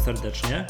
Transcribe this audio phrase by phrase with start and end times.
[0.00, 0.66] Witam serdecznie.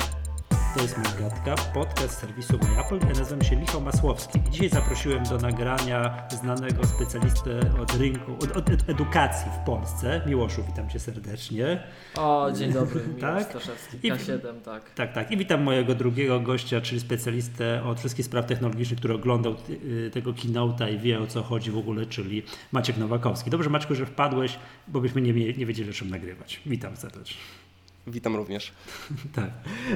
[0.77, 2.99] To jest Magatka, podcast serwisu MyApple.
[3.09, 4.41] Ja nazywam się Michał Masłowski.
[4.51, 10.21] Dzisiaj zaprosiłem do nagrania znanego specjalistę od rynku, od, od edukacji w Polsce.
[10.27, 11.83] Miłoszu, witam cię serdecznie.
[12.17, 13.43] O, dzień dobry, Miłosz Tak?
[13.43, 14.95] Staszewski, I- K7, tak.
[14.95, 15.31] Tak, tak.
[15.31, 19.55] I witam mojego drugiego gościa, czyli specjalistę od wszystkich spraw technologicznych, który oglądał
[19.85, 22.43] y, tego keynote'a i wie o co chodzi w ogóle, czyli
[22.73, 23.51] Maciek Nowakowski.
[23.51, 26.61] Dobrze Maćku, że wpadłeś, bo byśmy nie, nie wiedzieli o czym nagrywać.
[26.67, 27.60] Witam serdecznie.
[28.07, 28.73] Witam również.
[29.35, 29.51] Tak.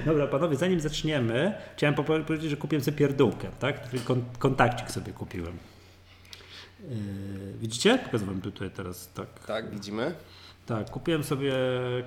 [0.07, 3.89] Dobra, panowie, zanim zaczniemy, chciałem powiedzieć, że kupiłem sobie pierdółkę, tak?
[4.05, 5.59] Kon- kontakcik sobie kupiłem.
[6.81, 6.97] Yy,
[7.61, 7.99] widzicie?
[7.99, 9.47] Pokazuję wam tutaj teraz, tak.
[9.47, 10.15] Tak, widzimy.
[10.67, 11.53] Tak, kupiłem sobie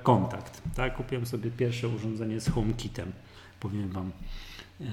[0.04, 0.96] kontakt, tak?
[0.96, 3.12] Kupiłem sobie pierwsze urządzenie z HomeKitem,
[3.60, 4.12] powiem wam.
[4.80, 4.88] Yy,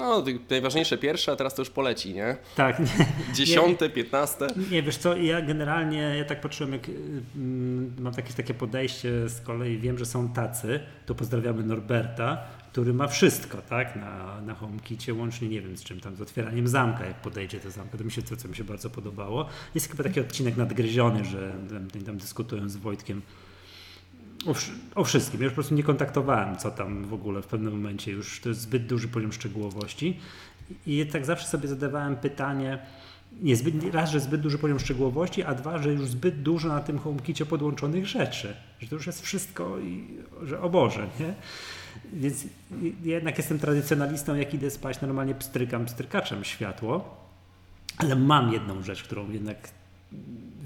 [0.00, 2.36] No, najważniejsze pierwsze, a teraz to już poleci, nie?
[2.56, 2.82] tak,
[3.34, 4.46] Dziesiąte, piętnaste.
[4.70, 9.40] Nie, wiesz co, ja generalnie, ja tak patrzyłem, jak mm, mam takie, takie podejście z
[9.40, 12.38] kolei, wiem, że są tacy, to pozdrawiamy Norberta,
[12.72, 16.68] który ma wszystko, tak, na, na HomeKicie, łącznie, nie wiem z czym tam, z otwieraniem
[16.68, 19.46] zamka, jak podejdzie do zamka, to mi się, to, co mi się bardzo podobało.
[19.74, 21.52] Jest chyba taki odcinek nadgryziony, że
[21.92, 23.22] tam, tam dyskutują z Wojtkiem
[24.46, 24.54] o,
[24.94, 25.40] o wszystkim.
[25.40, 28.48] Ja już po prostu nie kontaktowałem, co tam w ogóle w pewnym momencie już to
[28.48, 30.20] jest zbyt duży poziom szczegółowości.
[30.86, 32.78] I tak zawsze sobie zadawałem pytanie,
[33.42, 36.80] nie, zbyt, raz, że zbyt duży poziom szczegółowości, a dwa, że już zbyt dużo na
[36.80, 38.56] tym HomeKicie podłączonych rzeczy.
[38.80, 40.06] Że to już jest wszystko i
[40.42, 41.34] że o Boże, nie?
[42.12, 42.44] Więc
[43.04, 47.16] ja jednak jestem tradycjonalistą, jak idę spać, normalnie pstrykam pstrykaczem światło,
[47.96, 49.68] ale mam jedną rzecz, którą jednak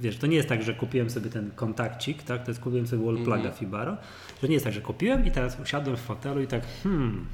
[0.04, 3.04] wiesz, to nie jest tak, że kupiłem sobie ten kontakcik, tak, to jest kupiłem sobie
[3.04, 3.96] wall pluga Fibaro,
[4.42, 7.26] że nie jest tak, że kupiłem i teraz usiadłem w fotelu i tak, hmm,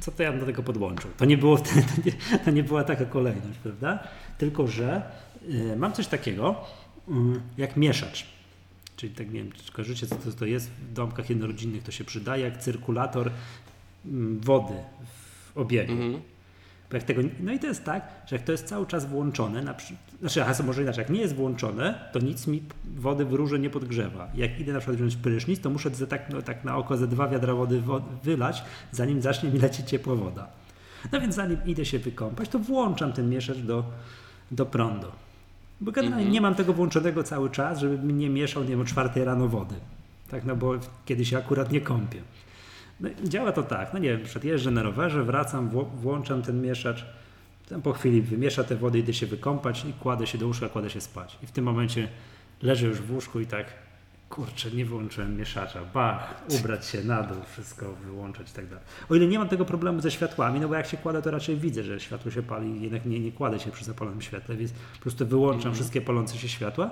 [0.00, 1.10] co to ja bym do tego podłączył?
[1.16, 1.70] To nie, było, to
[2.04, 3.98] nie, to nie była taka kolejność, prawda?
[4.38, 5.02] Tylko, że
[5.50, 6.64] y, mam coś takiego
[7.08, 7.12] y,
[7.58, 8.26] jak mieszacz.
[8.96, 12.04] Czyli tak nie wiem, czy kojarzycie, co to, to jest w domkach jednorodzinnych, to się
[12.04, 13.30] przydaje jak cyrkulator
[14.06, 14.74] mm, wody
[15.52, 15.92] w obiegu.
[15.92, 16.20] Mhm.
[16.90, 19.62] Bo jak tego, no i to jest tak, że jak to jest cały czas włączone,
[19.62, 19.74] na,
[20.20, 22.62] znaczy, aha, może inaczej, jak nie jest włączone, to nic mi
[22.96, 24.28] wody w rurze nie podgrzewa.
[24.34, 27.08] Jak idę na przykład wziąć prysznic, to muszę ze, tak, no, tak na oko ze
[27.08, 30.48] dwa wiadra wody wo- wylać, zanim zacznie mi lecieć ciepła woda.
[31.12, 33.84] No więc zanim idę się wykąpać, to włączam ten mieszacz do,
[34.50, 35.06] do prądu.
[35.80, 38.84] Bo generalnie nie mam tego włączonego cały czas, żeby mi nie mieszał, nie wiem, o
[38.84, 39.74] czwartej rano wody.
[40.30, 40.74] Tak, no bo
[41.04, 42.22] kiedy się akurat nie kąpię.
[43.00, 46.62] No, działa to tak, no nie wiem, na przykład jeżdżę na rowerze, wracam, włączam ten
[46.62, 47.06] mieszacz,
[47.68, 50.90] tam po chwili wymiesza te wody, idę się wykąpać i kładę się do łóżka, kładę
[50.90, 51.38] się spać.
[51.42, 52.08] I w tym momencie
[52.62, 53.66] leżę już w łóżku i tak,
[54.28, 58.84] kurczę, nie wyłączyłem mieszacza, bach, ubrać się na dół, wszystko wyłączać i tak dalej.
[59.10, 61.56] O ile nie mam tego problemu ze światłami, no bo jak się kładę, to raczej
[61.56, 65.00] widzę, że światło się pali jednak nie, nie kładę się przy zapalonym świetle, więc po
[65.00, 66.90] prostu wyłączam wszystkie palące się światła,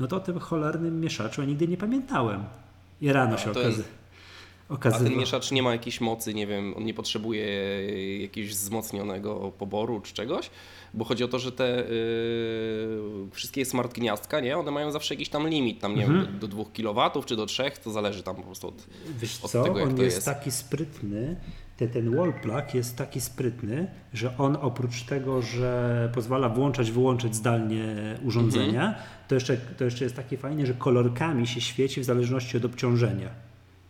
[0.00, 2.44] no to o tym cholernym mieszaczu ja nigdy nie pamiętałem.
[3.00, 3.60] I rano się to
[4.68, 7.46] okazy- jest- A ten mieszacz nie ma jakiejś mocy, nie wiem, on nie potrzebuje
[8.22, 10.50] jakiegoś wzmocnionego poboru czy czegoś,
[10.94, 15.28] bo chodzi o to, że te yy, wszystkie smart gniazdka, nie, one mają zawsze jakiś
[15.28, 16.24] tam limit, tam nie Mhm.
[16.26, 16.64] wiem, do, do 2
[17.10, 18.86] kW czy do 3, to zależy tam po prostu od...
[19.20, 20.26] Wiesz od co, tego, jak on to jest, jest.
[20.26, 21.36] taki sprytny,
[21.76, 27.34] ten, ten wall plug jest taki sprytny, że on oprócz tego, że pozwala włączać, wyłączać
[27.34, 27.94] zdalnie
[28.24, 29.04] urządzenia, Mhm.
[29.28, 33.45] to, jeszcze, to jeszcze jest takie fajnie, że kolorkami się świeci w zależności od obciążenia.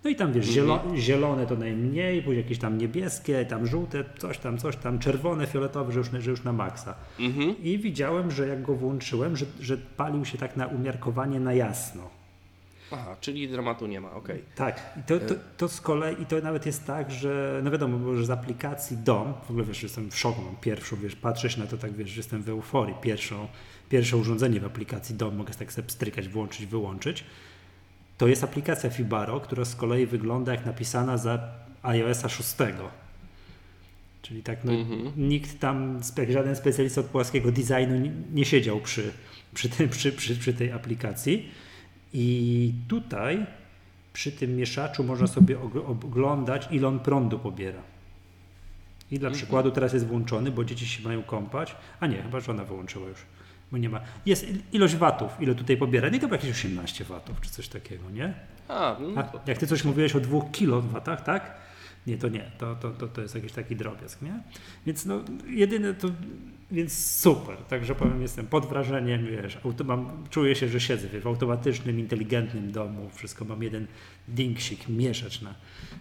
[0.07, 0.55] No i tam wiesz, Mhm.
[0.55, 5.47] zielo, zielone to najmniej, później jakieś tam niebieskie, tam żółte, coś tam, coś tam, czerwone,
[5.47, 6.95] fioletowe, że już, że już na maksa.
[7.21, 7.55] Mhm.
[7.63, 12.11] I widziałem, że jak go włączyłem, że, że palił się tak na umiarkowanie na jasno.
[12.91, 14.43] Aha, czyli dramatu nie ma, okej.
[14.57, 17.99] Tak, i to, to, to z kolei, i to nawet jest tak, że no wiadomo,
[17.99, 21.51] bo że z aplikacji DOM, w ogóle wiesz, jestem w szoku, mam pierwszą, wiesz, patrzę
[21.51, 23.49] się na to tak, wiesz, że jestem w euforii, pierwszą,
[23.89, 27.25] pierwsze urządzenie w aplikacji DOM, mogę tak sobie strykać, włączyć, wyłączyć,
[28.19, 31.39] to jest aplikacja Fibaro, która z kolei wygląda jak napisana za
[31.83, 32.55] iOS-a 6.
[34.23, 35.13] Czyli tak, no, Mhm.
[35.17, 39.13] nikt tam, żaden specjalista od płaskiego designu nie, nie siedział przy,
[39.55, 41.49] przy, tym, przy, przy, przy tej aplikacji.
[42.13, 43.47] I tutaj
[44.13, 47.83] przy tym mieszaczu można sobie og- oglądać, ile on prądu pobiera.
[49.11, 51.77] I dla przykładu teraz jest włączony, bo dzieci się mają kąpać.
[52.01, 53.19] A nie, chyba żona wyłączyła już,
[53.77, 54.01] bo nie ma.
[54.27, 56.09] Jest il- ilość watów, ile tutaj pobiera.
[56.09, 58.35] Nie to jakieś 18 watów, czy coś takiego, nie?
[58.69, 61.55] A, no A to, jak ty coś mówiłeś o 2 kilowatach, tak?
[62.07, 64.41] Nie, to nie, to, to, to, to jest jakiś taki drobiazg, nie?
[64.87, 66.09] Więc no, jedyne to,
[66.71, 71.23] więc super, także powiem, jestem pod wrażeniem, wiesz, auto, mam, czuję się, że siedzę wiesz,
[71.23, 73.87] w automatycznym, inteligentnym domu, wszystko, mam jeden
[74.29, 75.55] dinksik, mieszacz na,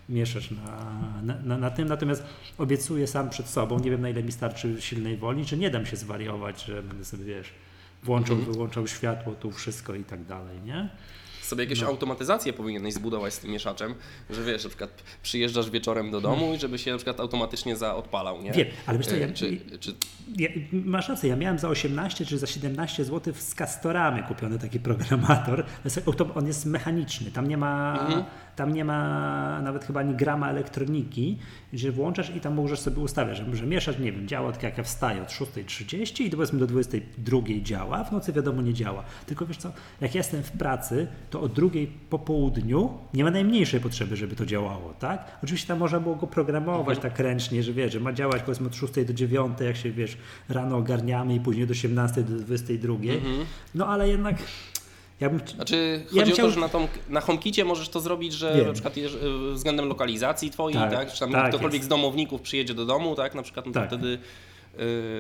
[0.10, 0.92] mieszacz na,
[1.24, 2.24] na, na, na tym, natomiast
[2.58, 5.86] obiecuję sam przed sobą, nie wiem na ile mi starczy silnej woli, czy nie dam
[5.86, 7.48] się zwariować, że będę sobie, wiesz,
[8.06, 10.90] włączał, wyłączał światło, tu wszystko i tak dalej, nie?
[11.42, 11.88] Sobie jakieś No.
[11.88, 13.96] automatyzację powinieneś zbudować z tym mieszaczem,
[14.30, 18.42] że wiesz, na przykład przyjeżdżasz wieczorem do domu i żeby się na przykład automatycznie zaodpalał,
[18.42, 18.52] nie?
[18.52, 19.94] Wiem, ale wiesz co, E, ja- czy, czy,
[20.38, 24.80] Ja, masz rację, ja miałem za 18 czy za 17 zł z Castoramy kupiony taki
[24.80, 25.66] programator.
[26.36, 28.24] On jest mechaniczny, tam nie ma, Mhm.
[28.56, 31.38] Tam nie ma nawet chyba ani grama elektroniki,
[31.74, 34.84] że włączasz i tam możesz sobie ustawiać, że, mieszać, nie wiem, działa tak jak ja
[34.84, 39.04] wstaję od 6.30 i do powiedzmy do 22.00 działa, w nocy wiadomo nie działa.
[39.26, 39.72] Tylko wiesz co,
[40.02, 44.46] jak jestem w pracy, to od drugiej po południu nie ma najmniejszej potrzeby, żeby to
[44.46, 45.38] działało, tak?
[45.44, 48.76] Oczywiście tam można było go programować tak ręcznie, że wiesz, że ma działać powiedzmy od
[48.76, 50.18] 6 do 9, jak się wiesz,
[50.50, 52.94] rano ogarniamy i później od 18 do 22.
[53.76, 54.36] No ale jednak
[55.20, 58.00] ja bym Znaczy, Ja chodzi bym o to, że na, tą, na HomeKicie możesz to
[58.00, 58.68] zrobić, że Wiem.
[58.68, 61.14] na przykład jeż, y, względem lokalizacji twojej, Tak, tak?
[61.14, 61.86] Czy tam tak ktokolwiek jest.
[61.86, 63.36] z domowników przyjedzie do domu, tak?
[63.36, 63.90] Na przykład, no to Tak.
[63.90, 64.18] wtedy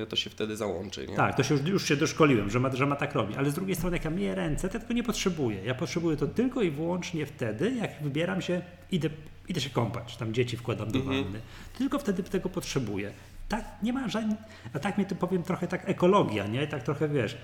[0.03, 1.15] y, to się wtedy załączy, nie?
[1.15, 3.38] Tak, to się już, już się doszkoliłem, że ma, że ma tak robić.
[3.38, 5.63] Ale z drugiej strony, jak ja myję ręce, to ja tego nie potrzebuję.
[5.65, 9.09] Ja potrzebuję to tylko i wyłącznie wtedy, jak wybieram się, idę,
[9.48, 11.41] idę się kąpać, tam dzieci wkładam do wanny.
[11.77, 13.12] Tylko wtedy tego potrzebuję.
[13.50, 14.39] Tak, nie ma żadnych.
[14.74, 16.68] A tak mnie to powiem trochę tak ekologia, nie?
[16.68, 17.38] Tak trochę wiesz.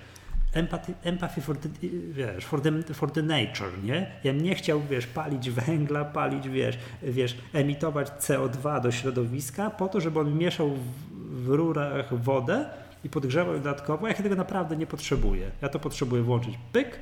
[0.52, 1.68] Empathy, empathy for, the,
[2.10, 4.10] wiesz, for, the, for the nature, nie?
[4.24, 10.00] Ja nie chciał, wiesz, palić węgla, palić, wiesz, wiesz, emitować CO2 do środowiska po to,
[10.00, 12.64] żeby on mieszał w, w rurach wodę
[13.04, 14.08] i podgrzewał dodatkowo.
[14.08, 15.50] Ja tego naprawdę nie potrzebuję.
[15.62, 16.98] Ja to potrzebuję włączyć pyk,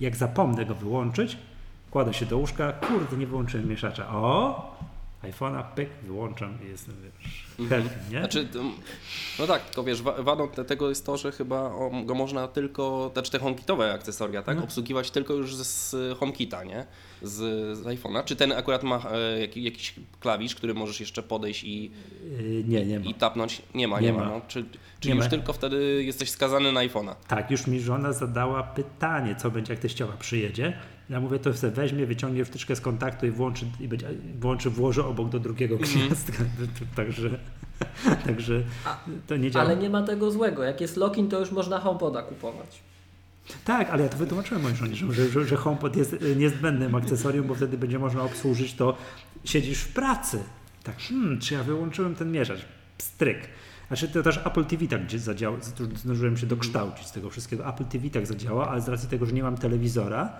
[0.00, 1.38] jak zapomnę go wyłączyć,
[1.90, 4.08] kładę się do łóżka, kurde, nie wyłączyłem mieszacza.
[4.08, 4.80] O!
[5.22, 8.18] iPhone'a pyk, wyłączam i jestem, wiesz, happy, nie?
[8.18, 8.48] Znaczy,
[9.38, 11.72] no tak, tylko wiesz, wa- wadą te- tego jest to, że chyba
[12.04, 14.64] go można tylko, te, czy te HomeKitowe akcesoria, tak?
[14.64, 16.86] Obsługiwać tylko już z, HomeKita, nie?
[17.22, 17.36] Z,
[17.78, 18.24] z iPhone'a.
[18.24, 21.90] Czy ten akurat ma e, jaki, jakiś klawisz, który możesz jeszcze podejść i,
[22.40, 23.06] Yy, nie, nie ma.
[23.06, 23.62] i tapnąć?
[23.74, 24.18] Nie ma, nie, Nie ma.
[24.18, 24.24] ma.
[24.30, 24.40] No.
[24.48, 24.64] Czy,
[25.00, 25.30] czyli już ma.
[25.30, 27.14] tylko wtedy jesteś skazany na iPhone'a.
[27.28, 30.72] Tak, już mi żona zadała pytanie, co będzie, jak teściowa przyjedzie.
[31.10, 34.08] Ja mówię, to sobie weźmie, wyciągnie wtyczkę z kontaktu i włączy, i będzie,
[34.40, 36.44] włączy, włoży obok do drugiego gniazdka.
[36.96, 37.30] Także,
[38.26, 38.62] także
[39.26, 39.64] to nie działa.
[39.64, 40.62] Ale nie ma tego złego.
[40.62, 42.80] Jak jest lock-in, to już można HomePoda kupować.
[43.64, 47.54] Tak, ale ja to wytłumaczyłem mojej żonie, że, że, że HomePod jest niezbędnym akcesorium, bo
[47.54, 48.96] wtedy będzie można obsłużyć to,
[49.44, 50.38] siedzisz w pracy.
[50.82, 52.60] Tak, hmm, czy ja wyłączyłem ten mierzacz?
[52.98, 53.38] Pstryk.
[53.88, 55.56] Znaczy to też Apple TV tak zadziała,
[55.94, 57.68] zdążyłem się dokształcić z tego wszystkiego.
[57.68, 60.32] Apple TV tak zadziała, ale z racji tego, że nie mam telewizora,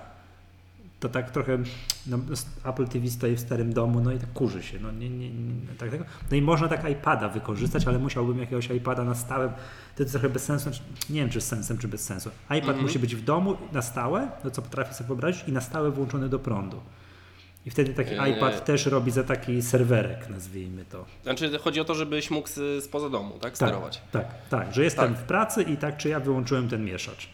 [1.01, 1.59] to tak trochę,
[2.07, 2.19] no,
[2.65, 5.75] Apple TV stoi w starym domu, no i tak kurzy się, no nie, nie, nie
[5.79, 6.01] tak, tak.
[6.31, 9.53] No i można tak iPada wykorzystać, ale musiałbym jakiegoś iPada na stałe,
[9.97, 10.81] to jest trochę bez sensu, znaczy,
[11.11, 12.31] nie wiem czy z sensem, czy bez sensu.
[12.59, 15.91] iPad musi być w domu na stałe, no co potrafię sobie wyobrazić, i na stałe
[15.91, 16.81] włączony do prądu.
[17.67, 18.33] I wtedy taki Eee.
[18.37, 21.05] iPad też robi za taki serwerek, nazwijmy to.
[21.23, 22.49] Znaczy, chodzi o to, żebyś mógł
[22.81, 23.41] spoza domu, tak?
[23.41, 24.03] Tak, Sterować.
[24.13, 25.23] tak, tak, że jestem Tak.
[25.23, 27.27] w pracy i tak, czy ja wyłączyłem ten mieszacz.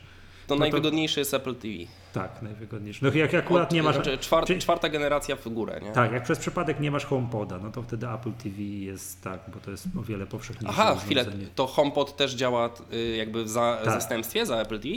[0.46, 1.74] To to- najwygodniejszy jest Apple TV.
[2.16, 3.06] Tak, najwygodniejsze.
[3.06, 3.94] No jak akurat Od- nie masz...
[3.94, 5.92] Znaczy, czwar, czy- czwarta generacja w górę, nie?
[5.92, 9.60] Tak, jak przez przypadek nie masz HomePoda, no to wtedy Apple TV jest tak, bo
[9.60, 11.24] to jest o wiele powszechniejsze Aha, chwilę.
[11.54, 13.92] To HomePod też działa y, jakby w za, Tak.
[13.94, 14.94] zastępstwie za Apple TV?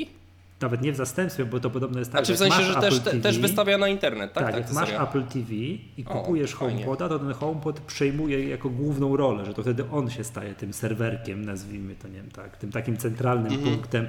[0.62, 3.20] Nawet nie w zastępstwie, bo to podobno jest tak, Znaczy w sensie, że też, TV,
[3.20, 4.44] też wystawia na internet, tak?
[4.44, 5.04] Tak, tak jak masz serio.
[5.04, 6.86] Apple TV i O, kupujesz fajnie.
[6.86, 10.74] HomePoda, to ten HomePod przejmuje jako główną rolę, że to wtedy on się staje tym
[10.74, 14.08] serwerkiem, nazwijmy to, nie wiem, tak, tym takim centralnym punktem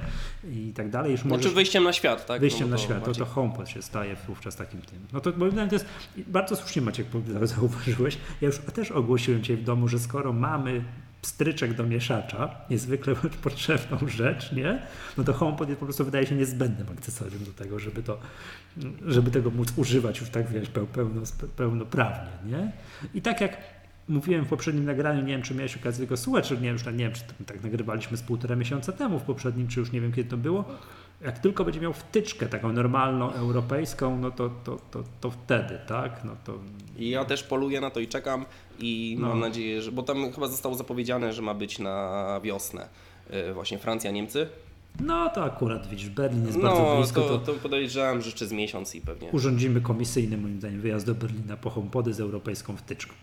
[0.52, 1.12] i tak dalej.
[1.12, 1.20] Już.
[1.20, 2.40] Znaczy możesz wyjściem na świat, tak?
[2.40, 4.99] wyjściem No na świat, to, to HomePod się staje wówczas takim tym.
[5.12, 5.87] No to moim zdaniem to jest,
[6.26, 7.07] bardzo słusznie Maciek
[7.45, 10.85] zauważyłeś, ja już też ogłosiłem Cię w domu, że skoro mamy
[11.22, 14.82] pstryczek do mieszacza, niezwykle potrzebną rzecz, nie?
[15.16, 18.18] No to HomePod po prostu wydaje się niezbędnym akcesorium do tego, żeby to,
[19.06, 21.22] żeby tego móc używać już tak wiesz, peł, pełno,
[21.56, 22.72] pełnoprawnie, nie?
[23.14, 23.56] I tak jak
[24.08, 26.92] mówiłem w poprzednim nagraniu, nie wiem czy miałeś okazję go słuchać, czy nie wiem, czy,
[26.92, 30.12] nie wiem, czy tak nagrywaliśmy z półtora miesiąca temu w poprzednim, czy już nie wiem
[30.12, 30.64] kiedy to było,
[31.24, 36.24] jak tylko będzie miał wtyczkę taką normalną, europejską, no to, to, to, to wtedy, tak?
[36.24, 36.54] No to
[36.98, 38.44] I ja też poluję na to i czekam
[38.78, 39.28] i No.
[39.28, 39.92] mam nadzieję, że...
[39.92, 42.88] Bo tam chyba zostało zapowiedziane, że ma być na wiosnę.
[43.50, 44.48] Y, Właśnie Francja, Niemcy.
[45.00, 48.52] No to akurat widzisz, Berlin jest bardzo No, blisko, to, to, podejrzewam, że jeszcze z
[48.52, 49.28] miesiąc i pewnie.
[49.32, 53.14] urządzimy komisyjny moim zdaniem wyjazd do Berlina po HomePody z europejską wtyczką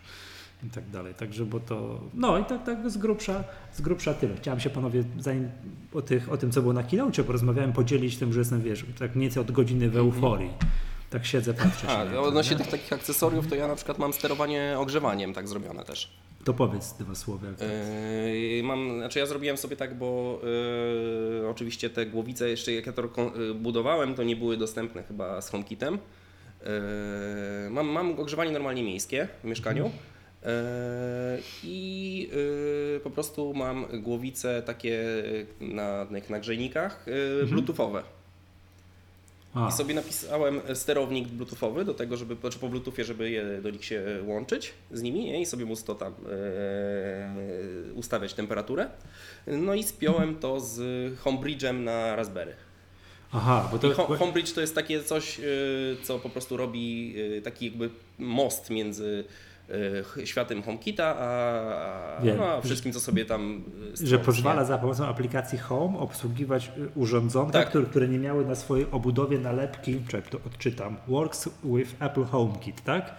[0.64, 1.14] i tak dalej.
[1.14, 4.36] Także bo to, no i tak, tak z grubsza, z grubsza tyle.
[4.36, 5.50] Chciałem się panowie, zanim
[5.94, 9.16] o, tych, o tym co było na keynote porozmawiałem, podzielić tym, że jestem, wiesz, tak
[9.16, 10.50] mniej więcej od godziny w euforii.
[11.10, 12.64] Tak siedzę, patrzę się A, na to, odnośnie nie?
[12.64, 16.18] tych takich akcesoriów, to ja na przykład mam sterowanie ogrzewaniem tak zrobione też.
[16.44, 17.48] To powiedz dwa słowa.
[17.48, 20.40] Yy, mam, znaczy ja zrobiłem sobie tak, bo
[21.42, 25.42] yy, oczywiście te głowice, jeszcze jak ja to yy, budowałem, to nie były dostępne chyba
[25.42, 25.94] z HomeKitem.
[25.94, 26.70] Yy,
[27.70, 29.84] mam, mam ogrzewanie normalnie miejskie w mieszkaniu.
[29.86, 30.17] Yy,
[31.64, 32.30] I
[32.94, 35.04] yy, po prostu mam głowice takie
[35.60, 37.06] na, jak na grzejnikach,
[37.42, 38.04] yy, bluetoothowe.
[39.54, 39.70] A.
[39.70, 43.86] I sobie napisałem sterownik bluetoothowy do tego, żeby, znaczy po bluetoothie, żeby je do nich
[43.86, 45.42] się łączyć z nimi nie?
[45.42, 48.90] i sobie móc to tam e, ustawiać temperaturę.
[49.48, 50.80] No i spiąłem to z
[51.20, 52.54] Homebridge'em na Raspberry.
[53.32, 53.94] Aha, bo to...
[53.94, 55.42] Ho- Homebridge to jest takie coś,
[56.04, 57.90] co po prostu robi taki jakby
[58.20, 59.24] most między
[60.26, 62.38] światem HomeKita, a, Wiem.
[62.38, 63.64] no, a wszystkim, co sobie tam
[64.02, 64.68] y, że pozwala nie?
[64.68, 67.70] za pomocą aplikacji Home obsługiwać y, urządzonka, Tak.
[67.70, 72.84] które, które nie miały na swojej obudowie nalepki, czekaj, to odczytam, works with Apple HomeKit,
[72.84, 73.16] tak?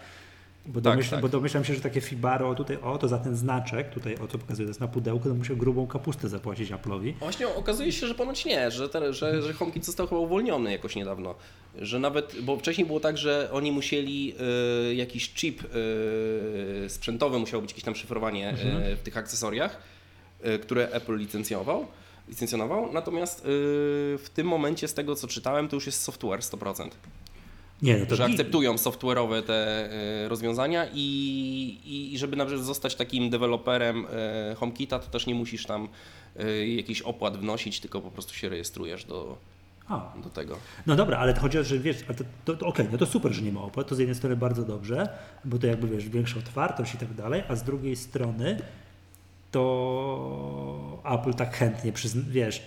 [0.69, 1.21] Bo, Tak, domyśl, tak.
[1.21, 4.39] bo domyślam się, że takie Fibaro tutaj, o to za ten znaczek, tutaj o co
[4.39, 7.15] pokazuje, to jest na pudełku, to musiał grubą kapustę zapłacić Apple'owi.
[7.19, 10.97] Właśnie okazuje się, że ponoć nie, że, ten, że, że HomeKit został chyba uwolniony jakoś
[10.97, 11.35] niedawno.
[11.79, 14.35] Że nawet, bo wcześniej było tak, że oni musieli
[14.91, 18.55] y, jakiś chip y, sprzętowy, musiało być jakieś tam szyfrowanie
[18.93, 19.79] y, w tych akcesoriach,
[20.63, 21.87] które Apple licencjonował.
[22.29, 26.89] Licencjonował, natomiast w tym momencie, z tego co czytałem, to już jest software 100%.
[27.83, 29.89] Nie, no to że akceptują software'owe te
[30.25, 34.07] y, rozwiązania i, i, żeby na przykład zostać takim deweloperem
[34.53, 35.89] y, HomeKita, to też nie musisz tam
[36.41, 39.39] y, jakiś opłat wnosić, tylko po prostu się rejestrujesz do,
[39.89, 40.57] A, do tego.
[40.87, 43.33] No dobra, ale chodzi o to, że wiesz, to, to, to okej, no to super,
[43.33, 45.09] że nie ma opłat, to z jednej strony bardzo dobrze,
[45.45, 48.61] bo to jakby wiesz, większa otwartość i tak dalej, a z drugiej strony
[49.51, 52.63] to Apple tak chętnie, przyzna, wiesz,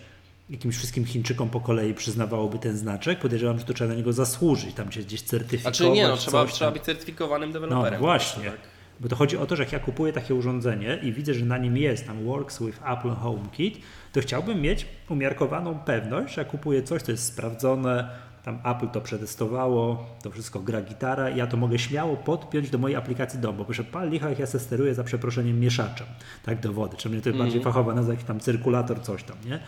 [0.52, 4.76] jakimś wszystkim Chińczykom po kolei przyznawałoby ten znaczek, podejrzewam, że to trzeba na niego zasłużyć,
[4.76, 5.78] tam cię gdzieś certyfikować.
[5.78, 8.00] Znaczy nie, no, trzeba, trzeba być certyfikowanym No deweloperem.
[8.00, 8.44] właśnie.
[8.44, 8.60] Tak.
[9.00, 11.58] Bo to chodzi o to, że jak ja kupuję takie urządzenie i widzę, że na
[11.58, 13.82] nim jest tam Works with Apple HomeKit,
[14.14, 18.10] to chciałbym mieć umiarkowaną pewność, że jak kupuję coś, co jest sprawdzone,
[18.44, 22.78] tam Apple to przetestowało, to wszystko gra gitara i ja to mogę śmiało podpiąć do
[22.78, 26.08] mojej aplikacji dom, bo proszę, pal licha, jak ja se steruję za przeproszeniem mieszaczem,
[26.46, 29.38] tak, do wody, czy mnie to jest bardziej fachowa nazwa, jakiś tam cyrkulator, coś tam,
[29.46, 29.60] nie?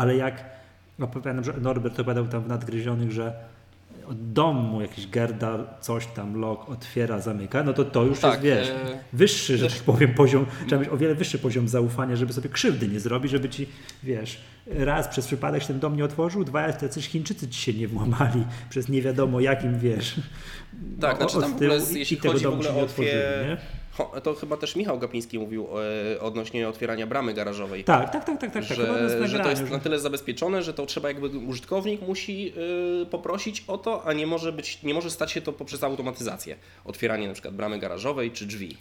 [0.00, 0.44] Ale jak,
[0.98, 3.32] pamiętam, że Norbert opowiadał tam w nadgryzionych, że
[4.08, 8.70] od domu jakiś Gerda coś tam log otwiera, zamyka, no to to już Tak, jest,
[8.70, 12.32] wiesz, e, wyższy, że tak powiem, poziom, trzeba mieć o wiele wyższy poziom zaufania, żeby
[12.32, 13.66] sobie krzywdy nie zrobić, żeby ci,
[14.02, 17.72] wiesz, raz przez przypadek się ten dom nie otworzył, dwa razy jacyś Chińczycy ci się
[17.72, 20.20] nie włamali przez nie wiadomo jakim, wiesz,
[21.00, 23.12] Tak, o- znaczy od tam w ogóle, jeśli chodzi w ogóle otworzyli,
[24.04, 25.66] To chyba też Michał Gapiński mówił
[26.14, 27.84] e, odnośnie otwierania bramy garażowej.
[27.84, 28.76] Tak, tak, tak, tak, tak, tak.
[28.76, 32.52] że, że to jest na tyle zabezpieczone, że to trzeba jakby użytkownik musi
[33.02, 36.56] y, poprosić o to, a nie może być, nie może stać się to poprzez automatyzację.
[36.84, 38.76] Otwieranie na przykład bramy garażowej czy drzwi.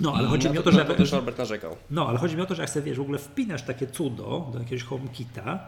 [0.00, 1.76] No, ale chodzi mi o to, że to też Norbert narzekał.
[1.90, 4.50] No, ale chodzi mi o to, że jak sobie wiesz, w ogóle wpinasz takie cudo
[4.52, 5.66] do jakiegoś HomeKita,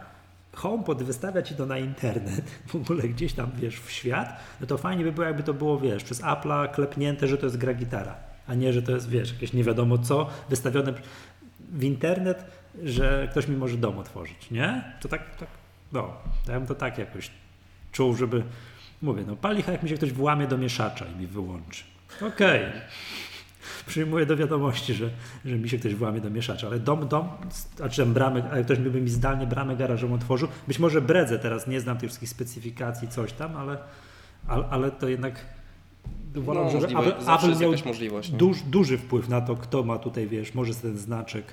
[0.54, 4.78] HomePod wystawia ci to na internet, w ogóle gdzieś tam, wiesz, w świat, no to
[4.78, 8.14] fajnie by było, jakby to było, wiesz, przez Apple'a klepnięte, że to jest gra gitara,
[8.46, 10.94] a nie, że to jest, wiesz, jakieś nie wiadomo co, wystawione
[11.72, 12.44] w internet,
[12.84, 14.84] że ktoś mi może dom otworzyć, nie?
[15.00, 15.48] To tak, tak
[15.92, 16.12] no,
[16.48, 17.30] ja bym to tak jakoś
[17.92, 18.42] czuł, żeby,
[19.02, 21.84] mówię, no palicha, jak mi się ktoś włamie do mieszacza i mi wyłączy.
[22.20, 22.62] Okej.
[23.86, 25.10] Przyjmuję do wiadomości, że,
[25.44, 27.28] że mi się ktoś włamie do mieszacza, ale dom, dom,
[27.84, 30.48] a czy tam bramę, ale ktoś by mi zdalnie bramę garażową otworzył.
[30.68, 33.78] Być może bredzę teraz, nie znam tych wszystkich specyfikacji, coś tam, ale,
[34.48, 35.44] ale, ale to jednak
[36.36, 38.30] uważam, No, że możliwe, Apple, Apple miał jakaś możliwość.
[38.32, 38.38] nie?
[38.38, 41.44] duż, duży wpływ na to, kto ma tutaj, wiesz, może ten znaczek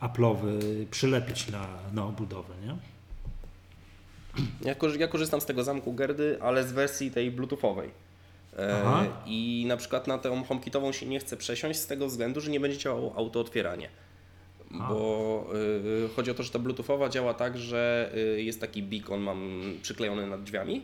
[0.00, 0.58] Apple'owy
[0.90, 2.76] przylepić na, na obudowę, nie?
[4.64, 7.90] Ja, korzy- ja korzystam z tego zamku Gerdy, ale z wersji tej bluetoothowej.
[8.58, 9.04] E, Aha.
[9.26, 12.60] I na przykład na tę HomeKitową się nie chcę przesiąść z tego względu, że nie
[12.60, 13.88] będzie działało auto-otwieranie.
[14.80, 14.88] A.
[14.88, 15.46] Bo
[16.04, 19.60] y, chodzi o to, że ta bluetoothowa działa tak, że y, jest taki beacon mam
[19.82, 20.80] przyklejony nad drzwiami y,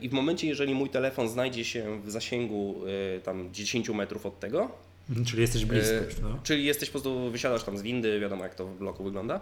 [0.00, 2.80] i w momencie, jeżeli mój telefon znajdzie się w zasięgu
[3.16, 4.70] y, tam 10 metrów od tego,
[5.08, 6.38] Mhm, Czyli jesteś blisko E, już, no.
[6.42, 9.40] Czyli jesteś po prostu, wysiadasz tam z windy, wiadomo jak to w bloku wygląda.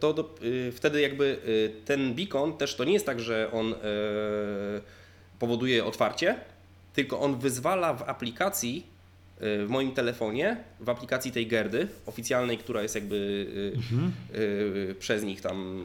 [0.00, 3.74] To do, y, wtedy jakby y, ten beacon też to nie jest tak, że on
[5.38, 6.36] powoduje otwarcie,
[6.94, 8.86] tylko on wyzwala w aplikacji
[9.42, 14.12] y, w moim telefonie, w aplikacji tej Gerdy oficjalnej, która jest jakby y, Mhm.
[14.34, 15.82] y, przez nich tam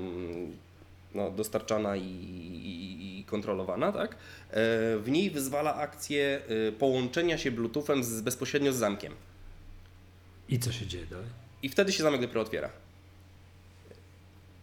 [1.16, 4.12] no, dostarczana i, i, i kontrolowana, tak?
[4.12, 4.18] E,
[4.98, 9.14] W niej wyzwala akcję y, połączenia się Bluetoothem z, bezpośrednio z zamkiem.
[10.50, 11.28] I co się dzieje dalej?
[11.64, 12.70] I wtedy się zamek dopiero otwiera.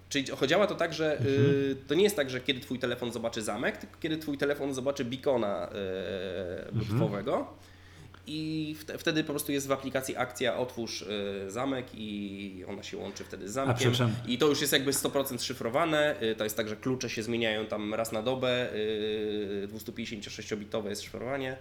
[0.09, 3.43] Czyli działa to tak, że y, to nie jest tak, że kiedy twój telefon zobaczy
[3.43, 5.69] zamek, tylko kiedy twój telefon zobaczy beacona
[6.69, 7.47] y, bluetoothowego
[8.27, 12.97] i wte, wtedy po prostu jest w aplikacji akcja otwórz y, zamek i ona się
[12.97, 13.77] łączy wtedy z zamkiem.
[13.77, 14.13] przepraszam.
[14.27, 16.23] I to już jest jakby 100% szyfrowane.
[16.23, 18.75] Y, to jest tak, że klucze się zmieniają tam raz na dobę.
[18.75, 21.57] Y, 256-bitowe jest szyfrowanie.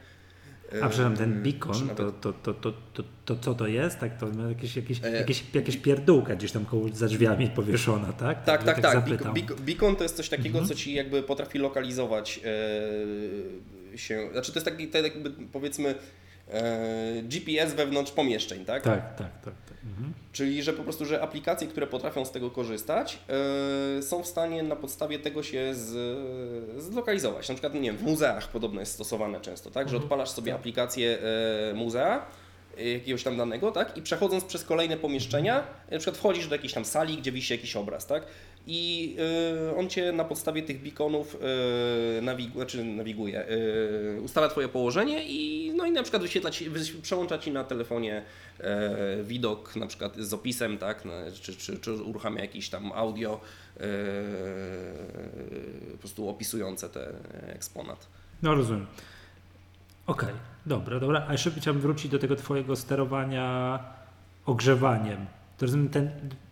[0.72, 4.00] A przepraszam, ten beacon, to, to, to, to, to, to co to jest?
[4.00, 8.46] Tak, to jakieś, jakieś, E- jakieś, jakieś pierdółka gdzieś tam koło, za drzwiami powieszona, tak?
[8.46, 8.94] Tak, tak, tak.
[8.94, 9.34] zapytam.
[9.60, 10.68] Beacon, to jest coś takiego, Mhm.
[10.68, 12.40] co ci jakby potrafi lokalizować
[13.94, 14.30] e, się.
[14.32, 15.96] Znaczy to jest taki, tak jakby powiedzmy
[17.24, 18.84] GPS wewnątrz pomieszczeń, tak?
[18.84, 19.54] Tak, tak, tak.
[19.66, 19.74] tak.
[19.86, 20.14] Mhm.
[20.32, 23.20] Czyli, że po prostu, że aplikacje, które potrafią z tego korzystać,
[23.98, 27.50] e, są w stanie na podstawie tego się z, zlokalizować.
[27.50, 29.90] Na przykład, nie wiem, w muzeach podobno jest stosowane często, tak?
[29.90, 30.04] Że Mhm.
[30.04, 31.18] odpalasz sobie aplikację
[31.72, 32.26] e, muzea,
[32.78, 33.98] e, jakiegoś tam danego, tak?
[33.98, 37.76] I przechodząc przez kolejne pomieszczenia, na przykład wchodzisz do jakiejś tam sali, gdzie wisi jakiś
[37.76, 38.24] obraz, tak?
[38.68, 39.16] I
[39.70, 41.38] e, on cię na podstawie tych beaconów
[42.22, 47.38] nawigu, znaczy nawiguje, e, ustala twoje położenie i no i na przykład wyświetla ci, przełącza
[47.38, 48.24] ci na telefonie
[48.60, 51.04] e, widok na przykład z opisem, tak?
[51.42, 53.40] Czy, czy, czy uruchamia jakiś tam audio
[53.78, 53.82] e,
[55.92, 57.14] po prostu opisujące ten
[57.48, 58.08] eksponat.
[58.42, 58.88] No rozumiem.
[60.08, 60.34] Okej,
[60.66, 61.26] dobra, dobra.
[61.28, 63.80] A jeszcze chciałbym wrócić do tego twojego sterowania
[64.46, 65.26] ogrzewaniem.
[65.62, 66.10] To rozumiem, ten,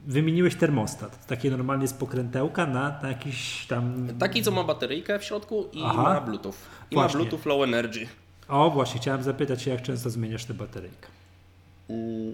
[0.08, 1.28] wymieniłeś termostat.
[1.28, 4.08] Takie normalnie z pokrętełka na, na jakiś tam...
[4.20, 6.04] Taki, co ma bateryjkę w środku i Aha.
[6.04, 6.54] ma Bluetooth.
[6.92, 7.20] I Właśnie.
[7.20, 8.08] ma Bluetooth Low Energy.
[8.48, 11.08] O, właśnie, chciałem zapytać się, jak często zmieniasz tę bateryjkę.
[11.90, 12.34] Mm,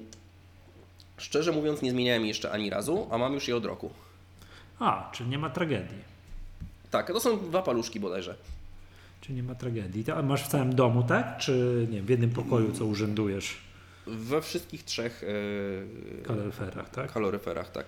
[1.17, 3.89] Szczerze mówiąc, nie zmieniałem jeszcze ani razu, a mam już je od roku.
[4.79, 5.99] A, czyli nie ma tragedii.
[6.91, 8.35] Tak, to są dwa paluszki bodajże.
[9.21, 10.03] Czyli nie ma tragedii.
[10.03, 11.37] To, masz w całym domu, tak?
[11.37, 13.57] Czy nie wiem, w jednym pokoju, co urzędujesz?
[14.07, 17.11] We wszystkich trzech e, Kaloryferach, tak?
[17.13, 17.85] kaloryferach, tak.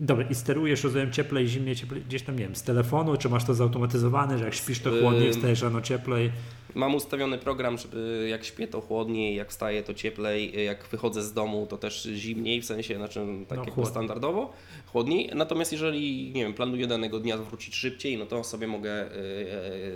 [0.00, 3.44] Dobra, i sterujesz, rozumiem, cieplej, zimniej, cieplej, gdzieś tam, nie wiem, z telefonu, czy masz
[3.44, 6.32] to zautomatyzowane, że jak śpisz to chłodniej, wstajesz rano cieplej?
[6.74, 11.32] Mam ustawiony program, żeby jak śpię to chłodniej, jak wstaję to cieplej, jak wychodzę z
[11.32, 13.90] domu to też zimniej, w sensie znaczy tak No, jakby chłodniej.
[13.92, 14.52] standardowo,
[14.86, 15.30] chłodniej.
[15.34, 19.06] Natomiast jeżeli, nie wiem, planuję danego dnia wrócić szybciej, no to sobie mogę e,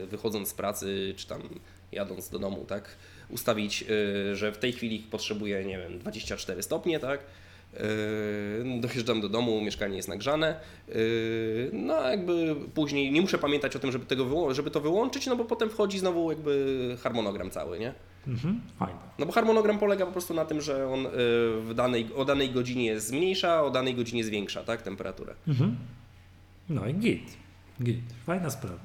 [0.02, 1.42] e, wychodząc z pracy, czy tam
[1.92, 2.96] jadąc do domu, tak,
[3.34, 3.84] ustawić,
[4.30, 7.20] e, że w tej chwili potrzebuję, nie wiem, 24 stopnie, tak,
[7.74, 10.60] Yy, Dojeżdżam do domu, mieszkanie jest nagrzane.
[10.88, 15.36] Yy, No, jakby później nie muszę pamiętać o tym, żeby, tego żeby to wyłączyć, no
[15.36, 17.94] bo potem wchodzi znowu jakby harmonogram cały, nie?
[18.26, 19.00] Mhm, fajne.
[19.18, 21.06] No bo harmonogram polega po prostu na tym, że on
[21.60, 25.34] w danej, o danej godzinie zmniejsza, o danej godzinie zwiększa, tak, temperaturę.
[25.48, 25.76] Mhm.
[26.68, 27.36] No i git.
[27.82, 28.04] Git.
[28.26, 28.78] Fajna sprawa.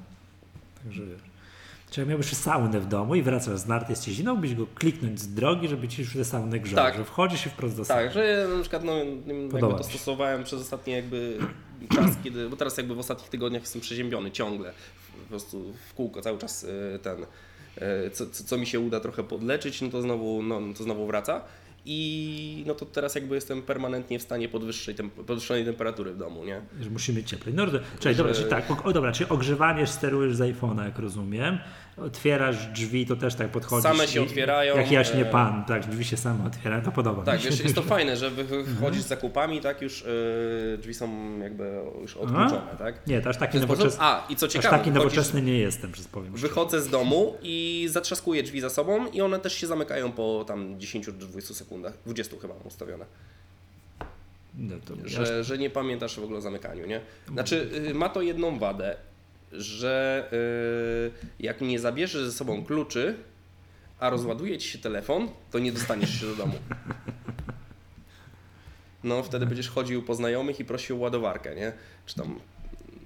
[0.84, 1.29] Także wiesz.
[1.90, 4.66] Czy jak miałbyś saunę w domu i wracasz z nart, jest ci zimno, byś go
[4.74, 6.96] kliknąć z drogi, żeby ci już tę saunę grzał, Tak.
[6.96, 8.02] że wchodzisz i wprost do sauny.
[8.04, 8.92] Tak, że ja na przykład no,
[9.26, 9.84] jakby to się.
[9.84, 11.38] stosowałem przez ostatni jakby
[11.94, 14.72] czas, kiedy, bo teraz jakby w ostatnich tygodniach jestem przeziębiony ciągle,
[15.22, 19.00] po prostu w kółko cały czas y, ten, y, co, co, co mi się uda
[19.00, 21.40] trochę podleczyć, no to znowu, no, to znowu wraca.
[21.92, 26.44] I no to teraz jakby jestem permanentnie w stanie podwyższonej, tem- podwyższonej temperatury w domu,
[26.44, 26.60] nie?
[26.80, 27.54] Że musi być cieplej.
[27.54, 27.66] No,
[28.00, 31.58] czyli dobra, czyli tak, o, o dobra, czyli ogrzewanie sterujesz z iPhone'a, jak rozumiem.
[32.06, 33.82] Otwierasz drzwi, to też tak podchodzisz.
[33.90, 37.22] Same się i- otwierają, Jak jaśnie e, pan, tak, drzwi się same otwierają, to podoba
[37.22, 37.50] Tak, mi się.
[37.50, 41.38] wiesz, jest to fajne, że wy- wy- wchodzisz z zakupami, tak, już y, drzwi są
[41.38, 43.06] jakby już odkluczone, tak?
[43.06, 46.08] Nie, to aż taki nowoczesny, A, i co aż ciekawe, taki nowoczesny nie jestem, przez
[46.08, 46.32] powiem.
[46.32, 50.78] Wychodzę z domu i zatrzaskuję drzwi za sobą i one też się zamykają po tam
[50.78, 53.04] 10-20 sekundach, 20 chyba ustawione,
[54.58, 57.00] No, to że, że nie pamiętasz w ogóle o zamykaniu, nie?
[57.32, 58.96] Znaczy y, ma to jedną wadę,
[59.52, 63.14] że y, jak nie zabierzesz ze sobą kluczy,
[63.98, 66.54] a rozładuje ci się telefon, to nie dostaniesz się do domu.
[69.04, 71.72] No wtedy będziesz chodził po znajomych i prosił o ładowarkę, nie?
[72.06, 72.38] Czy tam,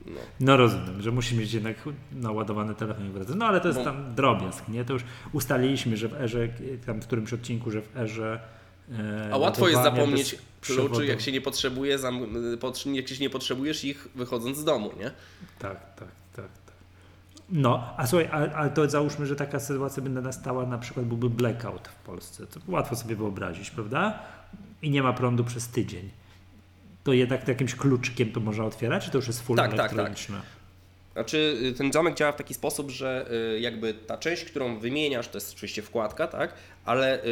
[0.07, 0.21] no.
[0.41, 1.77] No rozumiem, że musi mieć jednak
[2.13, 3.37] naładowany telefon i wracać.
[3.39, 3.85] No ale to jest No.
[3.85, 4.85] tam drobiazg, nie?
[4.85, 5.03] To już
[5.33, 6.49] ustaliliśmy, że w erze,
[6.87, 8.41] tam w którymś odcinku, że w erze
[8.93, 11.05] e, A łatwo jest zapomnieć kluczy, przewodu.
[11.05, 11.99] jak się nie potrzebuje,
[12.95, 15.11] jak się nie potrzebujesz ich wychodząc z domu, nie?
[15.59, 16.45] Tak, tak, tak.
[16.67, 16.75] tak.
[17.51, 21.89] No, a słuchaj, ale, to załóżmy, że taka sytuacja by nastała, na przykład byłby blackout
[21.89, 22.47] w Polsce.
[22.47, 24.23] To łatwo sobie wyobrazić, prawda?
[24.83, 26.11] I nie ma prądu przez tydzień.
[27.05, 29.93] To jednak jakimś kluczykiem to można otwierać, czy to już jest full Tak, tak, tak.
[29.93, 30.41] elektroniczne?
[31.15, 35.29] Znaczy, y, ten zamek działa w taki sposób, że y, jakby ta część, którą wymieniasz,
[35.29, 36.55] to jest oczywiście wkładka, tak?
[36.85, 37.23] Ale y,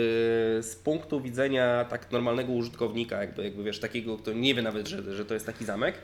[0.63, 5.15] z punktu widzenia tak normalnego użytkownika, jakby, jakby wiesz, takiego, kto nie wie nawet, że,
[5.15, 5.95] że to jest taki zamek,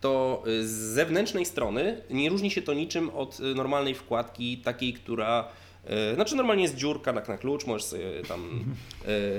[0.00, 4.92] to y, z zewnętrznej strony nie różni się to niczym od y, normalnej wkładki, takiej,
[4.92, 5.48] która
[5.86, 8.64] e, znaczy normalnie jest dziurka na, na klucz, możesz sobie tam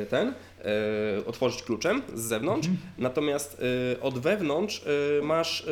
[0.01, 3.61] e, ten e, otworzyć kluczem z zewnątrz, natomiast
[3.97, 4.83] e, od wewnątrz
[5.19, 5.65] e, masz e,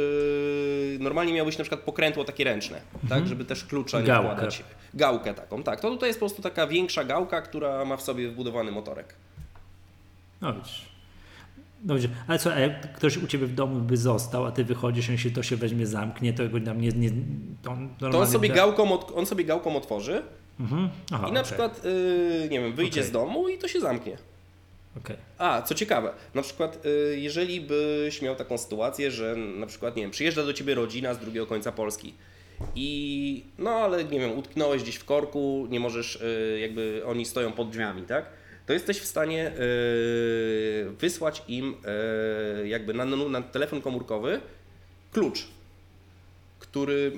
[0.99, 4.29] normalnie miałbyś na przykład pokrętło takie ręczne, tak, żeby też klucza nie Gałkę.
[4.31, 4.63] wkładać.
[4.93, 5.79] Gałkę taką, tak.
[5.79, 9.15] To tutaj jest po prostu taka większa gałka, która ma w sobie wbudowany motorek.
[10.41, 10.94] No widzisz.
[11.85, 14.63] No widzisz, ale co, a jak ktoś u Ciebie w domu by został, a Ty
[14.63, 16.89] wychodzisz, on się to się weźmie, zamknie, to go nam nie...
[16.89, 17.09] nie
[17.63, 20.21] to on, To on sobie, da- gałką, od, on sobie gałką otworzy
[20.59, 20.89] Mhm.
[21.11, 21.43] Aha, I na okej.
[21.43, 23.09] przykład, y, nie wiem, wyjdzie Okej.
[23.09, 24.17] z domu i to się zamknie.
[24.97, 25.15] Okej.
[25.37, 30.01] A, co ciekawe, na przykład y, jeżeli byś miał taką sytuację, że na przykład, nie
[30.01, 32.13] wiem, przyjeżdża do ciebie rodzina z drugiego końca Polski
[32.75, 37.51] i no ale nie wiem, utknąłeś gdzieś w korku, nie możesz, y, jakby oni stoją
[37.51, 38.25] pod drzwiami, tak?
[38.65, 41.75] To jesteś w stanie y, wysłać im
[42.63, 44.41] y, jakby na, na, telefon komórkowy
[45.11, 45.47] klucz,
[46.59, 47.11] który,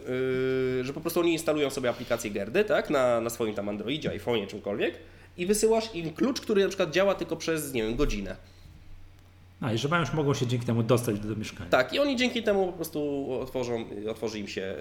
[0.81, 4.10] y, że po prostu oni instalują sobie aplikację Gerdy, tak, na, na swoim tam Androidzie,
[4.10, 4.95] iPhone'ie, czymkolwiek
[5.38, 8.36] i wysyłasz im klucz, który na przykład działa tylko przez, nie wiem, godzinę.
[9.62, 11.70] A i że mają już mogą się dzięki temu dostać do, do mieszkania.
[11.70, 14.76] Tak, i oni dzięki temu po prostu otworzą, otworzy im się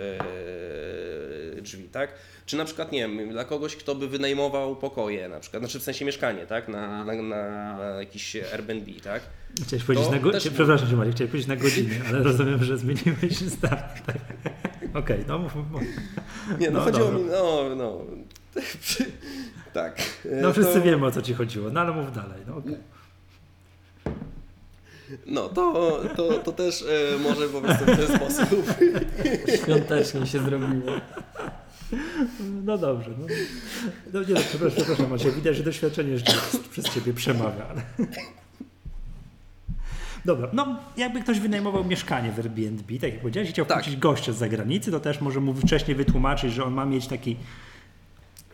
[1.58, 2.14] e, drzwi, tak?
[2.46, 5.82] Czy na przykład, nie wiem, dla kogoś, kto by wynajmował pokoje, na przykład, znaczy w
[5.82, 6.68] sensie mieszkanie, tak?
[6.68, 9.22] Na, na, na jakiś Airbnb, tak?
[9.66, 10.40] Chciałeś powiedzieć To na godzinę.
[10.42, 13.82] też- Przepraszam cię Marek, chciałeś powiedzieć na godzinę, ale rozumiem, że zmieniłeś zdanie.
[14.06, 14.16] Tak.
[14.94, 15.82] Okej, no mów, mów.
[16.60, 17.18] Nie, no, No, chodziło dobra.
[17.20, 18.00] mi, no, no,
[19.72, 19.98] tak.
[20.32, 22.42] E, No wszyscy to- wiemy o co ci chodziło, no ale mów dalej.
[22.48, 22.76] No, okej.
[25.26, 26.82] No, to, to, to też
[27.14, 28.74] e, może po prostu w ten sposób.
[29.62, 30.92] Świątecznie się zrobiło.
[32.64, 33.10] no dobrze.
[33.18, 33.26] No,
[34.12, 36.32] no nie, no, przepraszam, przepraszam Maciej, widać, że doświadczenie jeszcze
[36.70, 37.66] przez ciebie przemawia.
[40.24, 43.98] Dobra, no jakby ktoś wynajmował mieszkanie w Airbnb, tak jak powiedziałeś, i chciał Tak.
[43.98, 47.36] gościa z zagranicy, to też może mu wcześniej wytłumaczyć, że on ma mieć taki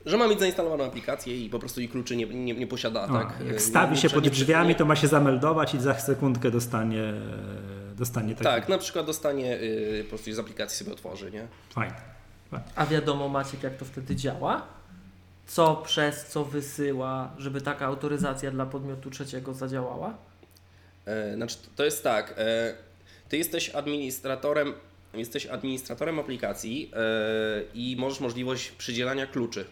[0.07, 3.09] Że ma mieć zainstalowaną aplikację i po prostu jej kluczy nie, nie, nie posiada, A,
[3.09, 3.35] tak?
[3.47, 6.51] Jak E, stawi nie- się pod drzwiami, nie- to ma się zameldować i za sekundkę
[6.51, 7.13] dostanie,
[7.97, 8.45] dostanie taki.
[8.45, 11.47] Tak, na przykład dostanie, y, po prostu z aplikacji sobie otworzy, nie?
[11.71, 11.95] Fajnie.
[12.77, 14.63] A wiadomo Maciek jak to wtedy działa?
[15.47, 20.15] Co przez co wysyła, żeby taka autoryzacja dla podmiotu trzeciego zadziałała?
[21.07, 22.75] E, Znaczy, to jest tak, e,
[23.29, 24.73] ty jesteś administratorem,
[25.15, 26.99] jesteś administratorem aplikacji e,
[27.75, 29.65] i możesz możliwość przydzielania kluczy.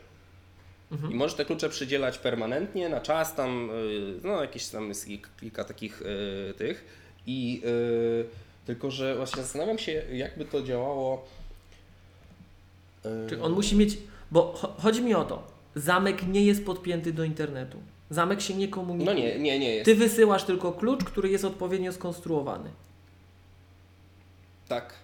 [1.10, 5.08] I możesz te klucze przydzielać permanentnie, na czas, tam, e, no jakieś tam jest
[5.40, 6.02] kilka takich
[6.50, 6.84] e, tych.
[7.26, 11.24] I e, tylko, że właśnie zastanawiam się, jakby to działało.
[13.28, 13.98] Czy on musi mieć.
[14.30, 15.42] Bo cho- chodzi mi o to,
[15.74, 17.78] zamek nie jest podpięty do internetu.
[18.10, 19.14] Zamek się nie komunikuje.
[19.16, 19.84] No nie, nie, nie jest.
[19.84, 22.70] Ty wysyłasz tylko klucz, który jest odpowiednio skonstruowany.
[24.68, 24.94] Tak.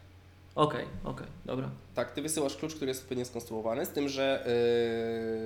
[0.55, 1.71] Okej, okej, dobra.
[1.97, 4.47] Tak, ty wysyłasz klucz, który jest odpowiednio skonstruowany, z tym, że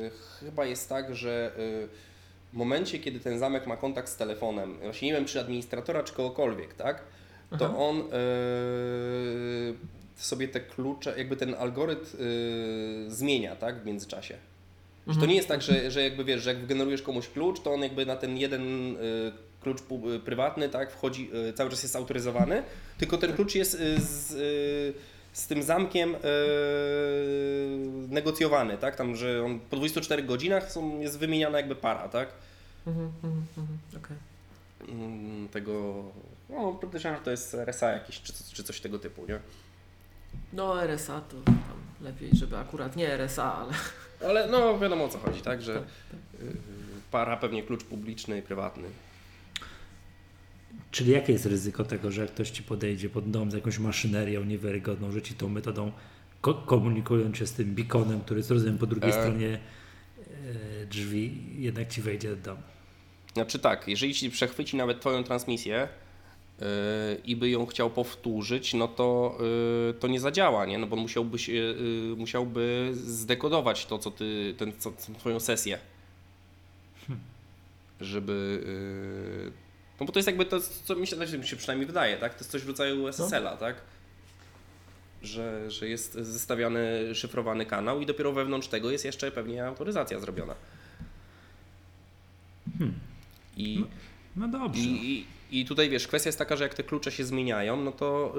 [0.03, 0.11] yy,
[0.41, 1.89] chyba jest tak, że yy,
[2.53, 6.15] w momencie, kiedy ten zamek ma kontakt z telefonem, właśnie nie wiem, czy administratora, czy
[6.15, 7.03] kogokolwiek, tak,
[7.59, 7.77] to Aha.
[7.79, 8.05] on yy,
[10.17, 12.17] sobie te klucze, jakby ten algorytm
[13.09, 14.35] zmienia, tak, w międzyczasie.
[15.07, 15.31] Że to Mhm.
[15.31, 18.07] nie jest tak, że, że jakby wiesz, że jak wygenerujesz komuś klucz, to on jakby
[18.07, 18.97] na ten jeden
[19.63, 19.79] klucz
[20.25, 22.63] prywatny, tak, wchodzi, cały czas jest autoryzowany,
[22.99, 24.97] tylko ten klucz jest z,
[25.33, 26.19] z tym zamkiem y,
[28.09, 32.29] negocjowany, tak, tam, że on po 24 godzinach są, jest wymieniana jakby para, tak,
[32.87, 34.17] Mhm, mhm, mhm, okej.
[34.89, 36.05] Mm, tego,
[36.49, 39.41] no podejrzewam, że to jest RSA jakiś, czy, czy coś tego typu, nie?
[40.53, 43.73] No RSA to tam lepiej, żeby akurat nie RSA, ale
[44.25, 45.85] Ale no wiadomo o co chodzi, tak, że Tak,
[46.43, 46.57] y,
[47.11, 48.89] para pewnie klucz publiczny i prywatny.
[50.91, 54.45] Czyli jakie jest ryzyko tego, że jak ktoś ci podejdzie pod dom z jakąś maszynerią
[54.45, 55.93] niewiarygodną, że ci tą metodą
[56.41, 59.13] ko- komunikując się z tym beaconem, który jest rozumiem po drugiej E.
[59.13, 59.59] stronie
[60.83, 62.63] e, drzwi, jednak ci wejdzie do domu.
[63.35, 65.89] Znaczy tak, jeżeli ci przechwyci nawet twoją transmisję
[66.61, 66.67] yy,
[67.25, 69.39] i by ją chciał powtórzyć, no to,
[69.87, 70.79] yy, to nie zadziała, nie?
[70.79, 75.79] No bo musiałbyś, yy, yy, musiałby zdekodować to, co ty, ten, co, co, twoją sesję.
[78.01, 78.65] Żeby...
[80.01, 82.35] No bo to jest jakby to, co mi się, znaczy mi się przynajmniej wydaje, tak?
[82.35, 83.77] To jest coś w rodzaju SSL-a, tak?
[85.23, 90.55] Że, że jest zestawiany szyfrowany kanał i dopiero wewnątrz tego jest jeszcze pewnie autoryzacja zrobiona.
[93.57, 93.85] I,
[94.37, 94.81] No dobrze.
[94.83, 97.93] i, i, I tutaj wiesz, kwestia jest taka, że jak te klucze się zmieniają, no
[97.93, 98.35] to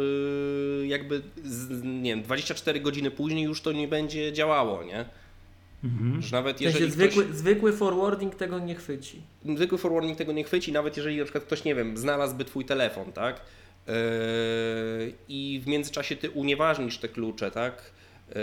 [0.79, 5.05] yy, jakby z, nie wiem, 24 godziny później już to nie będzie działało, nie?
[5.83, 6.21] Mhm.
[6.21, 9.21] Że nawet w sensie jeżeli zwykły, ktoś, zwykły forwarding tego nie chwyci.
[9.55, 13.11] zwykły forwarding tego nie chwyci, nawet jeżeli na przykład ktoś, nie wiem, znalazłby twój telefon,
[13.11, 13.41] tak?
[13.87, 13.93] Yy,
[15.29, 17.91] I w międzyczasie ty unieważnisz te klucze, tak?
[18.29, 18.35] Yy,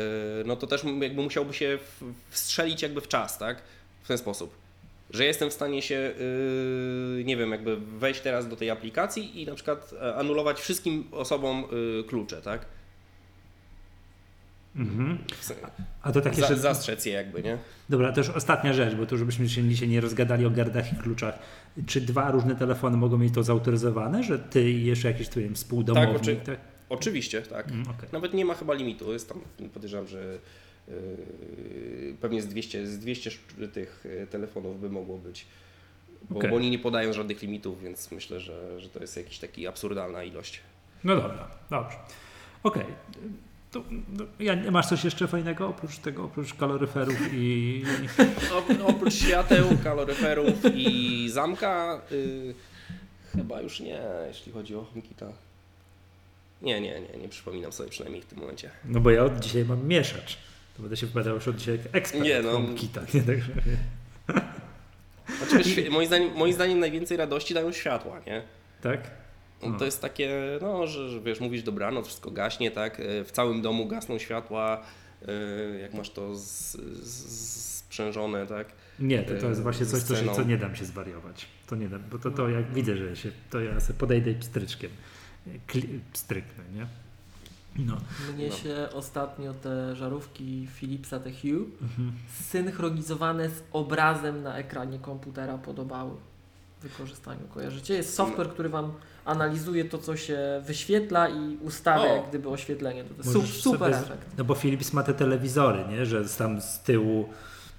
[0.47, 3.63] no to też jakby musiałby się w- wstrzelić jakby w czas, tak?
[4.03, 4.55] W ten sposób.
[5.11, 6.15] Że jestem w stanie się,
[7.17, 11.05] yy, nie wiem, jakby wejść teraz do tej aplikacji i na przykład e, anulować wszystkim
[11.13, 11.65] osobom
[12.09, 12.67] klucze, tak?
[14.77, 15.19] Mhm.
[16.03, 17.59] A to tak Za, zastrzec je jakby, nie?
[17.89, 20.97] Dobra, to już ostatnia rzecz, bo tu żebyśmy się dzisiaj nie rozgadali o gardach i
[20.97, 21.39] kluczach.
[21.87, 25.55] Czy dwa różne telefony mogą mieć to zautoryzowane, że ty i jeszcze jakiś tu wiem,
[25.55, 26.17] współdomownik?
[26.17, 26.59] oczy- tak?
[26.89, 27.69] Oczywiście, tak.
[27.69, 28.09] Mm, okej.
[28.13, 29.41] Nawet nie ma chyba limitu, jest tam,
[29.75, 30.39] podejrzewam, że
[30.89, 35.47] Yy, pewnie z 200, z 200 sz- tych yy, telefonów by mogło być.
[36.31, 36.51] Bo, Okej.
[36.51, 40.25] bo oni nie podają żadnych limitów, więc myślę, że, że to jest jakiś taki absurdalna
[40.25, 40.61] ilość.
[41.05, 41.97] No dobra, dobrze.
[42.63, 42.85] Okej.
[43.71, 47.85] To, no, ja, masz coś jeszcze fajnego oprócz tego, oprócz kaloryferów i...
[48.83, 52.55] O, oprócz świateł, kaloryferów i zamka, yy,
[53.33, 55.27] chyba już nie, jeśli chodzi o HomeKita.
[56.63, 58.71] Nie, nie, nie, nie przypominam sobie przynajmniej w tym momencie.
[58.85, 60.39] No bo ja od dzisiaj mam mieszacz.
[60.77, 62.53] To będę się wypowiadał już od dzisiaj jak ekspert Nie, nie, no.
[62.53, 63.01] HomeKita.
[63.15, 63.53] Nie, także...
[65.49, 68.43] Znaczy, moim, zdaniem, moim zdaniem najwięcej radości dają światła, nie?
[68.83, 69.01] Tak?
[69.63, 69.79] No.
[69.79, 73.01] to jest takie, no, że, że wiesz, mówisz dobranoc, wszystko gaśnie, tak?
[73.01, 74.83] E, W całym domu gasną światła,
[75.29, 78.67] e, jak masz to z, z, sprzężone, tak?
[79.01, 81.47] Nie, to, to jest właśnie coś, co, się, co nie dam się zwariować.
[81.67, 84.91] To nie dam, bo to, to jak widzę, że się, to ja sobie podejdę pstryczkiem
[85.67, 86.87] kli, pstryknę, nie?
[87.87, 87.97] No.
[88.35, 88.57] Mnie No.
[88.57, 92.13] się ostatnio te żarówki Philipsa, te Hue, Mhm.
[92.41, 96.11] synchronizowane z obrazem na ekranie komputera podobały
[96.83, 97.41] wykorzystaniu.
[97.55, 97.95] Kojarzycie?
[97.95, 98.93] Jest software, który Wam
[99.25, 102.17] analizuje to, co się wyświetla i ustawia O.
[102.17, 103.05] jak gdyby oświetlenie.
[103.05, 104.27] To jest Możesz su- super sobie efekt.
[104.39, 106.07] No bo Philips ma te telewizory, nie?
[106.07, 107.29] Że tam z tyłu...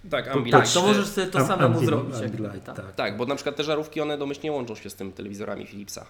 [0.10, 0.66] Tak, To- Ambilight.
[0.66, 2.16] Tak, to możesz sobie to Am- samemu Ambilight, zrobić.
[2.16, 2.86] Jak Ambilight, gdyby, tak.
[2.86, 2.96] tak.
[2.96, 6.06] Tak, bo na przykład te żarówki, one domyślnie łączą się z tym telewizorami Philipsa.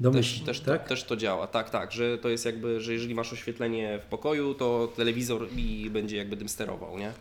[0.00, 0.82] Domyśl, Też, też, tak?
[0.82, 4.06] to, też to działa, tak, tak, że to jest jakby, że jeżeli masz oświetlenie w
[4.06, 7.12] pokoju, to telewizor i będzie jakby tym sterował, nie?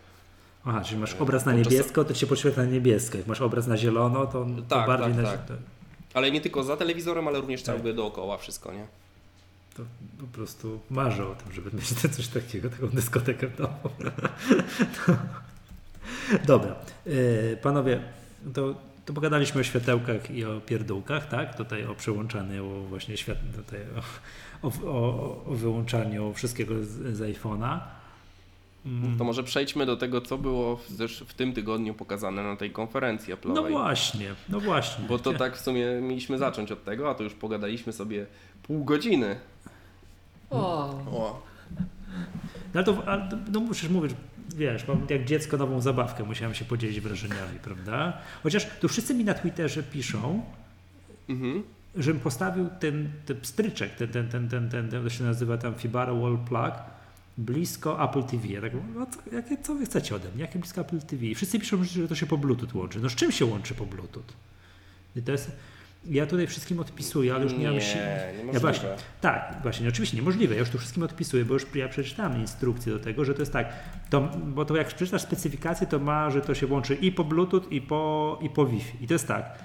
[0.65, 3.17] Aha, czyli masz obraz na niebiesko, to ci się podświetla niebiesko.
[3.17, 5.57] Jak masz obraz na zielono, to, to Tak, bardziej tak, na tak.
[6.13, 7.93] Ale nie tylko za telewizorem, ale również Tak.
[7.93, 8.87] dookoła wszystko, nie?
[9.77, 9.83] to
[10.19, 13.75] po prostu marzę o tym, żeby mieć coś takiego, taką dyskotekę w domu.
[16.47, 18.01] Dobra, Yy, panowie,
[18.53, 21.55] to, to pogadaliśmy o światełkach i o pierdółkach, tak?
[21.57, 23.79] Tutaj o przełączaniu właśnie świat, tutaj
[24.61, 27.79] o, o, o, o wyłączaniu wszystkiego z, z iPhone'a.
[28.85, 29.17] Mm.
[29.17, 32.71] To może przejdźmy do tego, co było w, zesz- w tym tygodniu pokazane na tej
[32.71, 33.69] konferencji No Apple'owej.
[33.71, 35.05] właśnie, no właśnie.
[35.07, 38.25] Bo to tak w sumie mieliśmy zacząć od tego, a to już pogadaliśmy sobie
[38.63, 39.35] pół godziny.
[40.49, 41.41] O, O.
[42.73, 44.11] No to, ale to no musisz mówić,
[44.55, 48.17] wiesz, mam jak dziecko nową zabawkę, musiałem się podzielić wrażeniami, prawda?
[48.43, 50.41] Chociaż tu wszyscy mi na Twitterze piszą,
[51.29, 51.63] Mhm.
[51.95, 55.75] żebym postawił ten, ten pstryczek, ten, ten, ten, ten, ten, ten, to się nazywa tam
[55.75, 56.71] Fibaro Wall Plug,
[57.37, 58.47] blisko Apple TV.
[58.47, 60.41] Ja tak mówię, no co, jakie, co wy chcecie ode mnie?
[60.41, 61.25] Jakie blisko Apple TV?
[61.25, 62.99] I wszyscy piszą, że to się po Bluetooth łączy.
[62.99, 64.23] No z czym się łączy po Bluetooth?
[65.15, 65.51] I to jest,
[66.05, 68.03] ja tutaj wszystkim odpisuję, ale już nie, mam nie, siły.
[68.37, 68.53] niemożliwe.
[68.53, 68.89] Ja właśnie,
[69.21, 70.53] tak, właśnie, oczywiście niemożliwe.
[70.53, 73.53] Ja już tu wszystkim odpisuję, bo już ja przeczytałem instrukcję do tego, że to jest
[73.53, 73.73] tak,
[74.09, 77.63] to, bo to jak przeczytasz specyfikację, to ma, że to się łączy i po Bluetooth,
[77.69, 79.03] i po, i po Wi-Fi.
[79.03, 79.59] I to jest tak,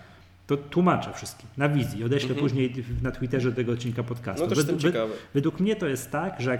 [0.46, 2.40] to tłumaczę wszystkim na wizji, odeślę Mhm.
[2.48, 4.42] później na Twitterze tego odcinka podcastu.
[4.42, 5.12] No też jestem Wed- wed- ciekawy.
[5.34, 6.58] Według mnie to jest tak, że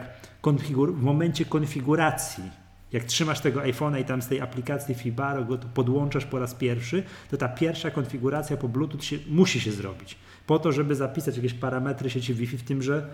[0.93, 2.45] w momencie konfiguracji,
[2.93, 6.55] jak trzymasz tego iPhone'a i tam z tej aplikacji Fibaro go tu podłączasz po raz
[6.55, 10.17] pierwszy, to ta pierwsza konfiguracja po Bluetooth się, musi się zrobić.
[10.47, 13.09] Po to, żeby zapisać jakieś parametry sieci Wi-Fi w tymże,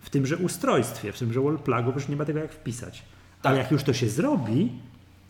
[0.00, 3.02] w tymże ustrojstwie, w tymże wall plugu, bo już nie ma tego jak wpisać.
[3.42, 4.72] Ale jak już to się zrobi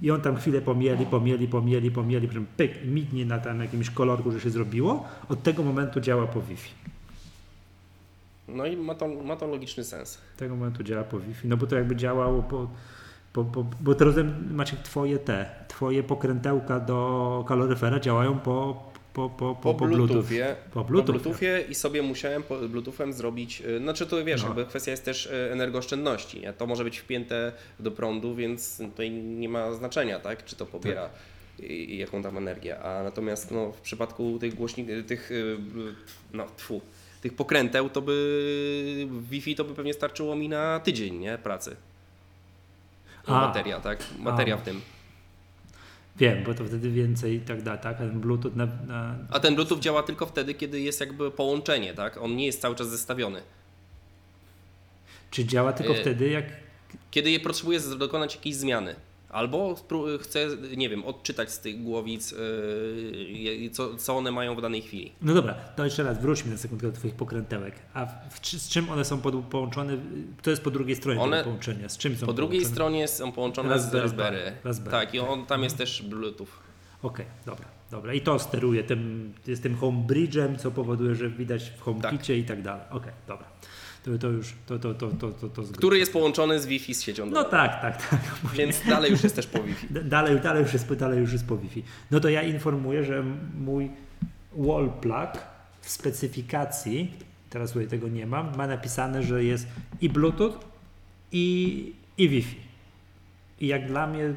[0.02, 4.32] i on tam chwilę pomieli, pomieli, pomieli, pomieli, potem pyk, mignie na tam jakimś kolorku,
[4.32, 6.70] że się zrobiło, od tego momentu działa po Wi-Fi.
[8.48, 10.18] No i ma to, ma to logiczny sens.
[10.36, 12.68] tego momentu działa po Wi-Fi, no bo to jakby działało po,
[13.32, 13.44] po
[13.80, 19.54] bo to rozumiem, Maciek, twoje te, twoje pokrętełka do kaloryfera działają po, po, po, po,
[19.54, 20.06] Po, po Bluetooth.
[20.06, 20.56] Bluetoothie.
[20.64, 21.12] Po Po Bluetooth.
[21.12, 24.46] Bluetoothie i sobie musiałem po Bluetoothem zrobić, y, znaczy to wiesz, No.
[24.48, 26.52] jakby kwestia jest też y, energooszczędności, nie?
[26.52, 31.08] to może być wpięte do prądu, więc tutaj nie ma znaczenia, tak, czy to pobiera
[31.58, 35.56] i, i jaką tam energię, a natomiast no, w przypadku tych głośników, tych, y,
[36.32, 36.80] no tfu,
[37.20, 41.76] tych pokręteł, to by Wi-Fi to by pewnie starczyło mi na tydzień, nie, pracy.
[43.26, 43.40] A.
[43.46, 44.58] Bateria, tak, bateria A.
[44.58, 44.80] w tym.
[46.16, 47.96] Wiem, bo to wtedy więcej i tak dalej, tak?
[47.96, 49.16] A ten Bluetooth na, na...
[49.30, 52.76] A ten Bluetooth działa tylko wtedy, kiedy jest jakby połączenie, tak, on nie jest cały
[52.76, 53.42] czas zestawiony.
[55.30, 56.44] Czy działa tylko Y- wtedy, jak...
[57.10, 58.94] kiedy je potrzebuję z- dokonać jakiejś zmiany.
[59.34, 59.76] Albo
[60.20, 62.34] chcę, nie wiem, odczytać z tych głowic,
[63.62, 65.12] yy, co, co one mają w danej chwili.
[65.22, 67.74] No dobra, to jeszcze raz wróćmy na sekundkę do twoich pokrętełek.
[67.94, 69.96] A w, z czym one są pod, połączone?
[70.42, 71.88] To jest po drugiej stronie One- połączenia.
[71.88, 72.74] Z czym są Po drugiej połączone?
[72.74, 74.52] stronie są połączone Raspberry z Raspberry.
[74.64, 74.90] Raspberry.
[74.90, 76.46] Tak, i on, tam jest też Bluetooth.
[77.02, 78.14] Okej, dobra, dobra.
[78.14, 82.44] I to steruje tym, jest tym home bridge'em, co powoduje, że widać w HomeKicie i
[82.44, 82.84] tak dalej.
[82.90, 83.46] Okej, dobra.
[84.04, 85.62] To, to już, to, to, to, to, to, to.
[85.62, 87.26] Który jest połączony z Wi-Fi z siecią.
[87.26, 88.20] No tak, tak, tak.
[88.58, 89.86] Więc dalej już jest też po Wi-Fi.
[90.04, 91.82] Dalej, dalej, już jest, dalej już jest po Wi-Fi.
[92.10, 93.24] No to ja informuję, że
[93.60, 93.90] mój
[94.56, 95.30] wall plug
[95.80, 97.12] w specyfikacji,
[97.50, 99.66] teraz tutaj tego nie mam, ma napisane, że jest
[100.00, 100.52] i Bluetooth
[101.32, 102.56] i, i Wi-Fi.
[103.60, 104.34] I jak dla mnie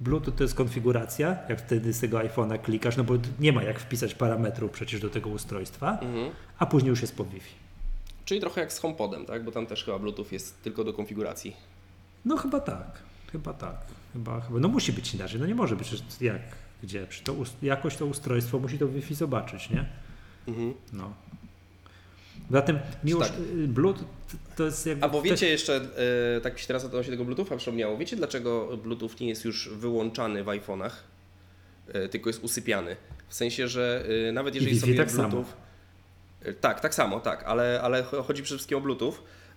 [0.00, 3.80] Bluetooth to jest konfiguracja, jak wtedy z tego iPhone'a klikasz, no bo nie ma jak
[3.80, 6.30] wpisać parametrów przecież do tego ustrojstwa, Mhm.
[6.58, 7.61] a później już jest po Wi-Fi.
[8.24, 9.44] Czyli trochę jak z HomePodem, tak?
[9.44, 11.56] Bo tam też chyba Bluetooth jest tylko do konfiguracji.
[12.24, 12.98] No chyba tak,
[13.32, 13.76] chyba tak.
[14.12, 14.60] Chyba, chyba.
[14.60, 16.42] No musi być inaczej, no nie może być, jak,
[16.82, 19.84] gdzie, to, jakoś to ustrojstwo musi to Wi-Fi zobaczyć, nie?
[20.48, 20.74] Mhm.
[20.92, 21.12] No.
[22.50, 23.40] Zatem miłość, Tak.
[23.40, 24.04] y, Bluetooth
[24.56, 25.04] to jest jakby...
[25.04, 25.80] Albo to- wiecie jeszcze,
[26.36, 29.68] e, tak mi się teraz odnośnie tego Bluetootha przypomniało, wiecie dlaczego Bluetooth nie jest już
[29.68, 30.90] wyłączany w iPhone'ach,
[31.92, 32.96] e, tylko jest usypiany?
[33.28, 35.28] W sensie, że e, nawet jeżeli sobie tak samo.
[35.28, 35.52] Bluetooth...
[35.52, 35.71] E,
[36.60, 39.12] Tak, tak samo, tak, ale, ale cho- chodzi przede wszystkim o Bluetooth.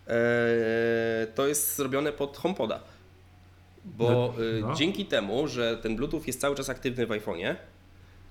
[0.08, 2.80] E, to jest zrobione pod HomePoda.
[3.86, 4.74] Bo e, No.
[4.76, 7.56] dzięki temu, że ten Bluetooth jest cały czas aktywny w iPhone'ie,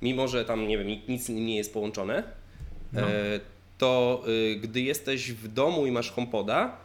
[0.03, 2.23] mimo że tam, nie wiem, nic- nie jest połączone,
[2.93, 3.01] No.
[3.01, 3.05] e,
[3.79, 6.77] to y, gdy jesteś w domu i masz HomePoda,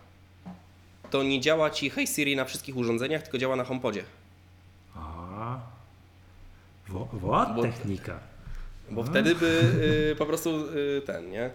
[1.09, 4.03] to nie działa ci Hey Siri na wszystkich urządzeniach, tylko działa na HomePodzie.
[4.95, 5.59] A,
[6.87, 8.19] wo, wo, technika.
[8.91, 9.61] Bo wtedy by
[10.11, 11.49] y, po prostu y, ten, nie?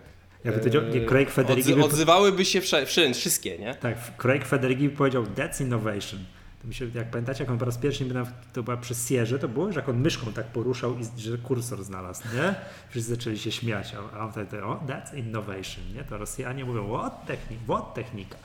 [0.45, 3.75] Jakby to działa- nie, Craig Federighi Odzwy, by- odzywałyby się wsze, wszędzie, wszystkie, nie?
[3.75, 6.21] Tak, Craig Federighi powiedział that's innovation.
[6.63, 8.05] To mi się, jak pamiętacie, jak on po raz pierwszy
[8.53, 11.85] to była przy Sierze, to było, że jak on myszką tak poruszał i że kursor
[11.85, 12.55] znalazł, nie?
[12.91, 16.05] Wszyscy zaczęli się śmiać, a on wtedy, o, that's innovation, nie?
[16.05, 18.37] To Rosjanie mówią, what technik, what technika,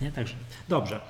[0.00, 0.12] nie?
[0.12, 0.34] Także,
[0.68, 1.00] dobrze.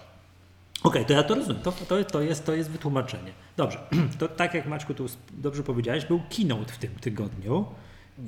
[0.83, 3.33] Okej, to ja to rozumiem, to, to, to, jest, to jest wytłumaczenie.
[3.57, 3.79] Dobrze,
[4.19, 7.65] to tak jak Maćku tu dobrze powiedziałeś, był keynote w tym tygodniu.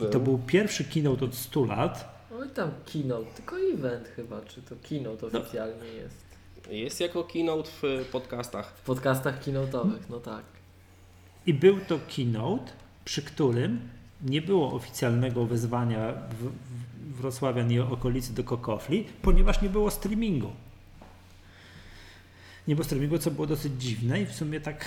[0.08, 2.24] I to był pierwszy keynote od 100 lat.
[2.40, 6.24] Oj tam keynote, tylko event chyba, czy to keynote oficjalnie jest.
[6.70, 8.74] Jest jako keynote w podcastach.
[8.76, 10.44] W podcastach keynote'owych, no tak.
[11.46, 12.72] I był to keynote,
[13.04, 13.88] przy którym
[14.22, 20.50] nie było oficjalnego wezwania w, w Wrocławian i okolicy do kokofli, ponieważ nie było streamingu.
[22.68, 24.84] Nie było streamingu, co było dosyć dziwne i w sumie tak.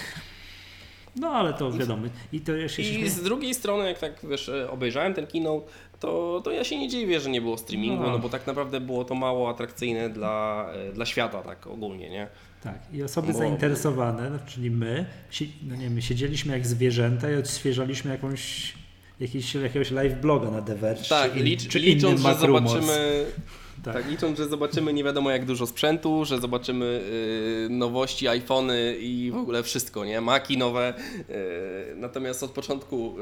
[1.16, 2.08] No ale to wiadomo.
[2.34, 5.68] I to jeszcze się I z drugiej strony, jak tak wiesz, e, obejrzałem ten keynote,
[6.00, 8.10] to, to ja się nie dziwię, że nie było streamingu, No.
[8.10, 12.28] no, bo tak naprawdę było to mało atrakcyjne dla, e, dla świata, tak ogólnie, nie?
[12.64, 16.68] Tak, i osoby Bo- zainteresowane, no, czyli my, si- no nie wiem, my siedzieliśmy jak
[16.68, 18.74] zwierzęta i odświeżaliśmy jakąś,
[19.20, 23.26] jakiś, jakiegoś live bloga na The Verge, Tak, czy, licz, czy licząc, że zobaczymy
[23.86, 23.94] Tak.
[23.94, 24.08] Tak.
[24.08, 26.86] licząc, że zobaczymy nie wiadomo jak dużo sprzętu, że zobaczymy
[27.66, 30.22] y, nowości, iPhony i w ogóle wszystko, nie?
[30.22, 30.94] Maki nowe.
[31.30, 33.16] Y, natomiast od początku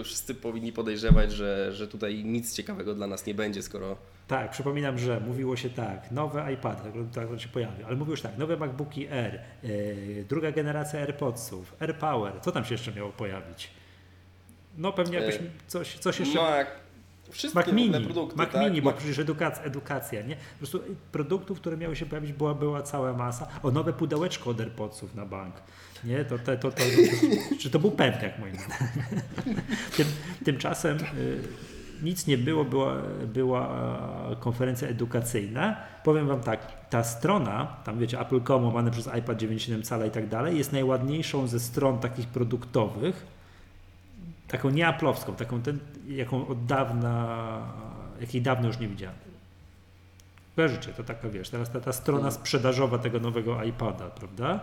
[0.00, 3.96] y, wszyscy powinni podejrzewać, że, że tutaj nic ciekawego dla nas nie będzie, skoro
[4.28, 6.82] Tak, przypominam, że mówiło się tak, nowe iPady,
[7.14, 9.00] tak to się pojawi, ale mówiło się tak, nowe MacBooki
[9.62, 13.70] yy, druga generacja AirPodsów, AirPower, co tam się jeszcze miało pojawić?
[14.78, 16.38] No pewnie jakoś E, coś, coś jeszcze...
[16.38, 16.66] Mac,
[17.30, 18.64] wszystkie Mac Mini, produkty, Mac tak?
[18.64, 20.36] Mini, bo Mac- przecież edukacja, edukacja, nie?
[20.36, 20.80] Po prostu
[21.12, 23.46] produktów, które miały się pojawić, była, była cała masa.
[23.62, 25.54] O, nowe pudełeczko od AirPodsów na bank.
[26.04, 26.82] Nie, to, to, to, to,
[27.60, 29.22] czy to był pewniak moim zdaniem.
[29.96, 30.06] Tym,
[30.44, 31.42] tymczasem y,
[32.02, 32.96] nic nie było, była,
[33.34, 33.68] była
[34.32, 35.76] e, konferencja edukacyjna.
[36.04, 40.28] Powiem Wam tak, ta strona, tam wiecie, Apple.com łamane przez iPad 9,7 cala i tak
[40.28, 43.26] dalej, jest najładniejszą ze stron takich produktowych,
[44.48, 47.60] taką nieaplowską, taką ten, jaką od dawna,
[48.20, 49.16] jakiej dawno już nie widziałem.
[50.56, 54.60] Kojarzycie, to taka wiesz, teraz ta, ta strona sprzedażowa tego nowego iPada, prawda?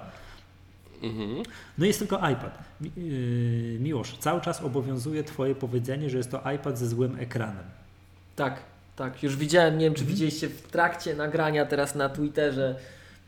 [1.03, 1.43] Mhm.
[1.77, 2.59] No jest tylko iPad.
[2.81, 2.91] Yy,
[3.79, 7.63] Miłosz, cały czas obowiązuje Twoje powiedzenie, że jest to iPad ze złym ekranem.
[8.35, 8.59] Tak,
[8.95, 9.23] tak.
[9.23, 10.07] Już widziałem, nie wiem Mhm.
[10.07, 12.75] czy widzieliście w trakcie nagrania teraz na Twitterze,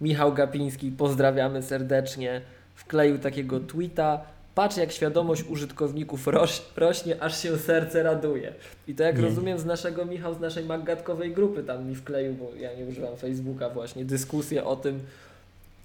[0.01, 2.41] Michał Gapiński, pozdrawiamy serdecznie,
[2.75, 4.21] wkleił takiego tweeta.
[4.57, 8.53] Patrz jak świadomość użytkowników roś, rośnie, aż się serce raduje.
[8.87, 9.21] I to jak Nie.
[9.21, 13.17] rozumiem z naszego, Michał, z naszej maggatkowej grupy tam mi wkleił, bo ja nie używam
[13.17, 14.99] Facebooka właśnie, dyskusję o tym,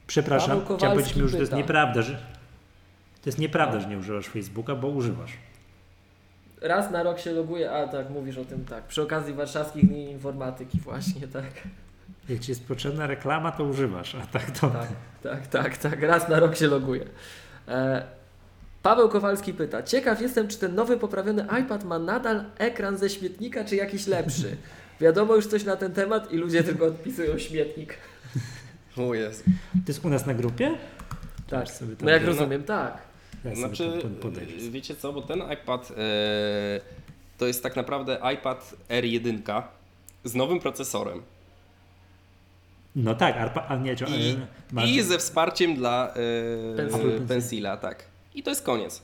[0.07, 2.13] Przepraszam, chciałem Kowalski powiedzieć, Miłosz, że to jest nieprawda, że
[3.23, 3.81] to jest nieprawda, No.
[3.81, 5.33] że nie używasz Facebooka, bo używasz.
[6.61, 10.11] raz na rok się loguje, a tak, mówisz o tym tak, przy okazji warszawskich dni
[10.11, 11.45] informatyki właśnie, tak.
[12.29, 14.71] Jak Ci jest potrzebna reklama, to używasz, a tak to...
[14.71, 14.89] Tak,
[15.23, 16.03] tak, tak, tak.
[16.03, 17.05] Raz na rok się loguje.
[17.69, 18.22] E,
[18.83, 23.65] Paweł Kowalski pyta, ciekaw jestem, czy ten nowy poprawiony iPad ma nadal ekran ze śmietnika,
[23.65, 24.57] czy jakiś lepszy?
[25.01, 27.95] Wiadomo już coś na ten temat i ludzie tylko odpisują śmietnik.
[28.97, 29.43] O Jezu.
[29.73, 30.71] To jest u nas na grupie?
[31.51, 32.99] Tak, Aż sobie tam- no jak rozumiem, tak.
[33.45, 34.71] ja Znaczy, podejdę.
[34.71, 35.95] wiecie co, bo ten iPad e,
[37.39, 39.63] to jest tak naprawdę iPad R1
[40.25, 41.23] z nowym procesorem.
[42.97, 43.37] No tak,
[43.69, 43.97] a nie,
[44.85, 46.15] I, I ze wsparciem dla
[46.77, 47.03] Pensila.
[47.15, 48.05] e, Pensila, tak.
[48.35, 49.03] I to jest koniec.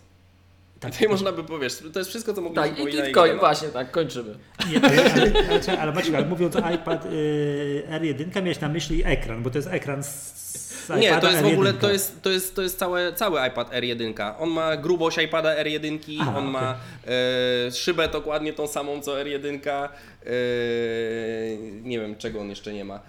[0.81, 3.39] tak, I tutaj można by powiedzieć, to jest wszystko, co mogliśmy Tak, powiedzieć i koń,
[3.39, 4.35] właśnie tak, kończymy.
[4.71, 9.43] Nie, ale, ale, ale, Maciek, ale mówiąc o iPad y, R1, miałeś na myśli ekran,
[9.43, 11.79] bo to jest ekran z, z Nie, iPada to jest w ogóle, R1.
[11.79, 14.33] to jest, to jest, to jest całe, cały iPad R1.
[14.39, 16.77] On ma grubość iPada R1, Aha, on ma
[17.67, 19.69] e, szybę dokładnie tą samą co R1.
[19.69, 19.89] E,
[21.83, 23.01] nie wiem czego on jeszcze nie ma.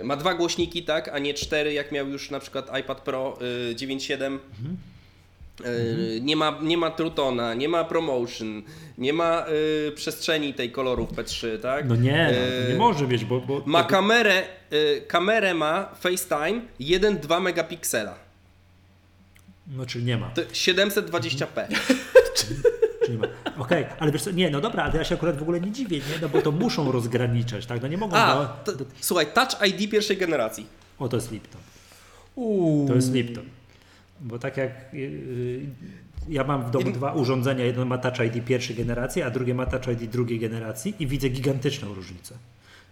[0.00, 3.38] E, ma dwa głośniki, tak, a nie cztery, jak miał już na przykład iPad Pro
[3.70, 4.38] e, 9.7.
[5.64, 8.62] E, Nie ma, nie ma Trutona, nie ma Promotion,
[8.98, 9.44] nie ma
[9.88, 11.88] e, przestrzeni tej kolorów P3, tak?
[11.88, 13.40] No nie, no, to nie E, może mieć, bo...
[13.40, 14.42] bo Ma to- kamerę,
[14.72, 18.14] y, kamerę ma FaceTime 1,2 megapiksela.
[19.76, 20.30] No czyli nie ma.
[20.30, 21.66] To 720p.
[22.38, 22.56] Czyli
[23.10, 23.26] nie ma.
[23.58, 25.96] Okej, ale wiesz co, nie, no dobra, ale ja się akurat w ogóle nie dziwię,
[25.96, 26.18] nie?
[26.22, 27.82] No bo to muszą rozgraniczać, tak?
[27.82, 28.16] No nie mogą...
[28.16, 30.66] A, do, to, słuchaj, Touch ID pierwszej generacji.
[30.98, 31.60] o, to jest Lipton.
[32.88, 33.44] To jest Lipton.
[34.20, 35.66] Bo tak jak yy,
[36.28, 39.66] ja mam w domu dwa urządzenia, jedno ma Touch ID pierwszej generacji, a drugie ma
[39.66, 42.34] Touch ID drugiej generacji i widzę gigantyczną różnicę.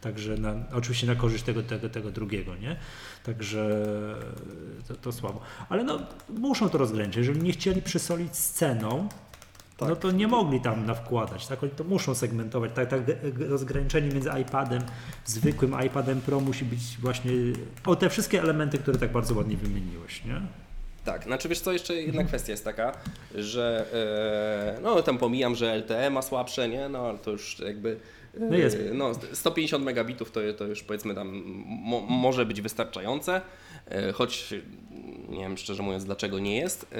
[0.00, 2.76] Także na, oczywiście na korzyść tego, tego, tego drugiego, nie?
[3.24, 3.86] Także
[4.88, 5.40] to, to słabo.
[5.68, 5.98] Ale no,
[6.28, 7.16] muszą to rozgraniczyć.
[7.16, 9.08] Jeżeli nie chcieli przysolić z ceną,
[9.80, 11.62] no to nie mogli tam nawkładać, tak?
[11.62, 12.70] Oni to muszą segmentować.
[12.74, 13.04] Tak, tak
[13.38, 14.82] rozgraniczenie między iPadem,
[15.24, 17.32] zwykłym iPadem Pro musi być właśnie
[17.84, 20.65] o te wszystkie elementy, które tak bardzo ładnie wymieniłeś, nie?
[21.06, 22.92] Tak, znaczy wiesz co, jeszcze jedna kwestia jest taka,
[23.34, 23.86] że
[24.76, 26.88] e, no tam pomijam, że LTE ma słabsze, nie?
[26.88, 27.96] No ale to już jakby
[28.34, 28.78] e, No jest.
[28.92, 33.40] no 150 megabitów to, to już powiedzmy tam mo, może być wystarczające,
[33.88, 34.54] e, choć
[35.28, 36.96] nie wiem szczerze mówiąc dlaczego nie jest, e,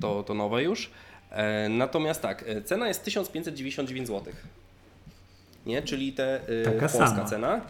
[0.00, 0.90] to, to nowe już.
[1.30, 4.32] E, natomiast tak, e, cena jest 1599 zł.
[5.66, 7.24] Nie, czyli te e, Taka polska sama.
[7.24, 7.60] cena.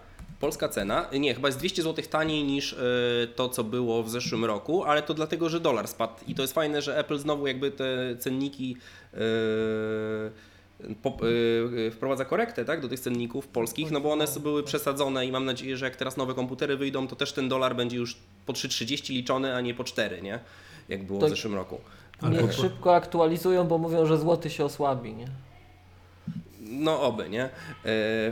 [0.43, 2.77] Polska cena, nie, chyba jest 200 zł taniej niż e,
[3.37, 6.13] to, co było w zeszłym roku, ale to dlatego, że dolar spadł.
[6.29, 8.77] I to jest fajne, że Apple znowu jakby te cenniki
[9.15, 9.19] e,
[11.87, 15.45] e, wprowadza korektę tak, do tych cenników polskich, no bo one były przesadzone i mam
[15.45, 18.17] nadzieję, że jak teraz nowe komputery wyjdą, to też ten dolar będzie już
[18.47, 20.39] po 3,30 liczony, a nie po 4, nie?
[20.89, 21.81] Jak było To- w zeszłym roku.
[22.21, 25.27] Ale Niech szybko aktualizują, bo mówią, że złoty się osłabi, nie?
[26.73, 27.45] No oby, nie?
[27.45, 27.51] E,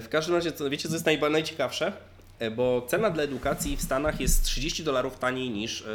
[0.00, 1.92] W każdym razie, co, wiecie co jest najciekawsze?
[2.38, 5.86] E, Bo cena dla edukacji w Stanach jest 30 dolarów taniej niż, e,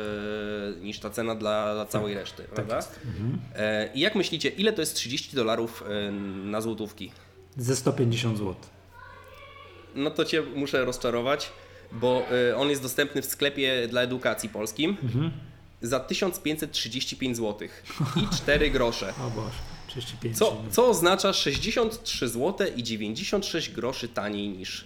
[0.82, 2.80] niż ta cena dla, dla całej reszty, prawda?
[3.56, 5.84] E, I jak myślicie, ile to jest 30 dolarów
[6.44, 7.12] na złotówki?
[7.58, 8.56] Ze 150 zł.
[9.96, 11.52] No to Cię muszę rozczarować,
[11.92, 12.26] bo
[12.58, 14.98] on jest dostępny w sklepie dla edukacji polskim
[15.82, 17.68] za 1535 zł
[18.16, 19.14] i 4 grosze.
[19.28, 19.50] O Boże,
[20.02, 20.38] 35.
[20.38, 24.86] Co, co oznacza 63 zł i 96 groszy taniej niż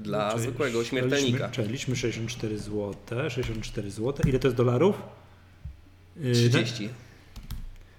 [0.00, 1.48] dla Czyli- zwykłego śmiertelnika.
[1.48, 2.94] Czeliśmy 64 zł,
[3.30, 4.14] 64 zł.
[4.28, 5.02] Ile to jest dolarów?
[6.16, 6.88] Yy, 30.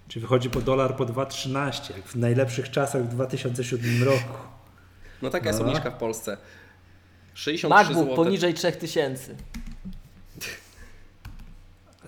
[0.08, 4.34] Czy wychodzi po dolar po 2,13, jak w najlepszych czasach w 2007 roku.
[5.22, 5.74] No taka jest Dobra.
[5.74, 6.38] obniżka w Polsce.
[7.34, 8.16] 63 MacBook zł.
[8.16, 9.36] poniżej 3000.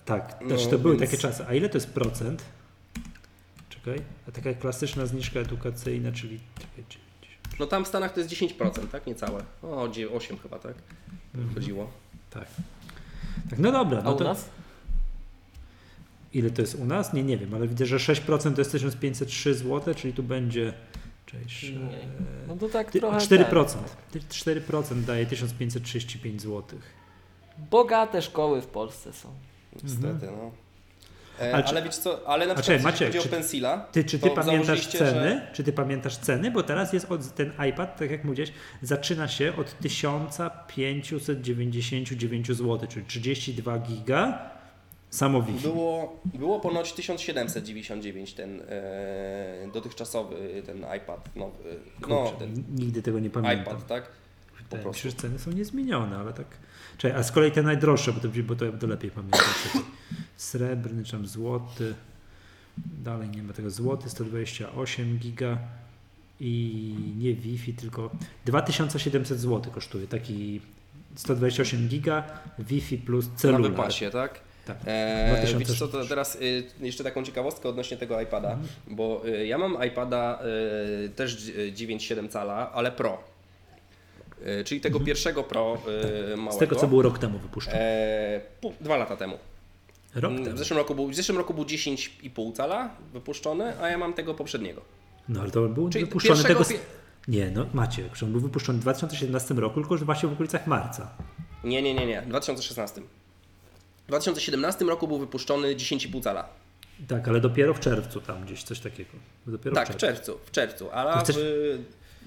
[0.04, 1.44] Tak, No, znaczy to były więc- takie czasy.
[1.48, 2.42] A ile to jest procent?
[3.84, 7.60] Czekaj, a taka klasyczna zniżka edukacyjna, czyli czekaj, 90.
[7.60, 9.06] No tam w Stanach to jest 10%, tak?
[9.06, 9.44] Niecałe.
[9.62, 10.74] O, dzie- 8 chyba, tak?
[11.54, 11.90] Chodziło.
[12.30, 12.46] Tak.
[13.50, 13.98] Tak, no dobra.
[13.98, 14.48] A No u to, nas?
[16.32, 17.12] Ile to jest u nas?
[17.12, 20.72] Nie, nie wiem, ale widzę, że 6% to jest 1503 zł, czyli tu będzie.
[21.26, 21.62] Cześć.
[21.72, 22.08] Nie.
[22.48, 23.18] No to tak trochę.
[23.18, 23.76] 4%.
[24.10, 26.62] Ty- 4% daje 1535 zł.
[26.62, 26.78] Ten.
[27.70, 29.28] Bogate szkoły w Polsce są.
[29.82, 30.50] Niestety, no.
[31.40, 34.18] E, Ale ale, wiecie co, ale na przykład jeśli chodzi o czy- Pensila, Ty, czy
[34.18, 35.30] ty pamiętasz ceny?
[35.30, 35.48] Że...
[35.52, 36.50] Czy ty pamiętasz ceny?
[36.50, 43.06] Bo teraz jest od, ten iPad, tak jak mówiłeś, zaczyna się od 1599 zł, czyli
[43.06, 44.50] 32 giga
[45.10, 45.62] samo Wi-Fi.
[45.62, 51.28] Było, było ponoć 1799 ten e, dotychczasowy ten iPad.
[51.36, 51.50] No,
[52.02, 53.62] Kurczę, ten Nigdy tego nie pamiętam.
[53.62, 54.04] iPad, tak?
[54.04, 54.10] Po
[54.62, 55.08] Wydaje mi prostu.
[55.10, 56.46] że ceny są niezmienione, ale tak.
[56.98, 59.40] Czekaj, a z kolei te najdroższe, bo to, bo to, to lepiej pamiętam.
[60.40, 61.94] Srebrny, czy tam złoty.
[63.04, 65.58] Dalej nie ma tego złoty, 128 giga
[66.40, 68.10] i nie Wi-Fi, tylko
[68.44, 70.60] 2700 zł kosztuje taki
[71.16, 72.24] 128 giga
[72.58, 73.70] Wi-Fi plus Na celular.
[73.70, 74.40] wypasie, tak?
[74.66, 74.76] Tak.
[74.86, 75.58] E, 2000.
[75.58, 78.68] wiesz co, to teraz y, jeszcze taką ciekawostkę odnośnie tego iPada, Mhm.
[78.88, 80.42] bo y, ja mam iPada
[81.04, 83.18] y, też y, 9,7 cala, ale Pro.
[84.60, 86.32] Y, czyli tego pierwszego Pro y, małego.
[86.32, 86.52] Mhm.
[86.52, 88.40] Z tego co było rok temu wypuszczone.
[88.80, 89.38] Dwa lata temu.
[90.14, 90.56] Rok Mm, temu.
[90.56, 94.34] W zeszłym roku był, w zeszłym roku był 10,5 cala wypuszczony, a ja mam tego
[94.34, 94.82] poprzedniego.
[95.28, 96.60] No ale to był Czyli wypuszczony tego.
[96.64, 96.78] pie-
[97.28, 101.10] Nie, no macie, on był wypuszczony w 2017 roku, tylko że właśnie w okolicach marca.
[101.64, 103.00] Nie, nie, nie, nie, w 2016.
[104.04, 106.48] W 2017 roku był wypuszczony 10,5 cala.
[107.08, 109.10] Tak, ale dopiero w czerwcu tam gdzieś coś takiego.
[109.46, 110.38] Dopiero Tak, w w czerwcu.
[110.44, 111.78] w czerwcu, ale chcesz- w,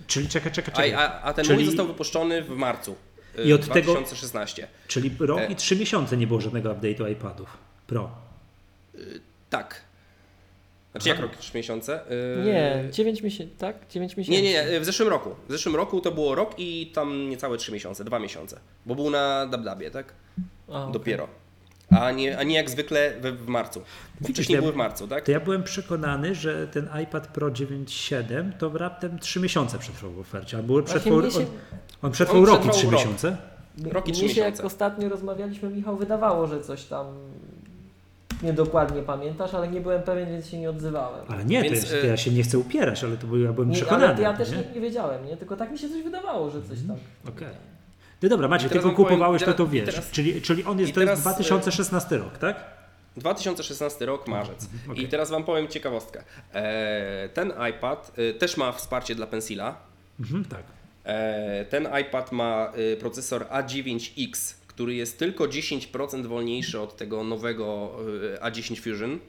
[0.07, 0.93] Czyli czekaj, czekaj, a, czekaj.
[0.93, 2.95] a, a ten Czyli- mój został wypuszczony w marcu.
[3.39, 4.67] y, I od tego- 2016.
[4.87, 5.45] Czyli rok E.
[5.45, 7.57] i trzy miesiące nie było żadnego update'u iPadów
[7.93, 8.09] Pro.
[9.49, 9.81] Tak.
[10.91, 12.01] Znaczy jak rok, 3 miesiące?
[12.37, 13.75] Yy, Nie, 9 miesięcy, tak?
[13.89, 14.41] 9 miesięcy.
[14.41, 15.35] Nie, nie, nie, w zeszłym roku.
[15.47, 18.59] W zeszłym roku to było rok i tam niecałe 3 miesiące, 2 miesiące.
[18.85, 20.13] Bo był na Dabdabie, tak?
[20.71, 20.87] A.
[20.91, 21.27] Dopiero.
[21.89, 23.81] A nie, a nie jak zwykle w, w marcu.
[24.21, 25.23] Widzisz, wcześniej ja- były w marcu, tak?
[25.25, 30.19] To ja byłem przekonany, że ten iPad Pro 9.7 to raptem 3 miesiące przetrwał w
[30.19, 30.57] ofercie.
[30.61, 31.45] Właśnie przetrwał, on,
[32.01, 32.93] on przetrwał On rok i przetrwał 3 rok.
[32.93, 33.37] miesiące?
[33.91, 34.63] Rok i Mnie trzy się jak miesiące.
[34.63, 37.05] ostatnio rozmawialiśmy, Michał, wydawało, że coś tam
[38.43, 41.25] niedokładnie pamiętasz, ale nie byłem pewien, więc się nie odzywałem.
[41.27, 43.69] Ale nie, Więc, to, jest, ja się nie chcę upierać, ale to był, ja byłem
[43.69, 44.07] Nie, przekonany.
[44.13, 44.63] ale ja też nie?
[44.75, 45.37] nie, wiedziałem, nie?
[45.37, 46.97] Tylko tak mi się coś wydawało, że coś tam.
[47.35, 47.47] Okej.
[48.21, 49.85] No dobra, Macie, I ty teraz go wam powiem- kupowałeś, to teraz- to wiesz.
[49.85, 52.55] teraz- czyli, czyli on jest, i to jest teraz, 2016 rok, tak?
[53.17, 54.69] 2016 rok, marzec.
[54.91, 55.03] Okej.
[55.03, 56.23] I teraz Wam powiem ciekawostkę.
[56.53, 59.75] E, ten iPad e, też ma wsparcie dla Pencila.
[60.19, 60.63] Mhm, tak.
[61.05, 67.91] E, ten iPad ma e, procesor A9X, który jest tylko 10% wolniejszy od tego nowego
[68.41, 69.19] e, A10 Fusion.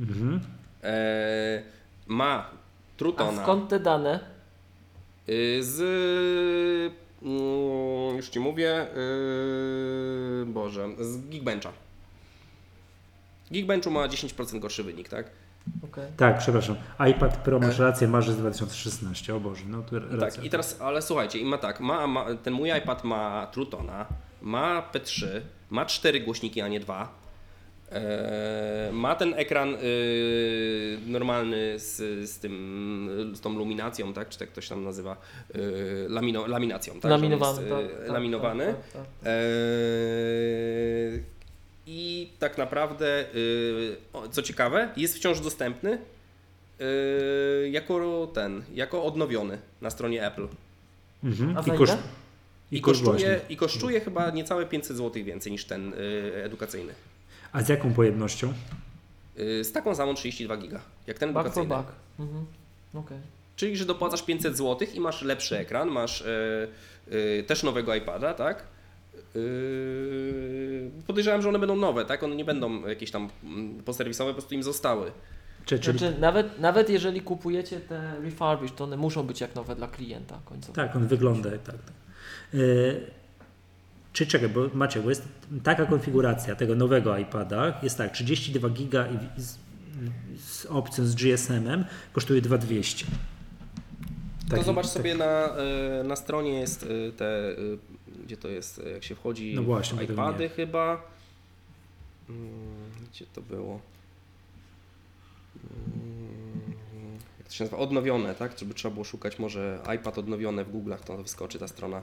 [0.00, 0.40] Mhm.
[0.82, 1.62] E,
[2.06, 2.50] ma A
[2.96, 4.20] Trutona skąd te dane?
[5.28, 5.80] y, z.
[7.22, 8.86] mm, Już ci mówię.
[10.42, 11.72] y, Boże, z Geekbencha.
[13.50, 15.30] Geekbenchu ma 10% gorszy wynik, tak?
[15.84, 16.04] Okej.
[16.16, 16.76] Tak, przepraszam.
[17.10, 19.34] iPad Pro, masz rację, marzec 2016.
[19.34, 20.18] O Boże, no to racja.
[20.36, 24.06] Tak, i teraz, ale słuchajcie, i ma tak, ma, ma, ten mój iPad ma Trutona,
[24.42, 25.26] ma P3,
[25.70, 27.18] ma cztery głośniki, a nie dwa.
[27.92, 31.96] E, ma ten ekran y, normalny z,
[32.30, 34.28] z tym, z tą luminacją, tak?
[34.28, 35.16] Czy tak to się tam nazywa?
[35.56, 37.10] Y, lamino, laminacją, tak?
[37.10, 37.60] Laminowany.
[37.60, 38.66] Jest, tak, y, tak, laminowany.
[38.66, 39.04] tak, tak, tak.
[39.24, 41.22] Eee,
[41.86, 43.96] I tak naprawdę, y,
[44.30, 45.98] co ciekawe, jest wciąż dostępny
[46.80, 50.48] y, jako ten, jako odnowiony na stronie Apple.
[51.24, 51.56] Mhm.
[51.56, 51.98] A I, koszt?
[52.72, 53.40] I I koszt kosztuje.
[53.48, 55.96] I kosztuje chyba niecałe 500 zł więcej niż ten y,
[56.44, 56.92] edukacyjny.
[57.52, 58.52] A z jaką pojemnością?
[59.38, 61.92] Y, z taką samą 32 giga, jak ten Back for edukacyjny.
[61.92, 61.98] back.
[62.18, 62.46] Mhm.
[62.94, 63.18] Okej.
[63.56, 66.68] Czyli, że dopłacasz 500 zł i masz lepszy ekran, masz y,
[67.12, 68.64] y, też nowego iPada, tak?
[69.34, 72.22] Yy, podejrzewam, że one będą nowe, tak?
[72.22, 75.12] One nie będą jakieś tam mm, poserwisowe, po prostu im zostały.
[75.64, 79.76] Czy, czyli, Znaczy, nawet, nawet jeżeli kupujecie te refurbished, to one muszą być jak nowe
[79.76, 80.72] dla klienta końcowo.
[80.74, 81.62] Tak, on wygląda tak.
[81.62, 81.76] tak.
[82.52, 83.00] Yy,
[84.12, 85.22] czy czekaj, bo macie, bo jest
[85.62, 89.58] taka konfiguracja tego nowego iPada, jest tak, 32 giga i z,
[90.44, 93.04] z opcją z GSM-em kosztuje 2200.
[94.48, 95.48] To Taki- zobacz sobie na,
[96.00, 97.78] y, na stronie jest y, te, y,
[98.24, 101.02] gdzie to jest, y, jak się wchodzi No właśnie, iPady chyba.
[102.28, 102.48] Mm,
[103.12, 103.80] Gdzie to było?
[105.64, 107.82] Mm, Jak to się nazywa?
[107.82, 108.58] Odnowione, tak?
[108.58, 112.02] Żeby trzeba było szukać może iPad odnowione w Google'ach, to wyskoczy ta strona.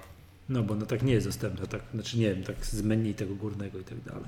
[0.50, 3.36] No bo no tak nie jest dostępna, tak, znaczy nie wiem, tak z menu tego
[3.36, 4.24] górnego i tak dalej.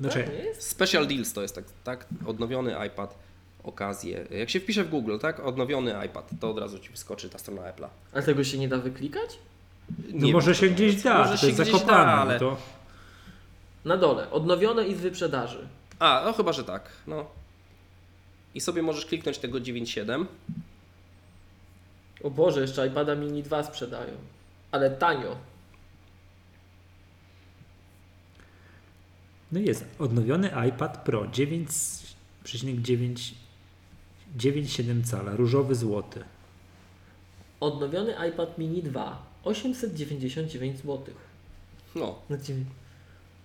[0.00, 0.62] Znaczy, Tak?
[0.62, 2.06] Special Deals to jest tak, tak?
[2.26, 3.18] Odnowiony iPad,
[3.64, 4.26] okazje.
[4.30, 5.40] Jak się wpisze w Google, tak?
[5.40, 7.88] Odnowiony iPad, to od razu Ci wyskoczy ta strona Apple'a.
[8.12, 9.38] Ale tego się nie da wyklikać?
[10.12, 11.86] no Nie może się to gdzieś da, Może to się jest zakopane.
[11.86, 12.38] da, no ale...
[12.40, 12.56] to,
[13.84, 14.30] Na dole.
[14.30, 15.68] Odnowione i z wyprzedaży.
[15.98, 16.88] A, no chyba, że tak.
[17.06, 17.26] No.
[18.54, 20.26] I sobie możesz kliknąć tego 9.7.
[22.22, 24.12] O Boże, jeszcze iPada mini 2 sprzedają.
[24.72, 25.36] Ale tanio.
[29.52, 33.32] no jest odnowiony iPad Pro 9,9
[34.38, 36.24] 9,7 cala, różowy złoty.
[37.60, 39.22] Odnowiony iPad mini 2.
[39.44, 40.98] 899 zł.
[41.94, 42.18] No,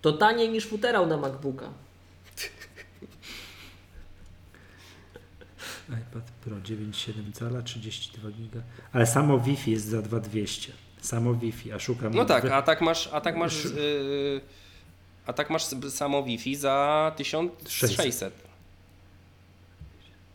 [0.02, 1.70] To taniej niż futerał na MacBooka.
[5.90, 8.62] iPad Pro 9,7 cala, 32 giga.
[8.94, 10.72] Ale samo Wi-Fi jest za 2200.
[11.02, 12.14] Samo Wi-Fi, a szukam.
[12.14, 14.42] no tak, a tak masz, a tak masz, yy,
[15.26, 18.34] a tak masz samo Wi-Fi za 1600.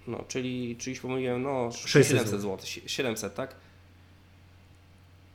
[0.06, 2.58] No, czyli, czyli pomyliłem, no 600 700 zł.
[2.86, 3.54] 700, tak?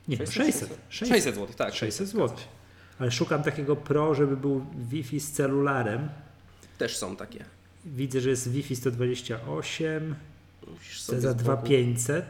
[0.07, 0.69] Nie, 600 600.
[0.89, 1.75] 600, 600 zł, tak.
[1.75, 2.37] 600 zł.
[2.99, 6.09] Ale szukam takiego Pro, żeby był Wi-Fi z celularem.
[6.77, 7.45] Też są takie.
[7.85, 10.15] Widzę, że jest Wi-Fi 128,
[10.67, 12.25] Musisz za sobie z boku- 2500.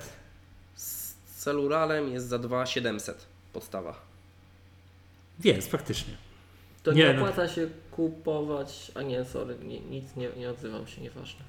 [0.76, 4.01] Z celularem jest za 2700 podstawa.
[5.43, 6.14] Jest, faktycznie.
[6.84, 7.22] To nie, Nie, no.
[7.22, 8.91] opłaca się kupować.
[8.95, 11.41] A nie, sorry, nie, nic nie, nie odzywam się, nieważne.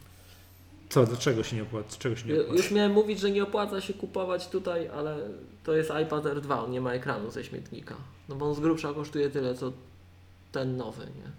[0.88, 1.96] Co, do czego się nie opłaca?
[1.98, 2.57] Czego się nie opłaca?
[2.57, 5.18] Już miałem mówić, że nie opłaca się kupować tutaj, ale
[5.64, 7.96] to jest iPad R2, on nie ma ekranu ze śmietnika.
[8.28, 9.72] No bo on z grubsza kosztuje tyle, co
[10.52, 11.30] ten nowy, nie?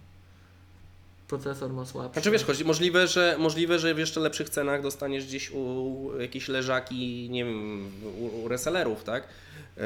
[1.27, 2.13] Procesor ma słabszy.
[2.13, 6.47] Znaczy wiesz, chodzi, możliwe, że, możliwe, że w jeszcze lepszych cenach dostaniesz gdzieś u jakieś
[6.47, 9.23] leżaki, nie wiem, u, u resellerów, tak?
[9.77, 9.83] Eee,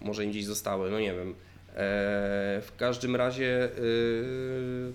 [0.00, 1.28] może im gdzieś zostały, no nie wiem.
[1.28, 4.92] Eee, w każdym razie, eee,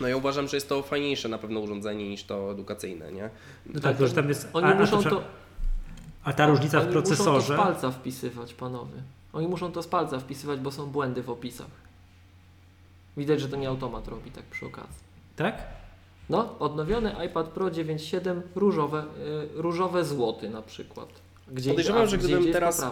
[0.00, 3.30] no ja uważam, że jest to fajniejsze na pewno urządzenie niż to edukacyjne, nie?
[3.66, 4.48] No tak, to, że tam jest.
[4.52, 5.24] Oni a, a, muszą to, to,
[6.24, 7.54] a ta różnica w oni muszą to procesorze.
[7.54, 9.02] z palca wpisywać, panowie.
[9.32, 11.84] Oni muszą to z palca wpisywać, bo są błędy w opisach.
[13.16, 15.04] Widać, że to nie automat robi tak przy okazji.
[15.36, 15.66] Tak?
[16.30, 21.08] No, odnowiony iPad Pro 9.7 różowe, y, różowe złoty na przykład.
[21.52, 22.86] Gdzie, Podejrzewam, a że gdzie gdybym indziej teraz-.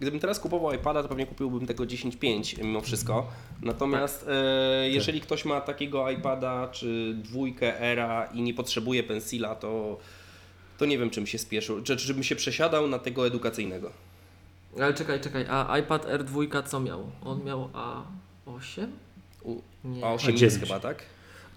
[0.00, 3.26] Gdybym teraz kupował iPada, to pewnie kupiłbym tego 10.5 mimo wszystko.
[3.62, 4.28] Natomiast Tak.
[4.34, 9.98] e, jeżeli ktoś ma takiego iPada czy dwójkę Era i nie potrzebuje pensila, to,
[10.78, 11.82] to nie wiem czym się spieszył.
[11.82, 13.90] Czy, czy bym się przesiadał na tego edukacyjnego.
[14.76, 17.10] Ale czekaj, czekaj, a iPad R2 co miał?
[17.24, 17.68] On miał
[18.46, 18.86] A8?
[19.84, 20.02] Nie.
[20.02, 20.60] A8X dziewięć.
[20.60, 21.02] chyba, tak?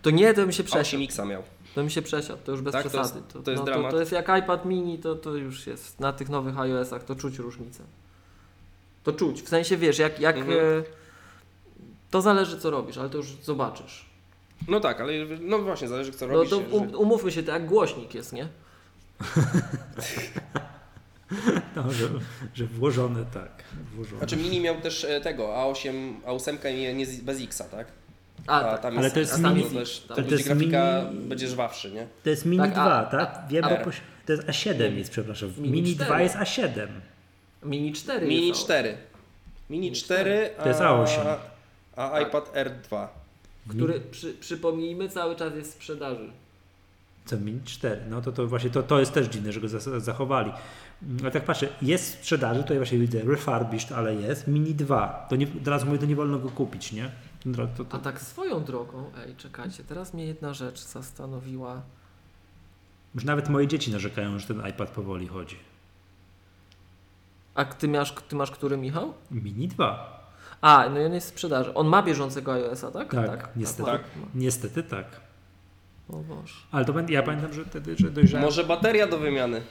[0.02, 1.04] To nie, to bym się przesiadł.
[1.04, 1.44] A8X miał.
[1.76, 3.20] To mi się przesiadł, to już bez Tak, to przesady.
[3.20, 3.86] jest- to jest no, dramat.
[3.86, 7.16] To, to jest jak iPad mini, to, to już jest na tych nowych iOS-ach, to
[7.16, 7.84] czuć różnicę.
[9.04, 10.58] To czuć, w sensie wiesz, jak, jak Mhm.
[10.60, 10.84] e,
[12.12, 14.06] to zależy co robisz, ale to już zobaczysz.
[14.68, 16.50] No tak, ale no właśnie, zależy co No robisz.
[16.50, 18.48] to że- um, umówmy się, to jak głośnik jest, nie?
[21.76, 22.10] No, że,
[22.54, 23.64] że włożone, tak.
[23.96, 24.18] Włożone.
[24.18, 27.88] Znaczy mini miał też e, tego, A8, A8 nie, nie bez Xa, tak?
[28.48, 28.82] A, tak.
[28.82, 31.48] tam Ale to jest a tam mini- też, to to jest będzie grafika, mini- będzie
[31.48, 32.08] żwawszy, nie?
[32.24, 33.44] To jest Mini Tak, a- 2, tak?
[33.50, 33.96] Wiem, a- bo poś...
[34.26, 35.50] to jest A7 jest, przepraszam.
[35.58, 36.06] Mini Mini, 4.
[36.10, 36.88] 2 jest A7.
[37.64, 38.98] Mini 4 Mini jest 4.
[39.70, 41.36] Mini 4, a, To jest A8.
[41.96, 42.28] a Tak.
[42.28, 43.08] iPad R2.
[43.70, 46.30] który przy, przypomnijmy cały czas jest w sprzedaży.
[47.26, 48.02] Co, Mini 4?
[48.10, 49.68] No to, to właśnie to, to jest też dziwne, że go
[50.00, 50.52] zachowali.
[51.04, 54.48] Mm, Ale tak patrzę, jest w sprzedaży, tutaj właśnie widzę refurbished, ale jest.
[54.48, 55.26] Mini 2.
[55.30, 57.10] To nie, teraz mówię, to nie wolno go kupić, nie?
[57.56, 61.82] To, to, A tak swoją drogą, ej, czekajcie, teraz mnie jedna rzecz zastanowiła.
[63.16, 65.58] Już nawet moje dzieci narzekają, że ten iPad powoli chodzi.
[67.56, 69.14] A ty masz, ty masz który, Michał?
[69.32, 70.18] Mini 2.
[70.62, 71.74] A, no i on jest w sprzedaży.
[71.74, 73.12] On ma bieżącego iOS-a, tak?
[73.12, 73.92] Tak, niestety.
[73.92, 74.02] Tak.
[74.02, 74.28] ma.
[74.36, 75.06] Niestety tak.
[76.10, 76.54] O Boże.
[76.72, 78.46] Ale to ja pamiętam, że wtedy, że dojrzałem.
[78.46, 79.62] Może bateria do wymiany.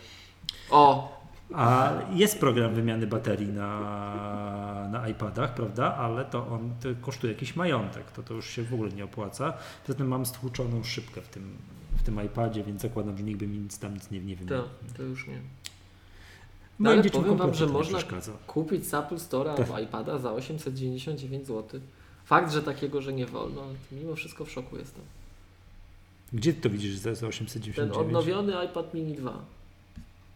[0.70, 1.15] O,
[1.54, 5.94] A jest program wymiany baterii na, na iPadach, prawda?
[5.94, 8.10] Ale to on to kosztuje jakiś majątek.
[8.10, 9.52] To to już się w ogóle nie opłaca.
[9.86, 11.56] Poza tym mam stłuczoną szybkę w tym,
[11.96, 14.62] w tym iPadzie, więc zakładam, że nikt by mi nic tam nic nie, nie wymienił.
[14.62, 15.34] to, to już nie.
[15.34, 15.42] Moim
[16.78, 17.98] No ale powiem wam, że można
[18.46, 19.82] kupić z Apple Store'a Tak.
[19.82, 21.80] iPada za 899 zł.
[22.24, 25.02] Fakt, że takiego, że nie wolno, ale mimo wszystko w szoku jestem.
[26.32, 27.96] Gdzie ty to widzisz za, za Ten 899?
[27.96, 29.55] odnowiony iPad mini 2.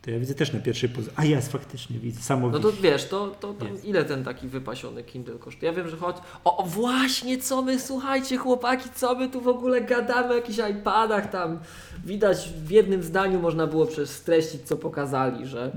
[0.03, 1.13] To ja widzę też na pierwszej pozycji.
[1.17, 2.21] A jest, faktycznie widzę.
[2.21, 5.73] Samo No to wiesz, to, to tam ile ten taki wypasiony Kindle kosztuje?
[5.73, 6.19] Ja wiem, że chodzi.
[6.45, 10.59] O, o, właśnie, co my, słuchajcie, chłopaki, co my tu w ogóle gadamy o jakichś
[10.71, 11.59] iPadach tam.
[12.05, 15.73] Widać w jednym zdaniu można było przez streścić, co pokazali, że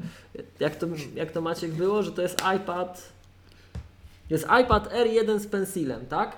[0.60, 3.12] jak to, jak to Maciek było, że to jest iPad.
[4.30, 6.38] Jest iPad R1 z pensilem, tak?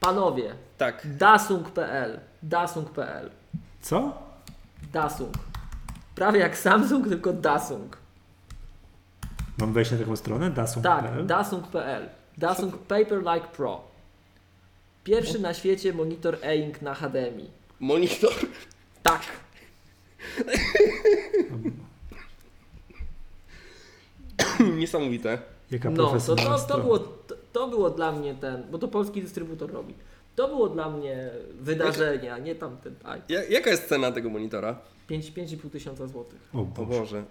[0.00, 1.06] Panowie, Tak.
[1.16, 2.20] Dasung.pl.
[2.42, 3.30] Dasung.pl.
[3.82, 4.22] Co?
[4.92, 5.53] Dasung.
[6.14, 7.96] Prawie jak Samsung, tylko Dasung.
[9.58, 10.50] Mam wejść na taką stronę?
[10.50, 10.84] Dasung.
[10.84, 12.08] Tak, Dasung.pl.
[12.38, 13.80] Dasung Paperlike Pro.
[15.04, 17.50] Pierwszy na świecie monitor e-ink na HDMI.
[17.80, 18.32] Monitor.
[19.02, 19.22] Tak.
[24.78, 25.38] Niesamowite.
[25.70, 29.22] Jaka No, to, to, to, było, to, to było dla mnie ten, bo to polski
[29.22, 29.94] dystrybutor robi.
[30.36, 31.30] To było dla mnie
[31.60, 32.94] wydarzenie, a nie tamten.
[33.04, 34.78] Aj, Ja, jaka jest cena tego monitora?
[35.06, 36.38] 5 5,5 tysiąca złotych.
[36.54, 37.00] O O Boże.
[37.00, 37.22] Boże.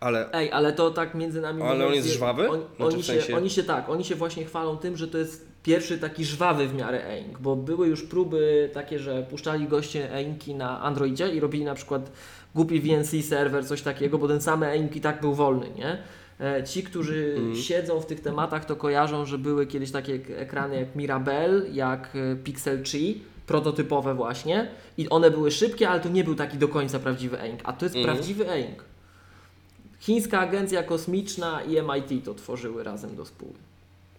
[0.00, 1.62] Ale Ej, ale to tak między nami.
[1.62, 2.50] Ale mówiąc, on jest żwawy?
[2.50, 5.08] On, Znaczy oni, w się, sensie- oni się tak, oni się właśnie chwalą tym, że
[5.08, 9.66] to jest pierwszy taki żwawy w miarę e-ink, bo były już próby takie, że puszczali
[9.68, 12.10] goście e-inki na Androidzie i robili na przykład
[12.54, 15.98] głupi VNC serwer, coś takiego, bo ten sam e-ink i tak był wolny, nie?
[16.44, 17.56] E, Ci, którzy Mhm.
[17.56, 22.10] siedzą w tych tematach, to kojarzą, że były kiedyś takie ek- ekrany jak Mirabelle, jak
[22.16, 22.98] e, Pixel 3,
[23.46, 24.68] prototypowe właśnie
[24.98, 27.84] i one były szybkie, ale to nie był taki do końca prawdziwy e-ink, a to
[27.86, 28.14] jest Mhm.
[28.14, 28.84] prawdziwy e-ink.
[30.00, 33.52] Chińska Agencja Kosmiczna i MIT to tworzyły razem do spóły.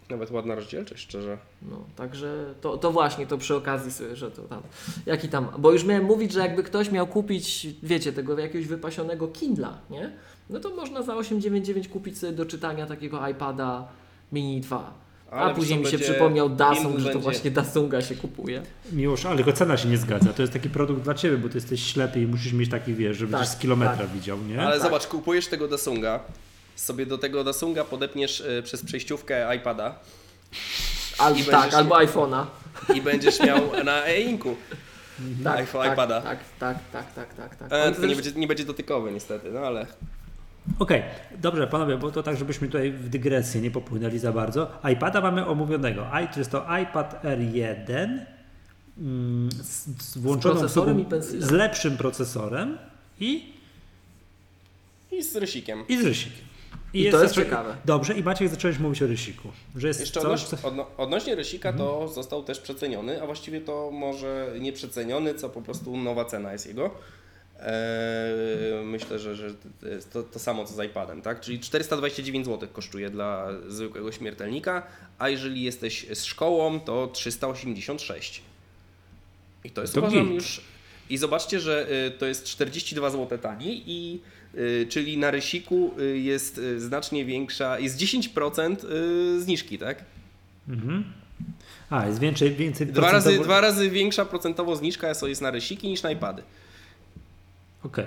[0.10, 1.38] nawet ładna rozdzielczość, szczerze.
[1.62, 4.62] No, także to, to właśnie, to przy okazji sobie, że to tam,
[5.06, 9.28] jaki tam, bo już miałem mówić, że jakby ktoś miał kupić, wiecie, tego jakiegoś wypasionego
[9.28, 10.12] Kindla, nie?
[10.50, 13.88] No to można za 899 kupić sobie do czytania takiego iPada
[14.32, 14.94] Mini 2.
[15.32, 18.16] A Ale później wiesz mi się będzie- przypomniał Dasung, że to będzie- właśnie Dasunga się
[18.16, 18.62] kupuje.
[18.92, 20.34] Miłosz, ale jego cena się nie zgadza.
[20.34, 23.18] To jest taki produkt dla ciebie, bo ty jesteś ślepy i musisz mieć taki, wiesz,
[23.18, 24.62] żeby Tak, tak, z kilometra widział, nie?
[24.62, 24.82] Ale tak.
[24.84, 26.20] zobacz, kupujesz tego Dasunga,
[26.76, 30.00] sobie do tego Dasunga podepniesz e, przez przejściówkę iPada
[31.18, 32.46] Albo I tak, będziesz- albo iPhone'a.
[32.96, 34.56] i będziesz miał na e-inku.
[35.44, 36.22] Tak, iPhone, tak, iPada.
[36.22, 37.68] tak, tak, tak, tak, tak, tak.
[37.72, 39.88] E, tylko nie będzie, nie będzie dotykowy niestety, no ale
[40.80, 41.04] Okej,
[41.38, 44.72] dobrze panowie, bo to tak, żebyśmy tutaj w dygresję nie popłynęli za bardzo.
[44.94, 46.08] iPada mamy omówionego.
[46.24, 48.20] I, to jest to iPad R1
[48.98, 51.48] mm, z, z włączoną i pensylem.
[51.48, 52.78] z lepszym procesorem
[53.20, 53.54] i,
[55.12, 55.84] i z rysikiem.
[55.90, 56.46] i z rysikiem.
[56.94, 57.76] I to jest ciekawe.
[57.86, 59.50] Dobrze, i Maciek zacząłeś mówić o rysiku.
[59.76, 60.68] Że jest Jeszcze coś, odnoś, co...
[60.68, 65.62] odno, odnośnie rysika to został też przeceniony, a właściwie to może nie przeceniony, co po
[65.62, 66.92] prostu nowa cena jest jego.
[67.60, 69.50] Eee, myślę, że, że
[70.14, 71.42] to to, samo co z iPadem, tak?
[71.42, 74.84] Czyli 429 zł kosztuje dla zwykłego śmiertelnika,
[75.20, 78.42] a jeżeli jesteś z szkołą, to 386.
[79.64, 80.36] I to jest To uważam git.
[80.36, 80.62] już.
[81.10, 84.20] I zobaczcie, że y, to jest 42 zł taniej i
[84.56, 88.76] y, czyli na rysiku y, jest znacznie większa, jest 10%
[89.38, 90.04] y, zniżki, tak?
[90.70, 91.04] Mhm.
[91.90, 95.88] A, jest więcej, więcej Dwa razy, dwa razy większa procentowo zniżka jest- jest na rysiki
[95.90, 96.44] niż na iPady.
[97.86, 98.06] Okej.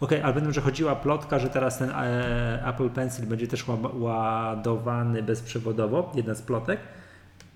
[0.00, 4.00] Okej, ale będę, że chodziła plotka, że teraz ten e, Apple Pencil będzie też ła-
[4.00, 6.80] ładowany bezprzewodowo, jedna z plotek,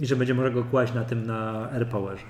[0.01, 2.25] i że będzie można go kłaść na tym na AirPowerze.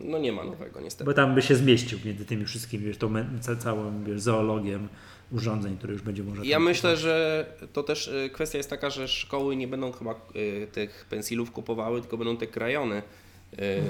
[0.00, 1.04] No nie ma nowego niestety.
[1.04, 3.08] Bo tam by się zmieścił między tymi wszystkimi, wiesz, tą
[3.58, 4.88] całą wiesz, zoologiem
[5.32, 7.00] urządzeń, które już będzie można Ja myślę, kupować.
[7.00, 11.52] że to też y, kwestia jest taka, że szkoły nie będą chyba y, tych pensilów
[11.52, 13.02] kupowały, tylko będą te krajony,
[13.58, 13.82] y,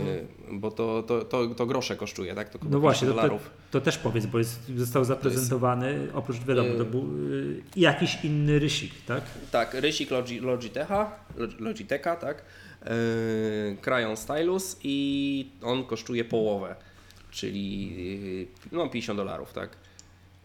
[0.52, 2.48] bo to, to, to, to grosze kosztuje, tak?
[2.48, 6.78] To No właśnie, to, 50 to, też powiedz, bo jest, został zaprezentowany, oprócz wiadomo, y-
[6.78, 7.00] to był
[7.30, 9.22] y, jakiś inny rysik, tak?
[9.50, 12.42] Tak, rysik Logi, Logitecha, Log- Logitecha, tak?
[12.84, 16.76] Yy, Crayon Stylus i on kosztuje połowę,
[17.30, 17.90] czyli
[18.40, 19.70] yy, no 50 dolarów, tak?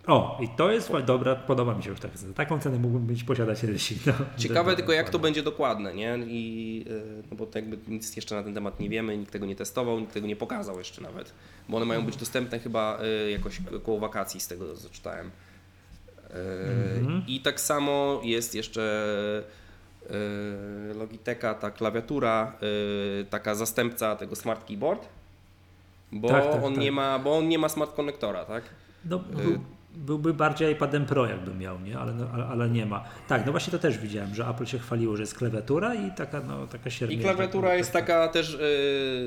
[0.07, 2.17] O, i to jest dobra, podoba mi się już tak.
[2.17, 4.05] Za taką cenę mógłbym być posiadać rysik.
[4.05, 6.19] No, Ciekawe tylko jak to będzie dokładne, nie?
[6.27, 9.45] I, yy, no bo to jakby nic jeszcze na ten temat nie wiemy, nikt tego
[9.45, 11.33] nie testował, nikt tego nie pokazał jeszcze nawet,
[11.69, 15.25] bo one mają być dostępne chyba yy, jakoś koło wakacji z tego co czytałem.
[16.29, 16.35] Yy,
[17.01, 17.23] Mhm.
[17.27, 19.03] I tak samo jest jeszcze
[20.95, 22.53] Logitecha, ta klawiatura,
[23.29, 25.07] taka zastępca tego Smart Keyboard,
[26.11, 26.83] bo Tak, tak, on tak.
[26.83, 28.63] nie ma, bo on nie ma smart konektora, tak?
[29.05, 29.23] No,
[29.95, 31.99] byłby bardziej iPadem Pro jakby miał, nie?
[31.99, 33.03] Ale, no, ale, ale nie ma.
[33.27, 36.41] Tak, no właśnie to też widziałem, że Apple się chwaliło, że jest klawiatura i taka,
[36.41, 37.17] no, taka średnia.
[37.17, 38.57] I klawiatura jest taka też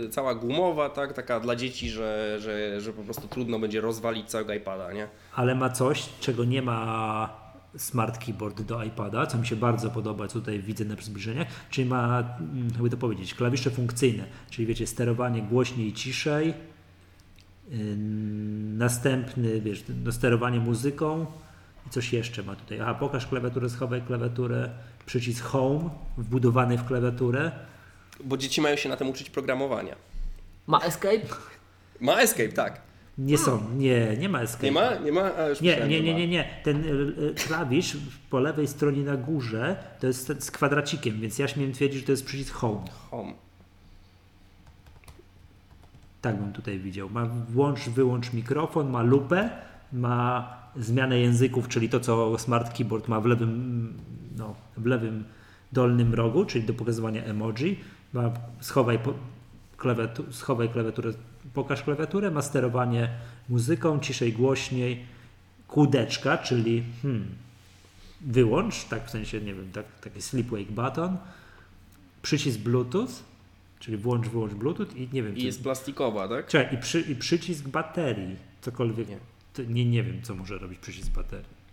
[0.03, 1.13] yy, cała gumowa, tak?
[1.13, 5.09] Taka dla dzieci, że, że, że po prostu trudno będzie rozwalić całego iPada, nie?
[5.35, 7.45] Ale ma coś, czego nie ma
[7.77, 11.89] Smart Keyboard do iPada, co mi się bardzo podoba, co tutaj widzę na przybliżeniach, czyli
[11.89, 16.55] ma, mm, jakby to powiedzieć, klawisze funkcyjne, czyli wiecie, sterowanie głośniej ciszej,
[18.79, 21.27] następny, wiesz, no, sterowanie muzyką
[21.87, 22.81] i coś jeszcze ma tutaj.
[22.81, 24.71] Aha, pokaż klawiaturę, schowaj klawiaturę,
[25.07, 27.53] przycisk Home wbudowany w klawiaturę.
[28.25, 29.97] Bo dzieci mają się na tym uczyć programowania.
[30.67, 31.27] Ma Escape?
[32.01, 32.81] Ma Escape, tak.
[33.19, 34.65] Nie są, nie, nie ma escape.
[34.65, 34.95] Nie ma?
[34.95, 35.35] Nie ma?
[35.37, 36.61] A, już Nie, nie, nie, nie, nie.
[36.65, 36.89] Ten y,
[37.31, 37.97] y, klawisz
[38.31, 42.13] po lewej stronie na górze to jest z kwadracikiem, więc ja śmiem twierdzić, że to
[42.13, 42.85] jest przycisk Home.
[43.11, 43.33] Home.
[46.25, 47.11] Tak bym tutaj widział.
[47.11, 49.51] Ma włącz, wyłącz mikrofon, ma lupę,
[49.93, 53.93] ma zmianę języków, czyli to, co Smart Keyboard ma w lewym,
[54.37, 55.25] no, w lewym
[55.73, 57.81] dolnym rogu, czyli do pokazywania emoji.
[58.13, 59.15] Ma schowaj, po,
[59.77, 61.13] klawiatu, schowaj klawiaturę,
[61.55, 63.09] pokaż klawiaturę, ma sterowanie
[63.49, 65.07] muzyką, ciszej, głośniej,
[65.69, 67.25] kółdeczka, czyli hmm,
[68.21, 71.17] wyłącz, tak w sensie, nie wiem, tak, taki sleep wake button,
[72.23, 73.34] przycisk Bluetooth,
[73.85, 76.47] czyli włącz, wyłącz Bluetooth i nie wiem, I czy- jest plastikowa, tak?
[76.47, 79.09] Czekaj, i, przy, i przycisk baterii, cokolwiek.
[79.09, 79.17] Nie.
[79.59, 79.65] Nie.
[79.75, 81.65] nie, nie wiem, co może robić przycisk baterii.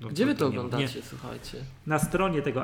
[0.00, 1.02] No, Gdzie wy to nie- oglądacie, Nie.
[1.02, 1.58] słuchajcie?
[1.86, 2.62] Na stronie tego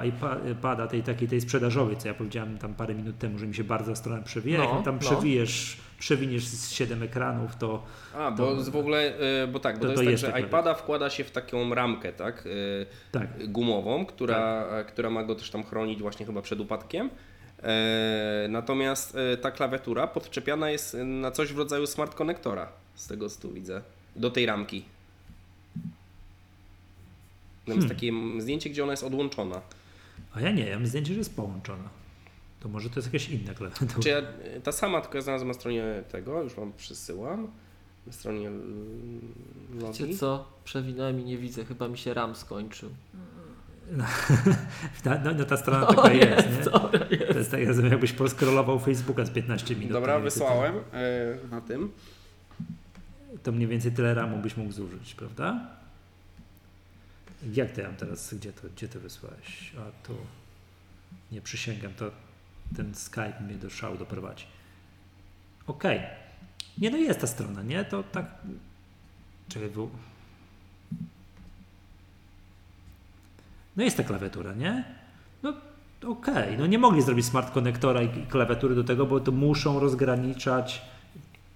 [0.53, 3.65] iPada, tej takiej tej sprzedażowej, co ja powiedziałem tam parę minut temu, że mi się
[3.65, 4.59] bardzo strona przewija.
[4.59, 5.01] No, Jak tam no.
[5.01, 7.83] przewijesz, przewiniesz z 7 ekranów, to
[8.15, 9.13] A, bo To- z w ogóle,
[9.45, 11.25] y, bo tak, bo to- to, to jest, jest tak, że taka iPada wkłada się
[11.25, 12.47] w taką ramkę, tak?
[12.47, 13.49] y, tak.
[13.53, 17.11] Gumową, która, która ma go też tam chronić właśnie chyba przed upadkiem.
[17.63, 23.29] E, natomiast e, ta klawiatura podczepiana jest na coś w rodzaju smart konektora, z tego
[23.29, 23.83] co tu widzę,
[24.17, 24.85] do tej ramki.
[27.67, 27.83] Tam Hmm.
[27.83, 29.61] jest takie zdjęcie, gdzie ona jest odłączona.
[30.35, 31.89] A ja nie, ja mam zdjęcie, że jest połączona.
[32.61, 34.03] To może to jest jakaś inna klawiatura.
[34.03, 34.23] Czy ja,
[34.63, 37.51] ta sama, tylko ja znalazłem na stronie tego, już wam przysyłam.
[38.07, 39.35] Na stronie mm,
[39.71, 40.49] Wiecie co?
[40.65, 42.91] Przewinąłem i nie widzę, chyba mi się RAM skończył.
[45.05, 46.65] Ta, no, no ta strona O, taka jest, jest, nie?
[46.65, 46.99] dobra,
[47.33, 47.61] To jest tak,
[47.91, 49.93] jakbyś poskrolował Facebooka z 15 minut.
[49.93, 51.93] Dobra, wysłałem e, na tym.
[53.43, 55.67] To, mniej więcej tyle ramu byś mógł zużyć, prawda?
[57.53, 59.73] Jak to ja mam teraz, gdzie to, gdzie to wysłałeś?
[59.79, 60.15] A tu,
[61.33, 62.11] nie przysięgam, to
[62.77, 64.45] ten Skype mnie do szału doprowadzi.
[65.67, 66.01] Okej.
[66.79, 67.85] Nie, no jest ta strona, nie?
[67.85, 68.27] To tak...
[69.49, 69.91] Czekaj, był...
[73.77, 74.85] No jest ta klawiatura, nie?
[75.43, 75.53] No
[76.07, 80.83] okej, no nie mogli zrobić smart konektora i klawiatury do tego, bo to muszą rozgraniczać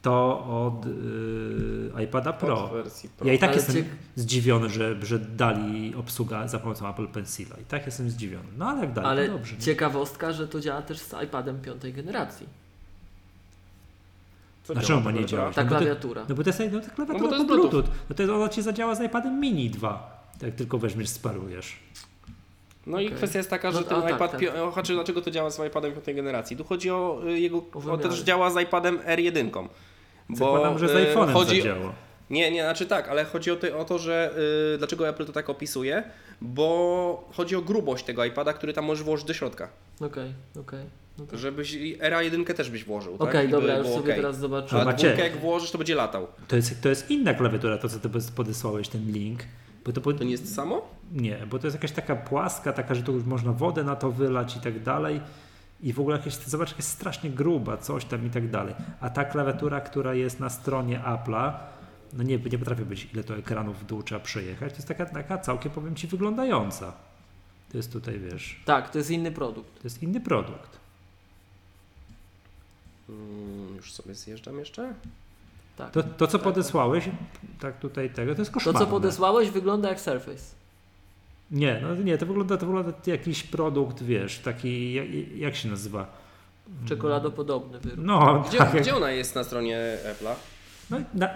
[0.02, 2.64] to od yy, iPada Pro.
[2.64, 3.26] Od wersji Pro.
[3.26, 7.56] Ja i tak Ale jestem ciek- zdziwiony, że, że dali obsługa za pomocą Apple Pencila.
[7.62, 8.48] I tak jestem zdziwiony.
[8.58, 9.54] No ale jak dali, Ale to dobrze.
[9.56, 9.60] nie?
[9.62, 12.46] ciekawostka, że to działa też z iPadem piątej generacji.
[14.64, 15.40] Co Dlaczego działa ma nie klawiatura?
[15.42, 15.54] działać?
[15.54, 16.24] Ta No bo klawiatura.
[16.28, 17.70] No bo to jest no, to klawiatura No bo to jest Bluetooth.
[17.70, 17.92] Bluetooth.
[18.10, 20.20] No to jest, ona ci zadziała z iPadem mini 2.
[20.42, 21.76] Jak tylko weźmiesz, sparujesz.
[22.86, 23.16] No i Okej.
[23.16, 24.40] kwestia jest taka, że No, ten o, tak, iPad, tak.
[24.72, 26.56] znaczy dlaczego to działa z iPadem piątej generacji?
[26.56, 28.02] Tu chodzi o y, jego, O o, wymiary.
[28.02, 29.68] też działa z iPadem R1.
[30.34, 31.92] Zakładam, że z y, iPhone'em chodzi, zadziała.
[32.30, 34.34] Nie, nie, znaczy tak, ale chodzi o, ty, o to, że
[34.74, 36.02] y, dlaczego Apple to tak opisuje,
[36.40, 39.68] bo chodzi o grubość tego iPada, który tam możesz włożyć do środka.
[40.00, 40.84] Okej, okej.
[41.20, 41.38] No tak.
[41.38, 43.48] Żebyś era 1 też byś włożył, Okej, tak?
[43.48, 44.16] I dobra, już sobie okej.
[44.16, 44.84] teraz A zobaczyłem.
[44.86, 46.26] Macie- dwójkę jak włożysz, to będzie latał.
[46.48, 49.40] To jest, to jest inna klawiatura, to co ty podesłałeś, ten link.
[49.84, 50.88] Bo to, To nie jest to samo?
[51.12, 54.10] Nie, bo to jest jakaś taka płaska, taka, że tu już można wodę na to
[54.12, 55.20] wylać i tak dalej.
[55.82, 58.74] I w ogóle jakieś, zobacz, jak jest strasznie gruba, coś tam i tak dalej.
[59.00, 61.52] A ta klawiatura, która jest na stronie Apple'a,
[62.12, 64.72] no nie, nie potrafię być, ile to ekranów w dół trzeba przejechać.
[64.72, 66.92] To jest taka, taka całkiem, powiem Ci, wyglądająca.
[67.70, 69.74] To jest tutaj, wiesz, Tak, to jest inny produkt.
[69.74, 70.79] to jest inny produkt.
[73.10, 74.94] Mm, już sobie zjeżdżam jeszcze.
[75.76, 75.90] Tak.
[75.90, 77.04] To, to co podesłałeś,
[77.60, 78.80] tak tutaj tego, to jest To, koszmarne.
[78.80, 80.44] co podesłałeś, wygląda jak Surface.
[81.50, 85.06] Nie, no nie, to wygląda, to wygląda jakiś produkt, wiesz, taki, jak,
[85.36, 86.06] jak się nazywa?
[86.88, 87.98] Czekoladopodobny wyrób.
[88.04, 90.34] No, Gdzie, tak, gdzie ona jest na stronie Apple'a?
[90.90, 91.28] No, na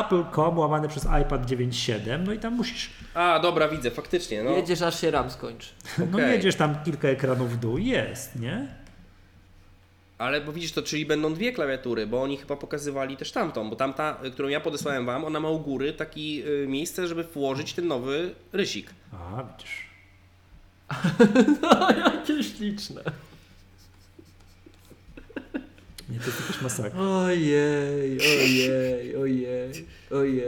[0.00, 4.42] Apple.com łamany przez iPad 9.7, no i tam musisz, A, dobra, widzę, faktycznie.
[4.44, 4.50] No.
[4.50, 5.68] Jedziesz aż się RAM skończy.
[5.98, 6.32] no Okej.
[6.32, 8.66] jedziesz tam kilka ekranów w dół jest, nie?
[10.22, 13.76] Ale bo widzisz, to czyli będą dwie klawiatury, bo oni chyba pokazywali też tamtą, bo
[13.76, 16.20] tamta, y, którą ja podesłałem wam, ona ma u góry takie
[16.66, 18.90] miejsce, żeby włożyć ten nowy rysik.
[19.12, 19.86] A, widzisz.
[21.62, 23.02] No, jakie śliczne.
[26.08, 27.00] Nie, to jest jakaś masakra.
[27.00, 30.44] Ojej, ojej, ojej, ojej.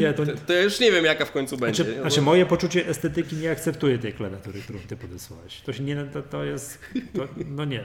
[0.00, 1.84] Nie, to, To, to już nie wiem, jaka w końcu będzie.
[1.84, 5.60] znaczy, znaczy moje poczucie estetyki nie akceptuje tej klawiatury, którą ty podesłałeś.
[5.60, 6.78] To się nie, to, to jest,
[7.16, 7.84] to, no nie.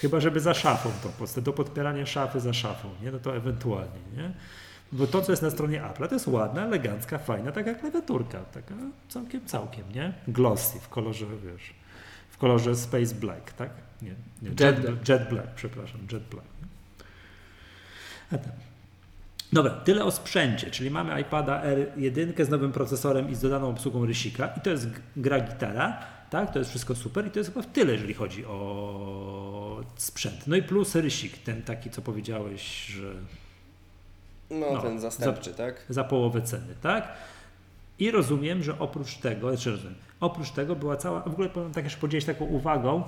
[0.00, 3.12] Chyba, żeby za szafą to, po prostu do podpierania szafy za szafą, nie?
[3.12, 4.32] No to ewentualnie, nie?
[4.92, 8.74] Bo to, co jest na stronie Apple, to jest ładna, elegancka, fajna taka klawiaturka, taka
[9.08, 10.12] całkiem, całkiem, nie?
[10.28, 11.74] Glossy w kolorze, wiesz,
[12.30, 13.70] w kolorze Space Black, tak?
[14.02, 15.08] Nie, nie Jet Jet, Black.
[15.08, 16.46] Jet Black, przepraszam, Jet Black.
[18.32, 18.52] A tam.
[19.52, 24.06] Dobra, tyle o sprzęcie, czyli mamy iPada R1 z nowym procesorem i z dodaną obsługą
[24.06, 25.98] rysika i to jest gra gitara,
[26.30, 30.46] tak, to jest wszystko super i to jest chyba w tyle, jeżeli chodzi o sprzęt.
[30.46, 33.14] No i plus rysik, ten taki, co powiedziałeś, że
[34.50, 35.84] No, no, ten zastępczy, tak?
[35.88, 37.12] za połowę ceny, tak?
[37.98, 41.84] I rozumiem, że oprócz tego, znaczy rozumiem, oprócz tego była cała, w ogóle powiem tak
[41.84, 43.02] jeszcze podzielić taką uwagą,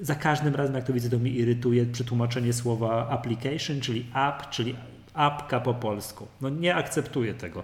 [0.00, 4.76] za każdym razem jak to widzę, to mnie irytuje przetłumaczenie słowa application, czyli app, czyli
[5.14, 6.26] apka po polsku.
[6.40, 7.62] No nie akceptuję tego.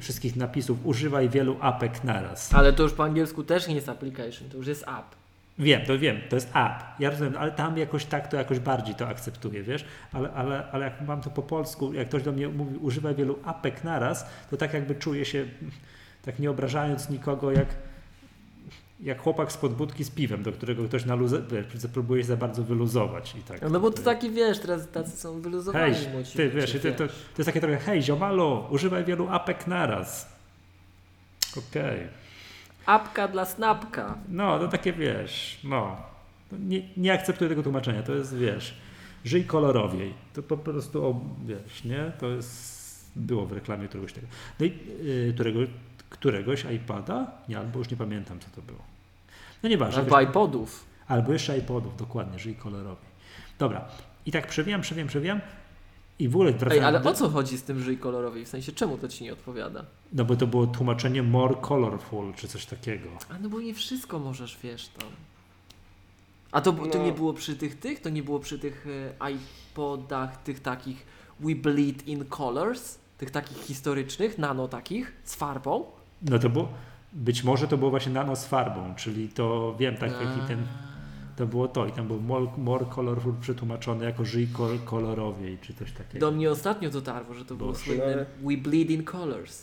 [0.00, 2.54] Wszystkich napisów, używaj wielu apek naraz.
[2.54, 5.16] Ale to już po angielsku też nie jest application, to już jest app.
[5.58, 6.82] Wiem, to wiem, to jest app.
[6.98, 9.84] Ja rozumiem, ale tam jakoś tak to jakoś bardziej to akceptuję, wiesz?
[10.12, 13.38] Ale, ale, ale jak mam to po polsku, jak ktoś do mnie mówi, używaj wielu
[13.44, 15.46] apek naraz, to tak jakby czuję się,
[16.22, 17.68] tak nie obrażając nikogo, jak,
[19.00, 22.36] jak chłopak z podbudki z piwem, do którego ktoś na luzę, wiesz, próbuje się za
[22.36, 23.62] bardzo wyluzować i tak.
[23.70, 27.06] No bo to taki, wiesz, teraz tacy są wyluzowani Hej, młodzi ty, wiesz, to, to,
[27.06, 30.36] to jest takie trochę, hej, ziomalu, używaj wielu apek naraz.
[31.56, 32.08] Okej.
[32.86, 34.18] Apka dla snapka.
[34.28, 35.96] No, to takie wiesz, no.
[36.52, 38.02] Nie, nie akceptuję tego tłumaczenia.
[38.02, 38.74] To jest, wiesz,
[39.24, 40.14] żyj kolorowiej.
[40.34, 42.12] To po prostu, o, wiesz, nie?
[42.20, 42.76] To jest,
[43.16, 44.26] było w reklamie któregoś tego.
[44.60, 44.72] No i
[45.02, 45.60] yy, którego,
[46.10, 47.30] któregoś iPada?
[47.48, 48.78] Nie, albo już nie pamiętam, co to było.
[49.62, 50.02] No nieważne.
[50.02, 50.84] Albo iPodów.
[51.08, 53.10] Albo jeszcze iPodów, dokładnie, żyj kolorowiej.
[53.58, 53.84] Dobra.
[54.26, 55.40] I tak przewijam, przewijam, przewijam.
[56.18, 58.44] I w ogóle Ej, ale do- o co chodzi z tym żyj kolorowej?
[58.44, 59.84] W sensie, czemu to ci nie odpowiada?
[60.12, 63.08] No bo to było tłumaczenie more colorful, czy coś takiego.
[63.30, 65.08] A no bo nie wszystko możesz, wiesz, tam.
[66.52, 67.04] A to, to No.
[67.04, 68.00] nie było przy tych, tych?
[68.00, 68.86] To nie było przy tych
[69.20, 71.06] e, iPodach, tych takich
[71.40, 72.98] We Bleed in Colors?
[73.18, 75.84] Tych takich historycznych, nano takich, z farbą?
[76.22, 76.68] No to było,
[77.12, 80.66] być może to było właśnie nano z farbą, czyli to wiem, tak jak i ten,
[81.36, 85.74] to było to i tam był more, more colorful przetłumaczone jako żyj kol, kolorowiej, czy
[85.74, 86.26] coś takiego.
[86.30, 87.84] Do mnie ostatnio dotarło, że to było Boże.
[87.84, 89.62] słynne We Bleed in Colors.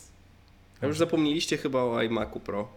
[0.80, 2.68] A już zapomnieliście chyba o iMacu Pro.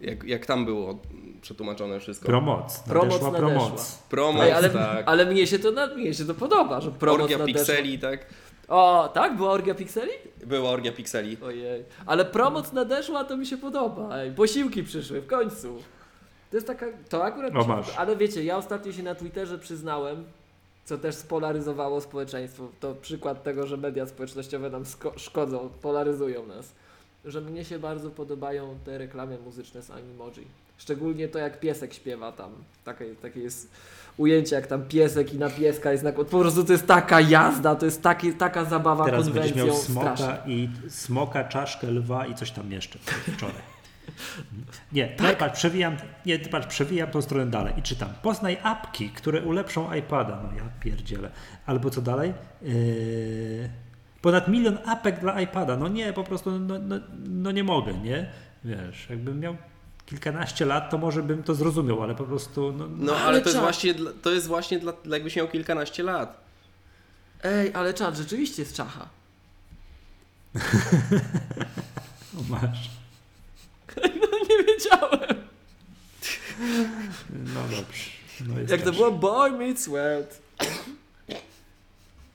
[0.00, 0.98] Jak, jak tam było
[1.42, 2.26] przetłumaczone wszystko.
[2.26, 2.78] Promoc.
[2.80, 3.48] Promoc Nadeszła nadeszła.
[3.60, 3.98] promoc.
[4.10, 5.08] Promoc, Ej, ale, tak.
[5.08, 7.58] ale mnie, się to, mnie się to podoba, że promoc Orgia nadeszła.
[7.60, 8.26] pikseli, tak?
[8.68, 9.36] O, tak?
[9.36, 10.12] Była orgia pikseli?
[10.46, 11.36] Była orgia pikseli.
[11.44, 11.84] Ojej.
[12.06, 14.16] Ale promoc nadeszła, to mi się podoba.
[14.16, 15.82] Ej, posiłki przyszły w końcu.
[16.50, 16.86] To jest taka.
[17.08, 17.56] To akurat.
[17.56, 17.96] O, masz.
[17.96, 20.24] Ale wiecie, ja ostatnio się na Twitterze przyznałem,
[20.84, 22.68] co też spolaryzowało społeczeństwo.
[22.80, 24.84] To przykład tego, że media społecznościowe nam
[25.16, 26.72] szkodzą, polaryzują nas.
[27.24, 30.46] Że mnie się bardzo podobają te reklamy muzyczne z Animoji.
[30.78, 32.50] Szczególnie to, jak piesek śpiewa tam.
[32.84, 33.70] Takie, takie jest
[34.16, 36.12] ujęcie, jak tam piesek i na pieska jest na...
[36.12, 39.76] Po prostu to jest taka jazda, to jest taki, taka zabawa Teraz będziesz konwencją miał
[39.82, 42.98] smoka i smoka, czaszkę lwa i coś tam jeszcze
[43.36, 43.62] wczoraj.
[44.92, 45.28] Nie, Tak.
[45.28, 45.96] nie, patrz, przewijam,
[46.26, 48.08] nie, patrz, przewijam tą stronę dalej i czytam.
[48.22, 50.40] Poznaj apki, które ulepszą iPada.
[50.42, 51.30] No ja pierdzielę.
[51.66, 52.34] Albo co dalej?
[52.62, 53.70] Yy,
[54.22, 55.76] ponad milion apek dla iPada.
[55.76, 56.96] No nie, po prostu no, no,
[57.28, 58.30] no nie mogę, nie?
[58.64, 59.56] Wiesz, jakbym miał
[60.06, 63.48] kilkanaście lat, to może bym to zrozumiał, ale po prostu no, No Ale ale to
[63.48, 66.40] jest właśnie, dla- to jest właśnie dla, dla jakbyś miał kilkanaście lat.
[67.42, 69.08] Ej, ale czad, rzeczywiście jest czacha.
[72.34, 72.90] no, masz.
[74.48, 75.46] Nie wiedziałem.
[77.30, 78.10] No dobrze.
[78.46, 80.42] No Jak to było Boy Meets World.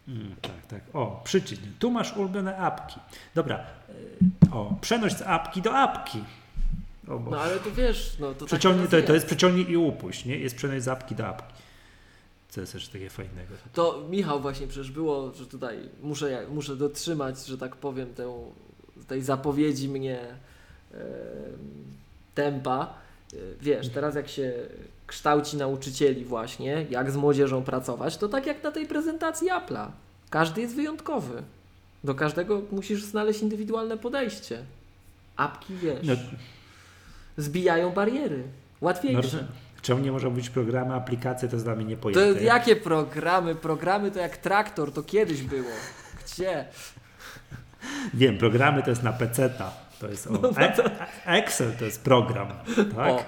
[0.08, 0.82] Mm, tak, tak.
[0.94, 1.62] O, przycisk.
[1.80, 3.00] Tu masz ulubione apki.
[3.36, 3.60] Dobra.
[3.90, 6.24] y, O, przenoś z apki do apki.
[7.20, 10.26] Bo No ale to wiesz, no to przeciągnij, tak to, to jest przeciągnij i upuść,
[10.26, 10.38] nie?
[10.38, 11.54] Jest przenoś z apki do apki.
[12.50, 13.54] Co jest jeszcze takie fajnego?
[13.74, 18.44] To Michał właśnie przecież było, że tutaj muszę, muszę dotrzymać, że tak powiem, tę,
[19.08, 20.20] tej zapowiedzi mnie
[20.94, 21.00] em,
[22.36, 22.94] tempa.
[23.34, 24.54] E, Wiesz, teraz jak się
[25.08, 29.88] kształci nauczycieli właśnie, jak z młodzieżą pracować, to tak jak na tej prezentacji Apple'a.
[30.30, 31.44] Każdy jest wyjątkowy.
[32.04, 34.64] Do każdego musisz znaleźć indywidualne podejście.
[35.36, 36.14] Apki, wiesz, No,
[37.38, 38.38] zbijają bariery.
[38.38, 39.48] no, Łatwiejsze.
[39.82, 42.44] czemu nie może być programy, aplikacje, to jest dla mnie To niepojęte.
[42.44, 43.56] jakie programy?
[43.56, 45.70] Programy to jak traktor, to kiedyś było.
[46.26, 46.66] Gdzie?
[48.14, 49.72] Wiem, programy to jest na PC-ta.
[50.00, 52.48] To jest o, e, e- Excel to jest program,
[52.96, 53.12] tak?
[53.12, 53.24] O.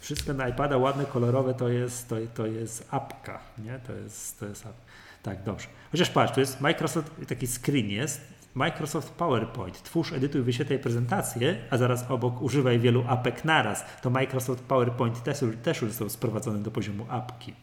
[0.00, 3.78] Wszystko na iPada ładne, kolorowe to jest, to, to jest apka, nie?
[3.86, 4.74] To jest, to jest app.
[5.22, 5.66] Tak, dobrze.
[5.92, 8.20] Chociaż patrz, tu jest Microsoft, taki screen jest,
[8.56, 9.82] Microsoft PowerPoint.
[9.82, 13.84] Twórz, edytuj, wyświetlaj prezentację, a zaraz obok używaj wielu apek naraz.
[14.02, 17.54] To Microsoft PowerPoint też, też już został sprowadzony do poziomu apki.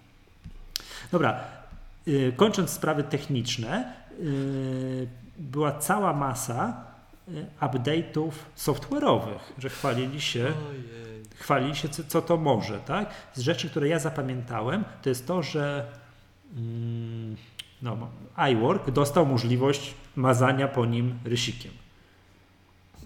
[1.11, 1.39] Dobra,
[2.05, 6.83] yy, kończąc sprawy techniczne, yy, była cała masa
[7.27, 10.83] yy, update'ów software'owych, że chwalili się Ojej.
[11.35, 13.09] chwalili się, co, co to może, tak?
[13.33, 15.87] Z rzeczy, które ja zapamiętałem, to jest to, że
[16.57, 17.35] mm,
[17.83, 17.97] no,
[18.51, 21.71] iWork dostał możliwość mazania po nim rysikiem.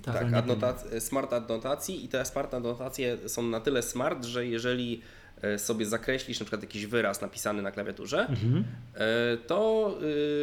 [0.04, 0.14] Tak.
[0.16, 5.02] Tak, adnotac- smart adnotacji i te smart adnotacje są na tyle smart, że jeżeli
[5.42, 8.64] e, sobie zakreślisz na przykład jakiś wyraz napisany na klawiaturze, Mhm.
[8.96, 9.92] e, to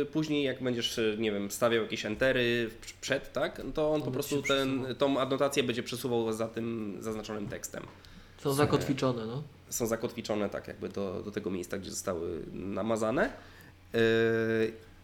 [0.03, 2.71] y, później jak będziesz, e, nie wiem, stawiał jakieś entery
[3.01, 7.49] przed, tak, to on To po prostu ten, tą adnotację będzie przesuwał za tym zaznaczonym
[7.49, 7.83] tekstem.
[8.39, 9.43] Są zakotwiczone, no.
[9.69, 13.31] Są zakotwiczone tak jakby do, do tego miejsca, gdzie zostały namazane.
[13.95, 13.99] E,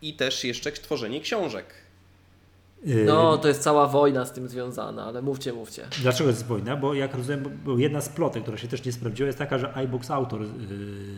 [0.03, 1.67] I też jeszcze tworzenie książek.
[2.85, 5.87] Yy, No, to jest cała wojna z tym związana, ale mówcie, mówcie.
[6.03, 6.77] Dlaczego jest wojna?
[6.77, 9.75] Bo jak rozumiem, bo- jedna z plotek, która się też nie sprawdziła, jest taka, że
[9.75, 10.41] iBooks Autor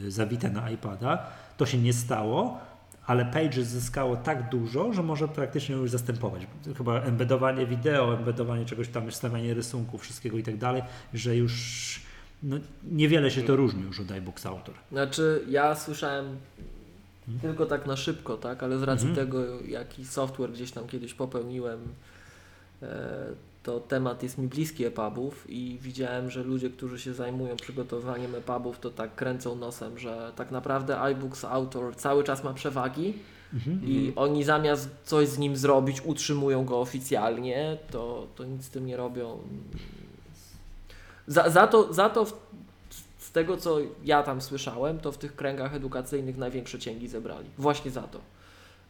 [0.02, 1.26] yy, zawite na iPada.
[1.56, 2.58] To się nie stało,
[3.06, 6.42] ale Pages zyskało tak dużo, że może praktycznie już zastępować.
[6.78, 10.82] Chyba embedowanie wideo, embedowanie czegoś tam, wstawianie rysunków, wszystkiego i tak dalej,
[11.14, 12.00] że już
[12.42, 12.56] no,
[12.90, 14.74] niewiele się to różni już od iBooks Autor.
[14.92, 16.36] Znaczy, ja słyszałem
[17.42, 19.26] tylko tak na szybko, tak, ale z racji Mhm.
[19.26, 21.80] tego, jaki software gdzieś tam kiedyś popełniłem,
[22.82, 23.26] e,
[23.62, 28.78] to temat jest mi bliski EPUBów i widziałem, że ludzie, którzy się zajmują przygotowaniem EPUBów,
[28.78, 33.14] to tak kręcą nosem, że tak naprawdę iBooks Autor cały czas ma przewagi
[33.54, 33.80] Mhm.
[33.84, 38.86] i oni zamiast coś z nim zrobić, utrzymują go oficjalnie, to, to nic z tym
[38.86, 39.38] nie robią.
[41.26, 42.41] Za, za to, za to w,
[43.32, 47.50] z tego, co ja tam słyszałem, to w tych kręgach edukacyjnych największe cięgi zebrali.
[47.58, 48.20] Właśnie za to.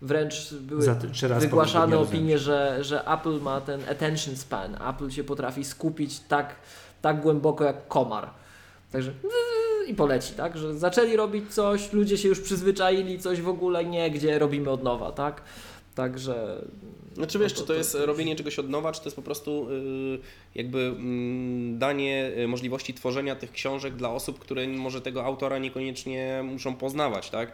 [0.01, 0.95] Wręcz były
[1.39, 4.77] wygłaszane opinie, że, że Apple ma ten attention span.
[4.89, 6.55] Apple się potrafi skupić tak,
[7.03, 8.31] tak głęboko jak komar.
[8.93, 9.13] Także
[9.87, 10.59] i poleci, tak?
[10.59, 14.83] Że zaczęli robić coś, ludzie się już przyzwyczaili, coś w ogóle nie, gdzie robimy od
[14.83, 15.43] nowa, tak?
[15.95, 16.65] Także.
[17.15, 19.71] Znaczy no wiesz, czy to jest robienie czegoś od nowa, czy to jest po prostu
[19.71, 20.19] y,
[20.55, 26.43] jakby mm, danie y, możliwości tworzenia tych książek dla osób, które może tego autora niekoniecznie
[26.45, 27.53] muszą poznawać, tak?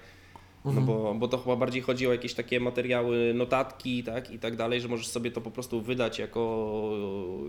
[0.65, 4.57] No bo, bo to chyba bardziej chodzi o jakieś takie materiały, notatki tak, i tak
[4.57, 6.93] dalej, że możesz sobie to po prostu wydać jako,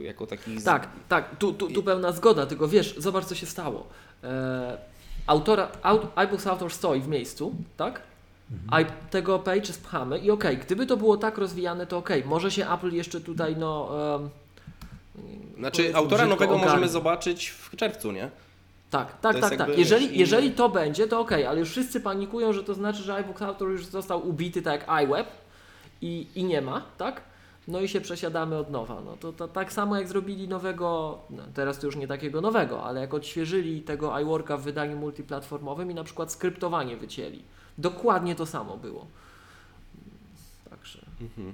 [0.02, 0.62] jako taki...
[0.62, 3.88] Tak, tak, tu, tu, tu pełna zgoda, tylko wiesz, zobacz co się stało.
[4.24, 4.78] E,
[5.28, 8.02] autora, aut, iBooks Author stoi w miejscu, tak?
[8.72, 12.70] A tego page spchamy i okej, gdyby to było tak rozwijane, to okej, może się
[12.72, 13.90] Apple jeszcze tutaj, no...
[14.16, 14.30] em,
[15.58, 16.66] Znaczy autora nowego ogarnie.
[16.72, 18.30] możemy zobaczyć w czerwcu, nie?
[18.90, 19.60] Tak, tak, tak, tak.
[19.60, 23.16] jakby, Jeżeli, jeżeli to będzie, to okej, ale już wszyscy panikują, że to znaczy, że
[23.16, 25.28] iBook Author już został ubity tak jak iWeb
[26.02, 27.22] i, i nie ma, tak?
[27.70, 29.02] No i się przesiadamy od nowa.
[29.06, 32.84] No to, to tak samo jak zrobili nowego, no teraz to już nie takiego nowego,
[32.84, 37.44] ale jak odświeżyli tego iWorka w wydaniu multiplatformowym i na przykład skryptowanie wycięli.
[37.78, 39.08] Dokładnie to samo było.
[40.70, 41.54] Także, Mhm.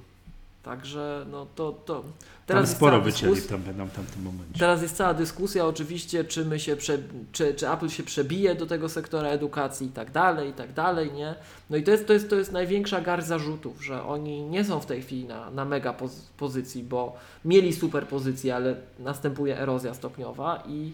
[0.66, 2.11] Także no to, to Tam
[2.45, 4.59] teraz jest sporo wycięli w tam, tam, tamtym momencie.
[4.59, 6.97] Teraz jest cała dyskusja oczywiście, czy my się prze,
[7.32, 11.13] czy, czy Apple się przebije do tego sektora edukacji i tak dalej, i tak dalej,
[11.13, 11.36] nie?
[11.70, 14.80] No i to jest, to jest, to jest największa garść zarzutów, że oni nie są
[14.80, 19.93] w tej chwili na, na mega poz, pozycji, bo mieli super pozycję, ale następuje erozja
[19.93, 20.91] stopniowa i,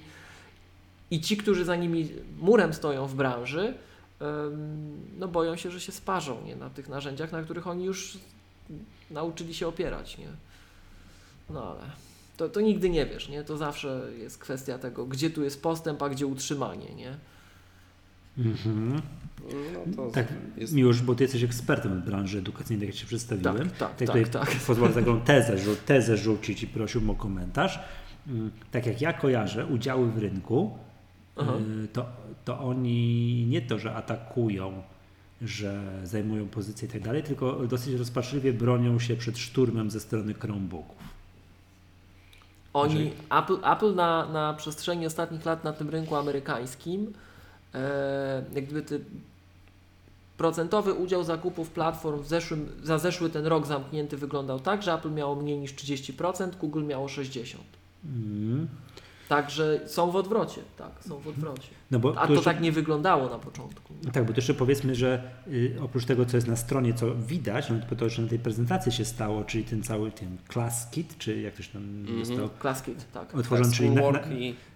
[1.12, 2.10] i ci, którzy za nimi
[2.42, 3.74] murem stoją w branży,
[4.22, 6.56] ym, no boją się, że się sparzą, nie?
[6.56, 8.18] Na tych narzędziach, na których oni już
[9.12, 10.28] nauczyli się opierać, nie?
[11.50, 11.90] No ale
[12.38, 13.44] to, to nigdy nie wiesz, nie?
[13.44, 17.18] To zawsze jest kwestia tego, gdzie tu jest postęp, a gdzie utrzymanie, nie?
[18.38, 19.02] Mhm.
[19.74, 20.74] No to Tak, jest...
[20.74, 23.70] Miłosz, bo ty jesteś ekspertem od branży edukacyjnej, jak się przedstawiłem.
[23.70, 24.56] Tak, tak, tutaj tak, tak.
[24.68, 27.80] Pozwolę taką tezę, żu- tezę rzucić i prosiłbym o komentarz.
[28.28, 30.78] Mm, Tak jak ja kojarzę udziały w rynku,
[31.36, 31.54] Aha.
[31.84, 32.06] y, to,
[32.46, 34.84] to oni nie to, że atakują,
[35.42, 40.34] że zajmują pozycję i tak dalej, tylko dosyć rozpaczliwie bronią się przed szturmem ze strony
[40.34, 40.98] Chromebooków.
[42.74, 47.14] Oni, Apple, Apple na, na przestrzeni ostatnich lat na tym rynku amerykańskim,
[47.74, 49.02] e, jak gdyby ty,
[50.38, 55.12] procentowy udział zakupów platform w zeszłym, za zeszły ten rok zamknięty wyglądał tak, że Apple
[55.12, 57.56] miało mniej niż 30%, Google miało 60%.
[58.06, 58.68] Mm.
[59.32, 61.68] Także są w odwrocie, tak, są w odwrocie.
[61.92, 63.94] No bo A to jeszcze- tak nie wyglądało na początku.
[64.14, 67.70] Tak, bo to jeszcze powiedzmy, że y, oprócz tego, co jest na stronie, co widać,
[67.70, 71.18] no to, to jeszcze na tej prezentacji się stało, czyli ten cały ten class kit,
[71.18, 72.26] czy jak to się tam Mhm.
[72.26, 73.36] został Claskit, tak.
[73.36, 74.20] otworzony, czyli na, na,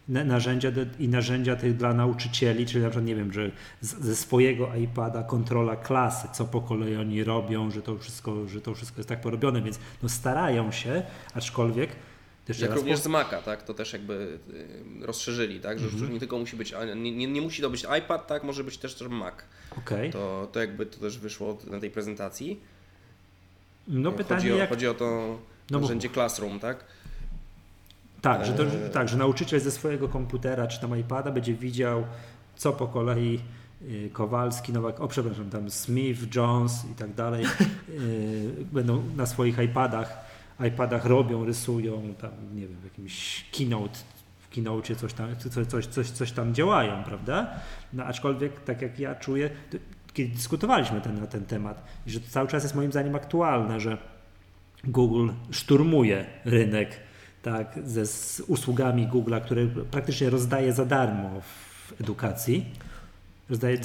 [0.07, 3.51] na, narzędzia do, i narzędzia tych dla nauczycieli, czyli na przykład, nie wiem, że
[3.81, 8.61] z, ze swojego iPada kontrola klasy, co po kolei oni robią, że to wszystko, że
[8.61, 11.03] to wszystko jest tak porobione, więc no starają się,
[11.33, 11.99] aczkolwiek też
[12.59, 13.63] Jak również z Maca, tak?
[13.63, 14.39] To też jakby
[15.03, 15.79] y, rozszerzyli, tak?
[15.79, 18.43] Że już nie tylko musi być, nie, nie, nie musi to być iPad, tak?
[18.43, 19.33] Może być też Mac.
[19.77, 20.11] Okej.
[20.11, 22.59] To, to jakby to też wyszło na tej prezentacji.
[23.87, 25.39] No chodzi, pytanie, o, jak, chodzi o to
[25.69, 26.85] No bo- narzędzie Classroom, tak?
[28.21, 28.89] Tak, że, to, Eee.
[28.93, 32.05] tak, że nauczyciel ze swojego komputera czy tam iPada będzie widział,
[32.55, 33.39] co po kolei
[33.81, 37.45] y, Kowalski, Nowak, o przepraszam, tam Smith, Jones i tak dalej
[37.89, 40.24] y, będą na swoich iPadach,
[40.59, 43.99] iPadach robią, rysują, tam nie wiem, jakimś keynote,
[44.39, 47.59] w keynote coś tam, coś, coś, coś, coś tam działają, prawda?
[47.93, 49.77] No aczkolwiek, tak jak ja czuję, to,
[50.13, 53.79] kiedy dyskutowaliśmy ten, na ten temat, i że to cały czas jest moim zdaniem aktualne,
[53.79, 53.97] że
[54.83, 56.99] Google szturmuje rynek
[57.41, 62.65] tak, ze z usługami Google'a, które praktycznie rozdaje za darmo w edukacji.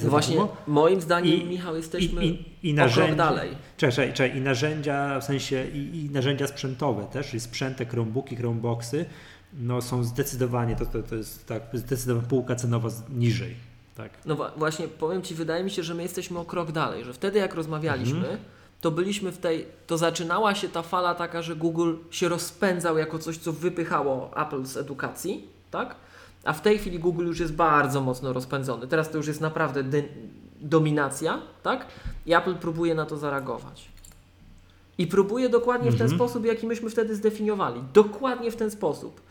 [0.03, 0.55] No właśnie, darmo.
[0.67, 2.29] moim zdaniem, I- Michał, I, jesteśmy i,
[2.63, 3.49] i o krok narzędzia, dalej.
[3.77, 9.05] Czekaj, czekaj, i narzędzia, w sensie i, i narzędzia sprzętowe też, czyli sprzęty, Chromebooki, Chromeboxy,
[9.53, 13.55] no są zdecydowanie, to, to, to jest tak, zdecydowanie półka cenowa niżej.
[13.97, 14.11] Tak.
[14.25, 17.39] No właśnie, powiem Ci, wydaje mi się, że my jesteśmy o krok dalej, że wtedy
[17.39, 18.37] jak rozmawialiśmy, Mhm.
[18.81, 23.19] to byliśmy w tej, to zaczynała się ta fala taka, że Google się rozpędzał jako
[23.19, 25.95] coś, co wypychało Apple z edukacji, tak?
[26.43, 28.87] A w tej chwili Google już jest bardzo mocno rozpędzony.
[28.87, 30.07] Teraz to już jest naprawdę dy-
[30.61, 31.85] dominacja, tak?
[32.25, 33.89] I Apple próbuje na to zareagować.
[34.97, 36.17] I próbuje dokładnie w ten Mhm.
[36.19, 37.81] sposób, jaki myśmy wtedy zdefiniowali.
[37.93, 39.21] Dokładnie w ten sposób.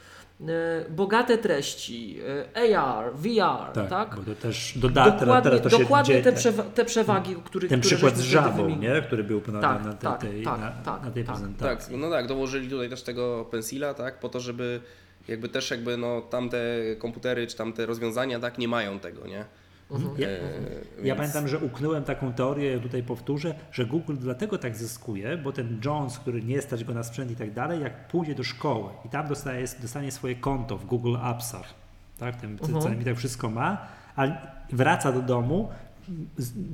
[0.41, 0.45] E,
[0.91, 2.19] bogate treści,
[2.57, 4.17] e, AR, VR, Tak, tak?
[4.17, 7.69] bo to też doda, dokładnie teraz to się dokładnie dzieje, te, przewa- te przewagi, które,
[7.69, 9.03] Ten które przykład z żabą, nie?
[9.07, 11.35] który był na, Tak, na, tej, tak, tej, tak, na, tak, na tej tak.
[11.37, 11.93] prezentacji.
[11.93, 14.21] Tak, no tak, dołożyli tutaj też tego pensila, tak?
[14.21, 14.81] Po to, żeby
[15.29, 16.59] jakby też jakby no tamte
[16.99, 19.45] komputery czy tamte rozwiązania tak nie mają tego, nie?
[19.91, 20.15] Mhm.
[20.21, 24.77] Ja, E, ja pamiętam, że uknąłem taką teorię, ja tutaj powtórzę, że Google dlatego tak
[24.77, 28.35] zyskuje, bo ten Jones, który nie stać go na sprzęt i tak dalej, jak pójdzie
[28.35, 31.75] do szkoły i tam dostaje, dostanie swoje konto w Google Appsach,
[32.19, 32.81] tak, tym, Mhm.
[32.83, 33.87] co mi tak wszystko ma,
[34.17, 34.27] a
[34.73, 35.69] wraca do domu,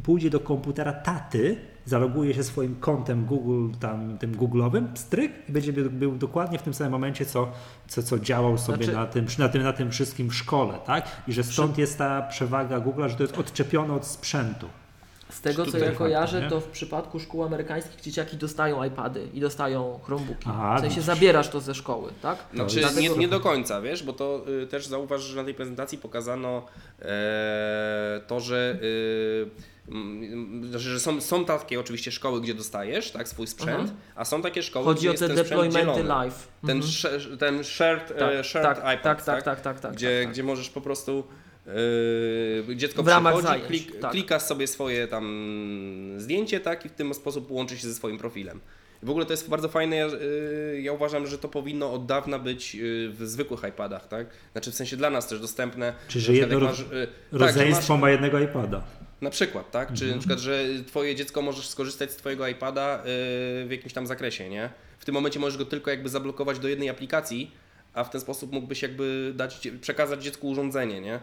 [0.03, 5.73] pójdzie do komputera taty, zaloguje się swoim kontem Google, tam tym Google'owym, stryk i będzie
[5.73, 7.53] był dokładnie w tym samym momencie, co,
[7.89, 11.23] co, co działał sobie Znaczy- na, tym, na, tym, na tym wszystkim w szkole, tak?
[11.29, 14.67] I że stąd jest ta przewaga Google'a, że to jest odczepione od sprzętu.
[15.31, 16.49] Z tego Czy co ja kojarzę, nie?
[16.51, 20.45] to w przypadku szkół amerykańskich dzieciaki dostają iPady i dostają Chromebooki.
[20.49, 22.39] Aha, w sensie zabierasz to ze szkoły, tak?
[22.55, 25.55] Znaczy, Dlatego- nie, nie do końca, wiesz, bo to y, też zauważ, że na tej
[25.55, 26.67] prezentacji pokazano
[27.03, 29.47] e, to, że, y,
[30.69, 33.99] znaczy, że są, są takie oczywiście szkoły, gdzie dostajesz tak, swój sprzęt, Mhm.
[34.15, 36.49] a są takie szkoły, Chodzi gdzie o jest te ten sprzęt deploymenty live.
[36.67, 36.93] Ten, Mhm.
[36.93, 40.33] sh- ten shared, tak, e, shared tak, iPad, tak, tak, tak, tak, tak, gdzie, tak.
[40.33, 41.25] gdzie możesz po prostu
[41.67, 44.11] yy, dziecko W ramach przychodzi, zajęć, klik, tak.
[44.11, 48.61] klikasz sobie swoje tam zdjęcie tak i w ten sposób łączy się ze swoim profilem.
[49.03, 52.39] W ogóle to jest bardzo fajne, ja, yy, ja uważam, że to powinno od dawna
[52.39, 54.27] być yy, w zwykłych iPadach, tak?
[54.53, 55.95] Znaczy w sensie dla nas też dostępne.
[56.09, 56.89] Czyli, że jedno ro- yy, tak,
[57.33, 58.85] że rodzeństwo masz- ma jednego iPada.
[59.21, 59.91] na przykład, tak?
[59.91, 59.99] Mhm.
[59.99, 64.49] Czy na przykład, że twoje dziecko możesz skorzystać z twojego iPada w jakimś tam zakresie,
[64.49, 64.71] nie?
[64.99, 67.51] W tym momencie możesz go tylko jakby zablokować do jednej aplikacji,
[67.95, 71.21] a w ten sposób mógłbyś jakby dać, przekazać dziecku urządzenie, nie?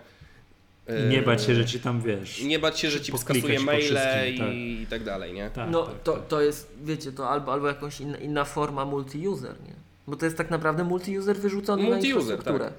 [0.87, 2.39] I nie bać się, Yy, że ci tam wiesz.
[2.39, 4.53] i nie bać się, że ci skasuje maile wszystkim, i, tak.
[4.53, 5.49] i tak dalej, nie?
[5.49, 6.27] Tak, No tak, to, tak.
[6.27, 9.73] to jest, wiecie, to albo, albo jakąś inna, inna forma multi-user, nie?
[10.07, 12.65] Bo to jest tak naprawdę multi-user wyrzucony na Multi-user, infrastrukturę.
[12.65, 12.73] tak.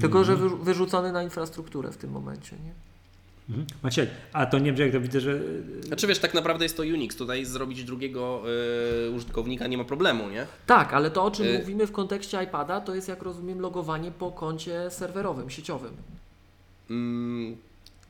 [0.00, 0.50] Tylko, że Mhm.
[0.58, 2.72] wy, wyrzucony na infrastrukturę w tym momencie, nie?
[3.48, 3.66] Mhm.
[3.82, 5.40] Maciek, a to nie wiem, jak to widzę, że
[5.80, 8.42] Znaczy wiesz, tak naprawdę jest to Unix, tutaj zrobić drugiego
[9.06, 10.46] y, użytkownika nie ma problemu, nie?
[10.66, 14.10] Tak, ale to o czym Y- mówimy w kontekście iPada, to jest jak rozumiem logowanie
[14.10, 15.90] po koncie serwerowym, sieciowym.
[16.96, 17.56] Mm,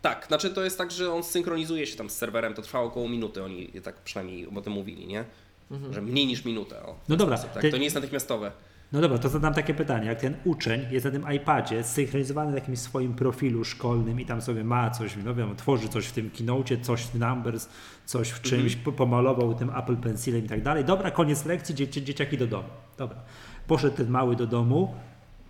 [0.02, 3.09] tak, znaczy to jest tak, że on synchronizuje się tam z serwerem, to trwa około
[3.09, 5.24] minuty, oni tak przynajmniej o tym mówili, nie?
[5.70, 5.92] Mhm.
[5.92, 6.82] Że mniej niż minutę.
[6.82, 7.62] O, No dobra, sposób, tak?
[7.62, 8.52] ty- To nie jest natychmiastowe.
[8.92, 10.06] No dobra, to zadam takie pytanie.
[10.06, 14.42] Jak ten uczeń jest na tym iPadzie zsynchronizowany w jakimś swoim profilu szkolnym i tam
[14.42, 17.68] sobie ma coś, no wiem, tworzy coś w tym keynote, coś w Numbers,
[18.06, 20.84] coś w czymś, po- pomalował tym Apple Pencilem i tak dalej.
[20.84, 22.68] Dobra, koniec lekcji, dzieci, dzieciaki do domu.
[22.98, 23.16] Dobra.
[23.66, 24.94] Poszedł ten mały do domu.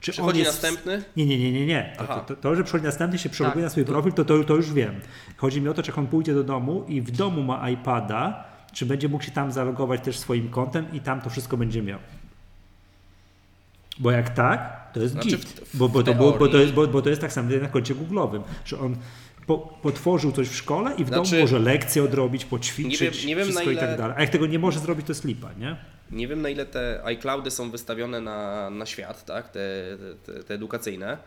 [0.03, 0.53] Czy on Przychodzi jest...
[0.63, 1.03] następny?
[1.17, 1.93] Nie, nie, nie, nie, nie.
[1.99, 4.45] To, to, to, że przychodzi następny, się przeloguje Tak, na swój to- profil, to, to,
[4.45, 5.01] to już wiem.
[5.37, 8.45] Chodzi mi o to, czy jak on pójdzie do domu i w domu ma iPada,
[8.73, 11.99] czy będzie mógł się tam zalogować też swoim kontem i tam to wszystko będzie miał.
[13.99, 15.61] Bo jak tak, to jest Znaczy git.
[15.75, 17.69] bo, bo, to, było, bo, to jest, bo, bo to jest tak samo jak na
[17.69, 18.97] koncie Google'owym, że on
[19.47, 23.27] po, potworzył coś w szkole i w Znaczy- domu może lekcje odrobić, poćwiczyć, Nie wiem-
[23.27, 24.15] nie wiem, wszystko na i tak ile- dalej.
[24.17, 25.77] A jak tego nie może zrobić, to jest lipa, nie?
[26.13, 29.49] Nie wiem na ile te iCloudy są wystawione na, na świat, tak?
[29.49, 29.61] Te,
[30.25, 31.19] te, te edukacyjne.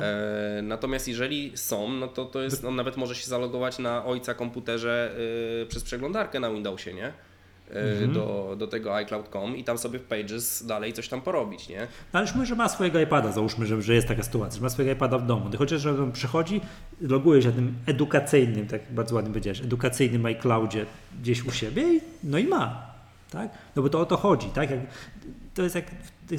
[0.00, 4.34] E, natomiast jeżeli są, no to, to jest, on nawet może się zalogować na ojca
[4.34, 5.16] komputerze
[5.62, 7.12] y, przez przeglądarkę na Windowsie, nie?
[8.02, 11.86] Y, do, do tego iCloud.com i tam sobie w Pages dalej coś tam porobić, nie?
[12.12, 14.92] No ale że ma swojego iPada, załóżmy, że, że jest taka sytuacja, że ma swojego
[14.92, 15.50] iPada w domu.
[15.58, 16.60] Chociaż, że on przychodzi,
[17.00, 20.86] loguje się na tym edukacyjnym, tak bardzo ładnie powiedziałeś, edukacyjnym iCloudzie
[21.20, 22.93] gdzieś u siebie i, no i ma.
[23.34, 23.50] Tak?
[23.76, 24.70] No bo to o to chodzi, tak?
[24.70, 24.80] Jak,
[25.54, 25.84] to jest jak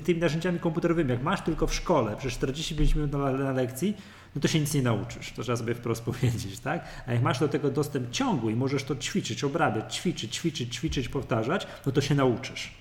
[0.06, 3.98] tymi narzędziami komputerowymi, jak masz tylko w szkole przez 45 minut na, na lekcji,
[4.36, 6.86] no to się nic nie nauczysz, to trzeba sobie wprost powiedzieć, tak?
[7.08, 11.10] A jak masz do tego dostęp ciągły i możesz to ćwiczyć, obrabiać, ćwiczyć, ćwiczyć, ćwiczyć,
[11.10, 12.72] powtarzać, no to się nauczysz.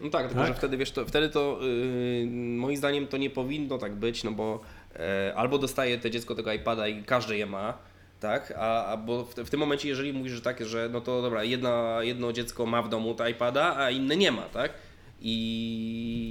[0.00, 0.48] No tak, tylko Tak?
[0.48, 2.26] że wtedy wiesz, to, wtedy to yy,
[2.56, 4.60] moim zdaniem to nie powinno tak być, no bo
[4.96, 7.78] e, albo dostaje to dziecko tego iPada i każdy je ma,
[8.24, 8.52] tak?
[8.58, 11.44] A, a bo w, w tym momencie, jeżeli mówisz, że tak, że no to dobra,
[11.44, 14.72] jedna, jedno dziecko ma w domu iPada, a inne nie ma, tak?
[15.20, 16.30] I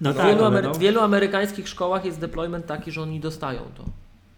[0.00, 3.02] No W tak, wielu, ale amery- no, w wielu amerykańskich szkołach jest deployment taki, że
[3.02, 3.84] oni dostają to.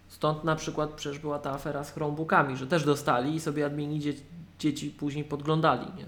[0.08, 4.00] Stąd na przykład przecież była ta afera z Chromebookami, że też dostali i sobie admini
[4.00, 4.12] dzie-
[4.58, 6.04] dzieci później podglądali, nie?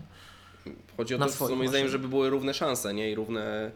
[0.97, 3.11] chodzi o Na to, moim zdaniem, żeby były równe szanse, nie?
[3.11, 3.71] I równe,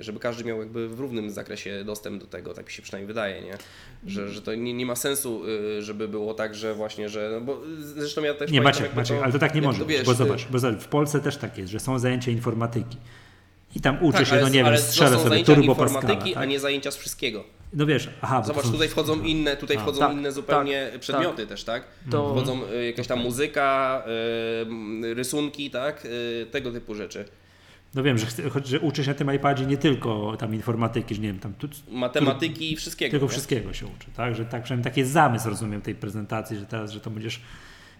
[0.00, 3.42] żeby każdy miał jakby w równym zakresie dostęp do tego, tak mi się przynajmniej wydaje,
[3.42, 3.58] nie?
[4.06, 7.40] Że, że to nie, nie ma sensu, y, żeby było tak, że właśnie, że, no
[7.40, 10.14] bo zresztą ja też Nie, Maciek, Maciek, ale to tak nie może wiesz, bo y,
[10.14, 12.96] zobacz, bo zobacz, w Polsce też tak jest, że są zajęcia informatyki
[13.76, 16.14] i tam uczy Tak, się, no nie wiem, ale strzelę są sobie zajęcia turbo informatyki,
[16.16, 16.48] Pascala, a tak?
[16.48, 17.44] nie zajęcia z wszystkiego.
[17.72, 19.80] No wiesz, aha, Zobacz, są- tutaj wchodzą inne, tutaj A.
[19.80, 21.84] wchodzą Tak, inne zupełnie tak, przedmioty też, tak?
[22.10, 24.02] To- Wchodzą y, jakaś tam muzyka,
[25.14, 26.06] rysunki, tak?
[26.50, 27.24] Tego typu rzeczy.
[27.94, 31.20] No wiem, że, chce- że uczy się na tym iPadzie nie tylko tam informatyki, że
[31.20, 33.10] nie wiem, tam tu, Matematyki i wszystkiego.
[33.10, 33.30] tylko nie?
[33.30, 34.34] wszystkiego się uczy, tak?
[34.34, 37.40] Że tak, przynajmniej taki jest zamysł, rozumiem, tej prezentacji, że teraz, że to będziesz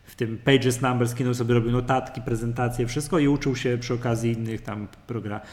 [0.04, 4.32] w tym Pages Numbers Kino sobie robił notatki, prezentacje, wszystko i uczył się przy okazji
[4.32, 5.46] innych tam programów.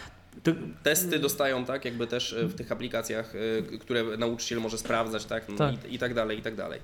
[0.44, 0.52] To,
[0.84, 1.86] Testy dostają, tak?
[1.86, 3.32] Jakby też y, w tych aplikacjach,
[3.72, 5.50] k- które nauczyciel może sprawdzać, tak?
[5.50, 5.76] No Tak.
[5.92, 6.80] I, I tak dalej, i tak dalej.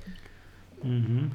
[0.84, 1.30] Mhm.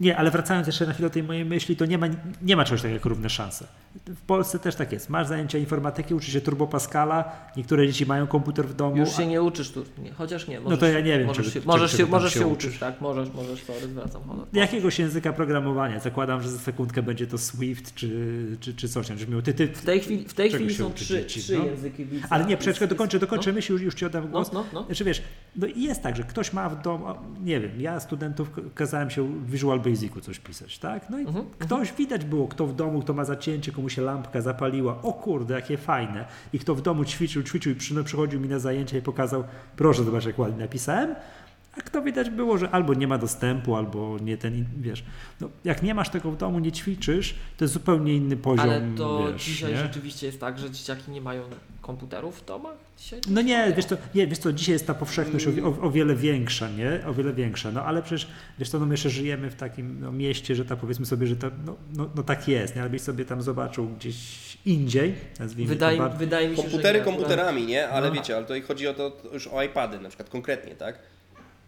[0.00, 2.06] Nie, ale wracając jeszcze na chwilę do tej mojej myśli, to nie ma,
[2.42, 3.66] nie ma czegoś takiego jak równe szanse.
[4.06, 5.10] W Polsce też tak jest.
[5.10, 8.96] Masz zajęcia informatyki, uczy się Turbo Pascala, niektóre dzieci mają komputer w domu.
[8.96, 10.56] Już a- się nie uczysz tu, nie, chociaż nie.
[10.56, 12.66] No Możesz, to ja nie wiem, Możesz czego- się, możesz czego się, możesz się uczysz.
[12.68, 13.00] uczyć, tak?
[13.00, 14.46] Możesz, możesz, sorry, zwracam honor.
[14.52, 16.00] Jakiegoś języka programowania.
[16.00, 18.08] Zakładam, że za sekundkę będzie to Swift czy,
[18.60, 19.28] czy, czy coś.
[19.28, 21.64] miał ty, ty, W tej chwili, w tej chwili są trzy, dzieci, trzy no?
[21.64, 22.26] języki widza.
[22.30, 24.52] Ale nie, przeczekaj, Jest- dokończę, dokończę no, myśl, już, już ci oddam No, głos.
[24.52, 24.84] no, no.
[24.84, 25.22] Znaczy wiesz,
[25.56, 27.06] no i jest tak, że ktoś ma w domu,
[27.44, 31.10] nie wiem, ja studentów kazałem się w Visual Basicu coś pisać, tak?
[31.10, 31.44] No i Mhm.
[31.58, 35.54] ktoś widać było, kto w domu, kto ma zacięcie, komu się lampka zapaliła, o kurde,
[35.54, 36.24] jakie fajne.
[36.52, 39.44] I kto w domu ćwiczył, ćwiczył i przy, przychodził mi na zajęcia i pokazał,
[39.76, 41.14] proszę zobacz jak ładnie napisałem.
[41.78, 45.04] A kto widać było, że albo nie ma dostępu, albo nie ten, wiesz,
[45.40, 48.82] no, jak nie masz tego w domu, nie ćwiczysz, to jest zupełnie inny poziom, Ale
[48.96, 49.78] to wiesz, dzisiaj nie?
[49.78, 51.42] rzeczywiście jest tak, że dzieciaki nie mają
[51.80, 52.76] komputerów w domach?
[52.98, 53.20] Dzisiaj?
[53.28, 56.14] No nie, wiesz co, nie, wiesz co, dzisiaj jest ta powszechność o, o, o wiele
[56.16, 57.06] większa, nie?
[57.06, 58.28] O wiele większa, no ale przecież,
[58.58, 61.36] wiesz co, no my jeszcze żyjemy w takim no, mieście, że tak powiedzmy sobie, że
[61.36, 62.80] to, no, no, no tak jest, nie?
[62.80, 64.16] Ale byś sobie tam zobaczył gdzieś
[64.66, 67.88] indziej, nazwijmy Wydaje, to wydaje mi się, Komputery że nie, akurat- komputerami, nie?
[67.88, 68.14] Ale No.
[68.14, 70.98] wiecie, ale tutaj chodzi o to już o iPady na przykład konkretnie, tak?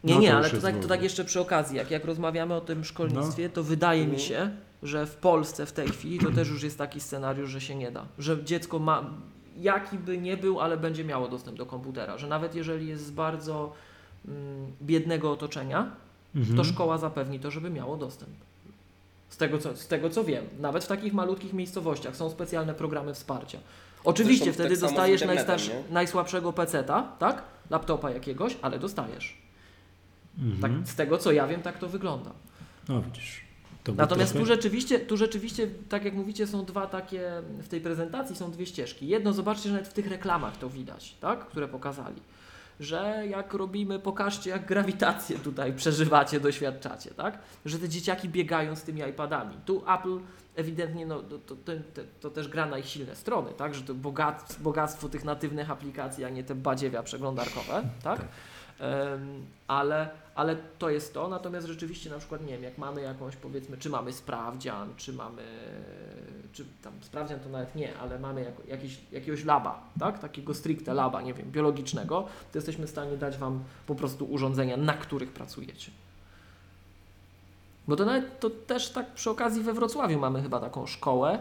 [0.06, 2.54] Nie, No nie, to ale to tak, to tak jeszcze przy okazji, jak, jak rozmawiamy
[2.54, 4.22] o tym szkolnictwie, to wydaje mi Mhm.
[4.28, 4.50] się,
[4.82, 7.90] że w Polsce w tej chwili to też już jest taki scenariusz, że się nie
[7.90, 8.04] da.
[8.18, 9.10] Że dziecko ma,
[9.60, 12.18] jaki by nie był, ale będzie miało dostęp do komputera.
[12.18, 13.72] Że nawet jeżeli jest z bardzo
[14.28, 15.90] mm, biednego otoczenia,
[16.36, 16.56] Mhm.
[16.56, 18.30] to szkoła zapewni to, żeby miało dostęp.
[19.28, 23.14] Z tego, co, z tego co wiem, nawet w takich malutkich miejscowościach są specjalne programy
[23.14, 23.58] wsparcia.
[24.04, 27.42] Oczywiście Zresztą wtedy tak dostajesz najstarszy, najsłabszego peceta, tak?
[27.70, 29.38] Laptopa jakiegoś, ale dostajesz.
[30.38, 30.60] Mhm.
[30.60, 32.30] Tak, z tego co ja wiem, tak to wygląda.
[32.88, 33.46] No widzisz.
[33.96, 37.22] Natomiast trochę- tu rzeczywiście, tu rzeczywiście, tak jak mówicie, są dwa takie,
[37.58, 39.08] w tej prezentacji są dwie ścieżki.
[39.08, 41.46] Jedno, zobaczcie, że nawet w tych reklamach to widać, tak?
[41.46, 42.22] które pokazali,
[42.80, 47.38] że jak robimy, pokażcie jak grawitację tutaj przeżywacie, doświadczacie, tak?
[47.64, 49.54] Że te dzieciaki biegają z tymi iPadami.
[49.64, 50.18] Tu Apple
[50.56, 51.72] ewidentnie, no, to, to, to,
[52.20, 53.74] to też gra na ich silne strony, tak?
[53.74, 58.20] Że to bogat, bogactwo tych natywnych aplikacji, a nie te badziewia przeglądarkowe, tak?
[58.78, 63.36] Em, ale, ale to jest to, natomiast rzeczywiście na przykład, nie wiem, jak mamy jakąś
[63.36, 65.42] powiedzmy, czy mamy sprawdzian, czy mamy,
[66.52, 70.94] czy tam sprawdzian to nawet nie, ale mamy jako, jakiś, jakiegoś laba, tak, takiego stricte
[70.94, 75.32] laba, nie wiem, biologicznego, to jesteśmy w stanie dać Wam po prostu urządzenia, na których
[75.32, 75.90] pracujecie.
[77.88, 81.38] Bo to nawet, to też tak przy okazji we Wrocławiu mamy chyba taką szkołę,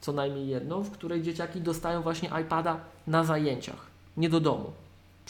[0.00, 3.86] co najmniej jedną, w której dzieciaki dostają właśnie iPada na zajęciach,
[4.16, 4.72] nie do domu.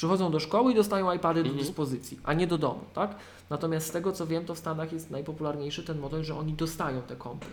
[0.00, 1.66] Przychodzą do szkoły i dostają iPady do Mhm.
[1.66, 3.14] dyspozycji, a nie do domu, tak?
[3.50, 7.02] Natomiast z tego co wiem, to w Stanach jest najpopularniejszy ten model, że oni dostają
[7.02, 7.46] te kompy.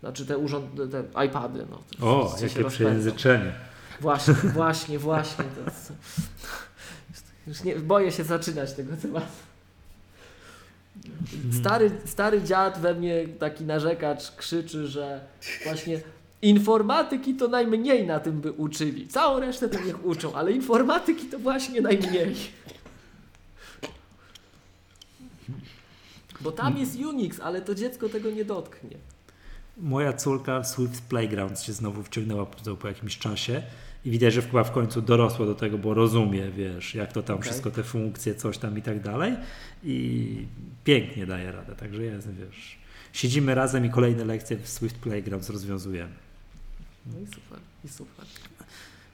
[0.00, 0.66] Znaczy te urząd,
[1.14, 1.66] te iPady.
[1.70, 3.52] No, O, jakie przejęzyczenie.
[4.00, 5.44] Właśnie, właśnie, właśnie.
[5.44, 5.92] To jest,
[7.46, 9.26] już nie, boję się zaczynać tego tematu.
[11.60, 15.20] Stary, stary dziad we mnie, taki narzekacz, krzyczy, że
[15.64, 16.00] właśnie
[16.44, 19.08] informatyki to najmniej na tym by uczyli.
[19.08, 22.34] Całą resztę to niech uczą, ale informatyki to właśnie najmniej.
[26.40, 28.96] Bo tam jest Unix, ale to dziecko tego nie dotknie.
[29.76, 33.62] Moja córka w Swift Playground się znowu wciągnęła po, po jakimś czasie
[34.04, 37.36] i widać, że chyba w końcu dorosła do tego, bo rozumie, wiesz, jak to tam
[37.36, 37.48] Okej.
[37.48, 39.36] wszystko, te funkcje, coś tam i tak dalej
[39.84, 40.46] i
[40.84, 42.78] pięknie daje radę, także jest, wiesz,
[43.12, 46.23] siedzimy razem i kolejne lekcje w Swift Playground rozwiązujemy.
[47.06, 48.24] No i super, i super.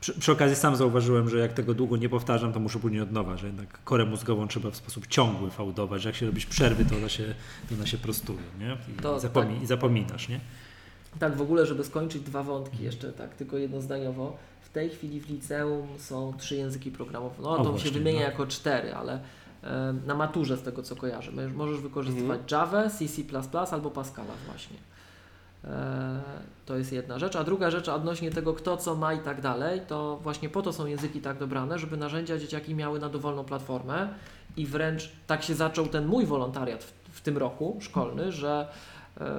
[0.00, 3.12] Przy, przy okazji sam zauważyłem, że jak tego długo nie powtarzam, to muszę później od
[3.12, 6.84] nowa, że jednak korę mózgową trzeba w sposób ciągły fałdować, że jak się robisz przerwy,
[6.84, 7.34] to ona się,
[7.68, 8.76] to ona się prostuje, nie?
[8.94, 9.62] I, To zapomi- tak.
[9.62, 10.40] i zapominasz, nie?
[11.18, 14.36] Tak, w ogóle, żeby skończyć dwa wątki, jeszcze tak, tylko jednozdaniowo.
[14.62, 17.34] W tej chwili w liceum są trzy języki programowe.
[17.42, 18.24] No O, to się właśnie, wymienia no.
[18.26, 19.20] jako cztery, ale
[20.06, 21.32] na maturze z tego co kojarzę.
[21.32, 22.48] Możesz- Możesz wykorzystywać Mhm.
[22.50, 23.22] Java, C, C++
[23.74, 24.76] albo Pascala właśnie.
[25.64, 26.20] E,
[26.66, 27.36] to jest jedna rzecz.
[27.36, 30.72] A druga rzecz odnośnie tego, kto co ma i tak dalej, to właśnie po to
[30.72, 34.08] są języki tak dobrane, żeby narzędzia dzieciaki miały na dowolną platformę
[34.56, 38.68] i wręcz tak się zaczął ten mój wolontariat w, w tym roku szkolny, że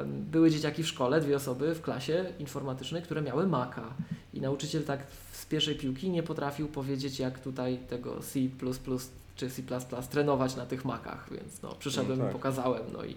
[0.05, 3.83] były dzieciaki w szkole, dwie osoby w klasie informatycznej, które miały Maca
[4.33, 4.99] i nauczyciel tak
[5.31, 8.39] z pierwszej piłki nie potrafił powiedzieć, jak tutaj tego C++
[9.35, 9.61] czy C++
[10.09, 12.33] trenować na tych Macach, więc no, przyszedłem No i tak.
[12.33, 13.15] pokazałem, no i,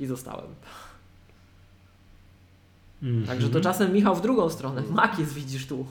[0.00, 0.46] i zostałem.
[3.02, 3.26] Mhm.
[3.26, 4.82] Także to czasem Michał w drugą stronę.
[4.90, 5.86] Mac jest, widzisz tu,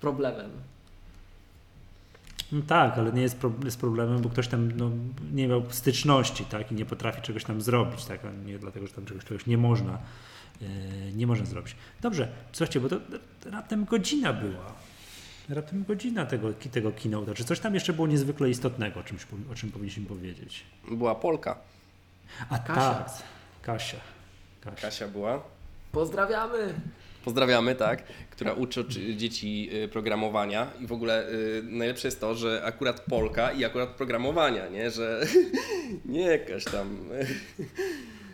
[0.00, 0.50] problemem.
[2.52, 4.90] No tak, ale nie jest, pro, jest problemem, bo ktoś tam no,
[5.32, 8.92] nie miał styczności tak, i nie potrafi czegoś tam zrobić, tak, a nie dlatego, że
[8.92, 9.98] tam czegoś, czegoś nie można,
[10.60, 10.68] yy,
[11.14, 11.76] nie można zrobić.
[12.00, 12.96] Dobrze, słuchajcie, bo to,
[13.40, 14.74] to raptem godzina była.
[15.48, 17.34] Raptem godzina tego, tego keynote'a.
[17.34, 20.64] Czy coś tam jeszcze było niezwykle istotnego, o, czymś, o czym powinniśmy powiedzieć?
[20.90, 21.56] Była Polka.
[22.50, 22.94] A Kasia.
[22.94, 23.20] tak,
[23.62, 23.96] Kasia.
[24.60, 24.80] Kasia.
[24.80, 25.57] Kasia była.
[25.92, 26.74] Pozdrawiamy!
[27.24, 32.34] Pozdrawiamy, tak, która uczy czy- dzieci y, programowania i w ogóle y, najlepsze jest to,
[32.34, 35.20] że akurat Polka i akurat programowania, nie, że
[36.04, 36.98] nie jakaś tam...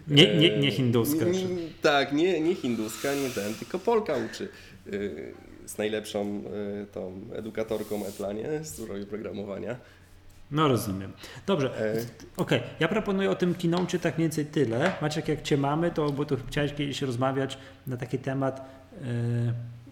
[0.09, 1.25] Nie, nie, nie e, hinduska.
[1.25, 4.49] nie- nie- Tak, nie, nie hinduska, nie ten, tylko Polka uczy.
[4.93, 5.35] y,
[5.67, 6.43] Z najlepszą
[6.83, 9.77] y, tą edukatorką nie, z którą programowania.
[10.55, 11.13] No rozumiem.
[11.47, 11.95] Dobrze, E,
[12.37, 12.61] okej.
[12.81, 14.93] Ja proponuję o tym keynote tak mniej więcej tyle.
[15.03, 18.61] Maciek, jak cię mamy, to bo tu chciałeś kiedyś rozmawiać na taki temat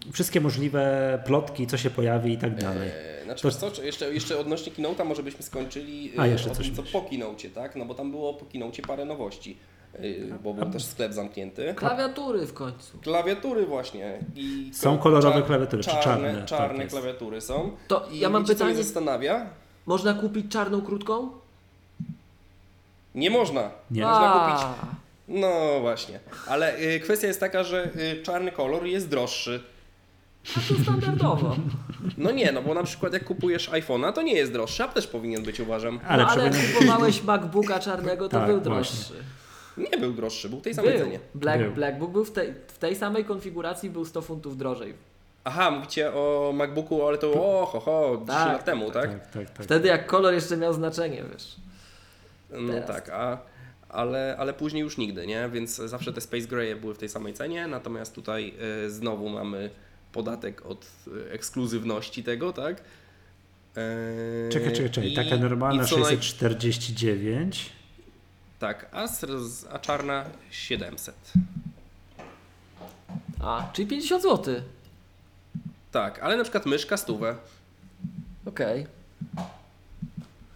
[0.07, 2.89] e, wszystkie możliwe plotki, co się pojawi i tak dalej.
[2.89, 6.55] E, Znaczy, To- co, jeszcze, jeszcze odnośnie Keynote'a może byśmy skończyli A, e, jeszcze o
[6.55, 7.75] coś tym, co po Keynote'cie, tak?
[7.75, 9.57] No bo tam było po Keynote'cie parę nowości,
[9.93, 9.99] e,
[10.43, 11.73] bo był też sklep zamknięty.
[11.77, 12.97] Klawiatury w końcu.
[12.97, 14.19] Klawiatury właśnie.
[14.35, 16.43] I Są ko- kolorowe czar- klawiatury, czy czarne?
[16.45, 17.71] Czarne, Tak klawiatury są.
[17.87, 18.75] To I ja mam co mnie pytanie.
[18.75, 19.49] zastanawia?
[19.85, 21.29] Można kupić czarną krótką?
[23.15, 23.71] Nie można.
[23.91, 24.01] Nie.
[24.03, 24.67] Można kupić.
[25.27, 26.19] No właśnie.
[26.47, 27.89] Ale y, kwestia jest taka, że
[28.19, 29.63] y, czarny kolor jest droższy.
[30.57, 31.55] a to standardowo.
[32.17, 35.07] No nie, no bo na przykład jak kupujesz iPhone'a, to nie jest droższy, a też
[35.07, 35.99] powinien być uważam.
[36.07, 38.71] Ale no, ale jak kupowałeś MacBooka czarnego, to Tak, był właśnie.
[38.97, 39.13] droższy.
[39.77, 40.99] Nie był droższy, był w tej samej Był.
[41.03, 41.19] cenie.
[41.35, 41.71] Black, Był.
[41.71, 44.93] Blackbook był w tej, w tej samej konfiguracji był 100 funtów drożej.
[45.43, 49.09] Aha, mówicie o MacBooku, ale to o, ho, ho 3 Tak, lat temu, tak?
[49.11, 49.65] Tak, tak, tak.
[49.65, 51.55] Wtedy jak kolor jeszcze miał znaczenie, wiesz.
[52.51, 52.87] No Teraz.
[52.87, 53.37] tak, a,
[53.89, 55.49] ale, ale później już nigdy, nie?
[55.49, 58.53] Więc zawsze te Space Gray były w tej samej cenie, natomiast tutaj
[58.85, 59.69] y, znowu mamy
[60.11, 60.85] podatek od
[61.27, 62.81] y, ekskluzywności tego, tak?
[63.75, 65.11] Eee, Czekaj, czekaj, czekaj.
[65.11, 67.69] i- Taka normalna i co naj- 649.
[68.59, 69.07] Tak, a,
[69.71, 71.15] a czarna 700.
[73.41, 74.55] A, czyli 50 zł.
[75.93, 77.35] Tak, ale na przykład myszka stówę.
[78.45, 78.87] Okej.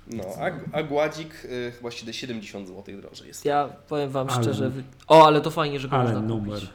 [0.08, 3.46] No, a, a gładzik y, chyba 70 zł drożej jest.
[3.46, 4.70] Ja powiem wam Ale- szczerze.
[4.70, 6.54] wy- O, ale to fajnie, że go Ale można numer.
[6.60, 6.70] kupić.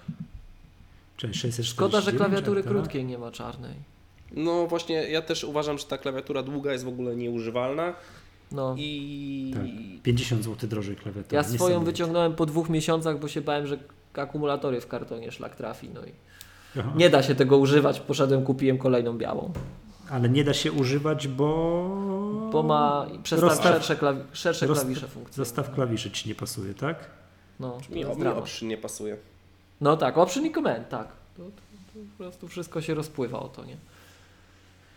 [1.17, 1.69] Czyli 649.
[1.69, 2.73] Szkoda, że klawiatury tak?
[2.73, 3.75] krótkiej nie ma czarnej.
[4.33, 7.95] No właśnie, ja też uważam, że ta klawiatura długa jest w ogóle nieużywalna
[8.53, 8.75] No.
[8.79, 9.51] i...
[9.55, 10.03] Tak.
[10.03, 11.37] 50 zł drożej klawiatury.
[11.37, 13.79] Ja swoją wyciągnąłem po dwóch miesiącach, bo się bałem, że
[14.15, 15.89] akumulatory w kartonie szlak trafi.
[15.95, 16.13] No i
[16.79, 16.93] Aha.
[16.97, 18.01] nie da się tego używać.
[18.01, 19.53] Poszedłem, kupiłem kolejną białą.
[20.11, 21.49] Ale nie da się używać, bo...
[22.53, 25.35] Bo ma przestaw Rozstaw- szersze, klawi szersze rozsta- klawisze funkcje.
[25.45, 27.11] Zestaw klawiszy ci nie pasuje, tak?
[27.61, 29.17] No, Mi, option nie pasuje.
[29.81, 31.09] No tak, option i command, tak.
[31.37, 33.77] To, to, to po prostu wszystko się rozpływa o to, nie?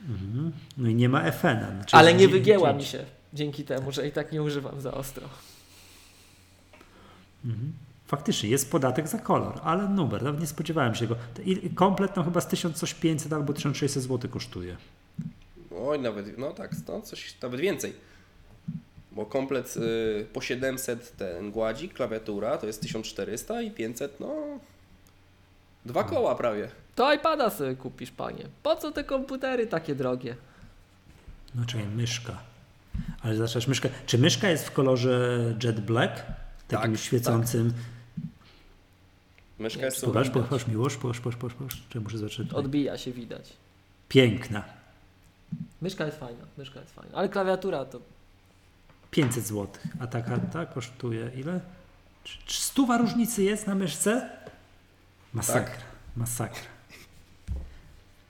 [0.09, 0.51] Mhm.
[0.77, 1.57] No i nie ma FN.
[1.91, 5.27] Ale nie wygięła mi się dzięki temu, że i tak nie używam za ostro.
[7.45, 7.73] Mhm.
[8.07, 11.07] Faktycznie, jest podatek za kolor, ale numer, nawet nie spodziewałem się.
[11.45, 14.77] I komplet no chyba z 1500 albo 1600 zł kosztuje.
[15.81, 17.93] Oj, nawet, no tak, no coś, nawet więcej.
[19.11, 24.35] Bo komplet y, po 700 ten gładzik, klawiatura to jest 1400 i 500, no...
[25.85, 26.69] Dwa koła prawie.
[26.95, 28.45] To iPada sobie kupisz, panie.
[28.63, 30.35] Po co te komputery takie drogie?
[31.55, 32.37] No czekaj, myszka.
[33.21, 33.89] Ale zaczęłaś myszkę.
[34.05, 36.23] Czy myszka jest w kolorze jet black?
[36.67, 37.73] Takim Tak, świecącym.
[39.59, 41.83] Myszka jest Pokaż, pokaż miłość, pokaż, pokaż, pokaż, pokaż.
[41.89, 42.53] Czy muszę zacząć?
[42.53, 43.53] Odbija się widać.
[44.09, 44.63] Piękna.
[45.81, 47.17] Myszka jest fajna, myszka jest fajna.
[47.17, 47.99] Ale klawiatura to
[49.11, 49.67] 500 zł.
[49.99, 51.61] A taka ta kosztuje ile?
[52.23, 54.29] Czy, czy stuwa różnicy jest na myszce?
[55.33, 55.83] Masakra.
[56.15, 56.74] Masakra.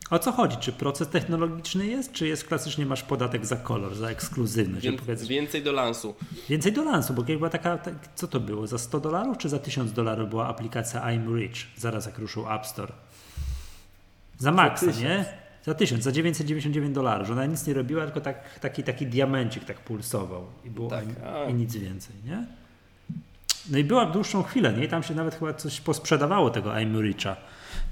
[0.10, 0.58] O co chodzi?
[0.58, 4.86] Czy proces technologiczny jest, czy jest klasycznie masz podatek za kolor, za ekskluzywność?
[4.86, 6.16] Wię, powiedz, więcej do lansu.
[6.50, 8.68] więcej do lansu, bo była taka, ta, co to było?
[8.68, 12.66] Za 100 dolarów czy za 1000 dolarów była aplikacja I'm Rich, zaraz jak ruszył App
[12.66, 12.94] Store?
[14.38, 15.26] Za maksa, nie?
[15.64, 19.66] Za 1000, za 999 dolarów, że ona nic nie robiła, tylko tak, taki, taki diamencik
[19.66, 21.50] tak pulsował i było Tak, a.
[21.50, 22.46] i nic więcej, nie?
[23.72, 24.86] No i była dłuższą chwilę, nie?
[24.86, 27.36] I tam się nawet chyba coś posprzedawało tego I'm Richa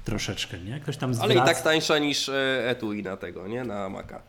[0.04, 0.80] troszeczkę, nie?
[0.80, 3.64] Ktoś tam Ale i zwraca- tak tańsza niż e, etui na tego, nie?
[3.64, 4.20] Na Maca.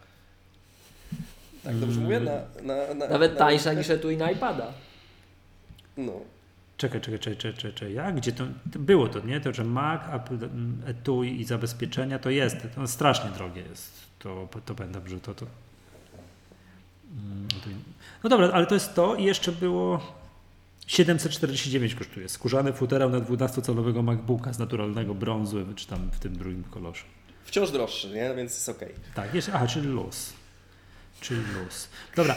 [1.64, 2.20] Tak dobrze mówię?
[2.20, 2.32] Na,
[2.64, 4.74] na, na, nawet na, tańsza niż etui na iPada.
[5.98, 6.14] No.
[6.78, 7.94] Czekaj, czekaj, czekaj, czekaj, czekaj, czekaj.
[7.94, 8.16] Jak?
[8.16, 8.44] Gdzie to,
[8.74, 9.42] to było to, nie?
[9.42, 10.38] To, że Mac, Apple,
[10.88, 12.58] etui i zabezpieczenia to jest.
[12.76, 13.92] To strasznie drogie jest.
[14.20, 14.76] To, to
[15.06, 15.34] że to...
[15.36, 15.46] to...
[17.12, 17.70] Mm, to-
[18.24, 20.16] No dobra, ale to jest to i jeszcze było
[20.88, 22.30] 749 kosztuje.
[22.30, 27.04] Skórzany futerał na 12-calowego MacBooka z naturalnego brązu, czy tam w tym drugim kolorze.
[27.44, 28.34] Wciąż droższy, nie?
[28.36, 28.94] Więc jest okej.
[29.16, 30.34] Tak, jest, aha, czyli luz.
[31.22, 31.90] Czyli luz.
[32.16, 32.36] Dobra.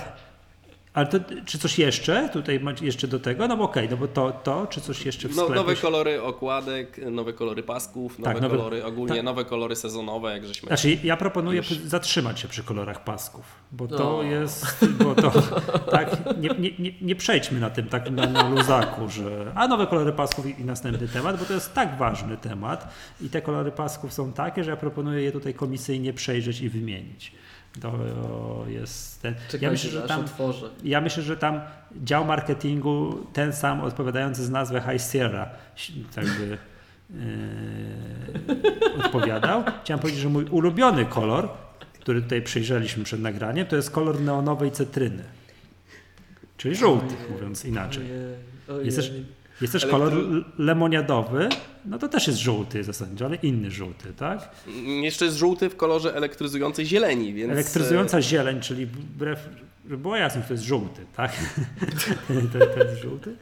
[0.94, 3.48] Ale to, czy coś jeszcze tutaj jeszcze do tego?
[3.48, 5.54] No bo okej, no bo to, to, czy coś jeszcze w No, sklepie?
[5.54, 9.24] nowe się- kolory okładek, nowe kolory pasków, nowe Tak, nowe- kolory, ogólnie tak.
[9.24, 10.66] nowe kolory sezonowe, jak żeśmy...
[10.66, 11.68] Znaczy, ja proponuję Już.
[11.68, 14.22] zatrzymać się przy kolorach pasków, bo to No.
[14.22, 15.32] jest, bo to
[15.90, 19.86] tak, nie, nie, nie, nie przejdźmy na tym tak na, na luzaku, że a nowe
[19.86, 23.72] kolory pasków i, i następny temat, bo to jest tak ważny temat i te kolory
[23.72, 27.32] pasków są takie, że ja proponuję je tutaj komisyjnie przejrzeć i wymienić.
[27.80, 27.94] To
[28.68, 30.70] jest ten, Czekajcie, ja myślę, że tam otworzę.
[30.84, 31.60] ja myślę, że tam
[32.04, 35.48] dział marketingu, ten sam odpowiadający z nazwy High Sierra,
[36.14, 36.58] tak by
[37.10, 39.64] yy, odpowiadał.
[39.84, 41.48] Chciałem powiedzieć, że mój ulubiony kolor,
[42.00, 45.22] który tutaj przyjrzeliśmy przed nagraniem, to jest kolor neonowej cytryny.
[46.56, 48.04] czyli żółty, mówiąc inaczej.
[48.82, 49.12] Jest też,
[49.60, 50.12] jest też kolor
[50.58, 51.48] lemoniadowy,
[51.84, 54.50] no to też jest żółty zasadniczo, ale inny żółty, tak?
[55.02, 57.52] Jeszcze jest żółty w kolorze elektryzującej zieleni, więc...
[57.52, 59.48] Elektryzująca zieleń, czyli wbrew,
[59.84, 61.32] żeby było jasne, to jest żółty, tak?
[62.52, 63.36] to, to jest żółty?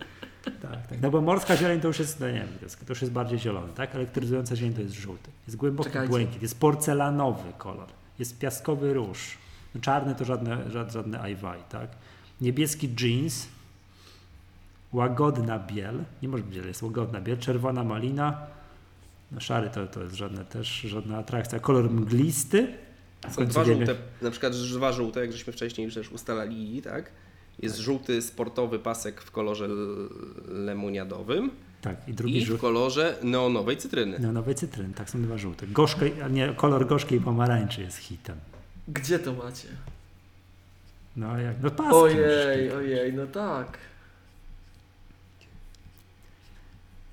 [0.62, 1.00] Tak, tak.
[1.02, 2.48] No bo morska zieleń to już jest, no nie wiem,
[2.86, 3.94] to, już jest bardziej zielony, tak?
[3.94, 5.30] Elektryzująca zieleń to jest żółty.
[5.46, 6.08] Jest głęboki Czekajcie.
[6.08, 7.88] błękit, jest porcelanowy kolor,
[8.18, 9.38] jest piaskowy róż.
[9.74, 11.90] No czarny to żadne, żadne, żadne ajwaj, tak?
[12.40, 13.46] Niebieski jeans,
[14.96, 18.38] łagodna biel, nie może być biel, jest łagodna biel, czerwona malina,
[19.32, 21.58] no szary to, to jest żadne też, żadna atrakcja.
[21.60, 22.74] Kolor mglisty,
[23.28, 26.12] w Są końcu dwa wiemy- żółte, na przykład dwa żółte, jak żeśmy wcześniej już też
[26.12, 27.10] ustalali, tak?
[27.58, 29.68] Jest żółty sportowy pasek w kolorze
[30.48, 31.50] lemoniadowym
[31.80, 34.18] Tak, i drugi i w kolorze neonowej cytryny.
[34.18, 35.66] Neonowej cytryny, tak są dwa żółte.
[35.66, 38.36] Gorzkej, a nie, kolor gorzkiej pomarańczy jest hitem.
[38.88, 39.68] Gdzie to macie?
[41.16, 41.94] No jak, no paski.
[41.94, 43.78] Ojej, ojej, no tak.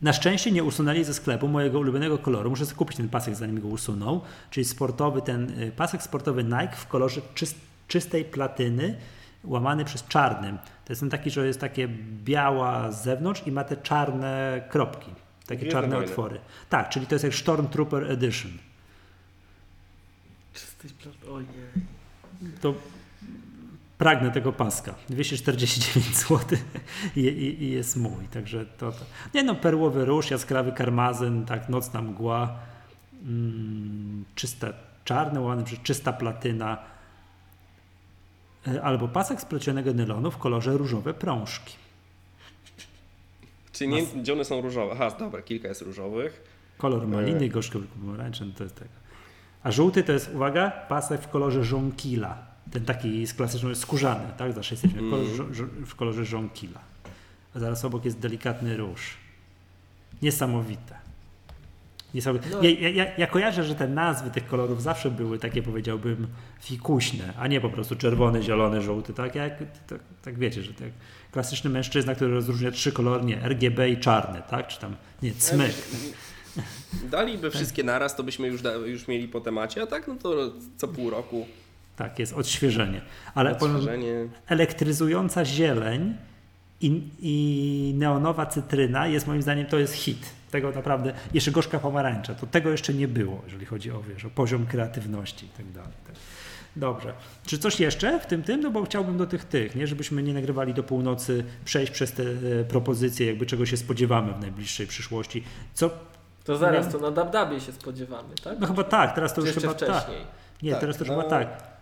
[0.03, 2.49] Na szczęście nie usunęli ze sklepu mojego ulubionego koloru.
[2.49, 4.21] Muszę sobie kupić ten pasek, zanim go usuną.
[4.49, 7.55] Czyli sportowy, ten y, pasek sportowy Nike w kolorze czyst,
[7.87, 8.97] czystej platyny,
[9.43, 10.57] łamany przez czarnym.
[10.57, 11.87] To jest ten taki, że jest takie
[12.23, 15.11] biała z zewnątrz i ma te czarne kropki.
[15.47, 16.39] Takie Gwiezdne czarne otwory.
[16.69, 18.51] Tak, czyli to jest jak Stormtrooper Edition.
[20.53, 21.47] Czysty plat- Ojej.
[22.61, 22.73] to
[23.97, 24.95] pragnę tego paska.
[25.09, 26.39] 249 zł
[27.15, 28.27] i, i, i jest mój.
[28.33, 29.05] Także to, to.
[29.33, 32.59] Nie no, perłowy róż, jaskrawy karmazyn, tak, nocna mgła,
[33.25, 34.73] mm, czyste,
[35.05, 36.77] czarny, łany, czysta platyna.
[38.67, 41.75] E, Albo pasek z plecionego nylonu w kolorze różowe prążki.
[43.71, 44.91] Czy nie, gdzie one są różowe?
[44.93, 46.41] Aha, dobra, kilka jest różowych.
[46.77, 48.89] Kolor maliny, gorzko pomarańczy, to jest tego.
[49.63, 52.52] A żółty to jest, uwaga, pasek w kolorze żonkila.
[52.73, 54.53] Ten taki z klasyczny, skórzany, tak?
[54.53, 55.43] Za 600 w kolorze,
[55.85, 56.79] w kolorze żonkila.
[57.55, 59.17] A zaraz obok jest delikatny róż.
[60.21, 60.95] Niesamowite.
[62.13, 62.49] Niesamowite.
[62.49, 62.63] No.
[62.63, 66.27] Ja, ja, ja, ja kojarzę, że te nazwy tych kolorów zawsze były takie, powiedziałbym,
[66.61, 69.13] fikuśne, a nie po prostu czerwony, zielony, żółty.
[69.13, 70.89] Tak, jak, tak, tak wiecie, że tak
[71.31, 74.67] klasyczny mężczyzna, który rozróżnia trzy kolory, nie, RGB i czarny, tak?
[74.67, 75.75] Czy tam, nie, cmyk.
[77.11, 80.51] Daliby wszystkie naraz, to byśmy już, da, już mieli po temacie, a tak no to
[80.77, 81.45] co pół roku
[81.95, 83.01] Tak, jest odświeżenie.
[83.35, 84.13] Ale odświeżenie.
[84.47, 86.17] elektryzująca zieleń
[86.81, 90.29] i, i neonowa cytryna jest moim zdaniem to jest hit.
[90.51, 94.29] Tego naprawdę, jeszcze gorzka pomarańcza, to tego jeszcze nie było, jeżeli chodzi o, wiesz, o
[94.29, 95.91] poziom kreatywności i tak dalej.
[96.07, 96.15] Tak.
[96.75, 97.13] Dobrze.
[97.45, 98.61] Czy coś jeszcze w tym tym?
[98.61, 99.87] No bo chciałbym do tych tych, nie?
[99.87, 104.39] Żebyśmy nie nagrywali do północy, przejść przez te e, propozycje, jakby czego się spodziewamy w
[104.39, 105.43] najbliższej przyszłości.
[105.73, 105.89] Co?
[106.43, 108.59] To zaraz, to na Dabdabie się spodziewamy, tak?
[108.59, 109.89] No chyba tak, teraz to Czy już chyba tak.
[109.89, 110.25] wcześniej?
[110.63, 111.15] Nie, Tak, teraz to już no.
[111.17, 111.72] chyba tak.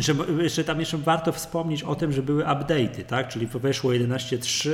[0.00, 3.28] Że, jeszcze tam jeszcze warto wspomnieć o tym, że były update'y, tak?
[3.28, 4.70] Czyli weszło 11.3,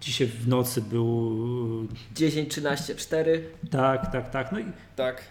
[0.00, 3.44] dzisiaj w nocy był 10, 13, 4.
[3.70, 4.52] tak, tak, tak.
[4.52, 4.64] No i
[4.96, 5.22] Tak.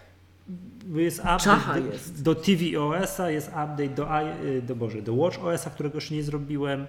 [0.96, 2.24] jest update do, jest.
[2.24, 6.88] do TVOS-a, jest update do, i- do, Boże, do WatchOS-a, którego jeszcze nie zrobiłem.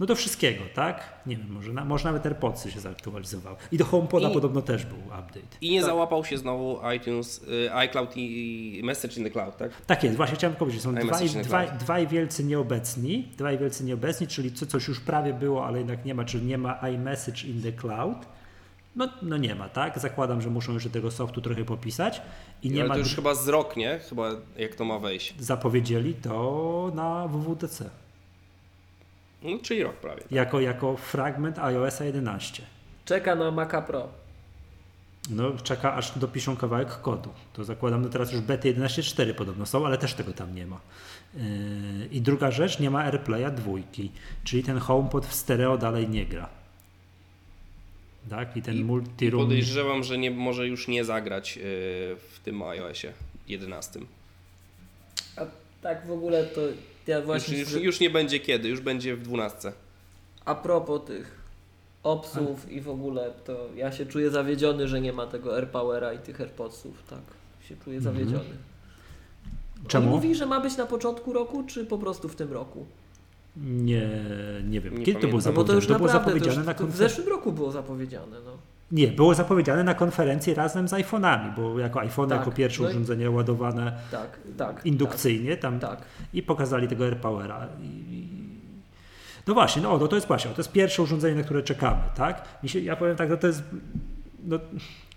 [0.00, 1.00] No do wszystkiego, tak?
[1.26, 3.56] Nie wiem, może, na, może nawet AirPodsy się zaktualizowały.
[3.72, 5.40] I do HomePoda I- podobno też był update.
[5.60, 5.86] I nie Tak.
[5.90, 9.70] załapał się znowu iTunes, y, iCloud i Message in the Cloud, tak?
[9.86, 14.52] Tak jest, właśnie chciałem powiedzieć, są dwaj, dwaj, dwaj wielcy nieobecni, dwaj wielcy nieobecni, czyli
[14.52, 17.72] co, coś już prawie było, ale jednak nie ma, czyli nie ma iMessage in the
[17.72, 18.16] cloud.
[18.96, 19.98] No, no nie ma, tak?
[19.98, 22.22] Zakładam, że muszą jeszcze tego softu trochę popisać
[22.62, 23.98] i nie Ale ma, to już chyba z rok, nie?
[24.08, 25.34] Chyba jak to ma wejść.
[25.38, 27.90] zapowiedzieli to na WWDC,
[29.42, 30.22] No, czyli rok prawie.
[30.30, 32.62] jako, jako fragment iOS 11.
[33.04, 34.08] Czeka na Maca Pro.
[35.30, 37.30] No, czeka aż dopiszą kawałek kodu.
[37.52, 40.80] To zakładam, no teraz już bety 11.4 podobno są, ale też tego tam nie ma.
[41.34, 41.42] Yy,
[42.10, 44.10] I druga rzecz, nie ma AirPlaya dwójki,
[44.44, 46.48] czyli ten HomePod w stereo dalej nie gra.
[48.30, 49.38] Tak, i ten I- multi-room.
[49.38, 51.60] podejrzewam, że nie, może już nie zagrać y,
[52.30, 53.12] w tym iOSie
[53.48, 54.00] 11.
[55.36, 55.40] A
[55.82, 56.60] tak w ogóle to
[57.06, 57.58] ja Już, właśnie...
[57.58, 59.72] już, że- już nie będzie kiedy, już będzie w 12.
[60.44, 61.38] A propos tych
[62.02, 66.18] opsów i w ogóle, to ja się czuję zawiedziony, że nie ma tego AirPowera i
[66.18, 67.20] tych AirPodsów, tak.
[67.68, 68.14] Się czuję Mhm.
[68.16, 68.50] zawiedziony.
[69.88, 70.06] Czemu?
[70.06, 72.86] On mówi, że ma być na początku roku, czy po prostu w tym roku?
[73.56, 74.08] Nie,
[74.68, 74.98] nie wiem.
[74.98, 75.54] Nie Kiedy to było pamiętam.
[75.54, 75.76] No bo to zapowiedziane?
[75.76, 78.58] już To było naprawdę, to zapowiedziane już, na to w zeszłym roku było zapowiedziane, no.
[78.92, 82.88] Nie, było zapowiedziane na konferencji razem z iPhone'ami, bo jako iPhone, Tak, jako pierwsze no
[82.88, 84.86] i- urządzenie ładowane Tak, tak.
[84.86, 86.02] indukcyjnie tam Tak, tak.
[86.34, 87.66] i pokazali tego AirPowera.
[87.82, 88.28] I-
[89.46, 92.42] no właśnie, no, no to jest właśnie, to jest pierwsze urządzenie, na które czekamy, tak?
[92.62, 93.62] Mi się, ja powiem tak, no to jest
[94.44, 94.58] no,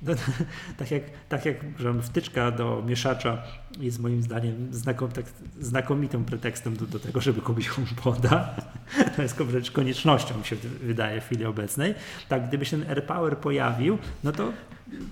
[0.02, 0.14] no,
[0.80, 1.58] tak, jak, tak jak
[2.02, 3.44] wtyczka do mieszacza
[3.80, 5.26] jest moim zdaniem znakom, tak,
[5.60, 8.50] znakomitym pretekstem do, do tego, żeby kupić HomePoda.
[9.16, 11.96] To jest wręcz koniecznością, mi się wydaje w chwili obecnej.
[12.30, 14.52] Tak, gdyby się ten AirPower pojawił, no to,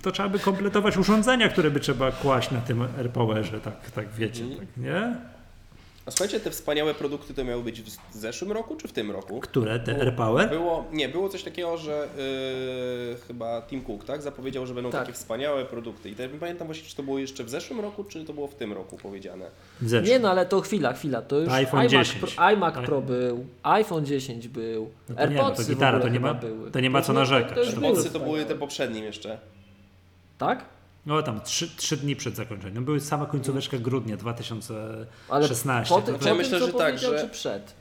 [0.02, 4.44] to trzeba by kompletować urządzenia, które by trzeba kłaść na tym AirPowerze, tak, tak wiecie,
[4.58, 5.16] tak, nie?
[6.10, 9.40] A słuchajcie, te wspaniałe produkty to miały być w zeszłym roku czy w tym roku?
[9.40, 9.78] Które?
[9.80, 10.50] Te AirPower?
[10.50, 12.08] Było, nie, było coś takiego, że
[13.10, 14.22] yy, chyba Tim Cook, tak?
[14.22, 15.00] Zapowiedział, że będą Tak.
[15.00, 16.10] takie wspaniałe produkty.
[16.10, 18.54] I te, pamiętam właśnie, czy to było jeszcze w zeszłym roku, czy to było w
[18.54, 19.44] tym roku powiedziane.
[20.04, 22.20] Nie no, ale to chwila, chwila, to już iPhone iMac, 10.
[22.34, 22.74] Pro, iMac.
[22.74, 26.14] Pro był, iPhone 10 był, No to nie, no to AirPodsy gitara, w ogóle to
[26.14, 26.70] nie ma- chyba były.
[26.70, 27.58] to nie ma co narzekać.
[27.68, 29.38] AirPodsy to były te poprzednim jeszcze.
[30.38, 30.64] Tak?
[31.06, 32.84] No tam trzy, trzy dni przed zakończeniem.
[32.84, 35.94] Były sama końcóweczka grudnia 2016.
[35.94, 37.74] Ale po, tym, To po ja tym, myślę, co że tak, że- czy przed?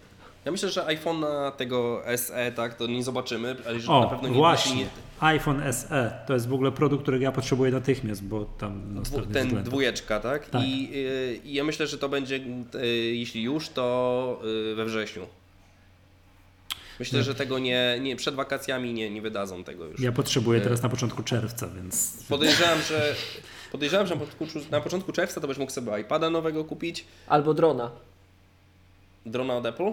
[0.45, 4.27] Ja myślę, że iPhone'a tego SE, tak, to nie zobaczymy, ale że na O, pewno
[4.29, 4.75] nie właśnie.
[4.75, 4.87] nie-
[5.19, 9.15] iPhone SE to jest w ogóle produkt, którego ja potrzebuję natychmiast, bo tam no, Dwu,
[9.21, 9.63] ten względów.
[9.63, 10.49] dwójeczka, tak?
[10.49, 10.61] Tak.
[10.63, 14.39] I, y, I ja myślę, że to będzie, y, jeśli już, to
[14.71, 15.25] y, we wrześniu.
[16.99, 19.99] Myślę, że tego nie, nie przed wakacjami nie, nie wydadzą tego już.
[19.99, 23.15] Ja potrzebuję teraz na początku czerwca, więc Podejrzewam, że
[23.71, 27.53] podejrzewam, że na początku, na początku czerwca to będziesz mógł sobie iPada nowego kupić, Albo
[27.53, 27.91] drona.
[29.25, 29.91] drona od Apple.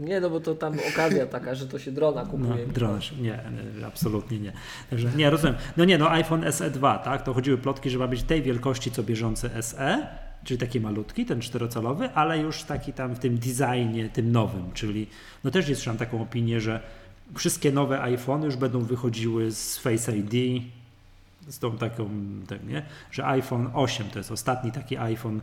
[0.00, 2.66] Nie, no bo to tam okazja taka, że to się drona no, kupuje.
[2.66, 3.40] drona się- nie,
[3.78, 4.52] nie, absolutnie nie.
[4.90, 5.56] Także nie, rozumiem.
[5.76, 7.22] No nie, no iPhone SE2, tak?
[7.22, 10.06] To chodziły plotki, że ma być tej wielkości, co bieżący SE,
[10.44, 15.06] czyli taki malutki, ten czterocalowy, ale już taki tam w tym designie, tym nowym, czyli
[15.44, 16.80] no też jest słyszałem taką opinię, że
[17.34, 20.62] wszystkie nowe iPhony już będą wychodziły z Face ID,
[21.48, 22.10] z tą taką,
[22.48, 22.82] tak, nie?
[23.10, 25.40] że iPhone 8 to jest ostatni taki iPhone,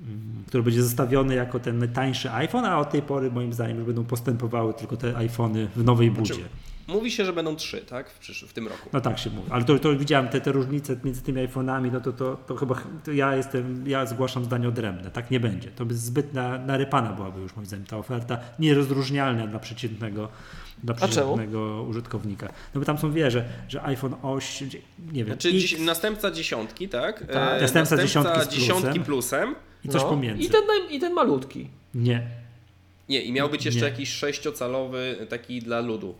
[0.00, 3.86] mm, który będzie zostawiony jako ten najtańszy iPhone, a od tej pory moim zdaniem już
[3.86, 6.34] będą postępowały tylko te iPhony w nowej budzie.
[6.88, 8.10] Mówi się, że będą trzy, tak?
[8.10, 8.88] W, przysz- w tym roku.
[8.92, 12.00] No tak się mówi, ale to, to widziałem te, te różnice między tymi iPhone'ami, no
[12.00, 15.70] to, to, to chyba ch- to ja jestem, ja zgłaszam zdanie odrębne, tak nie będzie.
[15.70, 20.28] To by zbyt na, narypana byłaby już moim zdaniem ta oferta, nierozróżnialna dla przeciętnego,
[20.84, 22.46] dla przeciętnego użytkownika.
[22.74, 24.68] No bo tam są wie, że, że iPhone 8,
[25.12, 27.18] nie wiem, Znaczy X następca dziesiątki, tak?
[27.32, 27.58] Tak.
[27.58, 29.54] E, Następca dziesiątki z dziesiątki plusem.
[29.84, 30.08] i coś no.
[30.08, 30.42] pomiędzy.
[30.42, 31.68] I ten, I ten malutki.
[31.94, 32.22] Nie,
[33.08, 33.88] Nie, i miał być jeszcze Nie.
[33.90, 36.14] jakiś sześciocalowy taki dla ludu.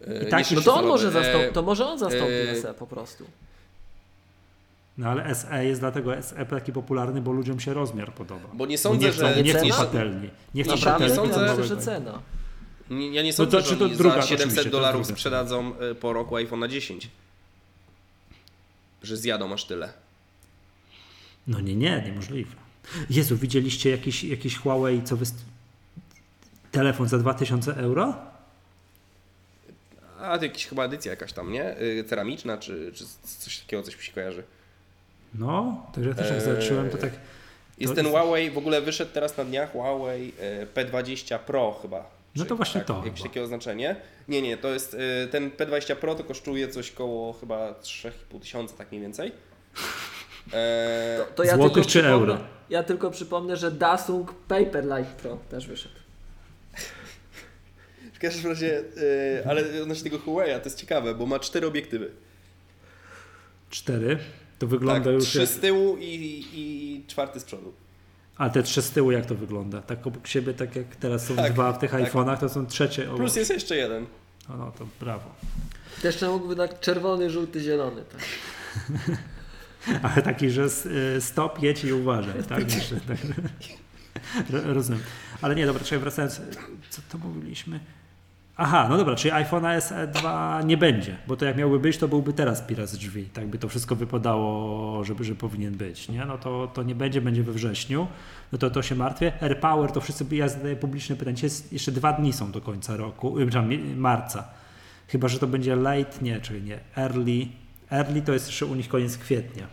[0.00, 2.56] E, I tak- nie No to on może e, zastąpić, to może on zastąpi e,
[2.60, 3.24] SE po prostu.
[4.98, 8.48] no ale SE jest dlatego SE taki popularny, bo ludziom się rozmiar podoba.
[8.54, 9.42] Bo nie nie sądzę, chcą, że...
[9.42, 9.74] nie chcą cena?
[9.76, 10.30] patelni.
[10.54, 11.04] Nie chcą Naprawdę?
[11.04, 11.32] nie patelni.
[11.34, 11.90] sądzę, myślę, że małego.
[11.90, 12.22] cena.
[12.90, 14.70] Nie, ja nie No sądzę, to- że czy to oni druga, za oczywiście, 700 to
[14.70, 17.10] dolarów sprzedadzą e, po roku iPhone na 10.
[19.02, 19.92] Że zjadą aż tyle.
[21.46, 22.56] No nie, nie, niemożliwe.
[23.10, 25.34] Jezu, widzieliście jakiś, jakiś Huawei, co wyst...
[26.72, 28.14] telefon za 2000 euro?
[30.20, 31.80] A to jakaś chyba edycja jakaś tam, nie?
[31.80, 33.04] Y, Ceramiczna, czy, czy
[33.38, 34.42] coś takiego, coś mi się kojarzy.
[35.34, 37.10] No, także ja też jak Eee, zobaczyłem, to tak...
[37.78, 41.78] Jest To ten jest- Huawei, w ogóle wyszedł teraz na dniach Huawei e, P20 Pro
[41.82, 42.10] chyba.
[42.36, 43.28] No Czy to właśnie tak, to Jakieś chyba.
[43.28, 43.96] takie oznaczenie.
[44.28, 44.96] Nie, nie, to jest
[45.30, 49.32] ten P20 Pro to kosztuje coś koło chyba 3,5 tysiąca, tak mniej więcej.
[50.52, 52.38] E, To ja Złotych czy euro?
[52.70, 55.94] Ja tylko przypomnę, że Dasung Paperlight Pro też wyszedł.
[58.16, 58.78] W każdym razie,
[59.42, 62.10] e, ale odnośnie tego Huawei, to jest ciekawe, bo ma cztery obiektywy.
[63.70, 64.18] Cztery.
[64.58, 65.48] To wygląda Tak, już trzy jak...
[65.48, 67.72] z tyłu i, i czwarty z przodu.
[68.36, 69.82] A te trzy z tyłu jak to wygląda?
[69.82, 72.02] Tak obok siebie, tak jak teraz są Tak, dwa w tych tak.
[72.12, 73.16] iPhone'ach, to są trzecie obok.
[73.16, 74.06] Plus jest jeszcze jeden.
[74.48, 75.34] No, no to brawo.
[76.00, 78.02] To jeszcze mógłby tak czerwony, żółty, zielony.
[78.12, 78.20] Tak.
[80.02, 80.68] Ale taki, że
[81.16, 82.72] y, stop, jedź i uważaj, tak?
[82.74, 83.18] Jeszcze, tak.
[84.52, 85.02] Ro- Rozumiem.
[85.42, 86.40] Ale nie, dobra, czekaj, wracając,
[86.90, 87.80] co to mówiliśmy?
[88.58, 92.32] Aha, no dobra, czyli iPhone'a SE2 nie będzie, bo to jak miałby być, to byłby
[92.32, 96.24] teraz pirat z drzwi, tak by to wszystko wypadało, żeby, że powinien być, nie?
[96.24, 98.06] No to, to nie będzie, będzie we wrześniu,
[98.52, 99.32] no to to się martwię.
[99.40, 103.38] AirPower to wszyscy, ja zadaję publiczne pytanie, jest, jeszcze dwa dni są do końca roku,
[103.38, 104.44] y, marca.
[105.08, 107.46] Chyba, że to będzie late, nie, czyli nie, early,
[107.90, 109.66] early to jest jeszcze u nich koniec kwietnia.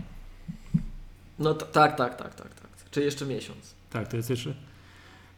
[1.39, 2.69] No tak, tak, tak, tak, tak.
[2.91, 3.75] Czy jeszcze miesiąc.
[3.89, 4.53] Tak, to jest jeszcze.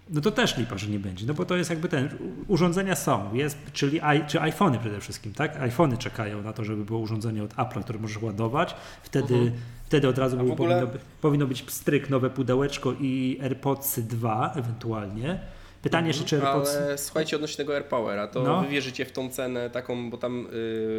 [0.10, 2.10] No to też lipa, że nie będzie, no bo to jest jakby ten,
[2.48, 5.58] urządzenia są, jest, czyli i, czy iPhony przede wszystkim, tak?
[5.62, 9.52] iPhony czekają na to, żeby było urządzenie od Apple'a, które możesz ładować, wtedy, Mhm.
[9.86, 10.88] wtedy od razu ogóle- powinno,
[11.22, 15.40] powinno być pstryk, nowe pudełeczko i AirPodsy 2 ewentualnie.
[15.82, 16.76] Pytanie jeszcze, czy AirPods...
[16.78, 18.62] Ale słuchajcie, odnośnie tego AirPowera, to No.
[18.62, 20.48] wy wierzycie w tą cenę taką, bo tam...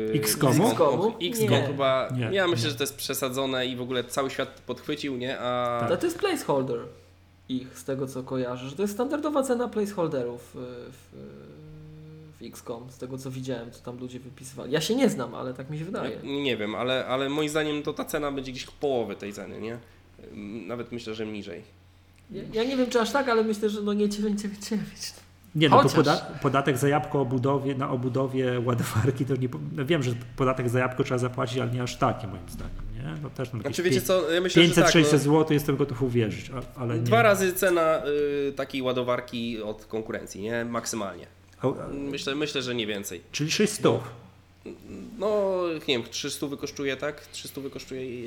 [0.08, 0.68] Yy, X-Comu?
[0.68, 1.12] X-Comu?
[1.66, 2.08] Chyba...
[2.16, 2.70] Nie, ja myślę, nie.
[2.70, 5.38] że to jest przesadzone i w ogóle cały świat podchwycił, nie?
[5.40, 5.80] A...
[5.80, 6.78] Ale to jest placeholder
[7.48, 10.58] ich, z tego co kojarzę, że to jest standardowa cena placeholderów y,
[10.92, 11.16] w,
[12.40, 14.72] w XCOM, z tego co widziałem, co tam ludzie wypisywali.
[14.72, 16.18] Ja się nie znam, ale tak mi się wydaje.
[16.22, 19.32] Nie, nie wiem, ale, ale moim zdaniem to ta cena będzie gdzieś w połowie tej
[19.32, 19.78] ceny, nie?
[20.66, 21.62] Nawet myślę, że niżej.
[22.30, 25.25] Ja, ja nie wiem czy aż tak, ale myślę, że no nie 999.
[25.56, 29.48] Nie, no Chociaż- to poda podatek za jabłko obudowie, na obudowie ładowarki to nie.
[29.72, 32.74] No wiem, że podatek za jabłko trzeba zapłacić, ale nie aż taki moim zdaniem.
[32.94, 33.14] Nie?
[33.22, 36.02] No też no, Znaczy wiecie co, ja myślę, 500-600 że tak, no, zł jestem gotów
[36.02, 37.02] uwierzyć, ale nie.
[37.02, 38.02] dwa razy cena
[38.48, 40.64] y, takiej ładowarki od konkurencji, nie?
[40.64, 41.26] Maksymalnie.
[41.62, 43.20] A- a- Myślę, myślę, że nie więcej.
[43.32, 43.92] Czyli 600.
[45.18, 45.52] No,
[45.88, 47.26] nie wiem, 300 kosztuje, tak?
[47.26, 48.20] 300 kosztuje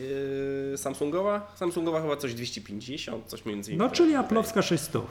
[0.72, 1.54] yy, Samsungowa?
[1.56, 5.02] Samsungowa chyba coś 250, coś między No czyli Aplowska 600.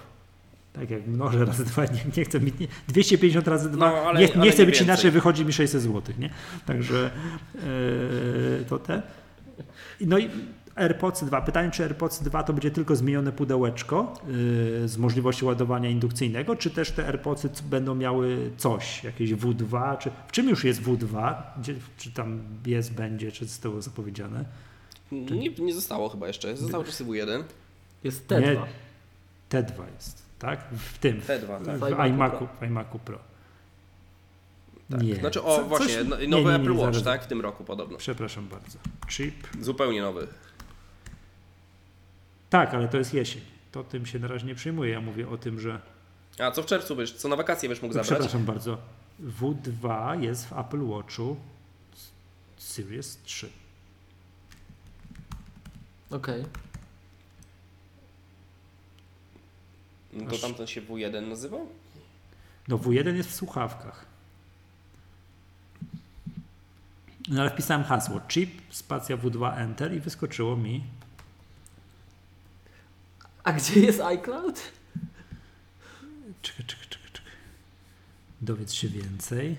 [0.73, 2.59] Tak jak mnożę razy dwa, nie, nie chcę mieć.
[2.61, 3.91] Nie, 250 razy dwa.
[3.91, 4.85] No, ale- nie, ale nie chcę nie być więcej.
[4.87, 6.31] inaczej, wychodzi mi 600 zł, nie?
[6.67, 7.11] Także
[7.55, 9.03] yy, to te.
[10.01, 10.31] No i
[10.75, 11.41] AirPods 2.
[11.41, 14.15] Pytanie, czy AirPods 2 to będzie tylko zmienione pudełeczko
[14.83, 20.11] yy, z możliwością ładowania indukcyjnego, czy też te AirPodsy będą miały coś, jakieś W2, czy
[20.29, 21.35] w czym już jest W2?
[21.61, 24.45] Gdzie, czy tam jest, będzie, czy zostało zapowiedziane?
[25.13, 27.43] Nie, nie zostało chyba jeszcze, zostało czasy W1.
[28.05, 28.41] Jest T2.
[28.41, 28.57] Nie.
[29.51, 30.61] T2 jest, tak?
[30.73, 31.77] W tym, T2, tak.
[31.77, 33.19] w W iMacu iMacu, w iMacu Pro.
[34.91, 35.03] tak.
[35.03, 35.15] Nie.
[35.15, 37.05] Znaczy, o Co- właśnie, coś- no- nie, nowy nie, nie, Apple Watch, zaraz.
[37.05, 37.25] tak?
[37.25, 37.99] W tym roku podobno.
[37.99, 38.79] Przepraszam bardzo.
[39.09, 39.35] Chip.
[39.61, 40.27] Zupełnie nowy.
[42.51, 43.43] Tak, ale to jest jesień.
[43.73, 44.93] To tym się na razie nie przyjmuję.
[44.93, 45.81] Ja mówię o tym, że.
[46.39, 48.09] A co w czerwcu byś, co na wakacje byś mógł zabrać?
[48.11, 48.79] Przepraszam bardzo.
[49.41, 51.37] W2 jest w Apple Watchu
[52.57, 53.51] Series 3.
[56.11, 56.45] Okej.
[60.13, 61.69] No to tamten się W1 nazywał?
[62.69, 64.07] No W1 jest w słuchawkach.
[67.29, 70.85] No ale wpisałem hasło chip, spacja W2 Enter i wyskoczyło mi.
[73.45, 74.73] A gdzie jest iCloud?
[76.43, 77.33] Czekaj, czekaj, czekaj, czekaj.
[78.41, 79.57] Dowiedz się więcej.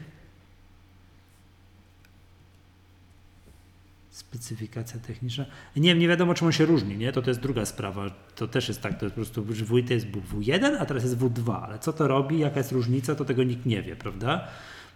[4.20, 5.46] Specyfikacja techniczna.
[5.76, 7.12] Nie wiem, nie wiadomo czym on się różni, nie?
[7.12, 8.10] To to jest druga sprawa.
[8.36, 11.04] To też jest tak, to jest po prostu, że W to jest W1, a teraz
[11.04, 14.48] jest W2, ale co to robi, jaka jest różnica, to tego nikt nie wie, prawda?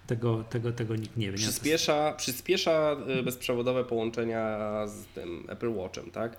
[0.08, 1.32] Tego, tego, tego nikt nie wie.
[1.32, 1.38] Nie?
[1.38, 6.38] Przyspiesza, przyspiesza y, bezprzewodowe połączenia z tym Apple Watchem, tak?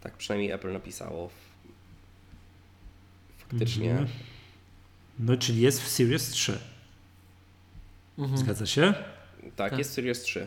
[0.00, 1.30] Tak przynajmniej Apple napisało.
[3.38, 3.90] Faktycznie.
[3.90, 4.08] Mhm.
[5.18, 6.58] No, czyli jest w Series 3.
[8.18, 8.38] Mhm.
[8.38, 8.94] Zgadza się?
[9.56, 9.78] Tak, Tak.
[9.78, 10.46] jest Series 3.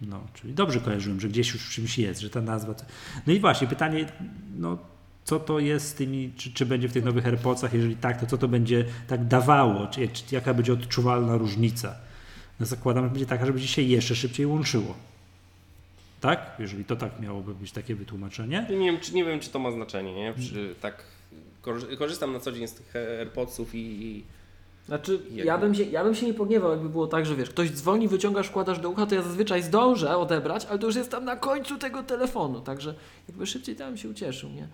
[0.00, 2.74] No, czyli dobrze kojarzyłem, że gdzieś już w czymś jest, że ta nazwa.
[2.74, 2.84] To...
[3.26, 4.06] No i właśnie pytanie,
[4.58, 4.78] no
[5.24, 8.26] co to jest z tymi, czy, czy będzie w tych nowych AirPodsach, jeżeli tak, to
[8.26, 11.94] co to będzie tak dawało, czy, czy jaka będzie odczuwalna różnica?
[12.60, 14.94] No zakładam, że będzie taka, że będzie się jeszcze szybciej łączyło.
[16.20, 16.56] Tak?
[16.58, 18.66] Jeżeli to tak miałoby być takie wytłumaczenie.
[18.70, 20.34] Nie wiem, czy, nie wiem, czy to ma znaczenie, nie?
[20.34, 21.04] Czy, tak
[21.62, 24.24] korzy- korzystam na co dzień z tych AirPodsów i, i
[24.86, 27.70] Znaczy, ja bym, się, ja bym się nie pogniewał, jakby było tak, że wiesz, ktoś
[27.70, 31.24] dzwoni, wyciągasz, wkładasz do ucha, to ja zazwyczaj zdążę odebrać, ale to już jest tam
[31.24, 32.94] na końcu tego telefonu, także
[33.28, 34.68] jakby szybciej tam się ucieszył, nie?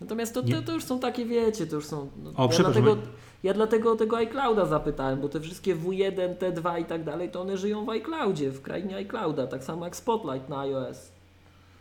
[0.00, 2.08] Natomiast to, to, to już są takie, wiecie, to już są...
[2.24, 2.82] No, O, ja, przepraszam.
[2.82, 3.06] dlatego,
[3.42, 7.56] ja dlatego tego iClouda zapytałem, bo te wszystkie W1, T2 i tak dalej, to one
[7.56, 11.12] żyją w iCloudzie, w krainie iClouda, tak samo jak Spotlight na iOS.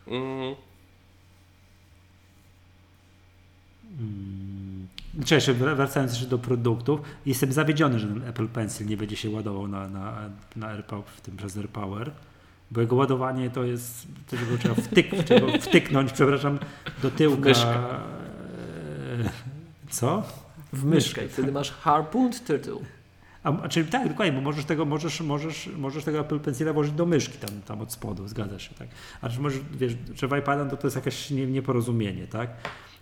[0.07, 0.55] mm,
[5.19, 9.29] Cześć, jeszcze wracając jeszcze do produktów, jestem zawiedziony, że ten Apple Pencil nie będzie się
[9.29, 12.11] ładował na, na, na AirPower, w tym przez AirPower,
[12.71, 16.59] bo jego ładowanie to jest, to żeby trzeba wtyk, trzeba wtyknąć, przepraszam,
[17.01, 17.49] do tyłka.
[17.49, 17.75] myszkę.
[17.75, 19.29] e,
[19.89, 20.23] Co?
[20.73, 22.79] W myszkę i wtedy masz Harpooned Turtle.
[23.43, 27.05] A, czyli tak, dokładnie, bo możesz tego, możesz, możesz, możesz tego Apple Pencila włożyć do
[27.05, 28.87] myszki tam, tam od spodu, zgadza się, tak.
[29.21, 32.49] A czy możesz, wiesz, że w iPada to, to jest jakieś nie, nieporozumienie, tak?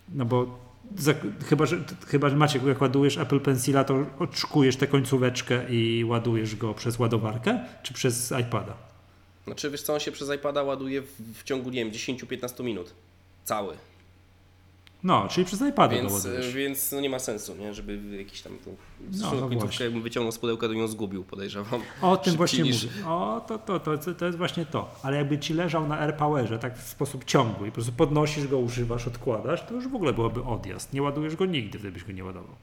[0.10, 1.14] No bo za,
[1.46, 6.56] chyba, że, chyba, że Maciek, jak ładujesz Apple Pencila, to odszukujesz tę końcóweczkę i ładujesz
[6.56, 8.92] go przez ładowarkę, czy przez iPada?
[9.46, 12.94] znaczy wiesz co, on się przez iPada ładuje w, w ciągu, nie wiem, 10-15 minut.
[13.44, 13.78] Cały.
[15.04, 16.54] No, czyli przez iPada Więc, ładujesz.
[16.54, 17.74] więc no nie ma sensu, nie?
[17.74, 19.84] Żeby jakiś tam tą No, no, no końcówkę właśnie.
[19.86, 21.82] jakbym wyciągnął z pudełka, to ją zgubił, podejrzewam.
[22.02, 23.06] O tym właśnie niż- mówię.
[23.08, 24.96] O, to, to, to, to jest właśnie to.
[25.04, 28.58] Ale jakby ci leżał na AirPowerze tak w sposób ciągły i po prostu podnosisz go,
[28.58, 30.94] używasz, odkładasz, to już w ogóle byłoby odjazd.
[30.94, 32.56] Nie ładujesz go nigdy, gdybyś go nie ładował.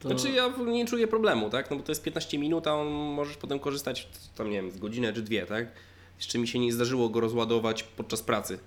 [0.00, 0.08] To...
[0.08, 1.70] Znaczy ja w- nie czuję problemu, tak?
[1.70, 4.78] No bo to jest 15 minut, a on możesz potem korzystać tam, nie wiem, z
[4.78, 5.66] godzinę czy dwie, tak?
[6.16, 8.58] Jeszcze mi się nie zdarzyło go rozładować podczas pracy.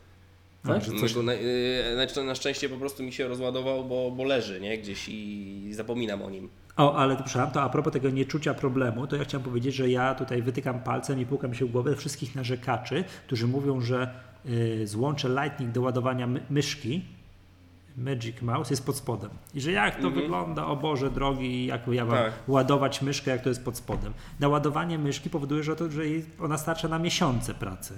[0.68, 0.84] Tak?
[1.00, 4.62] coś, go na, yy, na, na szczęście po prostu mi się rozładował, bo, bo leży,
[4.62, 4.78] nie?
[4.78, 6.50] Gdzieś i zapominam o nim.
[6.78, 9.90] O, ale to, przepraszam, to a propos tego nieczucia problemu, to ja chciałem powiedzieć, że
[9.90, 14.10] ja tutaj wytykam palcem i pukam się w głowę wszystkich narzekaczy, którzy mówią, że
[14.46, 17.02] y, złącze Lightning do ładowania my, myszki
[17.98, 19.30] Magic Mouse jest pod spodem.
[19.54, 20.22] I że jak to Mhm.
[20.22, 22.34] wygląda, o Boże drogi, jak ja mam Tak.
[22.48, 24.14] ładować myszkę, jak to jest pod spodem.
[24.40, 26.02] Naładowanie myszki powoduje, że, to, że
[26.40, 27.98] ona starcza na miesiące pracy.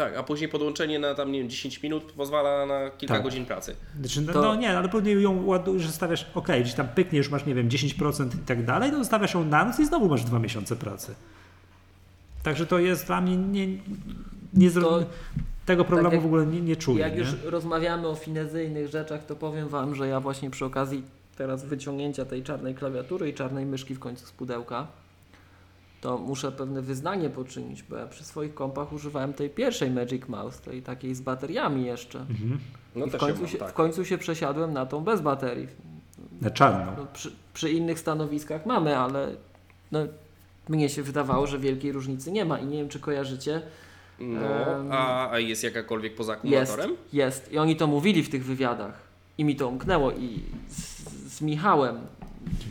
[0.00, 3.22] Tak, a później podłączenie na tam, nie wiem, 10 minut pozwala na kilka Tak.
[3.22, 3.76] godzin pracy.
[4.00, 7.18] Znaczy, no, To- no nie, ale później ją ładujesz, że stawiasz, ok, gdzieś tam pyknie,
[7.18, 10.08] już masz, nie wiem, 10% i tak dalej, to stawiasz ją na noc i znowu
[10.08, 11.14] masz dwa miesiące pracy.
[12.42, 13.66] Także to jest dla mnie nie,
[14.54, 14.88] nie zro...
[14.88, 15.06] To-
[15.66, 16.98] tego problemu jak- w ogóle nie, nie czuję.
[17.00, 17.18] Jak nie?
[17.18, 21.02] już rozmawiamy o finezyjnych rzeczach, to powiem Wam, że ja właśnie przy okazji
[21.38, 24.86] teraz wyciągnięcia tej czarnej klawiatury i czarnej myszki w końcu z pudełka,
[26.00, 30.62] to muszę pewne wyznanie poczynić, bo ja przy swoich kompach używałem tej pierwszej Magic Mouse,
[30.62, 32.20] tej takiej z bateriami jeszcze.
[32.20, 32.60] Mhm.
[32.96, 33.72] No I w końcu, się, mam, w tak.
[33.74, 35.68] końcu się przesiadłem na tą bez baterii.
[36.40, 36.92] Na czarną.
[36.96, 39.28] No, przy, przy innych stanowiskach mamy, ale
[39.92, 40.00] no,
[40.68, 43.62] mnie się wydawało, że wielkiej różnicy nie ma i nie wiem, czy kojarzycie.
[44.18, 46.96] No, Em, a, a jest jakakolwiek poza Jest, akumulatorem?
[47.12, 47.52] jest.
[47.52, 49.02] I oni to mówili w tych wywiadach.
[49.38, 50.12] I mi to umknęło.
[50.12, 51.02] I z,
[51.36, 51.98] z Michałem,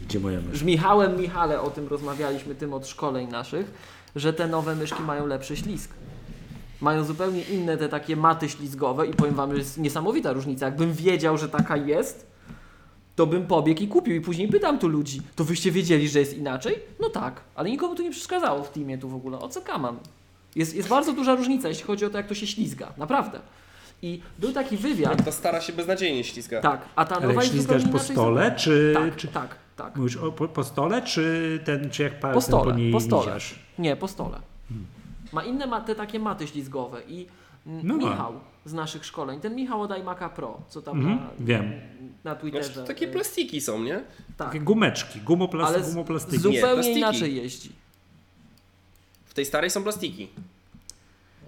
[0.07, 0.59] Gdzie moja mysz?
[0.59, 3.71] z Michałem Michale o tym rozmawialiśmy, tym od szkoleń naszych,
[4.15, 5.93] że te nowe myszki mają lepszy ślizg.
[6.81, 10.65] Mają zupełnie inne te takie maty ślizgowe i powiem Wam, że jest niesamowita różnica.
[10.65, 12.31] Jakbym wiedział, że taka jest,
[13.15, 14.15] to bym pobiegł i kupił.
[14.15, 16.79] I później pytam tu ludzi, to wyście wiedzieli, że jest inaczej?
[16.99, 19.39] No tak, ale nikomu to nie przeszkadzało w teamie tu w ogóle.
[19.39, 19.97] O co kaman?
[20.55, 22.93] Jest, jest bardzo duża różnica, jeśli chodzi o to, jak to się ślizga.
[22.97, 23.39] Naprawdę.
[24.01, 25.26] I był taki wywiad.
[25.26, 26.61] Ta stara się beznadziejnie ściska.
[26.61, 29.95] Tak, a ta nowa jak jest ślizgasz po stole, czy, Tak, czy tak, tak.
[29.95, 33.26] mówisz o, po, po stole, czy ten, czy jak palcem Po stole, niej po stole.
[33.26, 33.59] miziasz?
[33.80, 34.39] Nie, po stole.
[35.31, 37.27] Ma inne ma, te takie maty ślizgowe i
[37.65, 38.09] No ma.
[38.09, 38.34] Michał
[38.65, 41.71] z naszych szkoleń, ten Michał od iMac'a Pro, co tam Mhm, na, wiem.
[42.23, 42.73] na Twitterze.
[42.73, 44.03] Znaczy, takie plastiki są, nie?
[44.38, 45.95] tak, Takie gumeczki, gumoplas, ale z-.
[45.95, 46.03] Nie,
[46.39, 46.97] zupełnie plastiki.
[46.97, 47.71] inaczej jeździ.
[49.26, 50.27] W tej starej są plastiki.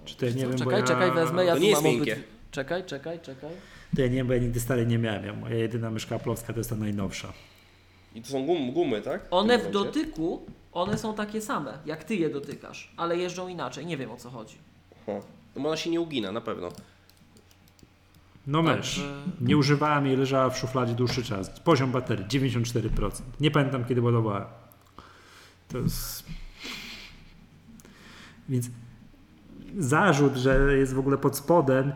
[0.04, 1.44] Czy to ja nie Co, wiem, czekaj, bo ja, czekaj, wezmę.
[1.44, 2.16] Ja To tu nie jest mam miękkie.
[2.52, 3.50] Czekaj, czekaj, czekaj.
[3.96, 5.24] To ja nie wiem, bo ja nigdy starej nie miałem.
[5.24, 7.32] Ja, moja jedyna myszka plowska to jest ta najnowsza.
[8.14, 9.20] I to są gum, gumy, tak?
[9.30, 9.72] One w momencie?
[9.72, 13.86] dotyku, one są takie same, jak ty je dotykasz, ale jeżdżą inaczej.
[13.86, 14.56] Nie wiem o co chodzi.
[15.02, 15.20] Aha.
[15.56, 16.68] No bo ona się nie ugina, na pewno.
[18.46, 18.74] No mysz.
[18.96, 21.60] Także- Nie używałem jej, leżała w szufladzie dłuższy czas.
[21.60, 23.22] Poziom baterii 94%.
[23.40, 24.44] Nie pamiętam kiedy ładowałem.
[25.68, 26.24] To jest...
[28.48, 28.70] Więc
[29.78, 31.92] zarzut, że jest w ogóle pod spodem,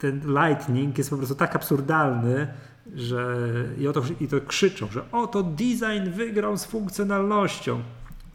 [0.00, 2.46] ten lightning jest po prostu tak absurdalny,
[2.94, 3.36] że
[3.78, 7.82] i, o to, i to krzyczą, że oto design wygrał z funkcjonalnością.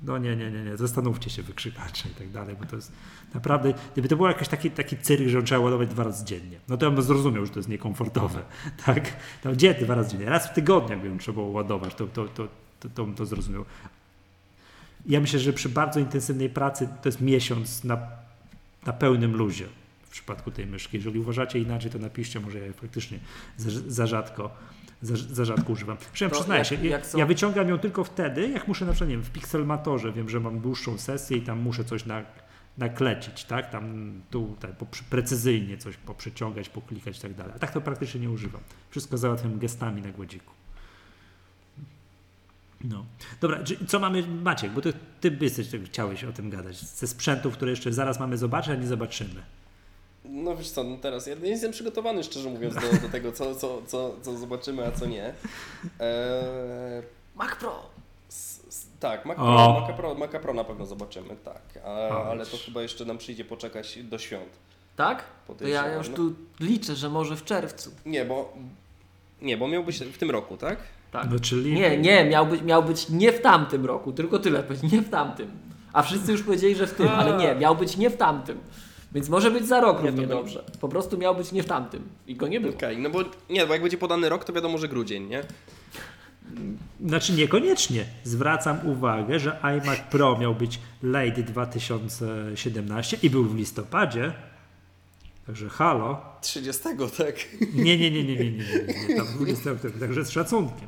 [0.03, 2.91] No nie, nie, nie, nie, zastanówcie się wykrzykacze i tak dalej, bo to jest
[3.33, 6.77] naprawdę, gdyby to był jakiś taki, taki cyrk, że trzeba ładować dwa razy dziennie, no
[6.77, 8.41] to ja bym zrozumiał, że to jest niekomfortowe,
[8.85, 9.13] tak?
[9.45, 10.25] No gdzie dwa razy dziennie?
[10.25, 12.47] Raz w tygodniu jakby ją trzeba ładować, to, to, to,
[12.79, 13.65] to, to bym to zrozumiał.
[15.05, 17.97] Ja myślę, że przy bardzo intensywnej pracy to jest miesiąc na,
[18.85, 19.65] na pełnym luzie
[20.15, 20.97] przypadku tej myszki.
[20.97, 23.19] Jeżeli uważacie inaczej, to napiszcie, może ja faktycznie
[23.57, 24.51] za, za rzadko
[25.01, 25.97] za, za rzadko używam.
[26.15, 28.91] Zresztą przyznaję jak- się, ja, jak są- ja wyciągam ją tylko wtedy, jak muszę na
[28.91, 32.23] przykład, nie wiem, w Pixelmatorze wiem, że mam dłuższą sesję i tam muszę coś na,
[32.77, 33.69] naklecić, tak?
[33.69, 37.53] Tam tutaj poprzy, precyzyjnie coś poprzeciągać, poklikać i tak dalej.
[37.55, 38.61] A tak to praktycznie nie używam.
[38.89, 40.53] Wszystko załatwiam gestami na gładziku.
[42.83, 43.05] No.
[43.41, 47.71] Dobra, co mamy, Maciek, bo ty, ty jesteś, chciałeś o tym gadać, ze sprzętów, które
[47.71, 49.43] jeszcze zaraz mamy zobaczyć, a nie zobaczymy.
[50.29, 53.55] No wiesz co, no teraz ja nie jestem przygotowany, szczerze mówiąc, do, do tego, co,
[53.55, 55.23] co, co, co zobaczymy, a co nie.
[55.25, 55.33] Eee,
[57.35, 57.95] Mac Pro!
[58.29, 59.37] s, s, tak, Mac.
[59.37, 61.61] Pro, Maca Pro, Maca Pro na pewno zobaczymy, tak.
[61.85, 64.49] A, ale to chyba jeszcze nam przyjdzie poczekać do świąt.
[64.95, 65.23] Tak?
[65.59, 66.15] To ja już no.
[66.15, 67.91] tu liczę, że może w czerwcu.
[68.05, 68.53] Nie, bo
[69.41, 70.77] nie, bo miał być w tym roku, tak?
[71.11, 71.27] Tak.
[71.31, 71.73] No, czyli...
[71.73, 75.51] Nie, nie, miał być, miał być nie w tamtym roku, tylko tyle nie w tamtym.
[75.93, 78.59] A wszyscy już powiedzieli, że w tym, ale nie, miał być nie w tamtym.
[79.15, 80.63] Więc może być za rok Nie, równie dobrze.
[80.81, 82.09] Po prostu miał być nie w tamtym.
[82.27, 82.73] I go nie było.
[82.73, 83.19] Okej, no bo
[83.49, 85.43] nie, bo jak będzie podany rok, to wiadomo, że grudzień, nie?
[87.05, 88.05] Znaczy niekoniecznie.
[88.23, 94.33] Zwracam uwagę, że iMac Pro miał być late 2017 i był w listopadzie.
[95.47, 96.21] Także halo.
[96.41, 96.83] 30,
[97.17, 97.35] tak?
[97.73, 99.69] Nie, nie, nie, nie, nie, nie, nie, nie tam 20,
[99.99, 100.87] także z szacunkiem.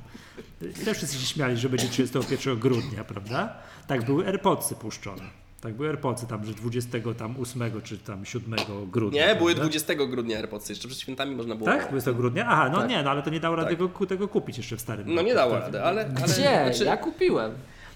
[0.86, 3.58] Też wszyscy się śmiali, że będzie 31 grudnia, prawda?
[3.88, 5.47] Tak były AirPodsy puszczone.
[5.62, 8.56] Tak były AirPodsy tam, że 28 czy tam 7
[8.92, 9.28] grudnia.
[9.28, 9.70] Nie, były prawda?
[9.70, 11.70] 20 grudnia AirPodsy, jeszcze przed świętami można było.
[11.70, 11.88] Tak?
[11.88, 12.46] 20 grudnia?
[12.50, 12.90] Aha, no Tak.
[12.90, 13.78] nie, no ale to nie dało rady Tak.
[13.78, 15.62] tego, tego kupić jeszcze w starym No nie dało Tak.
[15.62, 16.02] rady, ale...
[16.06, 16.34] ale Gdzie?
[16.34, 17.52] znaczy- Ja kupiłem.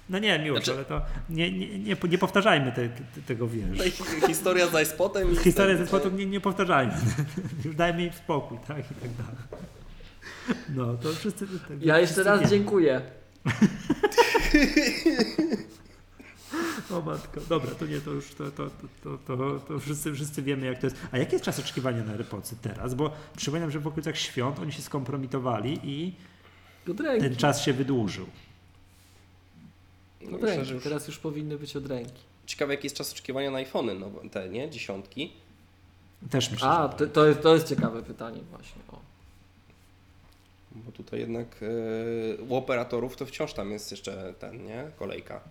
[0.09, 3.65] No nie, miło, Znaczy- ale to nie, nie, nie, nie powtarzajmy te, te, tego, wiesz.
[3.71, 3.91] Tutaj
[4.27, 5.35] historia z iSpotem
[5.77, 6.93] ze z spotów nie, nie powtarzajmy.
[7.65, 8.77] Już dajmy im spokój, tak?
[8.79, 9.35] I tak dalej.
[10.75, 11.47] No, to wszyscy...
[11.47, 12.49] Tak, Ja jeszcze wszyscy raz wiemy.
[12.51, 13.01] dziękuję.
[16.91, 18.69] O matko, dobra, to nie, to już to, to,
[19.03, 20.95] to, to, to wszyscy, wszyscy wiemy jak to jest.
[21.11, 22.93] A jaki jest czas oczekiwania na AirPodsy teraz?
[22.93, 26.13] Bo przypominam, że w okolicach świąt oni się skompromitowali i
[27.19, 28.25] ten czas się wydłużył.
[30.21, 32.21] No, myślę, już Teraz już powinny być od ręki.
[32.45, 34.69] ciekawe jaki jest czas oczekiwania na iPhony, no, te, nie?
[34.69, 35.31] Dziesiątki.
[36.29, 38.81] Też myślę, A, że to, to, jest, to jest ciekawe pytanie właśnie.
[38.91, 38.99] O.
[40.71, 44.91] Bo tutaj jednak e, u operatorów to wciąż tam jest jeszcze ten, nie?
[44.99, 45.41] Kolejka.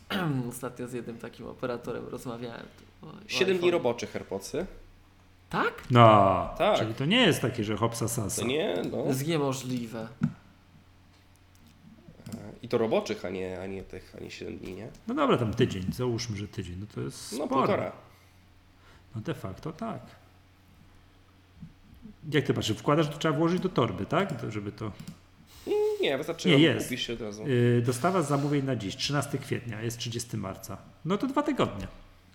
[0.48, 2.66] Ostatnio z jednym takim operatorem rozmawiałem.
[3.26, 4.66] 7 dni roboczych AirPodsy.
[5.50, 5.72] Tak?
[5.90, 6.78] No, Tak.
[6.78, 8.42] czyli to nie jest takie, że hopsa sasa.
[8.42, 9.04] To nie, To no.
[9.06, 10.08] jest niemożliwe.
[12.62, 14.88] I to roboczych, a nie, a nie tych, a nie 7 dni, nie?
[15.08, 17.48] No dobra, tam tydzień, załóżmy, że tydzień, no to jest No sporo.
[17.60, 17.92] półtora.
[19.14, 20.00] No de facto tak.
[22.32, 24.40] Jak ty patrzysz, wkładasz, to trzeba włożyć do torby, tak?
[24.40, 24.92] To, żeby to...
[26.02, 26.86] Nie, wystarczy, Nie, jest.
[26.86, 27.48] kupisz się od razu.
[27.48, 30.76] Yy, dostawa zamówień na dziś, 13 kwietnia, jest 30 marca.
[31.04, 31.86] No to dwa tygodnie.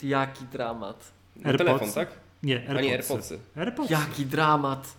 [0.03, 1.11] Jaki dramat.
[1.35, 1.67] No, AirPods?
[1.67, 2.09] telefon, tak?
[2.43, 2.83] Nie, A AirPodsy.
[2.85, 3.39] nie, AirPodsy.
[3.55, 3.93] AirPodsy.
[3.93, 4.93] Jaki dramat.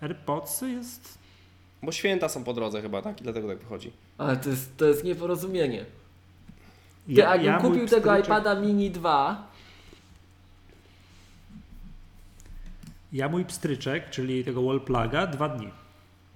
[0.00, 1.18] AirPodsy jest...
[1.82, 3.20] Bo święta są po drodze chyba, tak?
[3.20, 3.92] I dlatego tak wychodzi.
[4.18, 5.84] Ale to jest, to jest nieporozumienie.
[7.06, 9.48] Ty, jakbym mój kupił tego pstryczek- iPada mini 2,
[13.12, 15.68] Ja mój pstryczek, czyli tego wallpluga, dwa dni.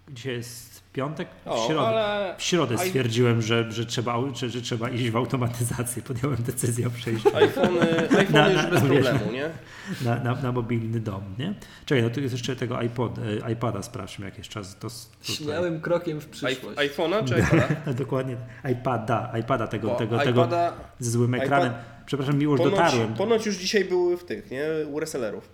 [0.09, 1.89] Dzisiaj jest piątek, w O, środę.
[1.89, 6.03] ale W środę stwierdziłem, że, że, trzeba, że, że trzeba iść w automatyzację.
[6.09, 9.51] Podjąłem decyzję o przejściu iPhony, iPhony Na- już na- bez wiesz, problemu, nie?
[10.05, 11.55] na, na, na mobilny dom, nie?
[11.87, 14.77] Czekaj, no tu jest jeszcze tego iPod, e, iPada, sprawdźmy jakiś czas.
[14.79, 15.37] To, tutaj.
[15.37, 16.79] śmiałym krokiem w I- przyszłość.
[16.79, 17.69] iPhone'a czy iPada?
[17.87, 18.37] No, dokładnie,
[18.73, 21.73] iPada, iPada tego, Bo tego, tego iPada ze złym ekranem.
[22.07, 23.15] Przepraszam, Miłosz, ponoć, dotarłem.
[23.15, 24.65] ponoć już dzisiaj były w tych, nie?
[24.91, 25.49] U resellerów.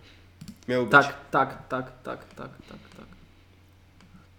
[0.67, 0.91] Miały być.
[0.91, 2.88] Tak, tak, tak, tak, tak, tak, tak.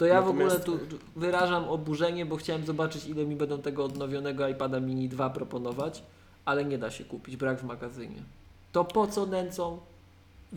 [0.00, 3.84] To ja w ogóle Natomiast- tu wyrażam oburzenie, bo chciałem zobaczyć ile mi będą tego
[3.84, 6.02] odnowionego iPada mini 2 proponować,
[6.44, 8.16] ale nie da się kupić, brak w magazynie.
[8.72, 9.78] To po co nęcą?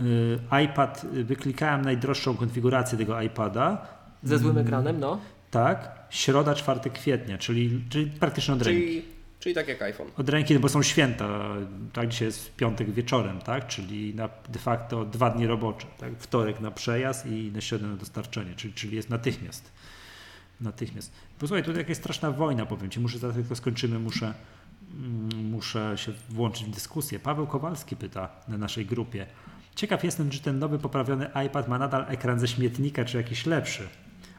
[0.01, 3.87] Y, iPad, y, wyklikałem najdroższą konfigurację tego iPada.
[4.23, 5.19] Ze złym Mm, ekranem, no.
[5.51, 9.01] Tak, środa 4 kwietnia, czyli, czyli praktycznie od ręki.
[9.43, 10.07] Czyli, tak jak iPhone.
[10.17, 11.39] Od ręki, no bo są święta,
[11.93, 16.59] tak, dzisiaj jest piątek wieczorem, tak, czyli na de facto dwa dni robocze, tak, wtorek
[16.59, 19.71] na przejazd i na środę na dostarczenie, czyli, czyli jest natychmiast.
[20.61, 21.11] Natychmiast.
[21.39, 24.33] Posłuchaj, tutaj jakaś straszna wojna, powiem Ci, muszę zaraz jak to skończymy, muszę,
[24.93, 27.19] mm, muszę się włączyć w dyskusję.
[27.19, 29.25] Paweł Kowalski pyta na naszej grupie.
[29.75, 33.87] Ciekaw jestem, czy ten nowy poprawiony iPad ma nadal ekran ze śmietnika, czy jakiś lepszy.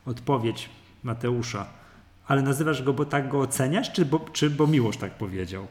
[0.06, 0.68] Odpowiedź
[1.02, 1.83] Mateusza.
[2.26, 5.66] Ale nazywasz go, bo tak go oceniasz, czy bo, czy bo Miłosz tak powiedział?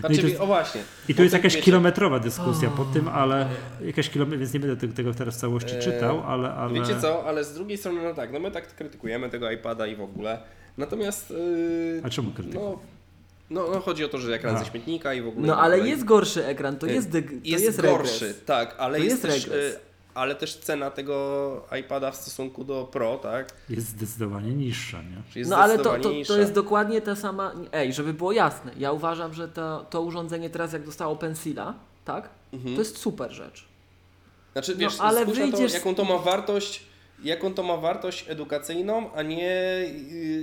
[0.00, 0.80] Znaczy, No i to jest- o właśnie.
[1.08, 3.48] I tu jest tak jakaś wiecie, kilometrowa dyskusja po tym, ale
[3.84, 6.74] jakaś kilometr, więc nie będę tego, teraz w całości Eee, czytał, ale, ale...
[6.80, 9.96] Wiecie co, ale z drugiej strony, no tak, no my tak krytykujemy tego iPada i
[9.96, 10.38] w ogóle.
[10.78, 11.30] Natomiast.
[11.30, 12.58] Yy, A czemu krytyka?
[12.58, 12.78] no,
[13.50, 14.58] no, no chodzi o to, że ekran A.
[14.58, 15.46] ze śmietnika i w ogóle.
[15.46, 18.44] No ale jest gorszy ekran, to Y, jest, dyg, to jest, jest, gorszy, regres.
[18.44, 19.78] tak, ale To jest, jest też, regres.
[20.14, 23.52] Ale też cena tego iPada w stosunku do Pro, tak?
[23.68, 25.40] Jest zdecydowanie niższa, nie?
[25.40, 27.52] Jest No ale to, to, to jest dokładnie ta sama.
[27.72, 31.74] Ej, żeby było jasne, ja uważam, że to, to urządzenie teraz jak dostało Pensila,
[32.04, 32.28] tak?
[32.52, 32.74] Mhm.
[32.74, 33.68] To jest super rzecz.
[34.52, 36.86] Znaczy, No, wiesz, ale spójrz na wyjdziesz to, jaką to ma wartość,
[37.24, 39.46] jaką to ma wartość edukacyjną, a nie,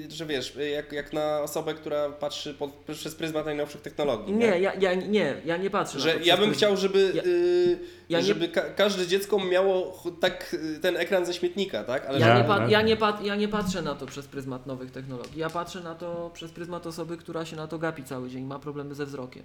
[0.03, 4.33] yy, że wiesz, jak, jak na osobę, która patrzy pod, przez pryzmat najnowszych technologii.
[4.33, 7.79] Nie, ja, ja, nie, ja nie patrzę na Że ja bym chciał, żeby, Ja- yy,
[8.09, 12.05] ja nie- żeby ka każde dziecko miało tak ten ekran ze śmietnika, tak?
[12.05, 14.67] Ale Ja, Ja- nie pa- ja, nie pat- ja nie patrzę na to przez pryzmat
[14.67, 15.39] nowych technologii.
[15.39, 18.59] Ja patrzę na to przez pryzmat osoby, która się na to gapi cały dzień, ma
[18.59, 19.43] problemy ze wzrokiem.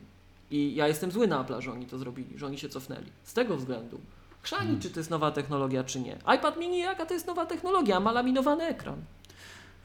[0.50, 3.06] I ja jestem zły na Apple, że oni to zrobili, że oni się cofnęli.
[3.24, 4.00] Z tego względu.
[4.42, 4.80] Chrzani, Hmm.
[4.80, 6.16] czy to jest nowa technologia, czy nie.
[6.36, 8.00] iPad mini, jaka to jest nowa technologia?
[8.00, 8.96] Ma laminowany ekran.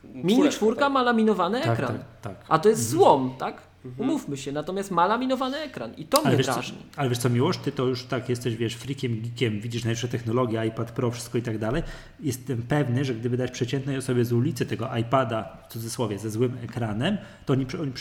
[0.03, 0.91] Mini czwórka tak.
[0.93, 1.97] ma laminowany Tak, ekran.
[1.97, 2.45] tak, tak.
[2.49, 3.61] A to jest złom, tak?
[3.85, 4.09] Mhm.
[4.09, 6.77] Umówmy się, natomiast ma laminowany ekran i to Ale mnie wiesz, co, drażni.
[6.95, 10.65] ale wiesz co, Miłosz, ty to już tak jesteś, wiesz, freakiem, geekiem, widzisz najlepsze technologie,
[10.67, 11.83] iPad Pro, wszystko i tak dalej.
[12.19, 16.57] Jestem pewny, że gdyby dać przeciętnej osobie z ulicy tego iPada, w cudzysłowie, ze złym
[16.63, 17.91] ekranem, to oni, oni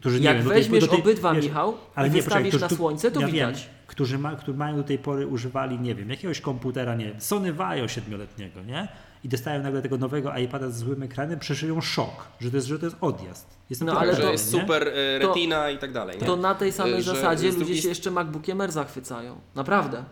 [0.00, 2.76] którzy nie Jak wiem, weźmiesz do tej- obydwa, wiesz, Michał, ale nie, wystawisz poczekaj, na
[2.76, 3.60] słońce, to ja widać.
[3.60, 7.20] Wiem, którzy, ma, którzy mają do tej pory używali, nie wiem, jakiegoś komputera, nie wiem,
[7.20, 8.88] Sony Vaio siedmioletniego, nie?
[9.24, 12.78] I dostają nagle tego nowego iPada z złym ekranem, przeżyją szok, że to jest, że
[12.78, 13.46] to jest odjazd.
[13.70, 14.60] Jestem No, ale że to- jest nie?
[14.60, 16.18] super To- retina i tak dalej.
[16.20, 16.26] Nie?
[16.26, 19.36] To na tej samej Że zasadzie ludzie drugiej się jeszcze MacBookiem Air zachwycają.
[19.54, 20.04] Naprawdę.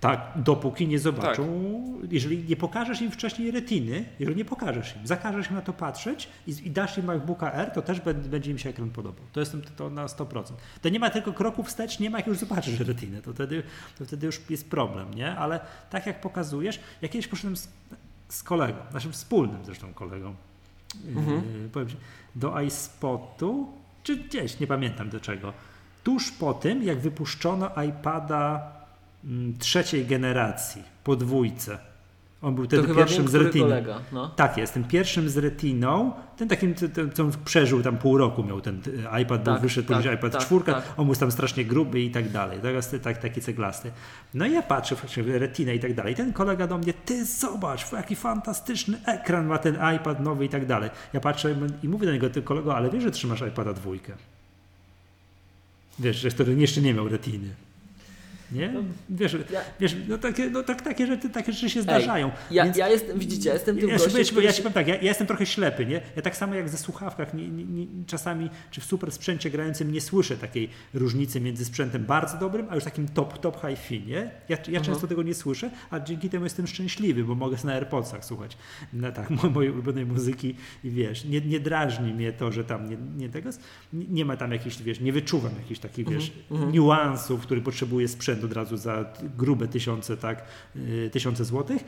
[0.00, 1.44] Tak, dopóki nie zobaczą,
[2.02, 2.12] Tak.
[2.12, 6.28] jeżeli nie pokażesz im wcześniej retiny, jeżeli nie pokażesz im, zakażesz im na to patrzeć
[6.46, 9.24] i, i dasz im MacBooka R, to też będzie, będzie im się ekran podobał.
[9.32, 10.42] To jestem to na 100%.
[10.82, 13.62] To nie ma tylko kroku wstecz, nie ma jak już zobaczysz retiny, to wtedy,
[13.98, 15.36] to wtedy już jest problem, nie?
[15.36, 15.60] Ale
[15.90, 17.68] tak jak pokazujesz, ja kiedyś poszedłem z,
[18.34, 20.34] z kolegą, naszym wspólnym zresztą kolegą,
[21.16, 21.62] Mhm.
[21.62, 21.96] yy, powiem ci,
[22.34, 23.68] do iSpotu
[24.02, 25.52] czy gdzieś, nie pamiętam do czego.
[26.04, 28.72] Tuż po tym, jak wypuszczono iPada
[29.24, 31.78] mm, trzeciej generacji, podwójce.
[32.44, 33.64] On był wtedy pierwszym wiem, z retiną.
[33.64, 34.00] kolega.
[34.12, 34.28] No.
[34.28, 36.74] Tak jest, tym pierwszym z retiną, ten takim,
[37.14, 40.14] co on przeżył tam pół roku miał ten y, iPad, był Tak, wyszedł tak, później
[40.14, 40.84] iPad tak, 4, tak.
[40.96, 43.90] on był tam strasznie gruby i tak dalej, teraz tak, taki ceglasty.
[44.34, 47.92] No i ja patrzę faktycznie retinę i tak dalej, ten kolega do mnie, ty zobacz,
[47.92, 50.90] jaki fantastyczny ekran ma ten iPad nowy i tak dalej.
[51.12, 54.12] Ja patrzę i mówię do niego, ty kolego, ale wiesz, że trzymasz iPada dwójkę.
[55.98, 57.48] Wiesz, że który jeszcze nie miał retiny.
[58.54, 58.72] Nie?
[59.10, 62.30] Wiesz, ja- wiesz no takie, no tak, takie, rzeczy, takie rzeczy się zdarzają.
[62.50, 64.88] Ja, Więc- ja jestem, widzicie, ja jestem tym ja, gościem, ja, ja się powiem tak,
[64.88, 66.00] ja, ja jestem trochę ślepy, nie?
[66.16, 69.92] Ja tak samo jak ze słuchawkach, nie, nie, nie, czasami, czy w super sprzęcie grającym
[69.92, 74.14] nie słyszę takiej różnicy między sprzętem bardzo dobrym, a już takim top, top hi-fi, nie?
[74.14, 74.84] Ja, ja Mhm.
[74.84, 78.56] często tego nie słyszę, a dzięki temu jestem szczęśliwy, bo mogę na AirPodsach słuchać
[78.92, 80.54] no, tak, mo- mojej ulubionej muzyki
[80.84, 83.50] i wiesz, nie, nie drażni mnie to, że tam nie, nie tego,
[83.92, 86.72] nie, nie ma tam jakichś, wiesz, nie wyczuwam jakichś takich, wiesz, Mhm.
[86.72, 89.04] niuansów, który potrzebuje sprzęt od razu za
[89.38, 90.42] grube tysiące, tak,
[90.76, 91.84] y, tysiące złotych.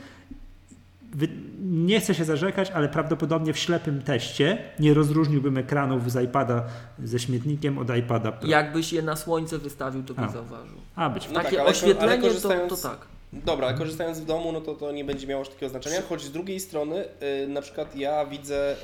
[1.62, 6.64] Nie chcę się zarzekać, ale prawdopodobnie w ślepym teście nie rozróżniłbym ekranów z iPada
[7.04, 8.48] ze śmietnikiem od iPada Pro.
[8.48, 10.28] jakbyś je na słońce wystawił, to by A.
[10.28, 10.76] zauważył.
[10.96, 12.98] A być No Takie tak, oświetlenie ale to, korzystając- to tak.
[13.32, 16.02] Dobra, ale korzystając w domu, no to to nie będzie miało aż takiego znaczenia.
[16.08, 17.04] Choć z drugiej strony,
[17.44, 18.76] y, na przykład ja widzę,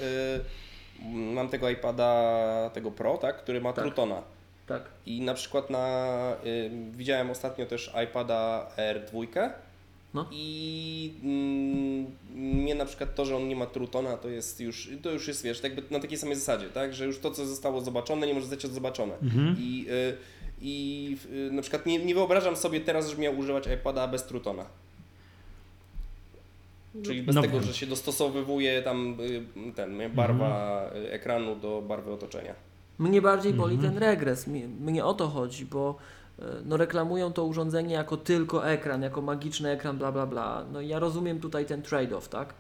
[1.05, 1.05] y,
[1.35, 3.85] mam tego iPada, tego Pro, tak, który ma Tak.
[3.85, 4.23] Trutona.
[4.73, 4.83] Tak.
[5.07, 9.51] I na przykład na, y, widziałem ostatnio też iPada R2
[10.15, 10.27] No.
[10.31, 15.11] i mm, mnie na przykład to, że on nie ma Trutona, to jest już, to
[15.11, 18.27] już jest, wiesz, jakby na takiej samej zasadzie, tak, że już to, co zostało zobaczone,
[18.27, 19.19] nie może zostać odzobaczone.
[19.23, 19.57] Mhm.
[19.59, 20.17] I, y,
[20.61, 24.67] i y, na przykład nie, nie wyobrażam sobie teraz, że miał używać iPada bez Trutona.
[27.05, 31.05] Czyli bez No tego, że się dostosowywuje tam y, ten, barwa Mhm.
[31.05, 32.55] y, ekranu do barwy otoczenia.
[32.99, 33.93] Mnie bardziej boli Mhm.
[33.95, 34.47] ten regres.
[34.47, 35.97] Mi- Mnie o to chodzi, bo
[36.39, 40.65] e, no, reklamują to urządzenie jako tylko ekran, jako magiczny ekran, bla bla bla.
[40.73, 42.55] No i ja rozumiem tutaj ten trade-off, tak?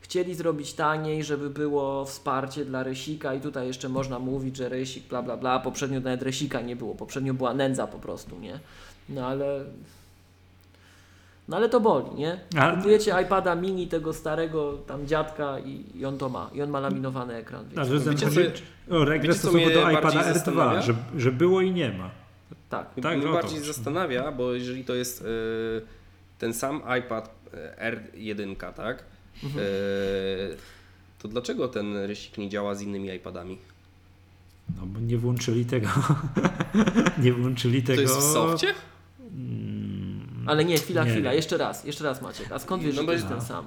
[0.00, 5.08] Chcieli zrobić taniej, żeby było wsparcie dla Rysika i tutaj jeszcze można mówić, że Rysik
[5.08, 8.60] bla bla bla, poprzednio nawet Rysika nie było, poprzednio była nędza po prostu, nie?
[9.08, 9.64] No ale...
[11.48, 12.40] No ale to boli, nie?
[12.56, 16.50] A- Kupujecie iPada mini tego starego tam dziadka i, i on to ma.
[16.54, 17.64] I on ma laminowany ekran.
[17.76, 17.98] A Wiecie?
[17.98, 18.52] że ten Wiecie,
[18.88, 20.82] co- o regres wiecie, stosunku do iPada R2, zastanawia?
[20.82, 22.10] że, że było i nie ma.
[22.68, 22.94] Tak.
[23.02, 25.24] Tak, mnie to bardziej zastanawia, bo jeżeli to jest y,
[26.38, 27.92] ten sam iPad y,
[28.24, 29.04] R1, tak?
[29.44, 29.64] Mhm.
[29.64, 30.56] Y,
[31.18, 33.58] to dlaczego ten rysik nie działa z innymi iPadami?
[34.76, 35.88] No bo nie włączyli tego.
[37.24, 37.96] nie włączyli tego.
[37.96, 38.66] To jest w softie?
[40.48, 41.36] Ale nie, chwila, Nie chwila, wiem.
[41.36, 42.52] jeszcze raz, jeszcze raz Maciek.
[42.52, 43.64] A skąd wiesz, No że to jest jest- ten sam?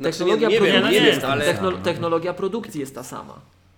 [0.00, 1.72] Znaczy, Technologia, nie- nie produkcji, nie jest, wiem, ale- no.
[1.72, 3.34] technologia produkcji jest ta sama.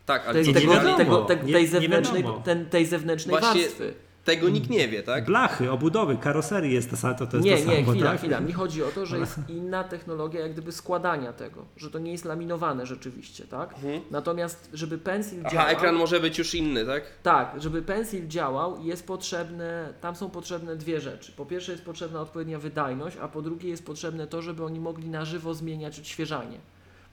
[0.06, 3.94] Tak, ale Tej, tego, tego, tej, nie zewnętrznej, ten, tej zewnętrznej Właśnie- warstwy.
[4.28, 5.24] Tego nikt nie wie, tak?
[5.24, 8.18] Blachy, obudowy, karoserii jest to, to, to jest Nie, to nie, samo, chwila, tak?
[8.18, 8.40] chwila.
[8.40, 12.12] Mi chodzi o to, że jest inna technologia jak gdyby składania tego, że to nie
[12.12, 13.74] jest laminowane rzeczywiście, tak?
[13.74, 14.00] Mhm.
[14.10, 15.68] Natomiast, żeby pencil Aha, działał...
[15.68, 17.02] ekran może być już inny, tak?
[17.22, 21.32] Tak, żeby pencil działał, jest potrzebne, tam są potrzebne dwie rzeczy.
[21.32, 25.08] Po pierwsze jest potrzebna odpowiednia wydajność, a po drugie jest potrzebne to, żeby oni mogli
[25.08, 26.58] na żywo zmieniać odświeżanie.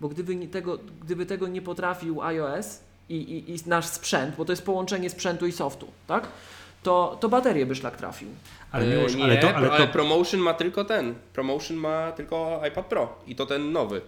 [0.01, 2.79] Bo gdyby, nie tego, gdyby tego nie potrafił iOS
[3.09, 6.27] i, i, i nasz sprzęt, bo to jest połączenie sprzętu i softu, tak?
[6.85, 8.27] To, to baterię by szlak trafił.
[8.71, 11.15] Ale, E, miłość, nie, ale to, ale to, Promotion ma tylko ten.
[11.33, 14.01] Promotion ma tylko iPad Pro i to ten nowy.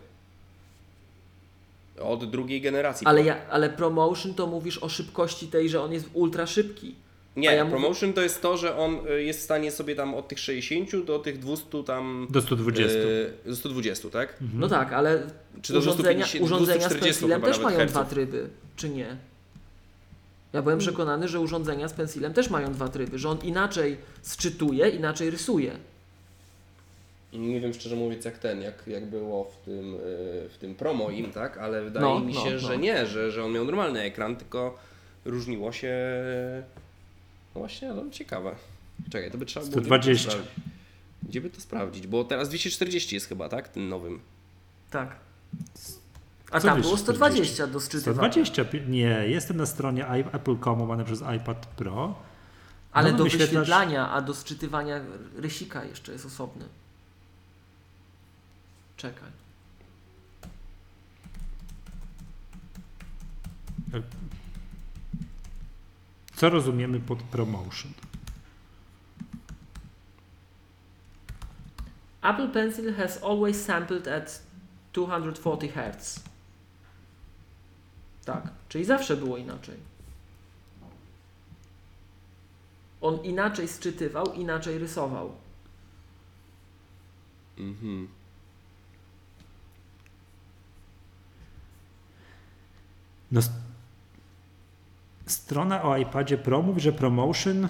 [2.02, 3.08] Od drugiej generacji.
[3.08, 6.96] Ale, ja, ale promotion to mówisz o szybkości tej, że on jest ultra szybki.
[7.36, 10.16] Nie, ja mówię- promotion to jest to, że on y, jest w stanie sobie tam
[10.16, 12.28] od tych 60 do tych 200 tam.
[12.30, 12.98] do 120.
[12.98, 14.38] y, do 120, tak?
[14.54, 15.24] No tak, ale
[15.62, 18.14] Czy do urządzenia, 250, urządzenia z 240 pensilem chyba też mają dwa herców.
[18.14, 19.18] tryby, czy nie?
[20.54, 24.90] Ja byłem przekonany, że urządzenia z pensilem też mają dwa tryby, że on inaczej sczytuje,
[24.90, 25.72] inaczej rysuje.
[27.34, 29.98] Nie wiem szczerze mówiąc jak ten, jak, jak było w tym, y,
[30.50, 31.58] w tym promo im, tak?
[31.58, 32.60] Ale wydaje No, mi no, się, no.
[32.60, 34.78] że nie, że, że on miał normalny ekran, tylko
[35.26, 35.96] różniło się.
[37.56, 38.56] No właśnie, no ciekawe.
[39.12, 39.72] Czekaj, to by trzeba było.
[39.80, 40.32] 120.
[40.32, 41.24] Gdzie by to sprawdzić?
[41.24, 42.08] Gdzie by to sprawdzić?
[42.08, 43.68] Bo teraz 240 jest chyba, tak?
[43.70, 44.20] Tym nowym.
[44.92, 45.16] Tak.
[46.52, 47.74] A Co tam było 120 140?
[47.74, 48.32] do sczytywania.
[48.32, 52.16] 120, nie, jestem na stronie Apple.com łamane przez iPad Pro.
[52.92, 55.02] Ale No, do wyświetlasz- wyświetlania, a do sczytywania
[55.36, 56.66] rysika jeszcze jest osobny.
[58.98, 59.30] Czekaj.
[66.36, 67.92] Co rozumiemy pod promotion?
[72.22, 74.42] Apple Pencil has always sampled at
[74.94, 76.20] 240 Hz.
[78.28, 79.76] Tak, czyli zawsze było inaczej.
[83.02, 85.32] On inaczej sczytywał, inaczej rysował.
[87.58, 88.08] Mhm.
[93.32, 93.42] No,
[95.26, 97.70] strona o iPadzie Pro mówi, że promotion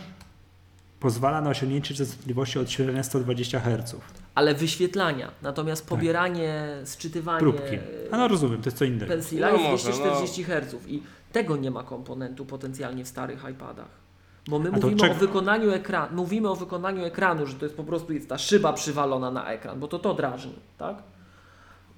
[1.00, 3.96] pozwala na osiągnięcie częstotliwości odświeżania 120 Hz.
[4.38, 7.56] Ale wyświetlania, natomiast pobieranie, sczytywanie Tak.
[7.56, 7.78] Próbki.
[8.12, 9.14] A no rozumiem, to jest co innego.
[9.14, 13.88] pensila No jest może, 240 Hz i tego nie ma komponentu potencjalnie w starych iPadach.
[14.48, 17.84] Bo my A mówimy o wykonaniu ekranu, mówimy o wykonaniu ekranu, że to jest po
[17.84, 20.98] prostu jest ta szyba przywalona na ekran, bo to to drażni, tak?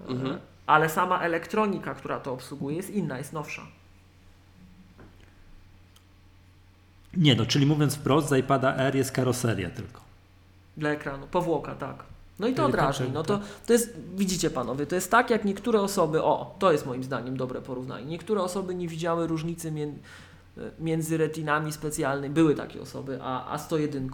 [0.08, 0.36] Mhm.
[0.36, 3.62] E, Ale sama elektronika, która to obsługuje, jest inna, jest nowsza.
[7.18, 10.02] Nie, no czyli mówiąc wprost, z iPada R jest karoseria tylko.
[10.78, 12.09] Dla ekranu, powłoka, tak.
[12.40, 13.14] No i to Delikatnie, drażni.
[13.14, 16.86] No to, to jest, widzicie panowie, to jest tak, jak niektóre osoby, o, to jest
[16.86, 18.06] moim zdaniem dobre porównanie.
[18.06, 19.94] Niektóre osoby nie widziały różnicy mię,
[20.80, 24.10] między retinami specjalnymi, były takie osoby, a, a 101,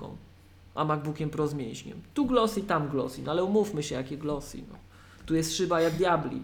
[0.75, 2.01] a MacBookiem Pro z mięśniem.
[2.13, 4.57] Tu glossy, tam glossy, no ale umówmy się, jakie glossy.
[4.57, 4.75] No.
[5.25, 6.41] Tu jest szyba jak diabli.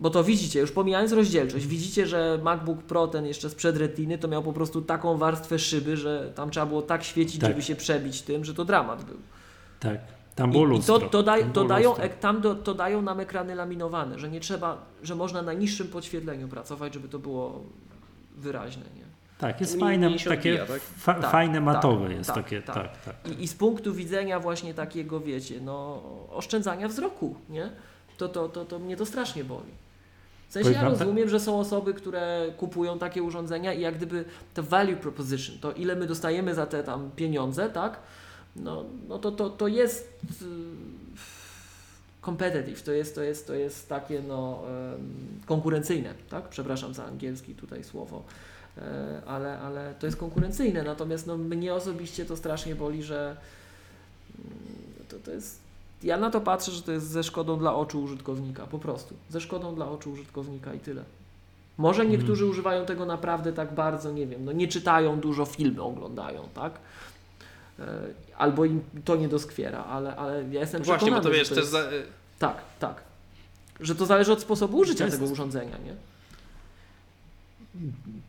[0.00, 4.28] Bo to widzicie, już pomijając rozdzielczość, widzicie, że MacBook Pro ten jeszcze sprzed retiny to
[4.28, 7.50] miał po prostu taką warstwę szyby, że tam trzeba było tak świecić, Tak.
[7.50, 9.16] żeby się przebić tym, że to dramat był.
[9.80, 9.98] Tak.
[10.34, 10.98] Tam było I, i lustro.
[10.98, 12.08] to, to, daj, Tam to, dają, lustro.
[12.20, 16.48] tam do, to dają nam ekrany laminowane, że nie trzeba, że można na niższym podświetleniu
[16.48, 17.62] pracować, żeby to było
[18.36, 18.82] wyraźne.
[18.96, 19.04] Nie?
[19.38, 20.82] Tak, jest fajne, się takie odbija, tak?
[20.82, 22.74] fa- Tak, fajne, tak, matowe jest tak, takie, tak.
[22.74, 23.32] tak, tak.
[23.32, 27.70] I, I z punktu widzenia właśnie takiego, wiecie, no, oszczędzania wzroku, nie?
[28.18, 29.70] To, to, to, to mnie to strasznie boli.
[30.48, 33.96] W sensie Powiem ja tak- rozumiem, że są osoby, które kupują takie urządzenia i jak
[33.96, 34.24] gdyby
[34.54, 37.98] to value proposition, to ile my dostajemy za te tam pieniądze, tak?
[38.56, 40.46] No, no to, to, to jest y,
[42.24, 44.62] competitive, to jest, to jest, to jest takie no,
[45.46, 46.48] konkurencyjne, tak?
[46.48, 48.22] Przepraszam za angielski tutaj słowo,
[48.78, 53.36] E, ale, ale to jest konkurencyjne, natomiast no, mnie osobiście to strasznie boli, że
[54.38, 54.56] mm,
[55.08, 55.64] to, to jest
[56.02, 59.14] ja na to patrzę, że to jest ze szkodą dla oczu użytkownika, po prostu.
[59.28, 61.04] Ze szkodą dla oczu użytkownika i tyle.
[61.78, 66.48] Może niektórzy używają tego naprawdę tak bardzo, nie wiem, no nie czytają dużo, filmy oglądają,
[66.54, 66.78] tak?
[67.78, 67.84] E,
[68.36, 71.48] Albo im to nie doskwiera, ale, ale ja jestem Właśnie, bo przekonany, to że wiesz,
[71.48, 71.72] to też jest...
[71.72, 71.88] za,
[72.38, 73.02] Tak, tak.
[73.80, 75.94] Że to zależy od sposobu użycia jest- tego urządzenia, nie?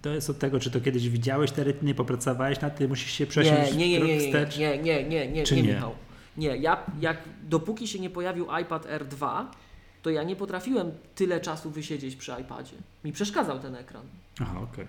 [0.02, 3.26] To jest od tego, czy to kiedyś widziałeś te retiny, popracowałeś nad tym, musisz się
[3.28, 4.58] przesiąść nie, nie, nie, nie, wstecz.
[4.58, 5.74] nie, nie, nie, nie, Czy nie, nie?
[5.74, 5.96] Michał.
[6.38, 9.46] Nie, ja jak dopóki się nie pojawił iPad R2,
[10.02, 12.76] to ja nie potrafiłem tyle czasu wysiedzieć przy iPadzie.
[13.04, 14.04] Mi przeszkadzał ten ekran.
[14.42, 14.88] Aha, okej.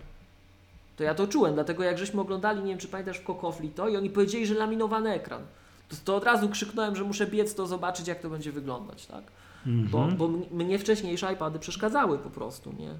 [0.97, 3.89] To ja to czułem, dlatego jak żeśmy oglądali, nie wiem czy pamiętasz w Kokofli to
[3.89, 5.43] i oni powiedzieli, że laminowany ekran.
[5.89, 9.25] To, to od razu krzyknąłem, że muszę biec to zobaczyć jak to będzie wyglądać, tak?
[9.67, 10.17] Bo, Mhm.
[10.17, 12.91] bo m- mnie wcześniejsze iPady przeszkadzały po prostu, nie?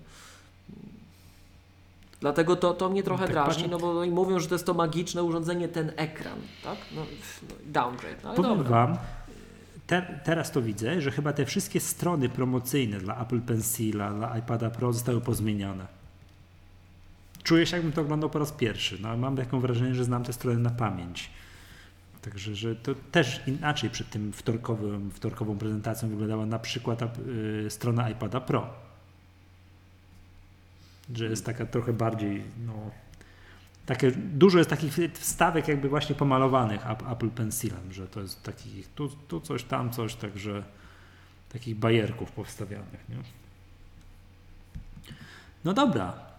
[2.21, 4.75] Dlatego to, to mnie trochę tak drażni, no bo oni mówią, że to jest to
[4.75, 6.77] magiczne urządzenie, ten ekran, tak?
[6.97, 7.01] No,
[7.49, 8.71] no downgrade, no Powiem dobra.
[8.87, 8.97] Wam,
[9.87, 14.71] te, teraz to widzę, że chyba te wszystkie strony promocyjne dla Apple Pencila, dla iPada
[14.71, 15.96] Pro zostały pozmieniane.
[17.47, 18.99] Czuję się, jakbym to oglądał po raz pierwszy.
[19.03, 21.31] No, mam taką wrażenie, że znam te strony na pamięć.
[22.23, 28.11] Także, że to też inaczej przed tym wtorkowym, wtorkową prezentacją wyglądała na przykład y, strona
[28.11, 28.71] iPada Pro.
[31.15, 32.91] Że jest taka trochę bardziej, no,
[33.87, 38.89] takie, dużo jest takich wstawek jakby właśnie pomalowanych Ap- Apple Pencilem, że to jest takich,
[38.89, 40.63] tu, tu coś, tam coś, także
[41.53, 43.17] takich bajerków powstawianych, nie?
[45.65, 46.36] No dobra,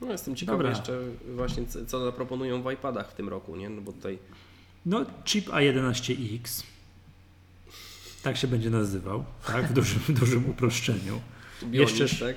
[0.00, 0.70] no jestem ciekawy Dobra.
[0.70, 0.98] jeszcze
[1.34, 3.68] właśnie co, zaproponują w iPadach w tym roku, nie?
[3.68, 4.18] No bo tutaj
[4.86, 6.62] no chip A11X,
[8.22, 11.20] tak się będzie nazywał, tak, w dużym, dużym uproszczeniu.
[11.62, 12.36] Bionic, Jeszcze- tak?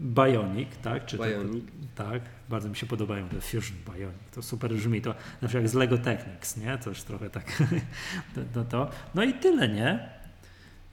[0.00, 1.06] Bionic, tak?
[1.06, 1.64] Czy Bionic.
[1.94, 4.30] To, tak, bardzo mi się podobają te Fusion Bionic.
[4.34, 5.02] To super brzmi.
[5.02, 6.78] To na przykład jak z Lego Technics, nie?
[6.78, 7.62] Coś trochę tak.
[8.34, 8.90] to, to, to.
[9.14, 10.17] No i tyle, nie?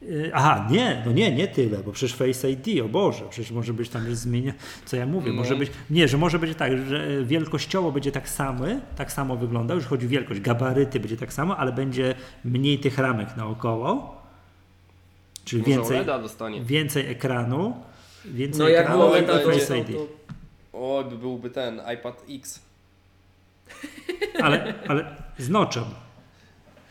[0.10, 3.73] Yy, Aha, nie, no nie, nie tyle, bo przecież Face ID, o Boże, przecież może
[3.73, 4.53] być tam już zmienia,
[4.86, 5.36] co ja mówię, No.
[5.36, 8.65] może być, nie, że może być tak, że wielkościowo będzie tak samo,
[8.95, 12.15] tak samo wyglądał, już chodzi o wielkość, gabaryty będzie tak samo, ale będzie
[12.45, 14.22] mniej tych ramek naokoło,
[15.45, 16.06] czyli Może więcej,
[16.65, 17.73] więcej ekranu,
[18.26, 19.60] więcej No jak ekranu było Oj, i.
[19.60, 19.88] Face to, ID.
[19.98, 20.07] to
[20.73, 22.60] O, by byłby ten iPad X.
[24.41, 25.84] Ale, ale z noczem.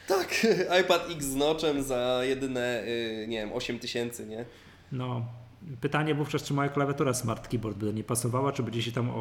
[0.09, 0.47] Tak,
[0.83, 4.45] iPad X z noczem za jedyne, y, nie wiem, 8 tysięcy, nie?
[4.93, 5.27] No,
[5.81, 9.15] pytanie wówczas, czy moja klawiatura Smart Keyboard by nie pasowała, czy będzie się tam o,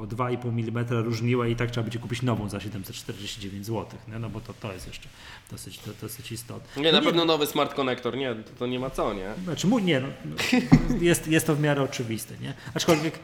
[0.00, 4.18] o 2,5 mm różniła i tak trzeba będzie kupić nową za 749 zł, nie?
[4.18, 5.08] no bo to, to jest jeszcze
[5.50, 6.82] dosyć, to, dosyć istotne.
[6.82, 9.32] Nie, no na pewno nowy smart connector, nie, to, to nie ma co, nie?
[9.44, 10.08] Znaczy, mój, nie, no,
[11.00, 12.54] jest, jest to w miarę oczywiste, nie?
[12.74, 13.18] Aczkolwiek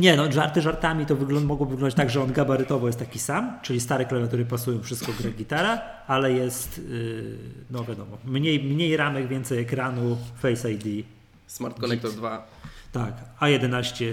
[0.00, 3.58] Nie, no żarty żartami to wygląd, mogło wyglądać tak, że on gabarytowo jest taki sam,
[3.62, 7.38] czyli stare klawiatury pasują, wszystko gra gitara, ale jest, yy,
[7.70, 11.06] no wiadomo, mniej, mniej ramek, więcej ekranu, Face ID,
[11.46, 12.46] Smart Connector 2.
[12.92, 14.12] tak, A11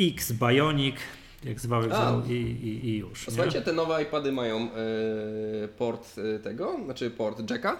[0.00, 0.96] X Bionic,
[1.44, 1.82] jak zwał,
[2.28, 3.26] i, i, i już.
[3.26, 3.34] Nie?
[3.34, 4.68] słuchajcie, te nowe iPady mają e,
[5.68, 7.76] port e, tego, znaczy port jacka?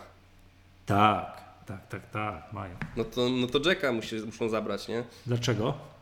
[0.87, 2.75] Tak, tak, tak, tak, mają.
[2.97, 5.05] No to, no to jacka musi, muszą zabrać, nie?
[5.27, 5.94] Dlaczego?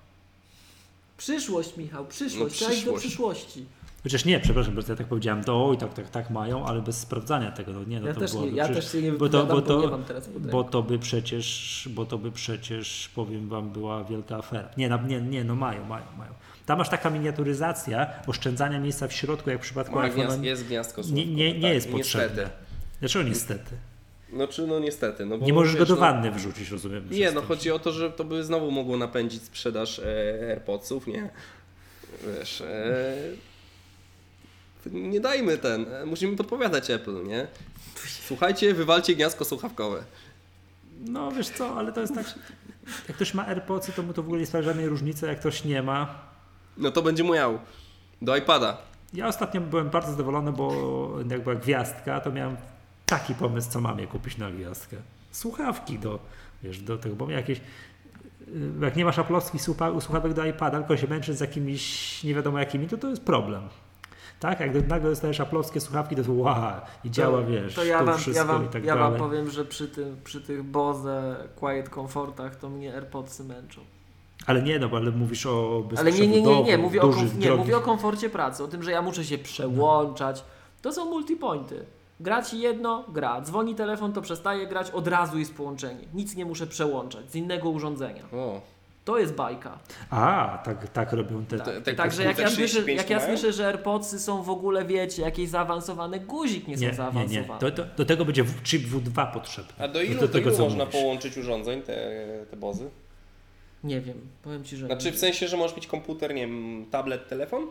[1.17, 2.55] Przyszłość, Michał, przyszłość.
[2.55, 3.07] No, Trzeba iść do przyszłość.
[3.45, 3.67] przyszłości.
[4.03, 6.99] Chociaż nie, przepraszam, bo ja tak powiedziałem, to oj, tak, tak, tak mają, ale bez
[7.01, 9.13] sprawdzania tego, no nie, no Ja to też nie, byłoby ja przecież- też się nie
[9.13, 12.19] bo to, bo bo, to, nie mam teraz pod bo to by przecież, bo to
[12.19, 14.69] by przecież, powiem wam, była wielka afera.
[14.77, 16.33] Nie, no, nie, nie, no mają, mają, mają.
[16.67, 20.15] Tam masz taka miniaturyzacja oszczędzania miejsca w środku, jak w przypadku iPhone'a.
[20.15, 22.27] gniazd, jest gniazdko nie, słówkowe, nie, nie tak, jest potrzebne.
[22.43, 22.51] Niestety.
[23.01, 23.77] Dlaczego niestety?
[24.33, 25.27] No czy no niestety.
[25.27, 27.09] No bo, Nie możesz go wiesz, do no- wanny wrzucić, rozumiem.
[27.11, 30.05] Nie, no chodzi o to, że to by znowu mogło napędzić sprzedaż e,
[30.51, 31.31] AirPodsów, nie?
[32.39, 33.17] Wiesz, e,
[34.87, 37.47] nie dajmy ten, e, musimy podpowiadać Apple, nie?
[38.27, 40.05] Słuchajcie, wywalcie gniazdko słuchawkowe.
[41.01, 42.35] No wiesz co, ale to jest tak,
[43.09, 45.65] jak ktoś ma AirPodsy, to mu to w ogóle nie sprawia żadnej różnicy, jak ktoś
[45.65, 46.15] nie ma.
[46.77, 47.59] No to będzie miał
[48.23, 48.79] do iPada.
[49.15, 50.73] Ja ostatnio byłem bardzo zadowolony, bo
[51.31, 52.57] jak była gwiazdka, to miałem
[53.17, 54.97] taki pomysł, co mam je kupić na gwiazdkę.
[55.31, 56.19] Słuchawki do,
[56.63, 57.63] wiesz, do tego, bo jakieś, y,
[58.81, 59.63] jak nie masz aplowskich
[60.01, 63.69] słuchawek do iPada, tylko się męczysz z jakimiś nie wiadomo jakimi, to to jest problem.
[64.41, 66.57] Tak, jak nagle dostajesz aplowskie słuchawki, to wow,
[67.05, 69.11] i działa, wiesz, To ja wam, wszystko ja wam, i tak ja dalej.
[69.11, 73.81] wam powiem, że przy, tym, przy tych Boze Quiet Comfortach to mnie AirPodsy męczą.
[74.47, 77.31] Ale nie, no, bo ale mówisz o Ale nie, nie, nie, nie, mówię o, dużych,
[77.31, 77.65] komf- nie drogich.
[77.65, 80.45] mówię o komforcie pracy, o tym, że ja muszę się przełączać.
[80.83, 81.85] To są multipointy.
[82.23, 83.41] Gra ci jedno, gra.
[83.41, 86.01] Dzwoni telefon, to przestaje grać, od razu jest połączenie.
[86.15, 88.23] Nic nie muszę przełączać z innego urządzenia.
[88.33, 88.61] O,
[89.05, 89.79] To jest bajka.
[90.11, 91.59] A, tak, tak robią te...
[91.59, 94.85] Te- te- Także jak ja, słyszę, 35 jak ja słyszę, że AirPodsy są w ogóle,
[94.85, 97.55] wiecie, jakieś zaawansowane, guzik nie są Nie, nie, zaawansowane.
[97.55, 97.59] nie.
[97.59, 99.73] To, to, do tego będzie w- chip W2 potrzebny.
[99.85, 101.01] a do ilu, do do tego, ilu co można mówisz.
[101.01, 101.95] połączyć urządzeń, te,
[102.51, 102.91] te bozy?
[103.85, 105.13] Nie wiem, powiem Ci, że Znaczy nie.
[105.13, 107.67] w sensie, że możesz mieć komputer, nie wiem, tablet, telefon?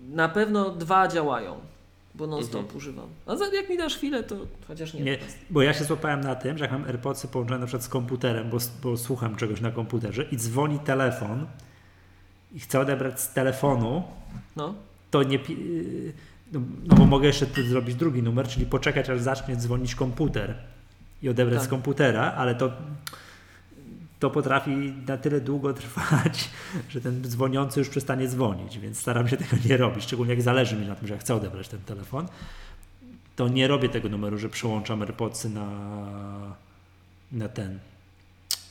[0.00, 1.56] Na pewno dwa działają,
[2.16, 2.76] bo non-stop Mhm.
[2.76, 3.08] używam.
[3.26, 4.36] A za, jak mi dasz chwilę, to
[4.68, 5.00] chociaż nie.
[5.00, 5.18] Nie,
[5.50, 8.50] bo ja się złapałem na tym, że jak mam AirPodsy połączone na przykład z komputerem,
[8.50, 11.46] bo, bo słucham czegoś na komputerze i dzwoni telefon
[12.54, 14.02] i chcę odebrać z telefonu,
[14.56, 14.74] No.
[15.10, 15.36] to nie...
[15.48, 16.12] yy,
[16.52, 20.54] No, no bo mogę jeszcze tu zrobić drugi numer, czyli poczekać aż zacznie dzwonić komputer
[21.22, 21.66] i odebrać Tak.
[21.66, 22.72] z komputera, ale to
[24.20, 24.70] to potrafi
[25.08, 26.48] na tyle długo trwać,
[26.90, 30.76] że ten dzwoniący już przestanie dzwonić, więc staram się tego nie robić, szczególnie jak zależy
[30.76, 32.26] mi na tym, że ja chcę odebrać ten telefon,
[33.36, 35.68] to nie robię tego numeru, że przełączam AirPodsy na,
[37.32, 37.78] na ten,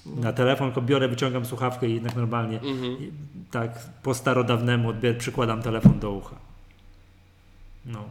[0.05, 2.97] na telefon, tylko biorę, wyciągam słuchawkę i jednak normalnie Mhm.
[3.51, 6.35] tak po starodawnemu odbier- przykładam telefon do ucha.
[7.85, 8.03] No.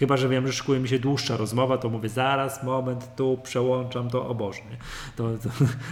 [0.00, 4.10] Chyba, że wiem, że szykuje mi się dłuższa rozmowa, to mówię zaraz, moment, tu przełączam
[4.10, 4.76] to, o Boże, nie?
[5.16, 5.48] To, to,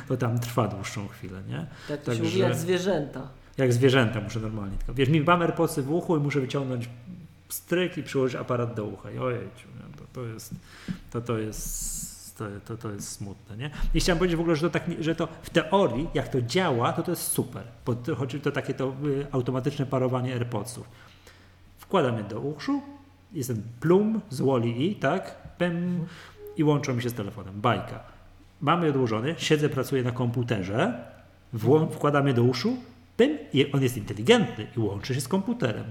[0.08, 1.66] to tam trwa dłuższą chwilę, nie?
[1.88, 3.28] Tak to się Także- mówi jak zwierzęta.
[3.58, 4.76] Jak zwierzęta muszę normalnie.
[4.76, 6.88] Tylko, wiesz, mi mam AirPodsy w uchu i muszę wyciągnąć
[7.48, 9.10] stryk i przyłożyć aparat do ucha.
[9.10, 9.68] I ojejciu,
[9.98, 10.54] to, to jest,
[11.10, 13.70] to, to jest, to, to, to jest smutne, nie?
[13.94, 16.92] I chciałem powiedzieć w ogóle, że to, tak, że to w teorii, jak to działa,
[16.92, 17.62] to to jest super.
[17.86, 20.88] Bo to, chodzi to takie to y, automatyczne parowanie AirPodsów.
[21.78, 22.82] Wkładam je do uszu,
[23.32, 26.06] jest ten plum z Wally i tak, pem,
[26.56, 27.60] i łączą mi się z telefonem.
[27.60, 28.00] Bajka.
[28.60, 31.04] Mamy odłożony, siedzę, pracuję na komputerze,
[31.54, 32.76] włą- wkładam je do uszu,
[33.16, 35.84] pym, i on jest inteligentny i łączy się z komputerem.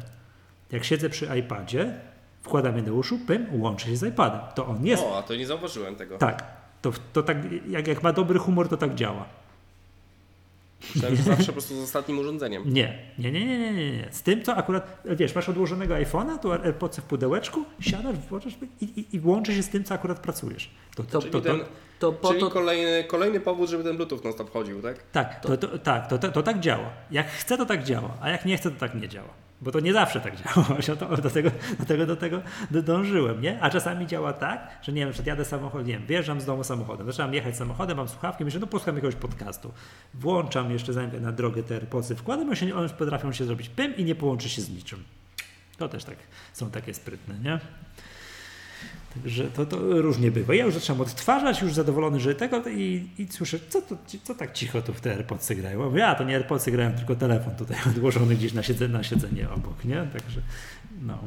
[0.72, 1.94] Jak siedzę przy iPadzie,
[2.42, 4.42] wkładam je do uszu, pym, łączy się z iPadem.
[4.56, 5.04] To on jest.
[5.04, 6.18] O, a to nie zauważyłem tego.
[6.18, 6.44] Tak.
[6.82, 7.38] To, to tak,
[7.68, 9.26] jak, jak ma dobry humor, to tak działa.
[10.96, 12.74] Myślałem, że zawsze po prostu z ostatnim urządzeniem.
[12.74, 14.08] Nie, nie, nie, nie, nie, nie, nie.
[14.12, 18.86] Z tym, co akurat, wiesz, masz odłożonego iPhone'a, tu AirPodsy w pudełeczku, siadasz, włączasz i,
[18.86, 20.72] i, i łączy się z tym, co akurat pracujesz.
[20.96, 21.60] To, to, Czyli, to, to, ten,
[22.00, 25.04] To po czyli to, kolejny, kolejny powód, żeby ten Bluetooth non stop chodził, tak?
[25.12, 26.90] tak, to, to, tak to, to, to tak działa.
[27.12, 29.47] Jak chcę, to tak działa, a jak nie chcę, to tak nie działa.
[29.62, 30.68] Bo to nie zawsze tak działa.
[31.24, 33.62] Do tego, do tego, do tego dążyłem, nie?
[33.62, 36.64] A czasami działa tak, że nie wiem, że jadę samochodem, nie wiem, wjeżdżam z domu
[36.64, 39.72] samochodem, zaczynam jechać samochodem, mam słuchawki, myślę, no posłucham jakiegoś podcastu.
[40.14, 44.04] Włączam jeszcze zanim na drogę te AirPodsy, wkładam, się, one potrafią się zrobić pym i
[44.04, 45.04] nie połączy się z niczym.
[45.78, 46.18] To też tak,
[46.54, 47.60] są takie sprytne, nie?
[49.14, 50.56] Także to, to różnie bywa.
[50.56, 54.54] Ja już zaczynam odtwarzać, już zadowolony, że tego i, i słyszę, co, to, co tak
[54.54, 55.84] cicho tu w te AirPodsy grają.
[55.90, 59.50] Mówię, a to nie AirPodsy grają, tylko telefon tutaj odłożony gdzieś na, siedze, na siedzenie
[59.50, 60.08] obok, nie?
[60.14, 60.42] Także,
[61.02, 61.18] no.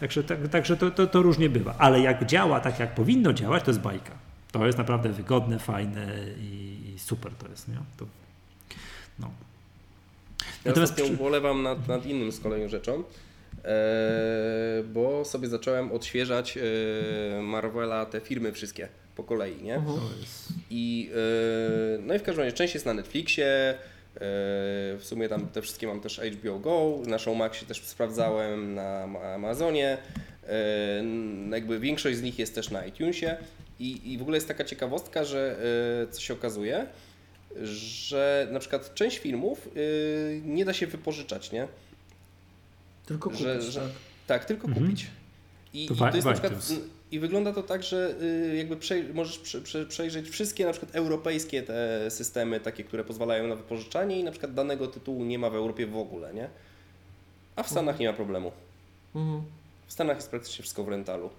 [0.00, 1.74] Także, tak, także to, to, to różnie bywa.
[1.78, 4.12] Ale jak działa tak, jak powinno działać, to jest bajka.
[4.52, 6.06] To jest naprawdę wygodne, fajne
[6.40, 7.78] i, i super to jest, nie?
[7.96, 8.06] To,
[9.18, 9.30] no.
[10.64, 13.04] Ja Natomiast przy- ubolewam nad, nad innym z kolei rzeczą,
[14.84, 19.74] bo sobie zacząłem odświeżać e, Marvela, te firmy wszystkie po kolei, nie?
[19.74, 19.98] Mhm.
[20.70, 23.76] I, e, no i w każdym razie część jest na Netflixie, e,
[24.98, 29.20] w sumie tam te wszystkie mam też HBO Go, na Showmaxie też sprawdzałem, na Ma-
[29.34, 29.98] Amazonie,
[30.48, 31.04] e,
[31.50, 33.36] jakby większość z nich jest też na iTunesie
[33.80, 35.56] i, i w ogóle jest taka ciekawostka, że
[36.08, 36.86] e, co się okazuje,
[37.62, 39.80] że na przykład część filmów e,
[40.44, 41.68] nie da się wypożyczać, nie?
[43.12, 43.90] Tylko kupić, Że- że- tak.
[44.26, 44.86] Tak, tylko Mhm.
[44.86, 45.06] kupić.
[45.74, 46.52] I, To i, to jest na przykład,
[47.12, 50.96] I wygląda to tak, że y, jakby przej- możesz prze- prze- przejrzeć wszystkie na przykład
[50.96, 55.50] europejskie te systemy, takie, które pozwalają na wypożyczanie i na przykład danego tytułu nie ma
[55.50, 56.48] w Europie w ogóle, nie?
[57.56, 58.52] A w Stanach nie ma problemu.
[59.14, 59.42] Mhm.
[59.86, 61.30] W Stanach jest praktycznie wszystko w rentalu.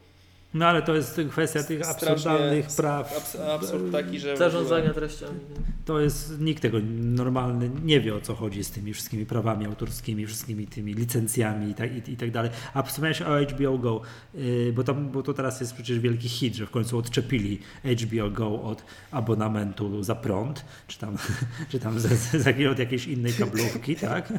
[0.54, 3.18] No ale to jest kwestia tych absurdalnych praw.
[3.18, 4.38] Abs- absurd taki, że...
[4.38, 5.40] Zarządzania treściami.
[5.86, 10.26] To jest, nikt tego normalny nie wie o co chodzi z tymi wszystkimi prawami autorskimi,
[10.26, 12.52] wszystkimi tymi licencjami i tak, i, i tak dalej.
[12.74, 14.02] A wspomniałeś o HBO Go,
[14.34, 18.30] yy, bo, tam, bo to teraz jest przecież wielki hit, że w końcu odczepili HBO
[18.30, 21.18] Go od abonamentu za prąd, czy tam,
[21.70, 24.34] czy tam z, z, z, od jakiejś innej kablówki, tak?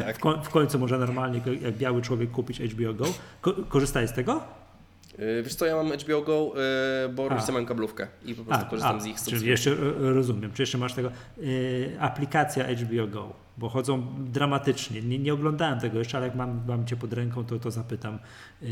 [0.00, 0.18] Tak.
[0.44, 3.04] W końcu może normalnie jak biały człowiek kupić HBO Go.
[3.40, 4.65] Ko, korzystaj z tego?
[5.18, 6.52] Y, Wiesz co, ja mam HBO Go,
[7.06, 7.28] y, bo A.
[7.28, 9.48] rodzice mają kablówkę i po prostu korzystam z ich czyli subskrypcji.
[9.48, 11.10] jeszcze e, rozumiem, czy jeszcze masz tego.
[11.38, 15.02] Yy, aplikacja HBO Go, bo chodzą dramatycznie.
[15.02, 18.18] Nie, nie oglądałem tego jeszcze, ale jak mam, mam cię pod ręką, to, to zapytam.
[18.62, 18.68] Yy,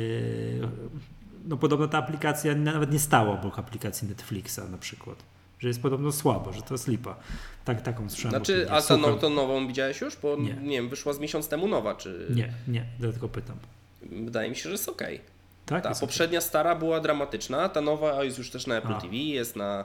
[1.45, 5.16] no podobno ta aplikacja nawet nie stała obok aplikacji Netflixa na przykład.
[5.59, 7.16] Że jest podobno słaba, że to jest lipa.
[7.65, 8.31] Tak, taką słyszałem.
[8.31, 10.16] Znaczy, a ta, no, nową widziałeś już?
[10.16, 10.55] Bo Nie.
[10.55, 10.77] nie.
[10.77, 12.27] wiem, wyszła z miesiąc temu nowa, czy...
[12.31, 13.57] Nie, nie, dlatego pytam.
[14.03, 15.21] Wydaje mi się, że jest okej.
[15.66, 15.85] Tak?
[15.85, 19.01] Ta poprzednia stara była dramatyczna, ta nowa jest już też na Apple A.
[19.01, 19.85] TV, jest na,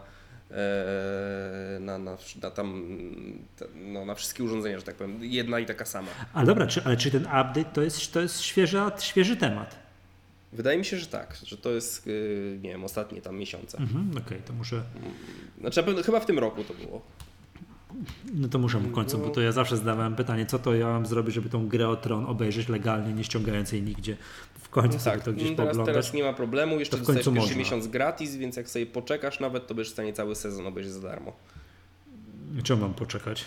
[0.51, 2.85] e, na, na, na, tam,
[3.75, 5.23] no, na wszystkie urządzenia, że tak powiem.
[5.23, 6.07] Jedna i taka sama.
[6.33, 9.75] Ale dobra, czy, ale czy ten update to jest, to jest świeży, świeży temat?
[10.53, 13.77] Wydaje mi się, że tak, że to jest, y, nie wiem, ostatnie tam miesiące.
[13.77, 14.83] Mhm, Okej, to muszę.
[15.59, 17.01] Znaczy, chyba w tym roku to było.
[18.33, 21.05] No to muszę w końcu, bo to ja zawsze zadawałem pytanie, co to ja mam
[21.05, 24.17] zrobić, żeby tą grę o tron obejrzeć legalnie, nie ściągając jej nigdzie.
[24.59, 27.39] W końcu sobie tak, to gdzieś no teraz, teraz nie ma problemu, jeszcze dostajesz pierwszy
[27.39, 27.57] można.
[27.57, 31.01] miesiąc gratis, więc jak sobie poczekasz nawet, to będziesz w stanie cały sezon obejrzeć za
[31.01, 31.33] darmo.
[32.63, 33.45] Czemu mam poczekać?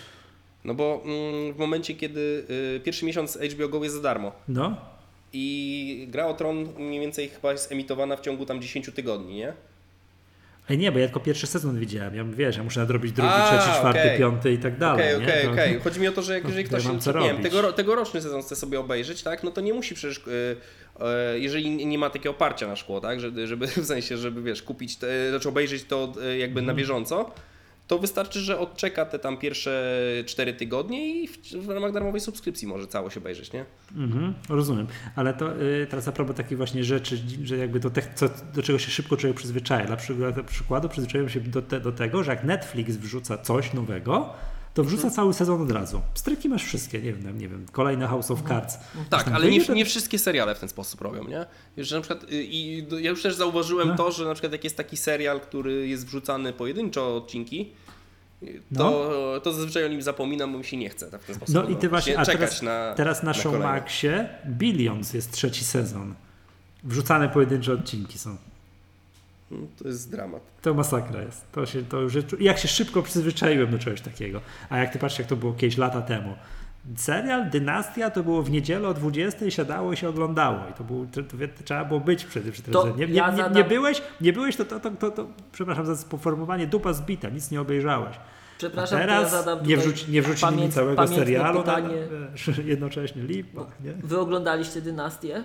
[0.63, 2.45] No bo mm, w momencie, kiedy
[2.77, 4.77] y, pierwszy miesiąc HBO Go jest za darmo, No,
[5.33, 9.53] I gra o Tron mniej więcej chyba jest emitowana w ciągu tam 10 tygodni, nie?
[10.69, 12.15] Ej, nie, bo ja tylko pierwszy sezon widziałem.
[12.15, 14.19] Ja wiesz, ja muszę nadrobić drugi, A, trzeci, czwarty, okej.
[14.19, 15.15] piąty i tak dalej.
[15.15, 15.79] Okej, okej, okej.
[15.79, 18.79] Chodzi mi o to, że jak, jeżeli ktoś nie wiem, tego, tegoroczny sezon chce sobie
[18.79, 20.55] obejrzeć, tak, no to nie musi przecież, y,
[21.31, 24.63] y, jeżeli nie ma takiego oparcia na szkło, tak, żeby, żeby w sensie, żeby wiesz,
[24.63, 26.65] kupić, te, znaczy obejrzeć to y, jakby Mhm.
[26.65, 27.31] na bieżąco,
[27.93, 29.93] to wystarczy, że odczeka te tam pierwsze
[30.25, 33.65] 4 tygodnie i w, w ramach darmowej subskrypcji może całość obejrzeć, nie?
[33.95, 34.87] Mhm, rozumiem.
[35.15, 38.25] Ale to y, teraz a propos takich właśnie rzeczy, że jakby do, te, co,
[38.55, 39.85] do czego się szybko człowiek przyzwyczaja.
[39.85, 44.33] Dla przykładu, przykładu przyzwyczaiłem się do, te, do tego, że jak Netflix wrzuca coś nowego,
[44.73, 45.13] to wrzuca Mhm.
[45.15, 46.01] cały sezon od razu.
[46.13, 48.77] Stryki masz wszystkie, nie wiem, nie wiem, kolejne House of Cards.
[49.09, 51.45] Tak, ale nie, to- nie wszystkie seriale w ten sposób robią, nie?
[51.77, 53.95] Że na przykład, y, i ja już też zauważyłem No.
[53.95, 57.71] to, że na przykład jak jest taki serial, który jest wrzucany pojedynczo odcinki,
[58.47, 61.35] y, to, to zazwyczaj o nim zapominam, bo mi się nie chce tak w ten
[61.35, 63.59] sposób No i ty właśnie, a teraz, na teraz na, na kolejne.
[63.59, 66.13] Showmaxie Billions jest trzeci sezon.
[66.83, 68.37] Wrzucane pojedyncze odcinki są.
[69.51, 70.41] Mm, To jest dramat.
[70.61, 71.51] To masakra jest.
[71.51, 74.41] To się, to już, jak się szybko przyzwyczaiłem do czegoś takiego.
[74.69, 76.35] A jak ty patrzysz, jak to było kiedyś lata temu.
[76.97, 80.57] Serial Dynastia to było w niedzielę o 20 siadało i się oglądało.
[80.71, 82.97] I to, był, to, to, to trzeba było być wtedy przy telewizorze.
[82.97, 86.67] Nie, nie, nie, nie byłeś, nie byłeś to, to, to, to, to, przepraszam za poformułowanie,
[86.67, 88.15] dupa zbita, nic nie obejrzałeś.
[88.57, 91.87] Przepraszam, Teraz to ja zadam nie, wrzuci, nie wrzucili mi pamięt- całego serialu, pytanie.
[92.47, 93.61] na, jednocześnie lipa.
[93.83, 93.91] Nie?
[94.03, 95.43] Wy oglądaliście Dynastię?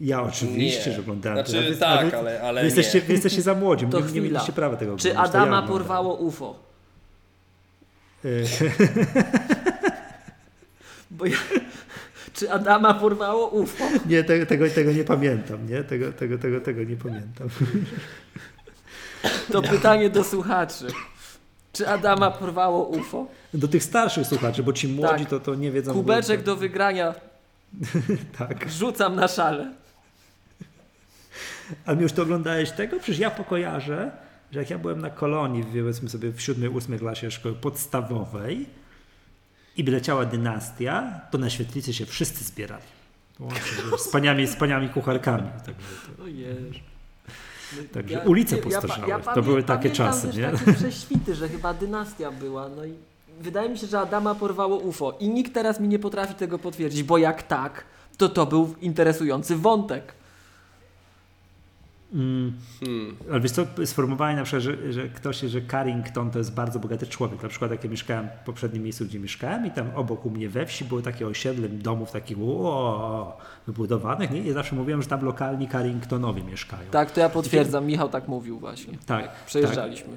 [0.00, 0.96] Ja oczywiście, Nie.
[0.96, 1.46] że oglądałem.
[1.46, 3.04] Znaczy, to, wy- tak, wy- ale- ale wy jesteście, nie.
[3.04, 5.32] wy jesteście za młodzi, To nie, nie mieliście prawa tego Czy oglądać.
[5.32, 6.54] to Adama ja porwało UFO?
[11.10, 11.36] Bo ja...
[12.34, 13.84] Czy Adama porwało UFO?
[14.06, 15.84] Nie, tego, tego, tego nie pamiętam, nie?
[15.84, 17.48] Tego, tego, tego, tego nie pamiętam.
[19.52, 20.86] To pytanie do słuchaczy.
[21.72, 23.26] Czy Adama porwało UFO?
[23.54, 25.30] Do tych starszych słuchaczy, bo ci młodzi Tak.
[25.30, 25.92] to, to nie wiedzą.
[25.92, 27.14] Kubeczek do wygrania
[28.38, 28.70] Tak.
[28.70, 29.72] rzucam na szale.
[31.86, 32.98] A mi już to oglądałeś tego?
[32.98, 34.10] Przecież ja pokojarzę,
[34.52, 38.66] że jak ja byłem na kolonii, powiedzmy sobie w siódmej, ósmej klasie szkoły podstawowej
[39.76, 42.82] i by leciała dynastia, to na świetlicy się wszyscy zbierali.
[43.40, 43.60] Łącznie,
[43.98, 45.48] Z paniami, z paniami kucharkami.
[45.66, 45.82] Także
[46.16, 46.82] to, Ojej.
[47.92, 49.08] także ulice pa- postarzały.
[49.08, 50.50] ja to były takie czasy, nie?
[50.50, 52.68] takie prześwity, że chyba dynastia była.
[52.68, 52.92] No i
[53.40, 57.02] wydaje mi się, że Adama porwało UFO i nikt teraz mi nie potrafi tego potwierdzić,
[57.02, 57.84] bo jak tak,
[58.16, 60.12] to to był interesujący wątek.
[62.16, 63.16] Mm, Hmm.
[63.30, 67.06] ale wiesz co, sformułowanie na przykład, że, że ktoś, że Carrington to jest bardzo bogaty
[67.06, 67.42] człowiek.
[67.42, 70.48] Na przykład jak ja mieszkałem w poprzednim miejscu, gdzie mieszkałem i tam obok u mnie
[70.48, 74.52] we wsi było takie osiedle domów takich o, wybudowanych, nie?
[74.52, 76.90] Zawsze mówiłem, że tam lokalni Carringtonowie mieszkają.
[76.90, 78.98] Tak, to ja potwierdzam, Michał tak mówił właśnie.
[79.06, 80.16] Tak, Jak Przejeżdżaliśmy.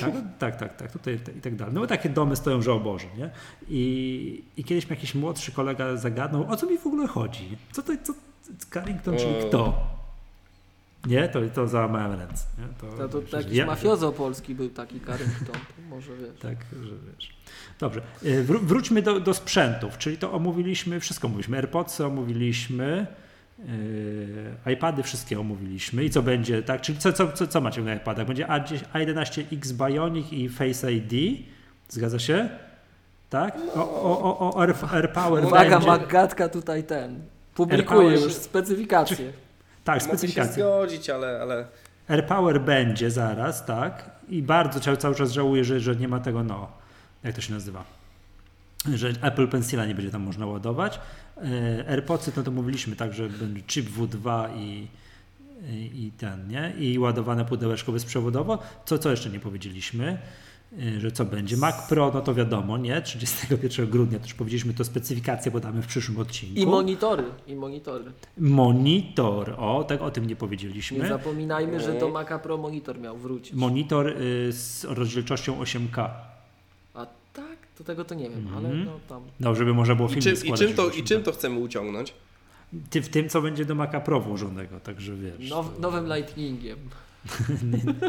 [0.00, 1.74] Tak, tak, tak, tak, tutaj i tak dalej.
[1.74, 3.30] No bo takie domy stoją, że o Boże, nie?
[3.68, 7.56] I, i kiedyś mi jakiś młodszy kolega zagadnął, o co mi w ogóle chodzi?
[7.72, 8.12] Co to, co,
[8.72, 9.95] Carrington, czyli kto?
[11.06, 12.44] Nie, to, to załamałem ręce.
[12.58, 12.98] Nie?
[12.98, 16.40] To, to że jakiś ja- mafiozo polski był taki Carrington, to może wiesz.
[16.40, 17.36] Tak, że wiesz.
[17.78, 23.06] Dobrze, y, wró- wróćmy do, do sprzętów, czyli to omówiliśmy, wszystko omówiliśmy, AirPodsy omówiliśmy,
[23.58, 27.94] yy, iPady wszystkie omówiliśmy i co będzie, tak, czyli co, co, co, co macie na
[27.94, 28.26] iPadach?
[28.26, 31.44] Będzie A10 A11X Bionic i Face ID,
[31.88, 32.48] zgadza się?
[33.30, 33.58] Tak?
[33.74, 37.20] O, o, o, o Air, AirPower Uwaga, będzie, Magatka tutaj ten.
[37.54, 39.32] Publikuje już specyfikacje.
[39.86, 41.66] Tak, Mogę się zgodzić, ale, ale
[42.08, 44.10] AirPower będzie zaraz, tak?
[44.28, 46.68] I bardzo cały, cały czas żałuję, że, że nie ma tego, no,
[47.24, 47.84] jak to się nazywa?
[48.94, 51.00] Że Apple Pencila nie będzie tam można ładować.
[51.36, 54.88] E, AirPodsy, no to mówiliśmy tak, że będzie chip W2 i,
[55.70, 56.72] i, i ten, nie?
[56.78, 58.58] I ładowane pudełeczko bezprzewodowo.
[58.84, 60.18] Co, co jeszcze nie powiedzieliśmy?
[60.96, 61.56] E, Że co będzie?
[61.56, 63.02] Mac Pro, no to wiadomo, nie?
[63.02, 66.60] 31 grudnia, to już powiedzieliśmy, to specyfikację podamy w przyszłym odcinku.
[66.60, 68.04] I monitory, i monitory.
[68.38, 71.08] Monitor, o, tak o tym nie Nie powiedzieliśmy.
[71.08, 73.52] zapominajmy, że do Maca Pro monitor miał wrócić.
[73.54, 76.08] Monitor y, z rozdzielczością 8K.
[76.94, 77.56] A tak?
[77.78, 78.66] To tego to nie wiem, Mhm.
[78.66, 79.22] ale no tam.
[79.40, 81.04] No, żeby można było i film czym, i, czym to, i 8K.
[81.04, 82.12] czym to chcemy uciągnąć?
[82.90, 85.50] Ty, w tym, co będzie do Maca Pro włożonego, także wiesz.
[85.50, 86.78] Now, nowym Lightningiem.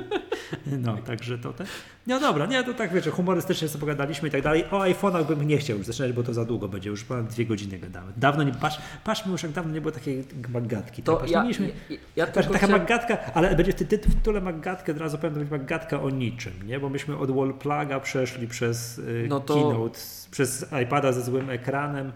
[0.66, 1.68] No, także to ten.
[2.08, 4.66] No dobra, nie, to tak wiecie, humorystycznie sobie pogadaliśmy i tak dalej.
[4.72, 7.46] O iPhone'ach bym nie chciał już zaczynać, bo to za długo będzie, już ponad dwie
[7.46, 8.12] godziny gadamy.
[8.18, 11.04] Dawno nie, patrz, patrzmy już jak dawno nie było takiej magatki.
[11.04, 13.98] To patrz, ja, mieliśmy, ja, ja Taka, tylko taka chciałem- magatka, ale będzie ty, ty
[13.98, 16.80] w tytule magatkę, od razu powiem, magatka o niczym, nie?
[16.80, 20.00] Bo myśmy od Wallplaga przeszli przez y, No to- Keynote,
[20.32, 22.12] przez iPada ze złym ekranem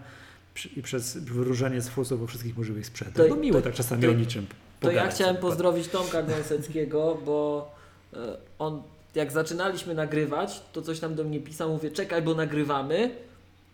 [0.76, 3.26] i przez wyróżnienie z fusów o wszystkich możliwych sprzętach.
[3.26, 4.46] To- no miło to- tak czasami to- o niczym
[4.82, 7.70] To ja chciałem pozdrowić Tomka Gąseckiego, bo
[8.12, 8.16] e,
[8.58, 8.82] on,
[9.14, 13.10] jak zaczynaliśmy nagrywać, to coś tam do mnie pisał, mówię, czekaj, bo nagrywamy.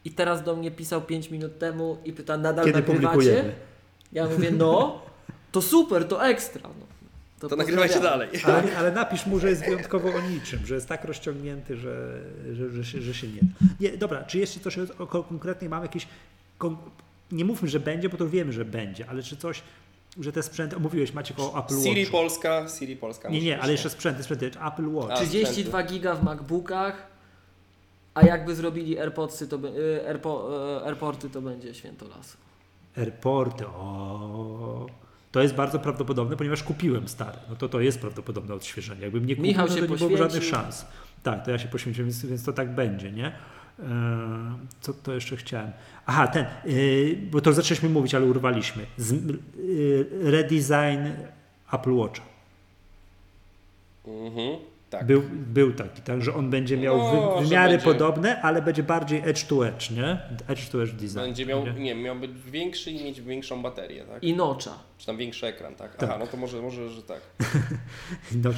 [0.04, 3.08] I teraz do mnie pisał 5 minut temu i pyta, nadal Kiedy nagrywacie?
[3.08, 3.52] publikujemy?
[4.12, 5.02] Ja mówię, no,
[5.52, 6.62] to super, to ekstra.
[6.62, 6.88] No.
[7.48, 8.18] To nagrywajcie pozdrawiam.
[8.18, 8.42] dalej.
[8.44, 12.20] Ale, ale napisz mu, że jest wyjątkowo o niczym, że jest tak rozciągnięty, że,
[12.52, 13.66] że, że, się, że się nie da.
[13.80, 16.06] Nie, dobra, czy jeszcze coś o, o konkretnej mamy jakieś.
[16.58, 16.76] Kon...
[17.32, 19.62] Nie mówmy, że będzie, bo to wiemy, że będzie, ale czy coś,
[20.20, 20.76] że te sprzęty.
[20.80, 22.12] Mówiłeś Maciek o Apple Siri Watch.
[22.12, 23.28] Polska, Siri Polska.
[23.28, 24.46] Nie, nie, ale jeszcze sprzęty, sprzęty.
[24.66, 25.12] Apple Watch.
[25.12, 27.06] A, 32 giga w MacBookach,
[28.14, 32.36] a jakby zrobili AirPodsy, to, y, Airpo, y, AirPorty, to będzie święto lasu.
[32.98, 34.86] Airporty, o.
[35.32, 37.38] To jest bardzo prawdopodobne, ponieważ kupiłem stare.
[37.50, 39.02] No to to jest prawdopodobne odświeżenie.
[39.02, 40.24] Jakbym nie kupił, Michał no to się nie byłoby poświęcił.
[40.24, 40.86] żadnych szans.
[41.22, 43.32] Tak, to ja się poświęciłem, więc, więc to tak będzie, nie?
[43.78, 43.86] Eee,
[44.80, 45.70] Co to jeszcze chciałem?
[46.06, 48.86] Aha, ten, yy, bo to zaczęliśmy mówić, ale urwaliśmy.
[48.98, 51.06] Yy, redesign
[51.72, 52.22] Apple Watcha.
[54.06, 54.58] Mhm,
[54.90, 55.06] tak.
[55.06, 59.22] Był, był taki, tak, że on będzie miał No, wymiary będzie- podobne, ale będzie bardziej
[59.24, 60.18] edge to edge, nie?
[60.48, 61.14] Edge to edge design.
[61.18, 61.72] Będzie miał, nie?
[61.72, 64.22] nie, miał być większy i mieć większą baterię, tak?
[64.24, 64.78] I nocza.
[64.98, 65.96] Czy tam większy ekran, tak?
[65.96, 66.08] Tak.
[66.10, 67.20] Aha, no to może, może że tak.
[68.44, 68.50] No.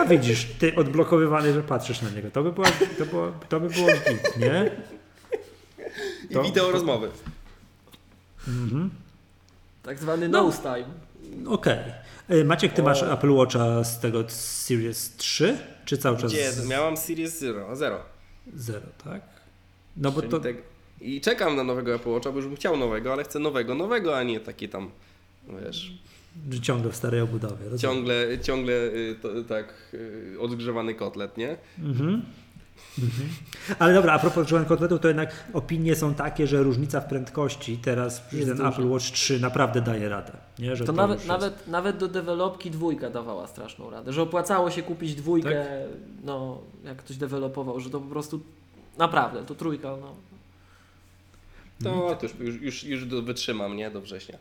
[0.00, 2.30] A widzisz, ty odblokowywany, że patrzysz na niego.
[2.30, 2.66] To by, była,
[2.98, 4.70] to było, to by było git, nie?
[6.30, 7.08] I To- wideo rozmowy.
[8.48, 8.90] Mhm.
[9.82, 10.42] Tak zwany No.
[10.42, 11.48] nose time.
[11.48, 11.78] Okej.
[11.78, 12.07] Y,
[12.44, 12.84] Maciek, ty O.
[12.84, 15.58] masz Apple Watcha z tego Series 3?
[15.84, 17.98] Czy cały czas z- Miałam Series Zero, zero.
[18.54, 19.22] zero, tak?
[19.96, 20.40] No bo Czyli to...
[21.00, 24.18] I czekam na nowego Apple Watcha, bo już bym chciał nowego, ale chcę nowego, nowego,
[24.18, 24.90] a nie takie tam,
[25.64, 25.92] wiesz,
[26.50, 27.54] że ciągle w starej obudowie.
[27.68, 27.78] rozumiem.
[27.78, 31.56] ciągle, ciągle y, to, tak y, odgrzewany kotlet, nie?
[31.78, 32.22] Mhm.
[33.02, 33.28] Mhm.
[33.78, 37.78] Ale dobra, a propos grzewanych kotletów, to jednak opinie są takie, że różnica w prędkości
[37.78, 38.66] teraz przy Jest ten.
[38.66, 40.32] Apple Watch 3 naprawdę daje radę.
[40.58, 40.76] Nie?
[40.76, 44.70] Że To, już nawet, jest- nawet, nawet do dewelopki dwójka dawała straszną radę, że opłacało
[44.70, 45.98] się kupić dwójkę, Tak?
[46.24, 48.40] no jak ktoś dewelopował, że to po prostu
[48.98, 50.14] naprawdę, to trójka, no.
[51.84, 53.90] To, to już, już, już, już do, wytrzymam, nie?
[53.90, 54.38] Do września.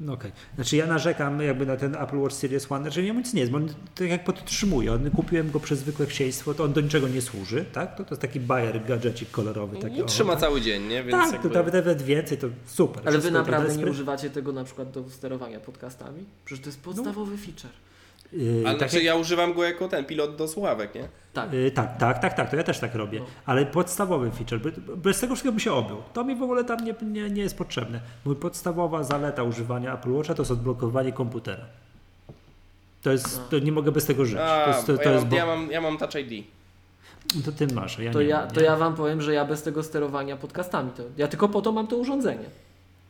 [0.00, 0.32] No Okej.
[0.54, 3.52] Znaczy ja narzekam jakby na ten Apple Watch Series One, że jemu nic nie jest,
[3.52, 7.08] bo on tak jak podtrzymuje, on, kupiłem go przez zwykłe księstwo, to on do niczego
[7.08, 7.96] nie służy, tak?
[7.96, 9.76] To, to jest taki bajer, gadżecik kolorowy.
[9.76, 10.40] Taki, I o, trzyma tak.
[10.40, 11.04] cały dzień, nie?
[11.04, 11.48] Więc Tak, jakby...
[11.48, 13.02] to nawet, nawet więcej, to super.
[13.06, 16.24] Ale wy naprawdę nie używacie tego na przykład do sterowania podcastami?
[16.44, 17.70] Przecież to jest podstawowy feature.
[18.32, 21.08] Yy, Ale tak znaczy ja używam go jako ten pilot do słuchawek, nie?
[21.32, 21.52] Tak.
[21.52, 23.20] Yy, tak, tak, tak, tak, to ja też tak robię.
[23.20, 23.26] No.
[23.46, 25.96] Ale podstawowy feature, bez tego wszystkiego by się obył.
[26.12, 28.00] To mi w ogóle tam nie, nie, nie jest potrzebne.
[28.24, 31.64] Mój podstawowa zaleta używania Apple Watcha to jest odblokowanie komputera.
[33.02, 34.38] To jest, to nie mogę bez tego żyć.
[34.40, 36.14] A, to jest, to, bo to ja, jest mam, bo, ja, mam, ja mam Touch
[36.14, 36.46] ID.
[37.44, 38.66] to ty masz, a ja To nie ja, mam, to nie?
[38.66, 41.86] ja wam powiem, że ja bez tego sterowania podcastami, to ja tylko po to mam
[41.86, 42.44] to urządzenie.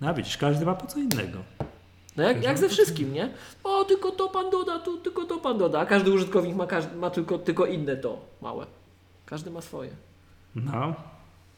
[0.00, 1.38] No widzisz, każdy ma po co innego.
[2.16, 3.30] No jak, jak ze wszystkim, nie?
[3.64, 5.80] O, tylko to pan doda, tu, tylko to pan doda.
[5.80, 8.66] A każdy użytkownik ma, każdy, ma tylko, tylko inne to małe.
[9.26, 9.90] Każdy ma swoje.
[10.54, 10.94] No.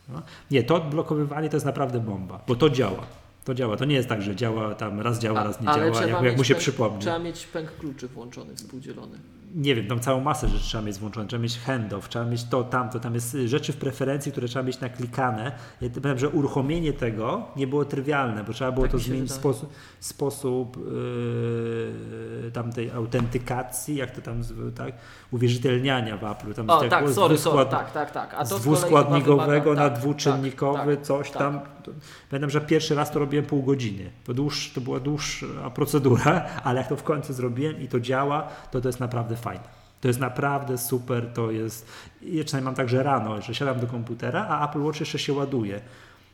[0.08, 0.22] no.
[0.50, 3.06] Nie, to odblokowywanie to jest naprawdę bomba, bo to działa.
[3.44, 3.76] To działa.
[3.76, 6.44] To nie jest tak, że działa tam raz działa, raz nie działa, jak, jak mu
[6.44, 7.00] się przypomni.
[7.00, 9.18] Trzeba mieć pęk kluczy włączony, współdzielony.
[9.54, 11.26] Nie wiem, tam całą masę rzeczy trzeba mieć włączone.
[11.26, 13.00] Trzeba mieć handoff, trzeba mieć to, tamto.
[13.00, 15.52] Tam jest y, rzeczy w preferencji, które trzeba mieć naklikane.
[15.80, 19.72] Ja powiem, że uruchomienie tego nie było trywialne, bo trzeba było Tak to zmienić sposób,
[20.00, 24.42] sposób yy, tamtej autentykacji, jak to tam,
[24.76, 24.92] tak,
[25.30, 26.54] uwierzytelniania w Apple.
[26.54, 28.34] Tam O, tak, tego sorry, sorry, tak, tak, tak.
[28.34, 31.60] A to z dwuskładnikowego na wymaga- dwuczynnikowy, tak, coś tak, tam.
[31.88, 31.94] To,
[32.30, 34.10] pamiętam, że pierwszy raz to robiłem pół godziny.
[34.24, 38.48] To, dłuż, to była dłuższa procedura, ale jak to w końcu zrobiłem i to działa,
[38.70, 39.64] to to jest naprawdę fajne.
[40.00, 41.86] To jest naprawdę super, to jest,
[42.22, 45.32] ja czasami mam tak, że rano, że siadam do komputera, a Apple Watch jeszcze się
[45.32, 45.80] ładuje.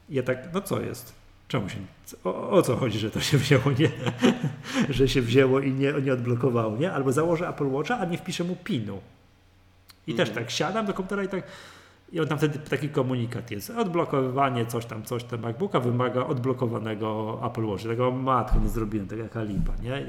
[0.09, 1.13] I ja tak, no co jest?
[1.49, 1.77] Czemu się,
[2.25, 3.91] o, o co chodzi, że to się wzięło, nie?
[4.97, 6.93] że się wzięło i nie, nie odblokowało, nie?
[6.93, 9.01] Albo założę Apple Watcha, a nie wpiszę mu pinu.
[10.07, 11.43] I też tak siadam do komputera i tak
[12.15, 13.71] i on tam wtedy taki komunikat jest.
[13.71, 17.89] Odblokowywanie coś tam, coś tam MacBooka wymaga odblokowanego Apple Watcha.
[17.89, 20.01] Tego matko nie zrobiłem, tak jak Alipa, nie?
[20.01, 20.05] I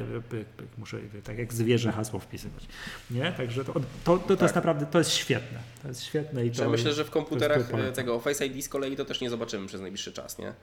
[0.78, 2.66] muszę tak jak zwierzę hasło wpisywać.
[3.12, 3.32] Nie?
[3.32, 4.42] Także to, to, to, to Tak.
[4.42, 5.60] jest naprawdę, to jest świetne.
[5.82, 8.70] To jest świetne i to Ja myślę, że w komputerach e, tego Face ID z
[8.70, 10.54] kolei to też nie zobaczymy przez najbliższy czas, nie?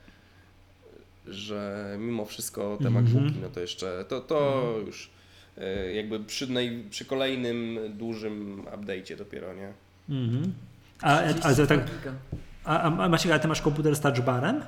[1.26, 3.04] Że mimo wszystko te Mhm.
[3.04, 5.10] MacBooki, no to jeszcze, to, to już
[5.58, 9.72] e, jakby przy, naj, przy kolejnym dużym update'cie dopiero, nie?
[10.08, 10.52] Mhm.
[10.52, 10.71] A,
[11.02, 12.12] a, tak, 32 giga.
[12.64, 14.62] a, a Maciek, ale ty masz komputer z touchbarem?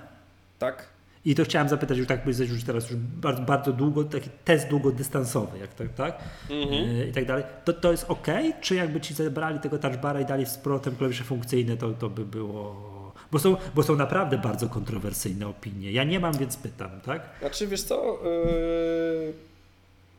[0.58, 0.86] Tak?
[1.24, 4.68] I to chciałem zapytać, już tak jesteś już teraz już bardzo, bardzo długo, taki test
[4.68, 6.18] długodystansowy, jak tak, tak?
[6.50, 6.72] Mhm.
[6.98, 7.44] Yy, I tak dalej.
[7.64, 8.26] To, to jest ok?
[8.60, 12.24] Czy jakby ci zebrali tego touchbara i dali z powrotem klawisze funkcyjne, to, to by
[12.24, 12.94] było...
[13.32, 15.92] Bo są, bo są naprawdę bardzo kontrowersyjne opinie.
[15.92, 17.22] Ja nie mam, więc pytam, tak?
[17.40, 18.26] Znaczy, wiesz co, e,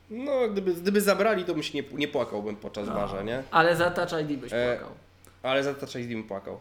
[0.09, 2.93] no gdyby, gdyby zabrali, to bym się nie, nie płakałbym podczas No.
[2.93, 3.43] warza, nie?
[3.51, 4.95] Ale za Touch ID byś E, płakał.
[5.45, 6.59] Ale za Touch ID bym płakał.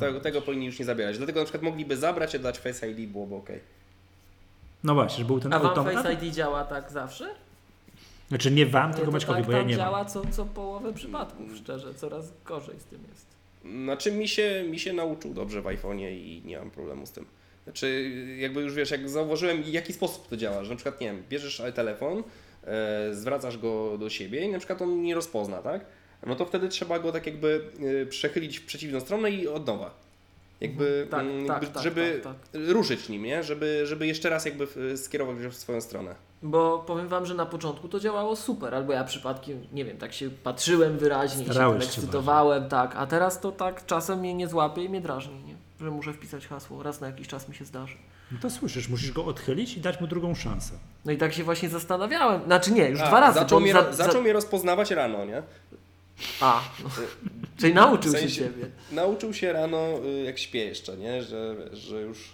[0.00, 1.16] Tego, tego powinni już nie zabierać.
[1.16, 3.48] Dlatego na przykład mogliby zabrać, a dać Face ID byłoby ok.
[4.84, 5.94] No właśnie, że był ten A wam automat.
[5.94, 7.34] Face ID działa tak zawsze?
[8.28, 9.86] Znaczy nie wam, Nie, tylko to Maćkowi, tak bo ja tam nie mam.
[9.86, 11.94] działa co, co połowę przypadków, szczerze.
[11.94, 13.26] Coraz gorzej z tym jest.
[13.84, 17.26] Znaczy mi się, mi się nauczył dobrze w iPhone'ie i nie mam problemu z tym.
[17.64, 21.06] Znaczy jakby już wiesz, jak zauważyłem w jaki sposób to działa, że na przykład nie
[21.06, 22.22] wiem, bierzesz telefon,
[22.64, 25.84] e, zwracasz go do siebie i na przykład on nie rozpozna, tak?
[26.26, 27.64] No to wtedy trzeba go tak jakby
[28.02, 29.90] e, przechylić w przeciwną stronę i od nowa.
[30.60, 33.42] Jakby, Tak, mm, tak, jakby tak, żeby tak, ruszyć nim, nie?
[33.42, 36.14] Żeby, żeby jeszcze raz jakby skierować go w swoją stronę.
[36.42, 40.12] Bo powiem wam, że na początku to działało super, albo ja przypadkiem, nie wiem, tak
[40.12, 44.84] się patrzyłem wyraźnie, Starałeś się ekscytowałem, tak, a teraz to tak czasem mnie nie złapie
[44.84, 45.54] i mnie drażni, nie?
[45.80, 47.96] Że muszę wpisać hasło, raz na jakiś czas mi się zdarzy.
[48.32, 50.74] No to słyszysz, musisz go odchylić i dać mu drugą szansę.
[51.04, 53.38] No i tak się właśnie zastanawiałem, znaczy nie, już A, dwa razy.
[53.38, 55.42] Zaczął, mnie, za- zaczął mnie rozpoznawać rano, nie?
[56.40, 56.90] A, no.
[57.56, 58.70] czyli nauczył W się sensie- ciebie.
[58.92, 61.22] Nauczył się rano, y, jak śpię jeszcze, nie?
[61.22, 62.32] Że, że już.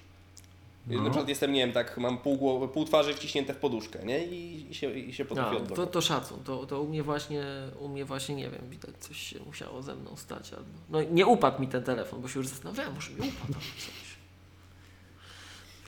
[0.86, 1.02] No.
[1.02, 4.26] Na przykład jestem, nie wiem, tak, mam pół, głowy, pół twarzy wciśnięte w poduszkę, nie?
[4.26, 7.44] I, i się, i się potrafi No, to, to szacun, to, to u mnie właśnie,
[7.80, 10.52] u mnie właśnie, nie wiem, widać coś się musiało ze mną stać.
[10.52, 10.68] Albo...
[10.88, 14.18] No nie upadł mi ten telefon, bo się już zastanawiałem, może mi upadł coś.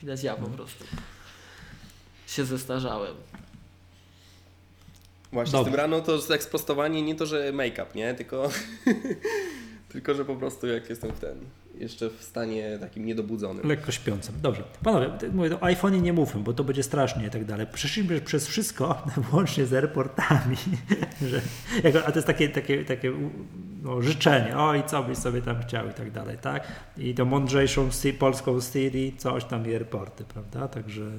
[0.01, 0.85] Widać ja po prostu
[2.27, 3.15] się zestarzałem.
[5.31, 5.71] Właśnie Dobra.
[5.71, 8.13] z tym rano to jest sprostowanie, nie to, że make-up, nie?
[8.13, 8.49] Tylko,
[9.91, 11.35] tylko, że po prostu jak jestem w ten,
[11.75, 13.67] jeszcze w stanie takim niedobudzonym.
[13.67, 14.35] Lekko śpiącym.
[14.41, 14.63] Dobrze.
[14.83, 17.67] Panowie, mówię, o iPhone'ie nie mówmy, bo to będzie strasznie i tak dalej.
[17.73, 20.57] Przeszliśmy przez wszystko, włącznie z airportami.
[21.29, 21.41] że,
[21.83, 23.11] jako, a to jest takie, takie, takie
[23.83, 24.57] no, życzenie.
[24.57, 26.67] O i co byś sobie tam chciał i tak dalej, tak?
[26.97, 30.67] I to mądrzejszą polską Siri, coś tam i airporty, prawda?
[30.67, 31.11] Także...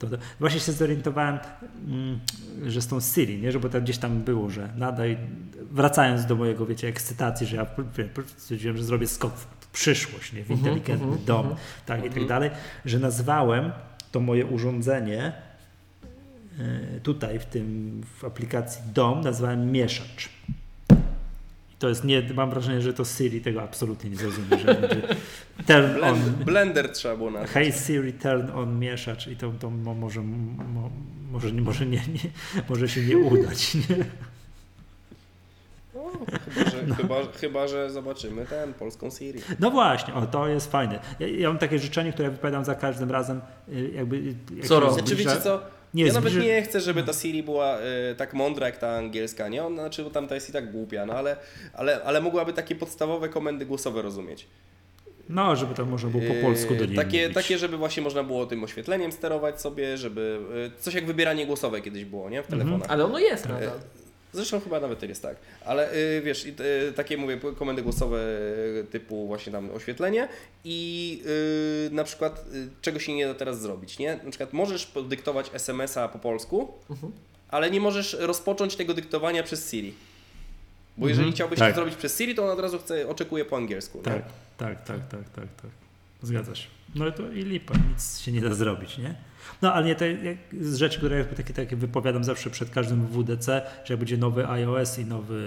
[0.00, 0.16] To, to.
[0.40, 1.38] Właśnie się zorientowałem,
[1.86, 2.20] mm,
[2.66, 3.52] że z tą Siri, nie?
[3.52, 5.16] Że bo tam gdzieś tam było, że nadaj,
[5.70, 10.44] wracając do mojego, wiecie, ekscytacji, że ja wie, stwierdziłem, że zrobię skok w przyszłość, nie?
[10.44, 11.56] w Mhm, inteligentny mhm, dom, mhm.
[11.86, 12.50] tak i tak dalej,
[12.84, 13.72] że nazwałem
[14.12, 15.32] to moje urządzenie
[16.58, 20.28] e, tutaj w tym, w aplikacji dom, nazwałem mieszacz.
[21.80, 25.02] To jest nie, mam wrażenie, że to Siri tego absolutnie nie zrozumie, że będzie
[25.66, 27.50] turn on, Blend, blender trzeba było nazwać.
[27.50, 30.90] Hey Siri, turn on mieszacz i to, to mo, może mo,
[31.32, 32.30] może, nie- może, nie, nie,
[32.68, 33.74] może się nie udać.
[33.74, 33.82] Nie?
[35.94, 36.10] No,
[36.54, 39.40] chyba, że, chyba, chyba, że zobaczymy ten, polską Sirię.
[39.60, 40.98] No właśnie, o, to jest fajne.
[41.20, 44.34] Ja, ja mam takie życzenie, które wypowiadam za każdym razem, y, jakby...
[44.56, 44.94] jak Co roku.
[44.94, 45.60] Znaczy wiecie co,
[45.94, 48.88] Nie, ja nawet zbliży- nie chcę, żeby ta Siri była e, tak mądra jak ta
[48.96, 49.64] angielska, nie?
[49.64, 51.36] Ona, znaczy, bo tamta jest i tak głupia, no ale,
[51.74, 54.46] ale, ale mogłaby takie podstawowe komendy głosowe rozumieć.
[55.28, 57.34] No, żeby to można było po polsku do niej takie, mówić.
[57.34, 60.38] takie, żeby właśnie można było tym oświetleniem sterować sobie, żeby...
[60.76, 62.42] e, Coś jak wybieranie głosowe kiedyś było, nie?
[62.42, 62.60] W Mhm.
[62.60, 62.90] telefonach.
[62.90, 63.78] Ale ono jest E, nadal.
[64.32, 65.36] Zresztą chyba nawet jest tak.
[65.64, 68.18] Ale y, wiesz, y, takie mówię, komendy głosowe
[68.80, 70.28] y, typu właśnie tam oświetlenie
[70.64, 71.22] i
[71.88, 72.44] y, na przykład
[72.82, 74.20] czego się nie da teraz zrobić, nie?
[74.24, 77.12] Na przykład możesz podyktować SMS-a po polsku, Mhm.
[77.48, 79.94] ale nie możesz rozpocząć tego dyktowania przez Siri.
[80.96, 81.68] Bo Mhm, jeżeli chciałbyś tak.
[81.70, 83.98] to zrobić przez Siri, to on od razu chce, oczekuje po angielsku.
[84.02, 84.22] Tak,
[84.58, 85.70] tak, tak, tak, tak, tak.
[86.22, 86.68] Zgadza się.
[86.94, 89.14] No to i lipa, nic się nie da zrobić, nie?
[89.62, 93.06] No ale nie, to jak, z rzeczy, które ja takie, takie wypowiadam zawsze przed każdym
[93.06, 95.44] WDC, że jak będzie nowy iOS i nowy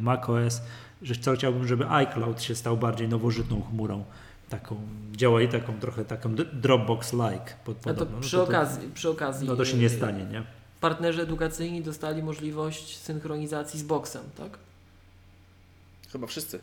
[0.00, 0.62] macOS,
[1.02, 4.04] że co chciałbym, żeby iCloud się stał bardziej nowożytną chmurą,
[4.48, 4.76] taką,
[5.12, 9.48] działa i taką trochę taką Dropbox-like pod, No to przy to, okazji, przy okazji.
[9.48, 10.42] No to się nie stanie, nie?
[10.80, 14.58] Partnerzy edukacyjni dostali możliwość synchronizacji z boksem, tak?
[16.12, 16.58] Chyba wszyscy.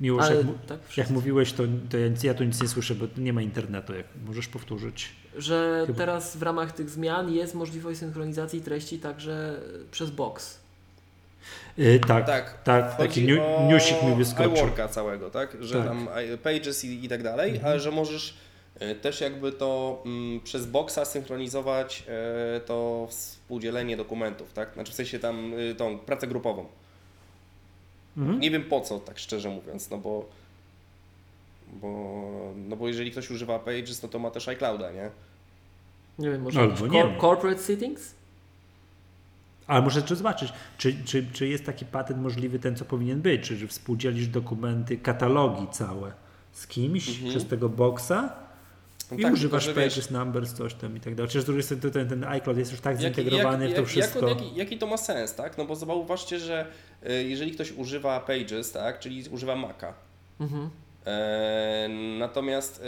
[0.00, 3.06] Miłość, Ale jak, tak, jak mówiłeś, to, to ja, ja tu nic nie słyszę, bo
[3.18, 3.94] nie ma internetu.
[3.94, 5.12] Jak możesz powtórzyć?
[5.36, 5.98] że Chyba.
[5.98, 10.58] teraz w ramach tych zmian jest możliwość synchronizacji treści także przez box.
[11.78, 12.62] Yy, tak, Tak.
[12.62, 14.52] tak, taki niu, o newsik mi wyskoczył.
[14.52, 15.56] iWorka całego, tak?
[15.60, 15.86] Że Tak.
[15.88, 16.08] tam
[16.42, 17.66] Pages i, i tak dalej, Mhm.
[17.70, 18.34] ale że możesz
[18.80, 22.04] e, też jakby to mm, przez Boxa synchronizować
[22.56, 24.74] e, to współdzielenie dokumentów, tak?
[24.74, 26.66] Znaczy w sensie tam y, tą pracę grupową.
[28.16, 28.40] Mhm.
[28.40, 30.28] Nie wiem po co, tak szczerze mówiąc, no bo
[31.72, 35.10] bo, no bo jeżeli ktoś używa Pages, no to ma też iClouda, nie?
[36.18, 38.14] Nie wiem, może Albo nie corporate settings?
[39.66, 43.42] Ale muszę jeszcze zobaczyć, czy, czy, czy jest taki patent możliwy, ten co powinien być,
[43.42, 46.12] czy że współdzielisz dokumenty, katalogi całe
[46.52, 47.30] z kimś Mhm.
[47.30, 48.32] przez tego boxa
[49.10, 51.28] No i tak, używasz tylko, że wiesz, pages, numbers, coś tam i tak dalej.
[51.28, 53.80] Chociaż z drugiej strony ten, ten iCloud jest już tak Jaki- zintegrowany jak- w to
[53.80, 54.28] jak- wszystko.
[54.28, 55.58] Jak, jaki, jaki to ma sens, tak?
[55.58, 56.66] No bo zauważcie, że
[57.10, 58.98] y, jeżeli ktoś używa Pages, tak?
[59.00, 59.94] Czyli używa Maca,
[60.40, 60.70] Mhm.
[61.06, 62.82] E, natomiast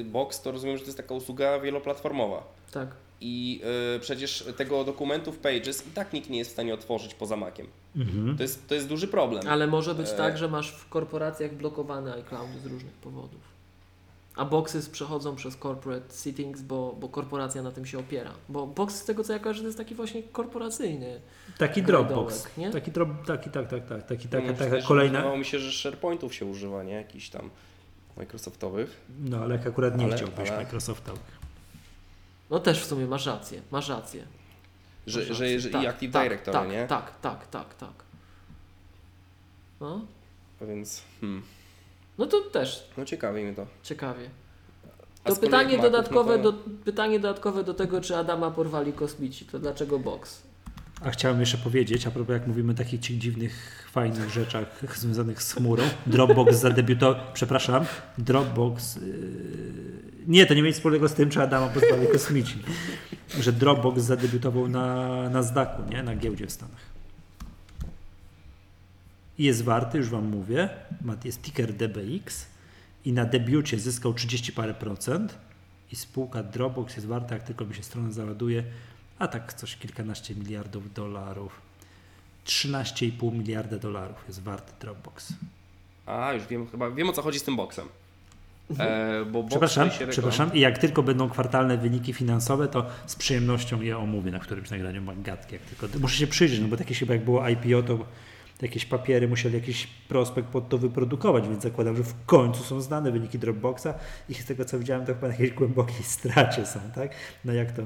[0.00, 2.42] y, Box to rozumiem, że to jest taka usługa wieloplatformowa.
[2.72, 2.88] Tak.
[3.20, 3.60] I
[3.96, 7.36] y, przecież tego dokumentu w Pages i tak nikt nie jest w stanie otworzyć poza
[7.36, 7.66] Maciem.
[7.96, 8.36] Mhm.
[8.36, 9.48] To jest, to jest duży problem.
[9.48, 10.12] Ale może być E.
[10.16, 13.55] tak, że masz w korporacjach blokowane iCloudy z różnych powodów.
[14.36, 18.30] A boxy przechodzą przez corporate settings, bo, bo korporacja na tym się opiera.
[18.48, 21.20] Bo box z tego co ja kojarzę to jest taki właśnie korporacyjny.
[21.58, 22.56] Taki Grajdołek, Dropbox.
[22.56, 22.70] nie?
[22.70, 24.06] Taki, drop, taki, tak, tak, tak.
[24.06, 25.12] Taki, taka, No, taka kolejna.
[25.12, 26.92] Wydawało mi się, że SharePointów się używa, nie?
[26.92, 27.50] Jakichś tam
[28.16, 29.00] Microsoftowych.
[29.24, 31.12] No ale jak akurat nie Ale- chciałbyś ale- Microsofta.
[32.50, 34.24] No też w sumie masz rację, masz rację.
[35.06, 35.60] Że, Masz że, rację.
[35.60, 36.86] że tak, i Active tak, Directory, tak, nie?
[36.86, 37.92] Tak, tak, tak, tak.
[39.80, 40.00] No,
[40.60, 41.42] Więc hmm,
[42.18, 43.66] no to też no ciekawi mnie to.
[43.82, 44.30] ciekawie.
[45.24, 48.92] A To pytanie Maców, dodatkowe, no to- do, pytanie dodatkowe do tego, czy Adama porwali
[48.92, 49.44] kosmici.
[49.44, 50.42] To dlaczego box?
[51.04, 55.52] A chciałem jeszcze powiedzieć, a propos jak mówimy o takich dziwnych, fajnych rzeczach związanych z
[55.52, 55.82] chmurą.
[56.06, 57.84] Dropbox zadebiutował, przepraszam,
[58.18, 59.02] Dropbox, yy,
[60.26, 62.58] nie, to nie mieć wspólnego z tym, czy Adama pozwali kosmici,
[63.40, 66.95] że Dropbox zadebiutował na, na Zdaku, nie, na giełdzie w Stanach.
[69.38, 70.68] I jest warty, już Wam mówię,
[71.24, 72.46] jest ticker DBX
[73.04, 75.38] i na debiucie zyskał 30 parę procent
[75.92, 78.64] i spółka Dropbox jest warta, jak tylko mi się strona załaduje,
[79.18, 81.60] a tak coś kilkanaście miliardów dolarów.
[82.46, 85.32] 13,5 miliarda dolarów jest warty Dropbox.
[86.06, 87.88] A, już wiem chyba, wiem o co chodzi z tym boksem.
[88.78, 90.54] E, bo Przepraszam, przepraszam.
[90.54, 95.02] I jak tylko będą kwartalne wyniki finansowe, to z przyjemnością je omówię na którymś nagraniu
[95.02, 95.54] Magatki.
[95.54, 97.98] Jak tylko, muszę się przyjrzeć, no bo takie chyba jak było IPO, to
[98.62, 103.12] jakieś papiery musieli jakiś prospekt pod to wyprodukować, więc zakładam, że w końcu są znane
[103.12, 103.86] wyniki Dropboxa
[104.28, 107.10] i z tego co widziałem, to chyba na jakiejś głębokiej stracie są, tak?
[107.44, 107.82] No jak to,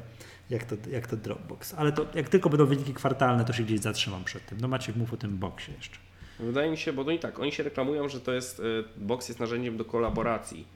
[0.50, 1.74] jak to, jak to Dropbox.
[1.74, 4.58] Ale to jak tylko będą wyniki kwartalne, to się gdzieś zatrzymam przed tym.
[4.60, 5.96] No Maciek, mów o tym boxie jeszcze.
[6.40, 9.28] Wydaje mi się, bo no i tak, oni się reklamują, że to jest, y, Box
[9.28, 10.66] jest narzędziem do kolaboracji.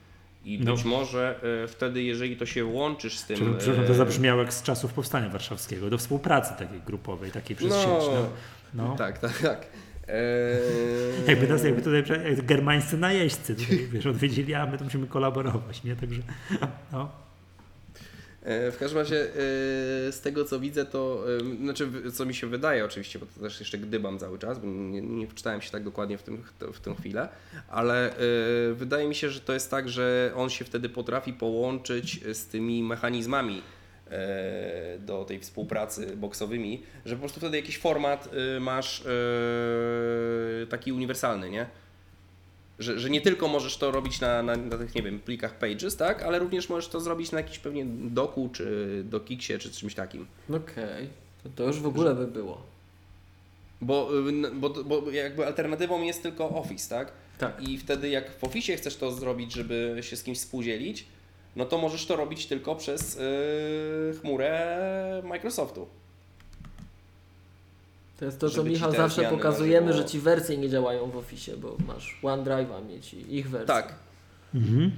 [0.44, 0.72] I No.
[0.74, 3.36] być może y, wtedy, jeżeli to się łączysz z tym...
[3.36, 7.70] Przepraszam, przepraszam, to zabrzmiało jak z czasów Powstania Warszawskiego, do współpracy takiej grupowej, takiej przez
[7.70, 7.88] No, sieć.
[7.88, 8.26] No.
[8.74, 8.96] No.
[8.96, 9.66] Tak, tak, tak.
[10.08, 15.06] Eee, Jakby nas, jakby tutaj jak germańscy najeźdźcy, tutaj, wiesz, odwiedzili, a my tu musimy
[15.06, 15.96] kolaborować, nie?
[15.96, 16.22] Także,
[16.92, 17.10] no.
[18.42, 19.32] E, W każdym razie e,
[20.12, 21.24] z tego co widzę, to
[21.62, 25.00] znaczy co mi się wydaje oczywiście, bo to też jeszcze gdybam cały czas, bo nie,
[25.02, 26.42] nie wczytałem się tak dokładnie w, tym,
[26.72, 27.28] w tę chwilę,
[27.68, 28.16] ale e,
[28.74, 32.82] wydaje mi się, że to jest tak, że on się wtedy potrafi połączyć z tymi
[32.82, 33.62] mechanizmami
[34.98, 41.50] do tej współpracy boksowymi, że po prostu wtedy jakiś format y, masz e, taki uniwersalny,
[41.50, 41.66] nie?
[42.78, 45.96] Że, że nie tylko możesz to robić na, na, na tych, nie wiem, plikach Pages,
[45.96, 46.22] tak?
[46.22, 50.26] Ale również możesz to zrobić na jakimś pewnie doku, czy dokiksie, czy czymś takim.
[50.50, 51.08] Okej,
[51.42, 52.62] to, to już w ogóle by było.
[53.80, 57.12] Bo, y, bo, bo jakby alternatywą jest tylko Office, tak?
[57.38, 57.68] Tak.
[57.68, 61.06] I wtedy jak w Office chcesz to zrobić, żeby się z kimś współdzielić,
[61.56, 65.86] no to możesz to robić tylko przez yy, chmurę Microsoftu.
[68.18, 71.56] To jest to, co Michał zawsze pokazujemy, żywo- że ci wersje nie działają w Office,
[71.56, 73.66] bo masz OneDrive'a mieć i ich wersję.
[73.66, 73.94] Tak,
[74.54, 74.90] Mhm.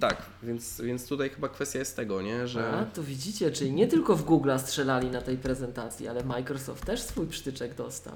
[0.00, 2.70] tak, więc, więc tutaj chyba kwestia jest tego, nie, że...
[2.70, 7.02] A, to widzicie, czyli nie tylko w Google'a strzelali na tej prezentacji, ale Microsoft też
[7.02, 8.14] swój przytyczek dostał.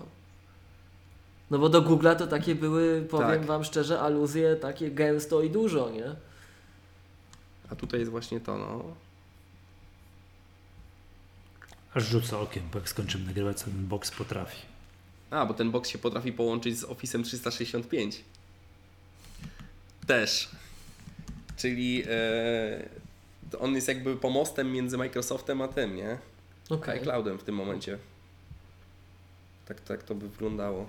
[1.51, 3.45] No bo do Google'a to takie były, powiem Tak.
[3.45, 6.05] Wam szczerze, aluzje takie gęsto i dużo, nie?
[7.73, 8.85] A tutaj jest właśnie to, no.
[11.95, 14.63] Aż rzucę okiem, bo jak skończymy nagrywać, co ten box potrafi.
[15.31, 18.25] A, bo ten box się potrafi połączyć z Office'em 365.
[20.07, 20.49] Też.
[21.57, 22.05] Czyli
[23.51, 26.19] to on jest jakby pomostem między Microsoftem a tym, nie?
[26.71, 27.01] Okej.
[27.01, 27.99] iCloudem w tym momencie.
[29.67, 30.89] Tak, tak to by wyglądało.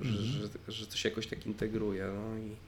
[0.00, 2.06] Że, że, że to się jakoś tak integruje.
[2.06, 2.67] No i...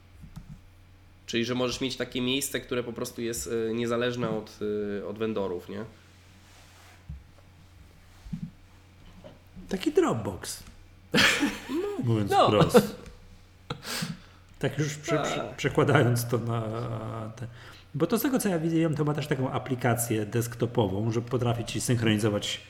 [1.31, 4.59] Czyli, że możesz mieć takie miejsce, które po prostu jest e, niezależne od,
[5.01, 5.85] e, od vendorów, nie?
[9.69, 10.63] Taki Dropbox.
[12.05, 12.47] Mówiąc No.
[12.49, 12.97] wprost.
[14.59, 15.25] Tak już prze, Tak.
[15.27, 16.63] prze, przekładając to na
[17.37, 17.47] te.
[17.95, 21.65] Bo to z tego co ja widziałem, to ma też taką aplikację desktopową, że potrafi
[21.65, 22.61] ci synchronizować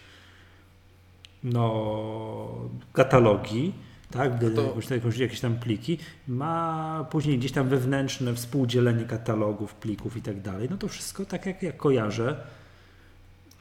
[1.42, 3.72] no, katalogi,
[4.10, 5.98] tak, gdy to- jakąś, jakąś, jakieś tam pliki,
[6.28, 10.68] ma później gdzieś tam wewnętrzne współdzielenie katalogów, plików i tak dalej.
[10.70, 12.36] No to wszystko tak jak, jak kojarzę,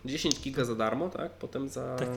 [0.05, 1.31] 10 giga za darmo, tak?
[1.31, 2.07] Potem za Tak.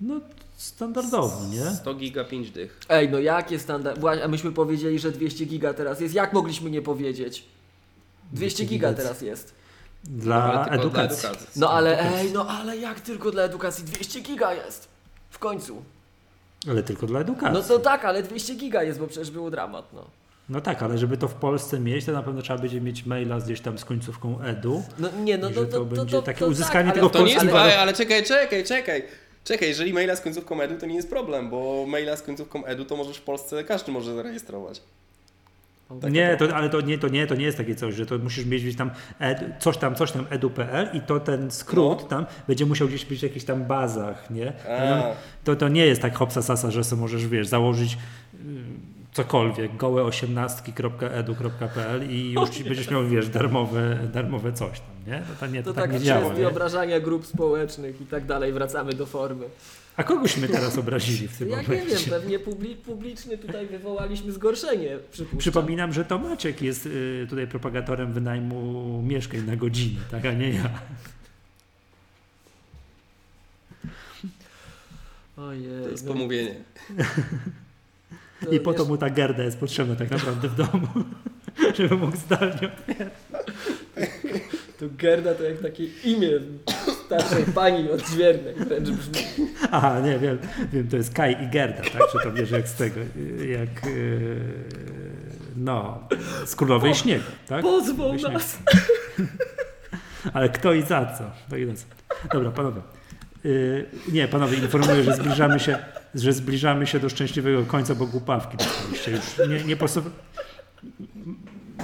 [0.00, 0.20] no
[0.56, 1.70] standardowo, nie?
[1.70, 2.80] 100 giga 5 dych.
[2.88, 4.00] Ej, no jakie standard...
[4.00, 6.14] Właśnie, A myśmy powiedzieli, że 200 giga teraz jest.
[6.14, 7.44] Jak mogliśmy nie powiedzieć?
[8.32, 9.02] 200 giga giga.
[9.02, 9.54] teraz jest.
[10.04, 11.20] Dla edukacji.
[11.20, 11.60] Dla edukacji.
[11.60, 14.88] No ale ej, no ale jak tylko dla edukacji 200 giga jest?
[15.30, 15.82] W końcu.
[16.70, 17.54] Ale tylko dla edukacji.
[17.54, 20.04] No to tak, ale 200 giga jest, bo przecież był dramat, no.
[20.48, 23.40] No tak, ale żeby to w Polsce mieć, to na pewno trzeba będzie mieć maila
[23.40, 24.82] gdzieś tam z końcówką edu.
[24.98, 27.06] No nie, no I to, że to, to będzie to, takie to uzyskanie tak, tego
[27.06, 29.02] ale To nie jest, ale, ale czekaj, czekaj, czekaj.
[29.44, 32.84] Czekaj, jeżeli maila z końcówką edu, to nie jest problem, bo maila z końcówką edu
[32.84, 34.82] to możesz w Polsce, każdy może zarejestrować.
[36.00, 38.18] Tak nie, to, ale to nie, to nie, to nie jest takie coś, że to
[38.18, 42.08] musisz mieć gdzieś tam ed, coś tam, coś tam edu.pl i to ten skrót No.
[42.08, 44.52] tam będzie musiał gdzieś być w jakichś tam bazach, nie?
[44.68, 45.02] A.
[45.44, 47.98] To, to nie jest tak hopsa sasa, że sobie możesz, wiesz, założyć y,
[49.12, 55.18] cokolwiek, gołe18.edu.pl i już będziesz miał, wiesz, darmowe, darmowe coś tam, nie?
[55.20, 56.34] To, to nie, to, To tak, tak nie działa, nie?
[56.34, 59.44] wyobrażania grup społecznych i tak dalej, wracamy do formy.
[59.96, 61.96] A kogośmy teraz obrazili w tym Ja nie momencie?
[61.96, 65.38] wiem, pewnie publi publiczny tutaj wywołaliśmy zgorszenie, przypuszczam.
[65.38, 70.50] Przypominam, że to Maciek jest y, tutaj propagatorem wynajmu mieszkań na godzinę, tak, a nie
[70.50, 70.70] ja.
[75.36, 76.54] Ojej, To jest no, pomówienie.
[78.44, 80.88] to I po to mu ta gerda jest potrzebna tak naprawdę w domu,
[81.76, 82.70] żeby mógł zdalnie.
[84.78, 86.30] To Gerda to jak takie imię
[87.06, 89.48] starszej pani odźwiernej wręcz brzmi.
[89.70, 90.38] Aha, nie wiem,
[90.72, 93.00] wiem, to jest Kai i Gerda, tak, że to wiesz jak z tego,
[93.48, 94.40] jak y,
[95.56, 96.08] no,
[96.46, 97.64] z Królowej Śniegu, tak?
[98.18, 98.32] Śniegu.
[98.32, 98.58] nas.
[100.34, 101.24] Ale kto i za co?
[101.50, 101.84] To i za co.
[102.32, 102.80] Dobra, panowie.
[103.44, 105.78] Yy, nie, panowie, informuję, że zbliżamy się,
[106.14, 109.10] że zbliżamy się do szczęśliwego końca, bo głupawki dostaliście.
[109.10, 110.04] Już nie, nie, posuw...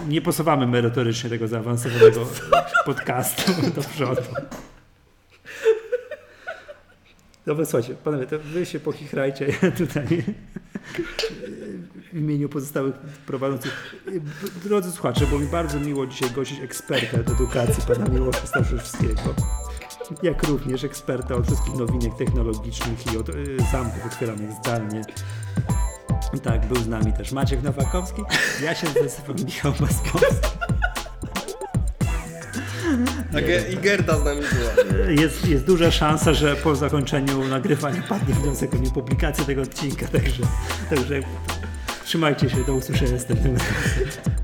[0.09, 2.27] nie posuwamy merytorycznie tego zaawansowanego
[2.87, 4.23] podcastu do przodu.
[7.47, 10.25] Dobra, słuchajcie, panowie, to wy się pochichrajcie, ja tutaj
[12.13, 12.95] w imieniu pozostałych
[13.27, 13.97] prowadzących.
[14.65, 19.35] Drodzy słuchacze, było mi bardzo miło dzisiaj gościć eksperta od edukacji, pana Miłosza Staszewskiego,
[20.23, 25.03] jak również eksperta od wszystkich nowinek technologicznych i od y, zamków otwieranych zdalnie.
[26.41, 28.23] Tak, był z nami też Maciek Nowakowski,
[28.63, 30.49] ja się nazywam Michał Maskowski.
[33.33, 35.11] Ge- I Gerda z nami była.
[35.23, 40.43] Jest, jest duża szansa, że po zakończeniu nagrywania padnie wniosek o niepublikację tego odcinka, także,
[40.91, 41.21] także
[42.05, 44.42] trzymajcie się, do usłyszenia następnym razem.